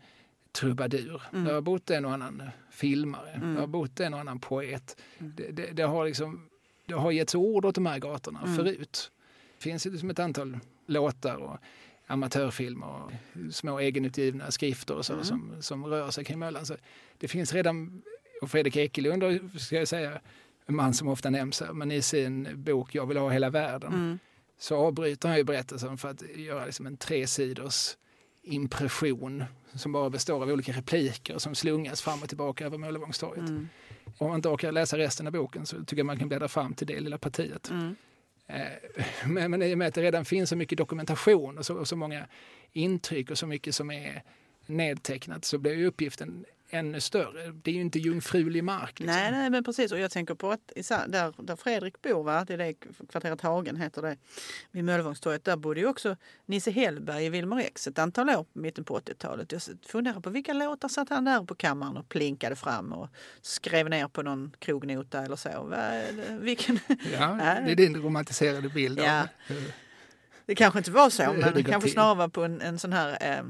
trubadur. 0.53 1.23
Mm. 1.33 1.45
Det 1.45 1.53
har 1.53 1.61
bott 1.61 1.91
en 1.91 2.05
och 2.05 2.13
annan 2.13 2.43
filmare. 2.71 3.31
Mm. 3.31 3.55
Det 3.55 3.61
har 3.61 3.67
bott 3.67 4.01
en 4.01 4.15
och 4.15 4.21
annan 4.21 4.39
poet. 4.39 4.97
Mm. 5.19 5.33
Det, 5.37 5.51
det, 5.51 5.67
det, 5.73 5.83
har 5.83 6.07
liksom, 6.07 6.49
det 6.87 6.95
har 6.95 7.11
getts 7.11 7.35
ord 7.35 7.65
åt 7.65 7.75
de 7.75 7.87
här 7.87 7.99
gatorna 7.99 8.43
mm. 8.43 8.57
förut. 8.57 9.11
Det 9.57 9.63
finns 9.63 9.87
ju 9.87 9.91
liksom 9.91 10.11
ett 10.11 10.19
antal 10.19 10.59
låtar 10.87 11.37
och 11.37 11.59
amatörfilmer 12.07 12.87
och 12.87 13.13
små 13.55 13.79
egenutgivna 13.79 14.51
skrifter 14.51 14.95
och 14.95 15.07
så 15.07 15.13
mm. 15.13 15.25
som, 15.25 15.53
som 15.61 15.87
rör 15.87 16.11
sig 16.11 16.25
kring 16.25 16.39
Möllan. 16.39 16.67
Så 16.67 16.77
det 17.19 17.29
finns 17.29 17.53
redan, 17.53 18.03
och 18.43 18.51
Fredrik 18.51 18.77
Ekelund 18.77 19.51
ska 19.61 19.77
jag 19.77 19.89
säga, 19.89 20.21
en 20.67 20.77
man 20.77 20.95
som 20.95 21.09
ofta 21.09 21.31
nämns 21.31 21.61
här, 21.61 21.73
men 21.73 21.93
i 21.93 22.03
sin 22.03 22.49
bok 22.55 22.95
Jag 22.95 23.07
vill 23.07 23.17
ha 23.17 23.31
hela 23.31 23.51
världen 23.51 23.93
mm. 23.93 24.19
så 24.59 24.77
avbryter 24.77 25.29
han 25.29 25.39
ju 25.39 25.45
berättelsen 25.45 25.99
för 25.99 26.09
att 26.09 26.23
göra 26.37 26.67
liksom 26.67 26.87
en 26.87 26.97
tresidors 26.97 27.97
impression 28.43 29.45
som 29.75 29.93
bara 29.93 30.11
består 30.11 30.43
av 30.43 30.49
olika 30.49 30.73
repliker 30.73 31.39
som 31.39 31.55
slungas 31.55 32.03
fram 32.03 32.23
och 32.23 32.29
tillbaka 32.29 32.67
över 32.67 32.79
Möllevångstorget. 32.79 33.49
Mm. 33.49 33.69
Om 34.19 34.29
man 34.29 34.37
inte 34.37 34.49
orkar 34.49 34.73
läsa 34.73 34.99
resten 34.99 35.27
av 35.27 35.33
boken 35.33 35.67
så 35.67 35.77
tycker 35.77 35.97
jag 35.97 36.07
man 36.07 36.19
kan 36.19 36.29
bläddra 36.29 36.49
fram 36.49 36.75
till 36.75 36.87
det 36.87 37.01
lilla 37.01 37.19
partiet. 37.19 37.71
Mm. 37.71 37.97
Eh, 38.47 38.67
men, 39.27 39.51
men 39.51 39.63
i 39.63 39.75
och 39.75 39.79
med 39.79 39.89
att 39.89 39.95
det 39.95 40.03
redan 40.03 40.25
finns 40.25 40.51
så 40.51 40.57
mycket 40.57 40.79
dokumentation 40.79 41.59
och 41.59 41.67
så, 41.67 41.75
och 41.75 41.89
så 41.89 41.97
många 41.97 42.27
intryck 42.73 43.31
och 43.31 43.39
så 43.39 43.47
mycket 43.47 43.75
som 43.75 43.91
är 43.91 44.23
nedtecknat 44.67 45.45
så 45.45 45.59
blir 45.59 45.87
uppgiften 45.87 46.45
ännu 46.71 47.01
större. 47.01 47.53
Det 47.63 47.71
är 47.71 47.75
ju 47.75 47.81
inte 47.81 47.99
jungfrulig 47.99 48.65
mark. 48.65 49.01
Liksom. 49.01 49.07
Nej, 49.07 49.33
nej, 49.33 49.51
men 49.51 49.65
precis. 49.65 49.93
Och 49.93 49.99
jag 49.99 50.11
tänker 50.11 50.35
på 50.35 50.51
att 50.51 50.73
där, 51.07 51.43
där 51.43 51.57
Fredrik 51.57 52.03
bor, 52.03 52.23
va? 52.23 52.45
det 52.45 52.55
är 52.55 52.59
det 52.59 52.75
kvarteret 53.11 53.41
Hagen 53.41 53.77
heter 53.77 54.03
det, 54.03 54.17
vid 54.71 54.85
Möllevångstorget, 54.85 55.45
där 55.45 55.57
bodde 55.57 55.81
ju 55.81 55.87
också 55.87 56.17
Nisse 56.47 56.71
Hellberg 56.71 57.25
i 57.25 57.29
Wilmer 57.29 57.59
X 57.59 57.87
ett 57.87 57.99
antal 57.99 58.31
år 58.31 58.45
på 58.45 58.59
mitten 58.59 58.85
på 58.85 58.99
80-talet. 58.99 59.53
Jag 59.53 59.63
funderar 59.87 60.21
på 60.21 60.31
vilka 60.31 60.53
låtar 60.53 60.89
satt 60.89 61.09
han 61.09 61.25
där 61.25 61.45
på 61.45 61.55
kammaren 61.55 61.97
och 61.97 62.09
plinkade 62.09 62.57
fram 62.57 62.93
och 62.93 63.09
skrev 63.43 63.91
ner 63.91 64.09
på 64.09 64.23
någon 64.23 64.53
krognota 64.59 65.23
eller 65.23 65.37
så. 65.37 65.75
Vilken... 66.41 66.79
Ja, 67.13 67.35
det 67.67 67.73
är 67.73 67.77
din 67.77 67.97
romantiserade 67.97 68.69
bild 68.69 68.99
ja. 68.99 69.29
det 70.47 70.55
kanske 70.55 70.79
inte 70.79 70.91
var 70.91 71.11
så, 71.11 71.33
men 71.41 71.55
det 71.55 71.63
kanske 71.63 71.91
snarare 71.91 72.15
var 72.15 72.29
på 72.29 72.45
en, 72.45 72.61
en 72.61 72.79
sån 72.79 72.93
här 72.93 73.39
eh, 73.39 73.45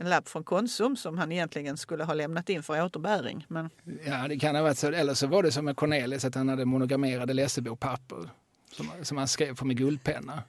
en 0.00 0.08
lapp 0.08 0.28
från 0.28 0.44
Konsum 0.44 0.96
som 0.96 1.18
han 1.18 1.32
egentligen 1.32 1.76
skulle 1.76 2.04
ha 2.04 2.14
lämnat 2.14 2.48
in 2.48 2.62
för 2.62 2.84
återbäring. 2.84 3.46
Men... 3.48 3.70
Ja, 4.06 4.28
det 4.28 4.38
kan 4.38 4.54
ha 4.54 4.62
varit 4.62 4.78
så. 4.78 4.92
Eller 4.92 5.14
så 5.14 5.26
var 5.26 5.42
det 5.42 5.52
som 5.52 5.64
med 5.64 5.76
Cornelis 5.76 6.24
att 6.24 6.34
han 6.34 6.48
hade 6.48 6.64
monogrammerade 6.64 7.32
Lessebo-papper 7.32 8.30
som, 8.72 8.90
som 9.02 9.16
han 9.18 9.28
skrev 9.28 9.56
på 9.56 9.64
med 9.64 9.76
guldpenna. 9.76 10.42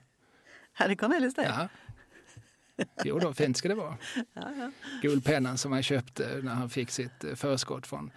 Hade 0.72 0.96
Cornelis 0.96 1.34
det? 1.34 1.42
Ja. 1.44 1.68
Jo 3.04 3.18
då, 3.18 3.34
fint 3.34 3.56
ska 3.56 3.68
det 3.68 3.74
vara. 3.74 3.96
Ja, 4.34 4.52
ja. 4.58 4.70
Guldpennan 5.02 5.58
som 5.58 5.72
han 5.72 5.82
köpte 5.82 6.40
när 6.42 6.54
han 6.54 6.70
fick 6.70 6.90
sitt 6.90 7.24
eh, 7.24 7.34
förskott 7.34 7.86
från 7.86 8.10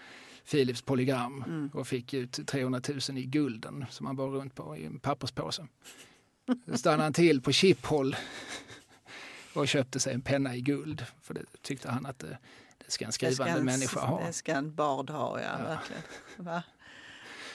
Philips 0.51 0.81
polygram 0.81 1.43
mm. 1.47 1.69
och 1.73 1.87
fick 1.87 2.13
ut 2.13 2.47
300 2.47 2.81
000 3.09 3.17
i 3.17 3.25
gulden 3.25 3.85
som 3.89 4.05
han 4.05 4.15
bar 4.15 4.27
runt 4.27 4.55
på 4.55 4.77
i 4.77 4.85
en 4.85 4.99
papperspåse. 4.99 5.67
Då 6.65 6.77
stannade 6.77 7.03
han 7.03 7.13
till 7.13 7.41
på 7.41 7.51
Chiphol 7.51 8.15
och 9.55 9.67
köpte 9.67 9.99
sig 9.99 10.13
en 10.13 10.21
penna 10.21 10.55
i 10.55 10.61
guld. 10.61 11.05
För 11.21 11.33
det 11.33 11.43
tyckte 11.61 11.91
han 11.91 12.05
att 12.05 12.19
det, 12.19 12.37
det 12.85 12.91
ska 12.91 13.05
en 13.05 13.11
skrivande 13.11 13.51
ska 13.51 13.59
en, 13.59 13.65
människa 13.65 13.99
ha. 13.99 14.25
Det 14.27 14.33
ska 14.33 14.53
en 14.53 14.75
bard 14.75 15.09
ha, 15.09 15.41
ja, 15.41 15.47
ja. 15.59 15.65
verkligen. 15.65 16.01
Va? 16.37 16.63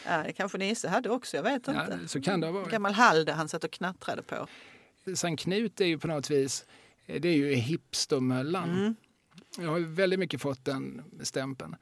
Ja, 0.07 0.23
det 0.23 0.33
kanske 0.33 0.59
Nisse 0.59 0.89
hade 0.89 1.11
också, 1.11 1.37
jag 1.37 1.45
vet 1.45 1.69
inte. 1.69 1.99
Ja, 2.03 2.09
så 2.09 2.21
kan 2.21 2.41
det 2.41 2.51
vara. 2.51 2.69
Gammal 2.69 2.93
Halde 2.93 3.33
han 3.33 3.49
satt 3.49 3.65
och 3.65 3.71
knattrade 3.71 4.23
på. 4.23 4.47
Sankt 5.15 5.43
Knut 5.43 5.81
är 5.81 5.85
ju 5.85 5.99
på 5.99 6.09
något 6.09 6.31
vis, 6.31 6.65
det 7.07 7.29
är 7.29 7.37
ju 7.37 7.55
hipstermöllan. 7.55 8.71
Mm. 8.71 8.95
Jag 9.59 9.69
har 9.69 9.81
väldigt 9.81 10.19
mycket 10.19 10.41
fått 10.41 10.65
den 10.65 11.03
stämpeln. 11.23 11.77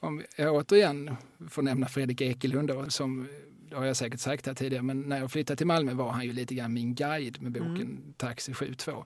Om 0.00 0.22
jag 0.36 0.54
återigen 0.54 1.16
får 1.48 1.62
nämna 1.62 1.88
Fredrik 1.88 2.20
Ekelund 2.20 2.68
då, 2.68 2.90
som 2.90 3.28
det 3.70 3.76
har 3.76 3.84
jag 3.84 3.96
säkert 3.96 4.20
sagt 4.20 4.46
här 4.46 4.54
tidigare, 4.54 4.82
men 4.82 5.00
när 5.00 5.18
jag 5.18 5.32
flyttade 5.32 5.56
till 5.56 5.66
Malmö 5.66 5.94
var 5.94 6.10
han 6.10 6.24
ju 6.24 6.32
lite 6.32 6.54
grann 6.54 6.72
min 6.72 6.94
guide 6.94 7.42
med 7.42 7.52
boken 7.52 7.76
mm. 7.76 8.14
Taxi 8.16 8.54
72. 8.54 9.04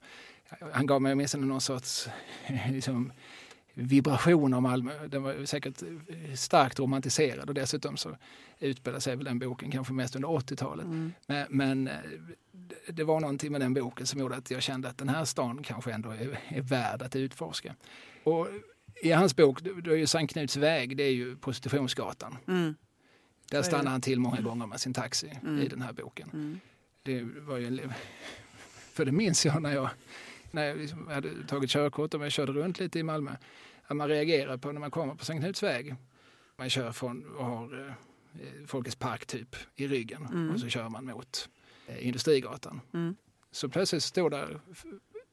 Han 0.73 0.87
gav 0.87 1.03
mig 1.03 1.13
åtminstone 1.13 1.47
någon 1.47 1.61
sorts 1.61 2.09
liksom, 2.71 3.13
vibration 3.75 4.55
av 4.55 4.63
Malmö. 4.63 5.07
Den 5.07 5.23
var 5.23 5.45
säkert 5.45 5.83
starkt 6.37 6.79
romantiserad 6.79 7.49
och 7.49 7.55
dessutom 7.55 7.97
så 7.97 8.17
utspelade 8.59 9.01
sig 9.01 9.17
väl 9.17 9.25
den 9.25 9.39
boken 9.39 9.71
kanske 9.71 9.93
mest 9.93 10.17
under 10.17 10.29
80-talet. 10.29 10.85
Mm. 10.85 11.13
Men, 11.27 11.47
men, 11.51 11.89
eh, 11.89 11.95
det 12.89 13.05
var 13.05 13.21
någonting 13.21 13.53
med 13.53 13.61
den 13.61 13.75
boken 13.75 14.07
som 14.07 14.21
gjorde 14.21 14.37
att 14.37 14.51
jag 14.51 14.63
kände 14.63 14.89
att 14.89 14.99
den 14.99 15.09
här 15.09 15.25
stan 15.25 15.63
kanske 15.63 15.93
ändå 15.93 16.11
är, 16.11 16.39
är 16.49 16.63
värd 16.63 17.03
att 17.03 17.17
utforska. 17.17 17.75
Och 18.25 18.49
i 19.03 19.13
hans 19.13 19.37
bok, 19.37 19.61
då 19.61 19.91
är 19.91 19.97
ju 19.97 20.07
Sankt 20.07 20.33
Knuts 20.33 20.57
väg, 20.57 20.97
det 20.97 21.03
är 21.03 21.13
ju 21.13 21.37
prostitutionsgatan. 21.37 22.37
Mm. 22.49 22.75
Där 23.51 23.63
stannar 23.63 23.91
han 23.91 24.01
till 24.01 24.21
många 24.21 24.41
gånger 24.41 24.67
med 24.67 24.81
sin 24.81 24.95
taxi 24.95 25.39
mm. 25.43 25.63
i 25.63 25.69
den 25.69 25.83
här 25.83 25.93
boken. 25.93 26.31
Mm. 26.33 26.61
Det 27.03 27.23
var 27.23 27.57
ju, 27.57 27.81
för 28.93 29.05
det 29.05 29.13
minns 29.13 29.47
jag 29.47 29.63
när 29.63 29.75
jag, 29.75 29.91
när 30.55 30.67
jag 30.67 30.77
liksom 30.77 31.09
hade 31.09 31.47
tagit 31.47 31.71
körkort 31.71 32.15
och 32.15 32.25
jag 32.25 32.33
körde 32.33 32.53
runt 32.53 32.81
lite 32.81 32.99
i 32.99 33.03
Malmö. 33.03 33.31
Att 33.87 33.97
man 33.97 34.09
reagerar 34.09 34.57
på 34.57 34.73
när 34.73 34.81
man 34.81 34.91
kommer 34.91 35.15
på 35.15 35.25
Sankt 35.25 35.45
Knuts 35.45 35.63
väg. 35.63 35.95
Man 36.57 36.71
kör 36.71 36.93
från 36.93 37.37
och 37.37 37.45
har 37.45 37.89
eh, 38.35 38.67
Folkets 38.67 38.97
park 38.97 39.27
typ 39.27 39.57
i 39.77 39.87
ryggen 39.87 40.27
mm. 40.27 40.51
och 40.51 40.61
så 40.61 40.69
kör 40.69 40.89
man 40.89 41.05
mot 41.05 41.49
eh, 41.87 42.07
Industrigatan. 42.07 42.81
Mm. 42.95 43.17
Så 43.51 43.69
plötsligt 43.69 44.03
står 44.03 44.31
där 44.31 44.61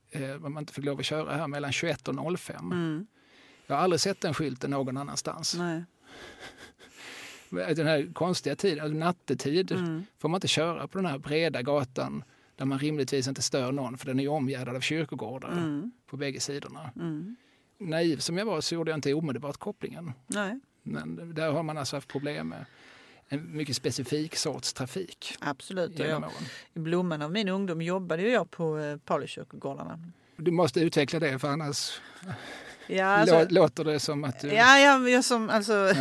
eh, 0.10 0.39
man 0.39 0.57
inte 0.57 0.73
fick 0.73 0.85
lov 0.85 0.99
att 0.99 1.06
köra 1.06 1.35
här 1.35 1.48
mellan 1.48 1.72
21 1.72 2.07
och 2.07 2.39
05. 2.39 2.72
Mm. 2.72 3.07
Jag 3.68 3.76
har 3.76 3.84
aldrig 3.84 3.99
sett 3.99 4.22
den 4.22 4.34
skylten 4.34 4.72
någon 4.72 4.98
annanstans. 4.98 5.56
Nej. 5.57 5.84
Den 7.76 7.88
här 7.88 8.14
konstiga 8.14 8.56
tiden, 8.56 8.84
alltså 8.84 8.98
nattetid, 8.98 9.72
mm. 9.72 10.03
får 10.19 10.30
man 10.30 10.38
inte 10.38 10.48
köra 10.48 10.88
på 10.88 10.98
den 10.98 11.06
här 11.06 11.18
breda 11.18 11.61
gatan 11.61 12.23
där 12.56 12.65
man 12.65 12.80
rimligtvis 12.80 13.28
inte 13.28 13.41
stör 13.41 13.72
någon 13.72 13.98
för 13.98 14.06
den 14.06 14.19
är 14.19 14.28
omgärdad 14.28 14.76
av 14.76 14.80
kyrkogårdar 14.80 15.52
mm. 15.52 15.91
på 16.07 16.18
bägge 16.18 16.40
sidorna. 16.40 16.91
Mm. 16.95 17.36
Naiv 17.78 18.18
som 18.18 18.38
jag 18.38 18.45
var 18.45 18.61
så 18.61 18.76
gjorde 18.76 18.91
jag 18.91 18.98
inte 18.98 19.14
omedelbart 19.14 19.57
kopplingen. 19.57 20.11
Nej. 20.28 20.60
Men 20.84 21.34
där 21.36 21.52
har 21.52 21.64
man 21.64 21.78
alltså 21.78 21.95
haft 21.95 22.07
problem 22.07 22.48
med 22.48 22.65
en 23.28 23.56
mycket 23.56 23.76
specifik 23.76 24.36
sorts 24.36 24.73
trafik. 24.73 25.36
Absolut. 25.40 25.99
Jag, 25.99 26.23
I 26.73 26.80
blomman 26.80 27.22
av 27.22 27.32
min 27.32 27.49
ungdom 27.49 27.82
jobbade 27.82 28.30
jag 28.30 28.52
på 28.52 28.78
eh, 28.78 28.98
Palukyrkogårdarna. 28.98 29.99
Du 30.36 30.52
måste 30.52 30.80
utveckla 30.80 31.19
det 31.19 31.40
för 31.40 31.48
annars 31.48 32.02
Ja, 32.88 33.06
alltså, 33.06 33.45
Låter 33.49 33.84
det 33.84 33.99
som 33.99 34.24
att 34.24 34.40
du... 34.40 34.53
Ja, 34.53 34.80
jag, 34.80 35.10
jag 35.10 35.26
som, 35.26 35.49
alltså, 35.49 35.74
ja. 35.74 35.94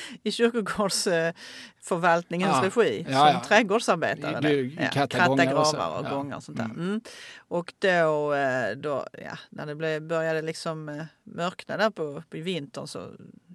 i 0.22 0.32
kyrkogårdsförvaltningens 0.32 2.56
ja. 2.62 2.64
regi 2.64 3.06
ja, 3.08 3.18
som 3.18 3.26
ja. 3.26 3.42
trädgårdsarbetare. 3.48 4.40
Du, 4.40 4.76
ja, 4.80 4.88
kratta 4.88 5.44
gravar 5.44 5.98
och 5.98 6.04
gångar 6.10 6.36
och 6.36 6.42
sånt 6.42 6.58
där. 6.58 6.64
Mm. 6.64 6.80
Mm. 6.80 7.00
Och 7.36 7.74
då, 7.78 8.34
eh, 8.34 8.70
då 8.76 9.06
ja, 9.12 9.38
när 9.50 9.66
det 9.66 9.74
blev, 9.74 10.02
började 10.02 10.42
liksom 10.42 10.88
eh, 10.88 11.04
mörkna 11.24 11.76
där 11.76 11.90
på, 11.90 12.22
på 12.30 12.36
vintern 12.36 12.86
så 12.86 13.08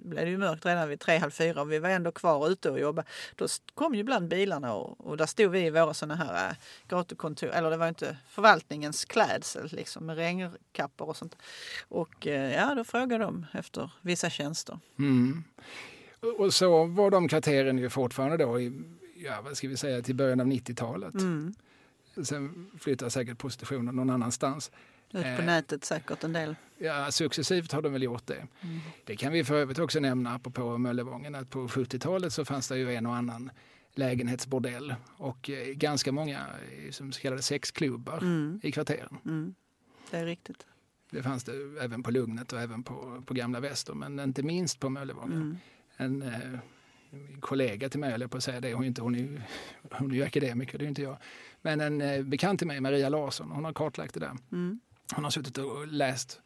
blev 0.08 0.26
det 0.26 0.32
ju 0.32 0.38
mörkt 0.38 0.66
redan 0.66 0.90
vid 0.90 1.00
tre, 1.00 1.18
halv 1.18 1.32
fyra 1.32 1.62
och 1.62 1.72
vi 1.72 1.80
var 1.80 1.90
ändå 1.90 2.12
kvar 2.12 2.50
ute 2.50 2.72
och 2.72 2.80
jobbade. 2.80 3.08
Då 3.36 3.48
kom 3.74 3.96
ju 3.96 4.00
ibland 4.00 4.28
bilarna 4.28 4.74
och, 4.74 5.08
och 5.08 5.18
där 5.18 5.26
stod 5.26 5.52
vi 5.52 5.66
i 5.66 5.70
våra 5.70 5.94
sådana 5.94 6.16
här 6.16 6.50
äh, 6.50 6.56
gatukontor, 6.88 7.50
eller 7.50 7.70
det 7.70 7.78
var 7.78 7.88
inte 7.88 8.18
förvaltningens 8.30 9.06
klädsel 9.06 9.70
liksom 9.72 10.06
med 10.06 10.16
regnkappor 10.16 11.08
och 11.08 11.18
sånt. 11.18 11.38
Och 11.88 12.28
äh, 12.28 12.54
ja, 12.54 12.76
då 12.76 12.84
frågade 12.84 13.24
de 13.24 13.46
efter 13.54 13.92
vissa 14.02 14.30
tjänster. 14.30 14.80
Mm. 15.00 15.44
Och 16.38 16.54
så 16.54 16.86
var 16.86 17.12
de 17.12 17.28
kvarteren 17.28 17.78
ju 17.78 17.90
fortfarande 17.90 18.38
då 18.38 18.60
i, 18.60 18.82
ja 19.16 19.42
vad 19.44 19.58
ska 19.58 19.68
vi 19.68 19.78
säga, 19.78 20.02
till 20.02 20.16
början 20.16 20.40
av 20.40 20.48
90-talet. 20.48 21.14
Mm. 21.14 21.54
Sen 22.24 22.72
flyttade 22.80 23.12
säkert 23.12 23.38
positionen 23.38 23.96
någon 23.96 24.10
annanstans. 24.10 24.72
Ut 25.14 25.24
på 25.24 25.28
eh, 25.28 25.46
nätet 25.46 25.86
säkert 25.86 26.24
en 26.24 26.34
del. 26.34 26.56
Ja, 26.78 27.12
successivt 27.12 27.72
har 27.72 27.82
de 27.82 27.94
väl 27.94 28.04
gjort 28.04 28.28
det. 28.28 28.48
Mm. 28.62 28.80
Det 29.06 29.16
kan 29.16 29.34
vi 29.34 29.44
för 29.44 29.56
övrigt 29.56 29.80
också 29.80 30.00
nämna 30.00 30.36
apropå 30.36 30.78
Möllevången 30.78 31.36
att 31.36 31.50
på 31.50 31.68
70-talet 31.68 32.34
så 32.34 32.46
fanns 32.46 32.68
det 32.68 32.78
ju 32.78 32.96
en 32.96 33.06
och 33.06 33.16
annan 33.16 33.52
lägenhetsbordell 33.96 34.96
och 35.18 35.50
eh, 35.50 35.68
ganska 35.68 36.12
många 36.12 36.40
eh, 36.40 36.92
som 36.92 37.12
så 37.12 37.22
kallade 37.22 37.42
sexklubbar 37.42 38.18
mm. 38.18 38.60
i 38.64 38.72
kvarteren. 38.72 39.18
Mm. 39.26 39.56
Det 40.12 40.18
är 40.18 40.26
riktigt. 40.26 40.66
Det 41.12 41.24
fanns 41.24 41.44
det 41.44 41.54
även 41.82 42.04
på 42.04 42.12
Lugnet 42.12 42.54
och 42.54 42.62
även 42.62 42.84
på, 42.84 43.24
på 43.26 43.34
Gamla 43.34 43.60
Väster 43.60 43.94
men 43.94 44.20
inte 44.20 44.44
minst 44.44 44.80
på 44.80 44.90
Möllevången. 44.90 45.42
Mm. 45.42 45.58
En 45.98 46.22
eh, 46.22 46.60
kollega 47.40 47.90
till 47.90 48.00
mig, 48.00 48.14
eller 48.14 48.28
på 48.28 48.38
att 48.38 48.44
säga 48.44 48.62
det, 48.62 48.74
hon 48.74 48.84
är, 48.84 48.88
inte, 48.88 49.02
hon 49.02 49.16
är, 49.16 49.42
hon 49.92 50.12
är 50.12 50.16
ju 50.16 50.24
akademiker, 50.24 50.78
det 50.78 50.86
är 50.86 50.90
inte 50.90 51.02
jag. 51.02 51.18
Men 51.62 51.82
en 51.82 52.02
eh, 52.02 52.24
bekant 52.24 52.60
till 52.60 52.68
mig, 52.68 52.82
Maria 52.82 53.10
Larsson, 53.10 53.52
hon 53.52 53.66
har 53.66 53.74
kartlagt 53.74 54.14
det 54.14 54.20
där. 54.20 54.38
Mm. 54.52 54.80
Hon 55.16 55.24
har 55.24 55.32
suttit 55.32 55.58
och 55.58 55.88
läst 55.88 56.42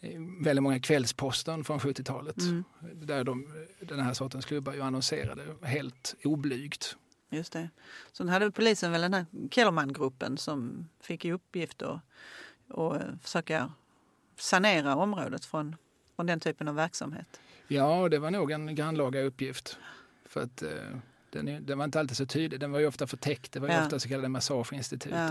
eh, 0.00 0.20
väldigt 0.40 0.62
många 0.62 0.80
Kvällsposten 0.80 1.64
från 1.64 1.78
70-talet. 1.78 2.38
Mm. 2.38 2.64
Där 2.94 3.24
de, 3.24 3.66
den 3.80 4.00
här 4.00 4.14
sortens 4.14 4.44
klubbar 4.44 4.74
ju 4.74 4.80
annonserade 4.80 5.42
helt 5.62 6.14
oblygt. 6.24 6.96
Just 7.28 7.52
det. 7.52 7.70
Så 8.12 8.26
hade 8.26 8.50
polisen 8.50 8.92
väl 8.92 9.00
den 9.00 9.14
här 9.14 9.26
Kellerman-gruppen 9.50 10.38
som 10.38 10.88
fick 11.00 11.24
i 11.24 11.32
uppgift 11.32 11.82
att 11.82 12.00
och 12.68 12.96
försöka 13.22 13.72
sanera 14.36 14.96
området 14.96 15.44
från, 15.44 15.76
från 16.16 16.26
den 16.26 16.40
typen 16.40 16.68
av 16.68 16.74
verksamhet. 16.74 17.40
Ja, 17.68 18.08
det 18.08 18.18
var 18.18 18.30
nog 18.30 18.50
en 18.50 18.74
grannlaga 18.74 19.22
uppgift. 19.22 19.78
För 20.24 20.42
att 20.42 20.62
eh, 20.62 20.70
den, 21.36 21.66
den, 21.66 21.78
var 21.78 21.84
inte 21.84 22.00
alltid 22.00 22.16
så 22.16 22.26
tydlig. 22.26 22.60
Den 22.60 22.72
var 22.72 22.80
ju 22.80 22.86
ofta 22.86 23.06
förtäckt. 23.06 23.52
Det 23.52 23.60
var 23.60 23.68
ju 23.68 23.74
ja. 23.74 23.84
ofta 23.84 23.98
så 23.98 24.08
kallade 24.08 24.28
massageinstitut. 24.28 25.12
Ja. 25.12 25.30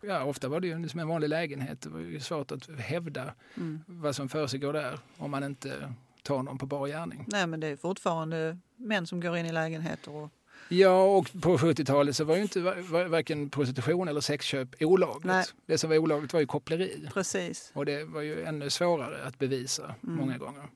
ja, 0.00 0.24
ofta 0.24 0.48
var 0.48 0.60
det 0.60 0.66
ju 0.66 0.88
som 0.88 1.00
en 1.00 1.08
vanlig 1.08 1.28
lägenhet. 1.28 1.80
Det 1.80 1.88
var 1.88 2.00
ju 2.00 2.20
svårt 2.20 2.52
att 2.52 2.68
hävda 2.78 3.34
mm. 3.56 3.80
vad 3.86 4.16
som 4.16 4.28
försiggår 4.28 4.72
där 4.72 4.98
om 5.16 5.30
man 5.30 5.44
inte 5.44 5.94
tar 6.22 6.42
någon 6.42 6.58
på 6.58 6.66
bar 6.66 6.86
gärning. 6.86 7.24
Nej, 7.28 7.46
men 7.46 7.60
det 7.60 7.66
är 7.66 7.76
fortfarande 7.76 8.58
män 8.76 9.06
som 9.06 9.20
går 9.20 9.36
in 9.36 9.46
i 9.46 9.52
lägenheter 9.52 10.14
och 10.14 10.30
Ja, 10.72 11.02
och 11.02 11.32
på 11.42 11.58
70-talet 11.58 12.16
så 12.16 12.24
var 12.24 12.36
ju 12.36 12.42
inte 12.42 12.60
varken 12.60 13.50
prostitution 13.50 14.08
eller 14.08 14.20
sexköp 14.20 14.82
olagligt. 14.82 15.24
Nej. 15.24 15.44
Det 15.66 15.78
som 15.78 15.90
var 15.90 15.98
olagligt 15.98 16.32
var 16.32 16.40
ju 16.40 16.46
koppleri. 16.46 17.08
Precis. 17.14 17.70
Och 17.74 17.86
det 17.86 18.04
var 18.04 18.20
ju 18.20 18.44
ännu 18.44 18.70
svårare 18.70 19.24
att 19.24 19.38
bevisa 19.38 19.94
mm. 20.02 20.16
många 20.16 20.38
gånger. 20.38 20.68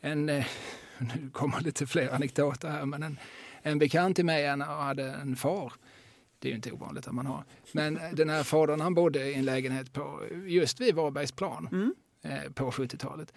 En, 0.00 0.28
eh, 0.28 0.46
nu 0.98 1.30
kommer 1.32 1.60
lite 1.60 1.86
fler 1.86 2.14
anekdoter 2.14 2.68
här, 2.68 2.86
men 2.86 3.02
en, 3.02 3.18
en 3.68 3.78
bekant 3.78 4.16
till 4.16 4.24
mig 4.24 4.46
hade 4.60 5.10
en 5.10 5.36
far. 5.36 5.72
Det 6.38 6.48
är 6.48 6.50
ju 6.50 6.56
inte 6.56 6.72
ovanligt 6.72 7.06
att 7.06 7.14
man 7.14 7.26
har. 7.26 7.44
Men 7.72 7.98
den 8.12 8.28
här 8.28 8.42
fadern 8.42 8.80
han 8.80 8.94
bodde 8.94 9.30
i 9.30 9.34
en 9.34 9.44
lägenhet 9.44 9.92
på, 9.92 10.22
just 10.46 10.80
vid 10.80 10.94
Varbergsplan 10.94 11.68
mm. 11.72 11.94
eh, 12.22 12.52
på 12.52 12.70
70-talet. 12.70 13.32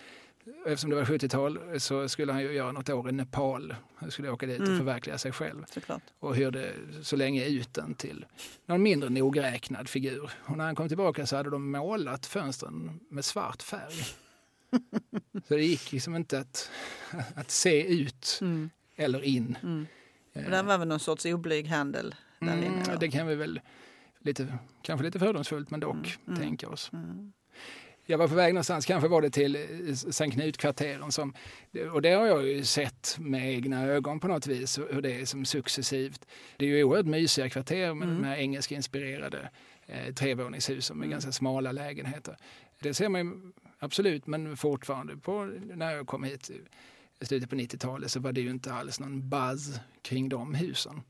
Eftersom 0.66 0.90
det 0.90 0.96
var 0.96 1.06
70-tal 1.06 1.60
så 1.78 2.10
skulle 2.10 2.32
han 2.32 2.42
ju 2.42 2.52
göra 2.52 2.72
något 2.72 2.90
år 2.90 3.10
i 3.10 3.12
Nepal. 3.12 3.76
Han 3.96 4.12
skulle 4.12 4.30
åka 4.30 4.46
dit 4.46 4.60
mm. 4.60 4.72
och 4.72 4.78
förverkliga 4.78 5.18
sig 5.18 5.32
själv. 5.32 5.66
Såklart. 5.74 6.02
Och 6.20 6.36
hyrde 6.36 6.74
så 7.02 7.16
länge 7.16 7.46
ut 7.46 7.74
den 7.74 7.94
till 7.94 8.26
någon 8.66 8.84
mindre 8.84 9.10
nogräknad 9.10 9.90
figur. 9.90 10.32
Och 10.40 10.58
när 10.58 10.66
han 10.66 10.76
kom 10.76 10.88
tillbaka 10.88 11.26
så 11.26 11.36
hade 11.36 11.50
de 11.50 11.72
målat 11.72 12.26
fönstren 12.26 13.00
med 13.10 13.26
svart 13.26 13.64
färg. 13.64 14.04
så 15.48 15.56
det 15.56 15.64
gick 15.64 15.92
liksom 15.92 16.16
inte 16.16 16.40
att, 16.40 16.72
att 17.36 17.52
se 17.52 17.88
ut 17.88 18.40
mm. 18.42 18.70
eller 18.96 19.22
in. 19.24 19.58
Mm. 20.34 20.46
Och 20.46 20.52
det 20.52 20.62
var 20.64 20.78
väl 20.78 20.88
någon 20.88 21.00
sorts 21.00 21.26
oblyg 21.26 21.68
handel 21.68 22.16
där 22.40 22.54
mm, 22.54 22.64
inne? 22.64 22.96
Det 23.00 23.12
kan 23.12 23.28
vi 23.28 23.36
väl, 23.36 23.62
lite, 24.20 24.58
kanske 24.82 25.06
lite 25.06 25.20
fördomsfullt 25.20 25.72
men 25.72 25.80
dock, 25.80 25.96
mm, 25.96 26.08
mm. 26.28 26.40
tänka 26.40 26.70
oss. 26.70 26.90
Mm. 26.94 27.34
Jag 28.06 28.18
var 28.18 28.28
på 28.28 28.36
väg 28.36 28.54
någonstans, 28.54 28.86
kanske 28.86 29.10
var 29.10 29.22
det 29.22 29.30
till 29.30 29.56
eh, 29.56 29.94
Sankt 29.94 30.36
Knut-kvarteren. 30.36 31.12
Som, 31.12 31.34
och 31.94 32.02
det 32.02 32.12
har 32.12 32.26
jag 32.26 32.48
ju 32.48 32.64
sett 32.64 33.18
med 33.20 33.54
egna 33.54 33.84
ögon 33.84 34.20
på 34.20 34.28
något 34.28 34.48
vis, 34.48 34.80
hur 34.80 35.02
det 35.02 35.22
är 35.22 35.26
som 35.26 35.46
successivt. 35.46 36.26
Det 36.58 36.66
är 36.66 36.70
ju 36.70 36.84
oerhört 36.84 37.06
mysiga 37.06 37.50
kvarter 37.50 37.94
med, 37.94 38.08
mm. 38.08 38.22
med 38.22 38.40
engelska-inspirerade 38.40 39.50
eh, 39.86 40.14
trevåningshus 40.14 40.92
med 40.92 40.96
mm. 40.96 41.10
ganska 41.10 41.32
smala 41.32 41.72
lägenheter. 41.72 42.38
Det 42.80 42.94
ser 42.94 43.10
man 43.10 43.26
ju 43.26 43.52
absolut, 43.80 44.28
men 44.28 44.58
fortfarande 44.58 45.18
på, 45.18 45.46
när 45.76 45.92
jag 45.92 46.08
kom 46.08 46.24
hit 46.24 46.52
slutet 47.22 47.50
på 47.50 47.56
90-talet 47.56 48.12
så 48.12 48.20
var 48.20 48.32
det 48.32 48.42
ju 48.42 48.50
inte 48.50 48.74
alls 48.74 49.00
någon 49.00 49.30
buzz 49.30 49.80
kring 50.02 50.30
de 50.30 50.54
husen. 50.54 51.02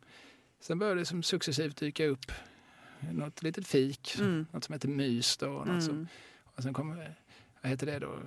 Sen 0.60 0.80
började 0.80 1.02
det 1.02 1.06
som 1.06 1.24
successivt 1.24 1.78
dyka 1.78 2.06
upp 2.06 2.32
något 3.12 3.44
litet 3.44 3.68
fik, 3.68 4.16
mm. 4.20 4.46
något 4.52 4.64
som 4.64 4.74
heter 4.74 4.88
Mys 4.88 5.38
då. 5.38 5.48
Något 5.48 5.68
mm. 5.68 5.82
som, 5.82 6.08
och 6.56 6.64
sen 6.64 6.74
kom, 6.74 6.98
vad 7.62 7.72
heter 7.72 7.86
det 7.86 8.00
då? 8.00 8.20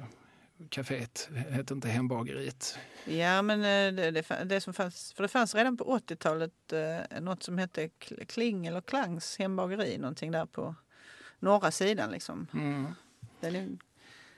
Caféet 0.70 1.28
heter 1.50 1.74
inte 1.74 1.88
Hembageriet. 1.88 2.78
Ja, 3.04 3.42
men 3.42 3.60
eh, 3.60 4.04
det, 4.04 4.10
det, 4.10 4.44
det, 4.44 4.60
som 4.60 4.74
fanns, 4.74 5.12
för 5.12 5.22
det 5.22 5.28
fanns 5.28 5.54
redan 5.54 5.76
på 5.76 5.98
80-talet 5.98 6.72
eh, 6.72 7.20
något 7.20 7.42
som 7.42 7.58
hette 7.58 7.88
Kling 8.28 8.66
eller 8.66 8.80
Klangs 8.80 9.38
hembageri, 9.38 9.98
någonting 9.98 10.30
där 10.30 10.46
på 10.46 10.74
norra 11.38 11.70
sidan 11.70 12.10
liksom. 12.10 12.46
Mm. 12.54 12.86
Den 13.40 13.78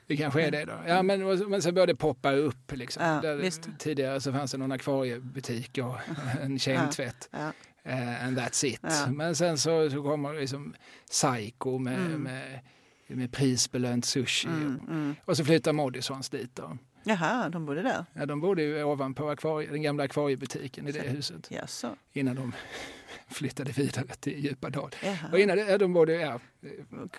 Det 0.07 0.17
kanske 0.17 0.41
är 0.41 0.51
det 0.51 0.65
då. 0.65 0.73
Ja, 0.87 1.03
men, 1.03 1.49
men 1.49 1.61
så 1.61 1.71
började 1.71 1.91
det 1.93 1.97
poppa 1.97 2.31
upp. 2.31 2.71
Liksom. 2.71 3.03
Ja, 3.05 3.21
Där, 3.21 3.51
tidigare 3.77 4.21
så 4.21 4.31
fanns 4.33 4.51
det 4.51 4.57
någon 4.57 4.71
akvariebutik 4.71 5.77
och 5.77 5.95
en 6.41 6.59
kemtvätt. 6.59 7.29
Ja. 7.31 7.51
Eh, 7.83 8.25
and 8.27 8.39
that's 8.39 8.65
it. 8.65 8.79
Ja. 8.83 9.07
Men 9.11 9.35
sen 9.35 9.57
så, 9.57 9.89
så 9.89 10.03
kommer 10.03 10.33
liksom 10.33 10.75
Psycho 11.09 11.77
med, 11.77 11.99
Mm. 11.99 12.21
med, 12.21 12.59
med 13.07 13.31
prisbelönt 13.31 14.05
sushi. 14.05 14.47
Mm, 14.47 14.79
mm. 14.87 15.15
Och 15.25 15.37
så 15.37 15.45
flyttar 15.45 15.73
Moodysons 15.73 16.29
dit. 16.29 16.55
Då. 16.55 16.77
Jaha, 17.07 17.49
de 17.49 17.65
bodde 17.65 17.81
där? 17.81 18.05
Ja, 18.13 18.25
de 18.25 18.41
bodde 18.41 18.61
ju 18.63 18.83
ovanpå 18.83 19.29
akvarie, 19.29 19.71
den 19.71 19.81
gamla 19.81 20.03
akvariebutiken 20.03 20.87
i 20.87 20.91
det 20.91 20.99
huset 21.01 21.47
Jaså? 21.51 21.95
innan 22.13 22.35
de 22.35 22.53
flyttade 23.27 23.71
vidare 23.71 24.07
till 24.19 24.39
Djupadal. 24.45 24.91
Och 25.31 25.39
innan 25.39 25.57
det, 25.57 25.77
de 25.77 25.93
bodde, 25.93 26.13
ja, 26.13 26.39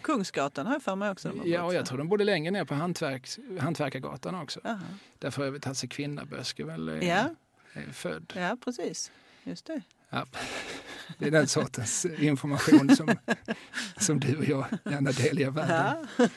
Kungsgatan 0.03 0.67
har 0.67 0.73
jag 0.73 0.83
för 0.83 0.97
mig 0.97 1.11
också. 1.11 1.33
ja, 1.45 1.63
och 1.63 1.75
jag 1.75 1.87
tror 1.87 1.99
de 1.99 2.09
bodde 2.09 2.25
längre 2.25 2.51
ner 2.51 2.65
på 2.65 2.75
hantverks, 2.75 3.39
Hantverkargatan 3.61 4.35
också. 4.35 4.61
Jaha. 4.65 4.81
Där 5.19 5.31
för 5.31 5.45
övrigt 5.45 5.65
Hasse 5.65 5.87
Kvinnaböske 5.87 6.65
väl 6.65 6.89
är, 6.89 7.03
Ja. 7.03 7.25
är 7.73 7.93
född. 7.93 8.33
ja, 8.37 8.57
precis. 8.65 9.13
Just 9.45 9.67
det. 9.67 9.81
Ja. 10.11 10.27
Det 11.19 11.27
är 11.27 11.31
den 11.31 11.47
sortens 11.49 12.07
information 12.07 12.97
som, 12.97 13.09
som 14.01 14.21
du 14.21 14.37
och 14.37 14.45
jag 14.45 14.67
gärna 14.85 15.13
delger 15.13 15.51
världen. 15.51 16.07
Ja. 16.19 16.29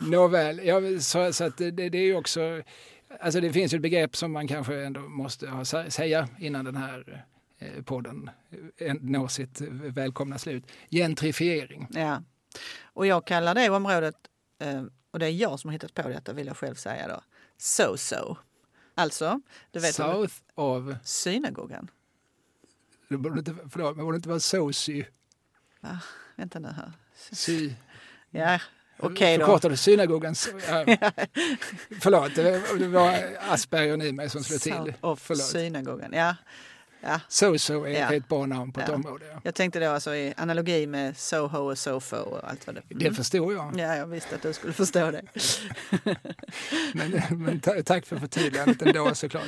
Nåväl, 0.00 0.60
ja, 0.66 1.00
så, 1.00 1.32
så 1.32 1.44
att 1.44 1.56
det, 1.56 1.70
det 1.70 1.98
är 1.98 2.02
ju 2.02 2.16
också... 2.16 2.62
Alltså 3.20 3.40
det 3.40 3.52
finns 3.52 3.72
ju 3.74 3.76
ett 3.76 3.82
begrepp 3.82 4.16
som 4.16 4.32
man 4.32 4.48
kanske 4.48 4.84
ändå 4.84 5.00
måste 5.00 5.48
ha, 5.48 5.62
sä- 5.62 5.90
säga 5.90 6.28
innan 6.38 6.64
den 6.64 6.76
här 6.76 7.24
eh, 7.58 7.82
podden 7.82 8.30
eh, 8.78 8.94
når 9.00 9.28
sitt 9.28 9.60
välkomna 9.70 10.38
slut. 10.38 10.64
Gentrifiering. 10.90 11.88
ja. 11.90 12.22
Och 12.82 13.06
jag 13.06 13.26
kallar 13.26 13.54
det 13.54 13.70
området, 13.70 14.14
eh, 14.58 14.82
och 15.10 15.18
det 15.18 15.26
är 15.26 15.30
jag 15.30 15.60
som 15.60 15.68
har 15.68 15.72
hittat 15.72 15.94
på 15.94 16.08
detta 16.08 16.32
vill 16.32 16.46
jag 16.46 16.56
själv 16.56 16.74
säga 16.74 17.08
då, 17.08 17.20
so-so. 17.58 18.36
Alltså, 18.94 19.40
du 19.70 19.80
vet 19.80 19.94
South 19.94 20.34
of... 20.54 20.84
synagogan. 21.04 21.90
Det 23.08 23.16
borde 23.16 23.38
inte, 23.38 23.54
förlåt, 23.70 23.96
men 23.96 24.04
borde 24.04 24.16
inte 24.16 24.28
vara 24.28 24.40
soci... 24.40 25.06
Va? 25.80 26.00
Vänta 26.36 26.58
nu 26.58 26.68
här. 26.68 26.92
Sy, 27.32 27.72
Ja, 28.30 28.58
okej. 28.98 29.38
Förkortade 29.38 29.76
synagogan. 29.76 30.34
så- 30.34 30.50
Ja. 30.68 30.84
Förlåt, 32.00 32.34
det 32.78 32.88
var- 32.88 33.18
Asperger 33.48 34.04
i 34.04 34.12
mig 34.12 34.30
som 34.30 34.44
slog 34.44 34.60
till. 34.60 34.94
Förlåt. 35.16 35.42
synagogan. 35.46 36.10
Ja. 36.12 36.36
ja, 37.00 37.20
So-so 37.28 37.84
är 37.86 38.00
Ja. 38.00 38.12
ett 38.12 38.28
bra 38.28 38.46
namn 38.46 38.72
på 38.72 38.80
ett 38.80 38.88
Ja. 38.88 38.94
område. 38.94 39.24
Ja. 39.32 39.40
jag 39.44 39.54
tänkte 39.54 39.80
då 39.80 39.90
alltså 39.90 40.14
i 40.14 40.34
analogi 40.36 40.86
med 40.86 41.16
Soho 41.16 41.58
och 41.70 41.78
Sofo 41.78 42.16
och 42.16 42.48
allt 42.50 42.66
vad 42.66 42.74
det 42.76 42.82
Det 42.88 43.14
förstår 43.14 43.52
jag. 43.52 43.74
Ja, 43.78 43.96
jag 43.96 44.06
visste 44.06 44.34
att 44.34 44.42
du 44.42 44.52
skulle 44.52 44.72
förstå 44.72 45.10
det. 45.10 45.22
Men, 46.94 47.22
men 47.30 47.60
ta, 47.60 47.82
tack 47.84 48.06
för 48.06 48.16
förtydligandet 48.16 48.82
ändå 48.82 49.14
såklart. 49.14 49.44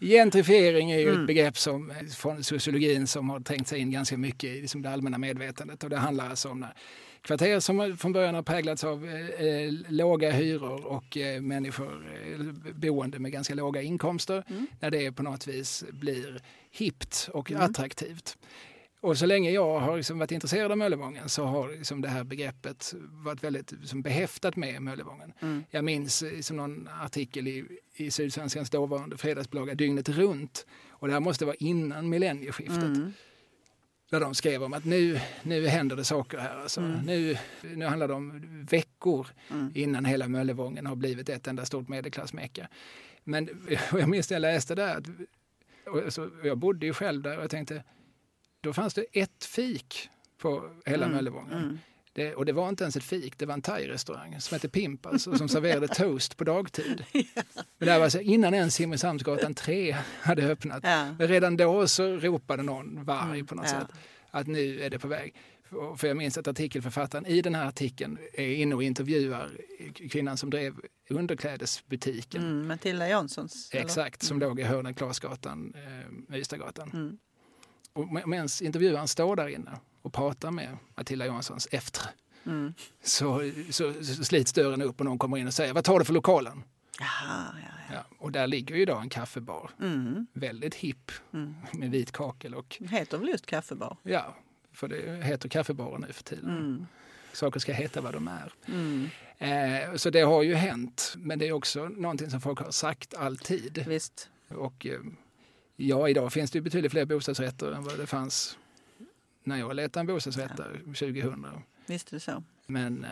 Gentrifiering 0.00 0.90
är 0.90 0.98
ju 0.98 1.08
Mm. 1.08 1.20
ett 1.20 1.26
begrepp 1.26 1.58
som, 1.58 1.92
från 2.16 2.44
sociologin 2.44 3.06
som 3.06 3.30
har 3.30 3.40
trängt 3.40 3.68
sig 3.68 3.78
in 3.78 3.90
ganska 3.90 4.16
mycket 4.16 4.50
i 4.50 4.60
liksom 4.60 4.82
det 4.82 4.90
allmänna 4.90 5.18
medvetandet. 5.18 5.84
Och 5.84 5.90
det 5.90 5.96
handlar 5.96 6.30
alltså 6.30 6.48
om 6.48 6.60
när 6.60 6.74
kvarter 7.22 7.60
som 7.60 7.96
från 7.96 8.12
början 8.12 8.34
har 8.34 8.42
präglats 8.42 8.84
av 8.84 9.08
eh, 9.08 9.46
eh, 9.46 9.72
låga 9.88 10.30
hyror 10.30 10.86
och 10.86 11.16
eh, 11.16 11.40
människor 11.42 12.06
eh, 12.32 12.72
boende 12.74 13.18
med 13.18 13.32
ganska 13.32 13.54
låga 13.54 13.82
inkomster. 13.82 14.44
Mm. 14.48 14.66
När 14.80 14.90
det 14.90 15.12
på 15.12 15.22
något 15.22 15.46
vis 15.46 15.84
blir 15.90 16.40
hippt 16.70 17.28
och 17.32 17.50
Mm. 17.50 17.62
attraktivt. 17.62 18.36
Och 19.00 19.18
så 19.18 19.26
länge 19.26 19.50
jag 19.50 19.80
har 19.80 19.96
liksom 19.96 20.18
varit 20.18 20.30
intresserad 20.32 20.70
av 20.72 20.78
Möllevången 20.78 21.28
så 21.28 21.44
har 21.44 21.68
liksom 21.68 22.00
det 22.00 22.08
här 22.08 22.24
begreppet 22.24 22.94
varit 23.10 23.44
väldigt 23.44 23.72
liksom 23.72 24.02
behäftat 24.02 24.56
med 24.56 24.82
Möllevången. 24.82 25.32
Mm. 25.40 25.64
Jag 25.70 25.84
minns 25.84 26.22
eh, 26.22 26.40
som 26.40 26.56
någon 26.56 26.88
artikel 27.00 27.48
i, 27.48 27.64
i 27.96 28.10
Sydsvenskans 28.10 28.70
dåvarande 28.70 29.16
fredagsbilaga 29.16 29.74
Dygnet 29.74 30.08
runt. 30.08 30.66
Och 30.90 31.06
det 31.08 31.12
här 31.12 31.20
måste 31.20 31.44
vara 31.44 31.56
innan 31.58 32.08
millennieskiftet. 32.08 32.82
Mm. 32.82 33.12
Där 34.12 34.20
de 34.20 34.34
skrev 34.34 34.62
om 34.62 34.72
att 34.72 34.84
nu, 34.84 35.20
nu 35.42 35.66
händer 35.66 35.96
det 35.96 36.04
saker 36.04 36.38
här. 36.38 36.56
Alltså. 36.56 36.80
Mm. 36.80 37.00
Nu, 37.00 37.36
nu 37.62 37.84
handlar 37.86 38.08
det 38.08 38.14
om 38.14 38.42
veckor 38.70 39.26
Mm. 39.50 39.72
innan 39.74 40.04
hela 40.04 40.28
Möllevången 40.28 40.86
har 40.86 40.96
blivit 40.96 41.28
ett 41.28 41.46
enda 41.46 41.64
stort 41.64 41.88
medelklassmecka. 41.88 42.68
Men 43.24 43.48
jag 43.92 44.08
minns 44.08 44.30
när 44.30 44.34
jag 44.34 44.40
läste 44.40 44.74
det. 44.74 44.94
Att, 44.94 45.06
och 45.86 46.12
så, 46.12 46.30
jag 46.44 46.58
bodde 46.58 46.86
ju 46.86 46.92
själv 46.92 47.22
där 47.22 47.36
och 47.36 47.42
jag 47.42 47.50
tänkte, 47.50 47.84
då 48.60 48.72
fanns 48.72 48.94
det 48.94 49.04
ett 49.12 49.44
fik 49.44 50.08
på 50.38 50.70
hela 50.86 51.04
Mm. 51.04 51.16
Möllevången. 51.16 51.52
Mm. 51.52 51.78
Det, 52.14 52.34
och 52.34 52.44
det 52.46 52.52
var 52.52 52.68
inte 52.68 52.84
ens 52.84 52.96
ett 52.96 53.04
fik, 53.04 53.38
det 53.38 53.46
var 53.46 53.54
en 53.54 53.62
thai-restaurang 53.62 54.40
som 54.40 54.54
hette 54.54 54.68
Pimp, 54.68 55.06
alltså, 55.06 55.38
som 55.38 55.48
serverade 55.48 55.88
toast 55.94 56.36
på 56.36 56.44
dagtid. 56.44 57.04
Men 57.78 57.88
det 57.88 57.98
var 57.98 58.04
alltså 58.04 58.20
innan 58.20 58.54
ens 58.54 58.74
Simrishamnsgatan 58.74 59.54
3 59.54 59.96
hade 60.20 60.42
öppnat. 60.42 60.80
Ja. 60.82 61.14
Men 61.18 61.28
redan 61.28 61.56
då 61.56 61.88
så 61.88 62.16
ropade 62.16 62.62
någon 62.62 63.04
varg 63.04 63.30
Mm, 63.38 63.46
på 63.46 63.54
något 63.54 63.66
ja. 63.72 63.80
sätt 63.80 63.88
att 64.30 64.46
nu 64.46 64.80
är 64.82 64.90
det 64.90 64.98
på 64.98 65.08
väg. 65.08 65.34
För 65.96 66.08
jag 66.08 66.16
minns 66.16 66.38
att 66.38 66.48
artikelförfattaren 66.48 67.26
i 67.26 67.42
den 67.42 67.54
här 67.54 67.66
artikeln 67.66 68.18
är 68.34 68.46
inne 68.54 68.74
och 68.74 68.82
intervjuar 68.82 69.50
kvinnan 70.10 70.36
som 70.36 70.50
drev 70.50 70.74
underklädesbutiken. 71.10 72.42
Mm. 72.42 72.68
Matilda 72.68 73.08
Janssons. 73.08 73.70
eller? 73.72 73.84
Exakt, 73.84 74.22
som 74.22 74.38
låg 74.40 74.60
i 74.60 74.62
hörnen 74.62 74.94
Klasgatan, 74.94 75.74
eh, 76.30 76.36
Ystadgatan. 76.38 76.90
Mm. 76.92 77.18
Och 77.92 78.12
med- 78.12 78.28
medan 78.28 78.48
intervjuaren 78.62 79.08
står 79.08 79.36
där 79.36 79.48
inne 79.48 79.70
och 80.02 80.12
pratar 80.12 80.50
med 80.50 80.76
Matilda 80.96 81.26
Johanssons 81.26 81.68
efter 81.70 82.02
Mm. 82.46 82.74
så, 83.02 83.50
så, 83.70 83.94
så 84.04 84.24
slits 84.24 84.52
dörren 84.52 84.82
upp 84.82 85.00
och 85.00 85.04
någon 85.06 85.18
kommer 85.18 85.36
in 85.38 85.46
och 85.46 85.54
säger 85.54 85.72
vad 85.74 85.84
tar 85.84 85.98
du 85.98 86.04
för 86.04 86.12
lokalen? 86.12 86.62
Jaha, 87.00 87.46
ja, 87.62 87.68
ja. 87.88 87.94
Ja, 87.94 88.16
och 88.18 88.32
där 88.32 88.46
ligger 88.46 88.74
ju 88.76 88.82
idag 88.82 89.02
en 89.02 89.08
kaffebar, 89.08 89.70
Mm. 89.80 90.26
väldigt 90.32 90.74
hipp 90.74 91.10
Mm. 91.32 91.54
med 91.72 91.90
vit 91.90 92.12
kakel 92.12 92.54
och 92.54 92.76
heter 92.90 93.18
väl 93.18 93.28
just 93.28 93.46
kaffebar? 93.46 93.96
ja, 94.02 94.36
för 94.72 94.88
det 94.88 95.24
heter 95.24 95.48
kaffebarer 95.48 95.98
nu 95.98 96.12
för 96.12 96.22
tiden. 96.24 96.50
Mm. 96.50 96.86
Saker 97.32 97.60
ska 97.60 97.72
heta 97.72 98.00
vad 98.00 98.12
de 98.12 98.28
är. 98.28 98.52
Mm. 98.66 99.08
Eh, 99.38 99.94
så 99.96 100.10
det 100.10 100.20
har 100.20 100.42
ju 100.42 100.54
hänt, 100.54 101.14
men 101.16 101.38
det 101.38 101.48
är 101.48 101.52
också 101.52 101.88
någonting 101.88 102.30
som 102.30 102.40
folk 102.40 102.58
har 102.58 102.70
sagt 102.70 103.14
alltid. 103.14 103.84
Visst. 103.88 104.28
Och 104.48 104.86
eh, 104.86 105.00
ja, 105.76 106.08
idag 106.08 106.32
finns 106.32 106.50
det 106.50 106.60
betydligt 106.60 106.92
fler 106.92 107.04
bostadsrätter 107.04 107.72
än 107.72 107.82
vad 107.84 107.98
det 107.98 108.06
fanns 108.06 108.58
när 109.44 109.56
jag 109.58 109.74
letade 109.76 110.00
en 110.00 110.06
bostadsrätt 110.06 110.56
där 110.56 110.80
2000. 110.84 111.46
Visst 111.86 112.08
är 112.08 112.12
det 112.16 112.20
så. 112.20 112.42
Men 112.66 113.04
eh, 113.04 113.10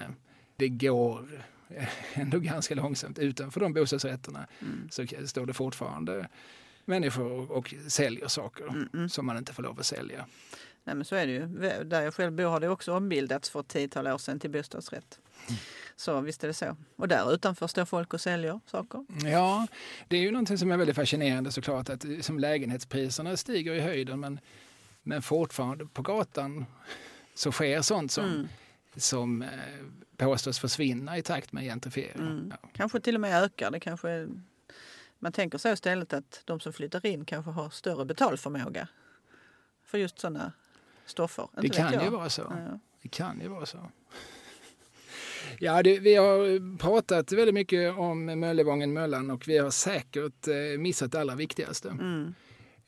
det 0.56 0.68
går 0.68 1.44
ändå 2.14 2.38
ganska 2.38 2.74
långsamt. 2.74 3.18
Utanför 3.18 3.60
de 3.60 3.72
bostadsrätterna 3.72 4.46
Mm. 4.60 4.88
så 4.90 5.06
står 5.26 5.46
det 5.46 5.52
fortfarande 5.52 6.28
människor 6.84 7.32
och, 7.32 7.50
och 7.50 7.74
säljer 7.88 8.28
saker 8.28 8.64
Mm, 8.68 8.88
mm. 8.94 9.08
som 9.08 9.26
man 9.26 9.36
inte 9.38 9.52
får 9.52 9.62
lov 9.62 9.80
att 9.80 9.86
sälja. 9.86 10.26
Nej, 10.84 10.94
men 10.96 11.04
så 11.04 11.14
är 11.16 11.26
det 11.26 11.32
ju. 11.32 11.46
Där 11.84 12.02
jag 12.02 12.14
själv 12.14 12.32
bor 12.32 12.44
har 12.44 12.60
det 12.60 12.68
också 12.68 12.92
ombildats 12.94 13.50
för 13.50 13.60
ett 13.60 13.68
tiotal 13.68 14.06
år 14.06 14.18
sedan 14.18 14.40
till 14.40 14.50
bostadsrätt. 14.50 15.18
Så 15.96 16.20
visst 16.20 16.44
är 16.44 16.48
det 16.48 16.54
så. 16.54 16.76
Och 16.96 17.08
där 17.08 17.34
utanför 17.34 17.66
står 17.66 17.84
folk 17.84 18.14
och 18.14 18.20
säljer 18.20 18.60
saker. 18.66 19.04
Ja, 19.24 19.66
det 20.08 20.16
är 20.16 20.20
ju 20.20 20.30
någonting 20.30 20.58
som 20.58 20.70
är 20.70 20.76
väldigt 20.76 20.96
fascinerande 20.96 21.52
såklart 21.52 21.88
att 21.88 22.04
eh, 22.04 22.20
som 22.20 22.38
lägenhetspriserna 22.38 23.36
stiger 23.36 23.74
i 23.74 23.80
höjden 23.80 24.20
men, 24.20 24.40
men 25.10 25.22
fortfarande 25.22 25.86
på 25.86 26.02
gatan 26.02 26.66
så 27.34 27.52
sker 27.52 27.82
sånt 27.82 28.12
som, 28.12 28.24
Mm. 28.24 28.48
som 28.96 29.42
eh, 29.42 29.48
påstås 30.16 30.58
försvinna 30.58 31.18
i 31.18 31.22
takt 31.22 31.52
med 31.52 31.64
gentrifiering. 31.64 32.20
Mm. 32.26 32.52
Ja. 32.62 32.68
Kanske 32.72 33.00
till 33.00 33.14
och 33.14 33.20
med 33.20 33.42
ökar. 33.44 33.70
Det 33.70 33.80
kanske, 33.80 34.28
man 35.18 35.32
tänker 35.32 35.58
så 35.58 35.68
istället 35.68 36.12
att 36.12 36.42
de 36.44 36.60
som 36.60 36.72
flyttar 36.72 37.06
in 37.06 37.24
kanske 37.24 37.50
har 37.50 37.70
större 37.70 38.04
betalförmåga 38.04 38.88
för 39.84 39.98
just 39.98 40.18
sådana 40.18 40.52
stoffer. 41.06 41.48
Det 41.56 41.64
Inte 41.66 41.78
kan 41.78 41.90
vet 41.92 42.04
ju 42.04 42.10
vara 42.10 42.30
så. 42.30 42.42
Ja. 42.42 42.78
Det 43.02 43.08
kan 43.08 43.40
ju 43.40 43.48
vara 43.48 43.66
så. 43.66 43.90
Ja, 45.58 45.82
det, 45.82 45.98
vi 45.98 46.14
har 46.16 46.78
pratat 46.78 47.32
väldigt 47.32 47.54
mycket 47.54 47.98
om 47.98 48.24
Möllevången 48.24 48.92
Möllan 48.92 49.30
och 49.30 49.48
vi 49.48 49.58
har 49.58 49.70
säkert 49.70 50.48
eh, 50.48 50.78
missat 50.78 51.12
det 51.12 51.20
allra 51.20 51.34
viktigaste. 51.34 51.88
Mm. 51.88 52.34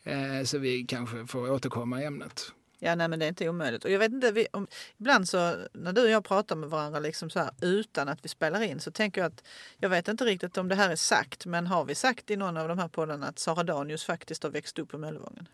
Eh, 0.05 0.45
så 0.45 0.59
vi 0.59 0.85
kanske 0.85 1.27
får 1.27 1.51
återkomma 1.51 2.03
i 2.03 2.05
ämnet. 2.05 2.53
Ja, 2.79 2.95
nej, 2.95 3.09
men 3.09 3.19
det 3.19 3.27
är 3.27 3.29
inte 3.29 3.49
omöjligt. 3.49 3.85
Och 3.85 3.91
jag 3.91 3.99
vet 3.99 4.13
inte, 4.13 4.33
vi, 4.33 4.47
om, 4.53 4.67
ibland 4.99 5.29
så 5.29 5.57
när 5.73 5.93
du 5.93 6.03
och 6.03 6.09
jag 6.11 6.25
pratar 6.25 6.57
med 6.57 6.71
varandra 6.71 7.01
liksom 7.01 7.31
så 7.31 7.39
här, 7.39 7.51
utan 7.61 8.09
att 8.09 8.25
vi 8.25 8.29
spelar 8.29 8.63
in 8.63 8.81
så 8.81 8.91
tänker 8.91 9.21
jag 9.21 9.29
att 9.33 9.45
jag 9.79 9.89
vet 9.89 10.09
inte 10.09 10.25
riktigt 10.25 10.59
om 10.59 10.69
det 10.69 10.75
här 10.75 10.91
är 10.91 10.97
sagt, 10.97 11.47
men 11.47 11.67
har 11.67 11.85
vi 11.85 11.95
sagt 11.95 12.31
i 12.31 12.37
någon 12.37 12.57
av 12.57 12.69
de 12.69 12.79
här 12.79 12.89
poddarna 12.89 13.27
att 13.27 13.39
Sara 13.39 13.63
Danius 13.63 14.05
faktiskt 14.05 14.43
har 14.43 14.51
växt 14.51 14.79
upp 14.79 14.89
på 14.89 14.99
Möllevången? 14.99 15.49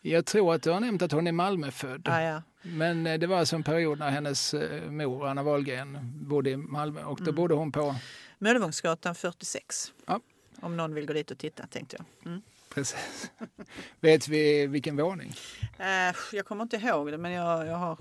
Jag 0.00 0.26
tror 0.26 0.54
att 0.54 0.62
du 0.62 0.70
har 0.70 0.80
nämnt 0.80 1.02
att 1.02 1.12
hon 1.12 1.26
är 1.26 1.32
Malmöfödd. 1.32 2.08
Ah, 2.08 2.20
ja. 2.22 2.42
Men 2.62 3.06
eh, 3.06 3.18
det 3.18 3.26
var 3.26 3.38
alltså 3.38 3.56
en 3.56 3.62
period 3.62 3.98
när 3.98 4.10
hennes 4.10 4.54
eh, 4.54 4.90
mor, 4.90 5.26
Anna 5.26 5.42
Wahlgren, 5.42 5.98
bodde 6.28 6.50
i 6.50 6.56
Malmö 6.56 7.04
och 7.04 7.18
då 7.18 7.22
Mm. 7.24 7.34
bodde 7.34 7.54
hon 7.54 7.72
på 7.72 7.94
Möllevångsgatan 8.38 9.14
46. 9.14 9.92
Ja. 10.06 10.20
Om 10.60 10.76
någon 10.76 10.94
vill 10.94 11.06
gå 11.06 11.12
dit 11.12 11.30
och 11.30 11.38
titta 11.38 11.66
tänkte 11.66 11.96
jag. 11.98 12.26
Mm. 12.32 12.42
Precis. 12.78 13.30
Vet 14.00 14.28
vi 14.28 14.66
vilken 14.66 14.96
våning? 14.96 15.34
Eh, 15.78 16.14
jag 16.32 16.46
kommer 16.46 16.62
inte 16.62 16.76
ihåg 16.76 17.10
det 17.12 17.18
men 17.18 17.32
jag, 17.32 17.66
jag 17.66 17.76
har, 17.76 17.98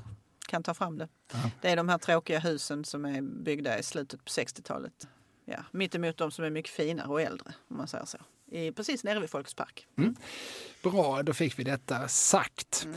kan 0.47 0.63
ta 0.63 0.73
fram 0.73 0.97
det. 0.97 1.07
Ja. 1.31 1.51
Det 1.61 1.69
är 1.69 1.75
de 1.75 1.89
här 1.89 1.97
tråkiga 1.97 2.39
husen 2.39 2.85
som 2.85 3.05
är 3.05 3.21
byggda 3.21 3.79
i 3.79 3.83
slutet 3.83 4.25
på 4.25 4.29
60-talet. 4.29 5.07
ja, 5.45 5.59
mittemot 5.71 6.17
de 6.17 6.31
som 6.31 6.45
är 6.45 6.49
mycket 6.49 6.71
finare 6.71 7.07
och 7.07 7.21
äldre, 7.21 7.53
om 7.67 7.77
man 7.77 7.87
säger 7.87 8.05
så. 8.05 8.17
Precis 8.75 9.03
nere 9.03 9.19
vid 9.19 9.29
Folkets 9.29 9.53
park. 9.53 9.87
Bra, 10.83 11.23
då 11.23 11.33
fick 11.33 11.59
vi 11.59 11.63
detta 11.63 12.07
sagt. 12.07 12.87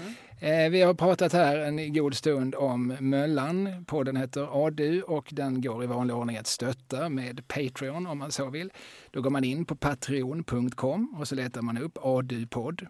Eh, 0.40 0.70
vi 0.70 0.82
har 0.82 0.94
pratat 0.94 1.32
här 1.32 1.56
en 1.58 1.92
god 1.92 2.14
stund 2.14 2.54
om 2.54 2.96
Möllan. 3.00 3.84
Podden 3.84 4.16
heter 4.16 4.66
ADU 4.66 5.02
och 5.02 5.28
den 5.32 5.60
går 5.60 5.84
i 5.84 5.86
vanlig 5.86 6.16
ordning 6.16 6.36
att 6.36 6.46
stötta 6.46 7.08
med 7.08 7.48
Patreon 7.48 8.06
om 8.06 8.18
man 8.18 8.32
så 8.32 8.50
vill. 8.50 8.72
Då 9.10 9.22
går 9.22 9.30
man 9.30 9.44
in 9.44 9.64
på 9.64 9.76
patreon.com 9.76 11.14
och 11.18 11.28
så 11.28 11.34
letar 11.34 11.62
man 11.62 11.78
upp 11.78 11.98
ADU-podd. 12.02 12.86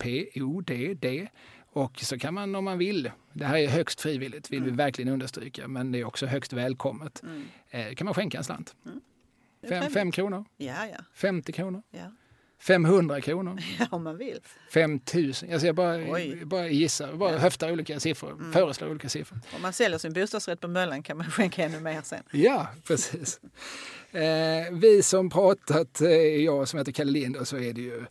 A-D-U-P-O-D-D. 0.00 1.28
Och 1.72 2.00
så 2.00 2.18
kan 2.18 2.34
man 2.34 2.54
om 2.54 2.64
man 2.64 2.78
vill, 2.78 3.10
det 3.32 3.44
här 3.44 3.56
är 3.56 3.68
högst 3.68 4.00
frivilligt 4.00 4.50
vill 4.50 4.62
vi 4.64 4.70
verkligen 4.70 5.12
understryka, 5.12 5.68
men 5.68 5.92
det 5.92 6.00
är 6.00 6.04
också 6.04 6.26
högst 6.26 6.52
välkommet. 6.52 7.22
Eh, 7.70 7.94
kan 7.94 8.04
man 8.04 8.14
skänka 8.14 8.38
en 8.38 8.44
slant. 8.44 8.74
Fem, 9.68 9.90
fem 9.90 10.12
kronor, 10.12 10.44
Ja, 10.56 10.86
ja, 10.86 10.98
50 11.14 11.52
kronor, 11.52 11.82
ja. 11.90 12.12
500 12.60 13.20
kronor. 13.20 13.58
ja, 13.78 13.86
om 13.90 14.04
man 14.04 14.16
vill. 14.18 14.40
5 14.72 15.00
000. 15.14 15.24
Alltså 15.26 15.66
jag 15.66 15.74
bara, 15.74 15.94
Oj. 15.96 16.44
bara 16.44 16.68
gissar, 16.68 17.12
bara 17.12 17.38
höftar 17.38 17.72
olika 17.72 18.00
siffror, 18.00 18.52
föreslår 18.52 18.90
olika 18.90 19.08
siffror. 19.08 19.40
Om 19.56 19.62
man 19.62 19.72
säljer 19.72 19.98
sin 19.98 20.12
bostadsrätt 20.12 20.60
på 20.60 20.68
Möllan 20.68 21.02
kan 21.02 21.16
man 21.16 21.26
skänka 21.30 21.64
ännu 21.64 21.80
mer 21.80 22.02
sen. 22.02 22.22
Ja, 22.32 22.68
precis. 22.86 23.40
Eh, 24.12 24.72
vi 24.72 25.02
som 25.02 25.30
pratat 25.30 26.00
är 26.00 26.44
jag 26.44 26.68
som 26.68 26.78
heter 26.78 26.92
Kalle 26.92 27.10
Lind 27.10 27.36
och 27.36 27.48
så 27.48 27.56
är 27.56 27.72
det 27.72 27.80
ju 27.80 28.04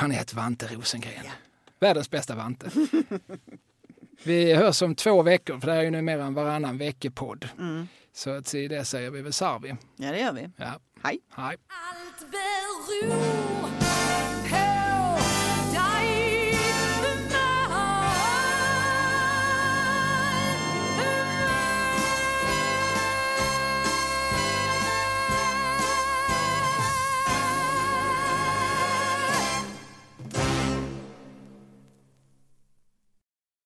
Jeanette 0.00 0.36
Vante 0.36 0.66
Rosengren. 0.66 1.24
Världens 1.80 2.10
bästa 2.10 2.34
Vante. 2.34 2.70
vi 4.22 4.54
hörs 4.54 4.82
om 4.82 4.94
två 4.94 5.22
veckor, 5.22 5.58
för 5.60 5.66
det 5.66 5.72
här 5.72 5.80
är 5.80 5.84
ju 5.84 5.90
numera 5.90 6.24
en 6.24 6.34
varannan 6.34 6.78
veckopodd. 6.78 7.48
Så 8.14 8.30
att 8.30 8.52
det 8.52 8.84
säger 8.88 9.10
vi 9.10 9.22
väl 9.22 9.32
Sarvi. 9.32 9.76
Ja, 9.96 10.10
det 10.12 10.18
gör 10.18 10.32
vi. 10.32 10.50
Ja. 10.56 10.80
Hej! 11.02 11.18
Hej. 11.34 11.56
Allt 11.68 12.30
beror 12.30 13.81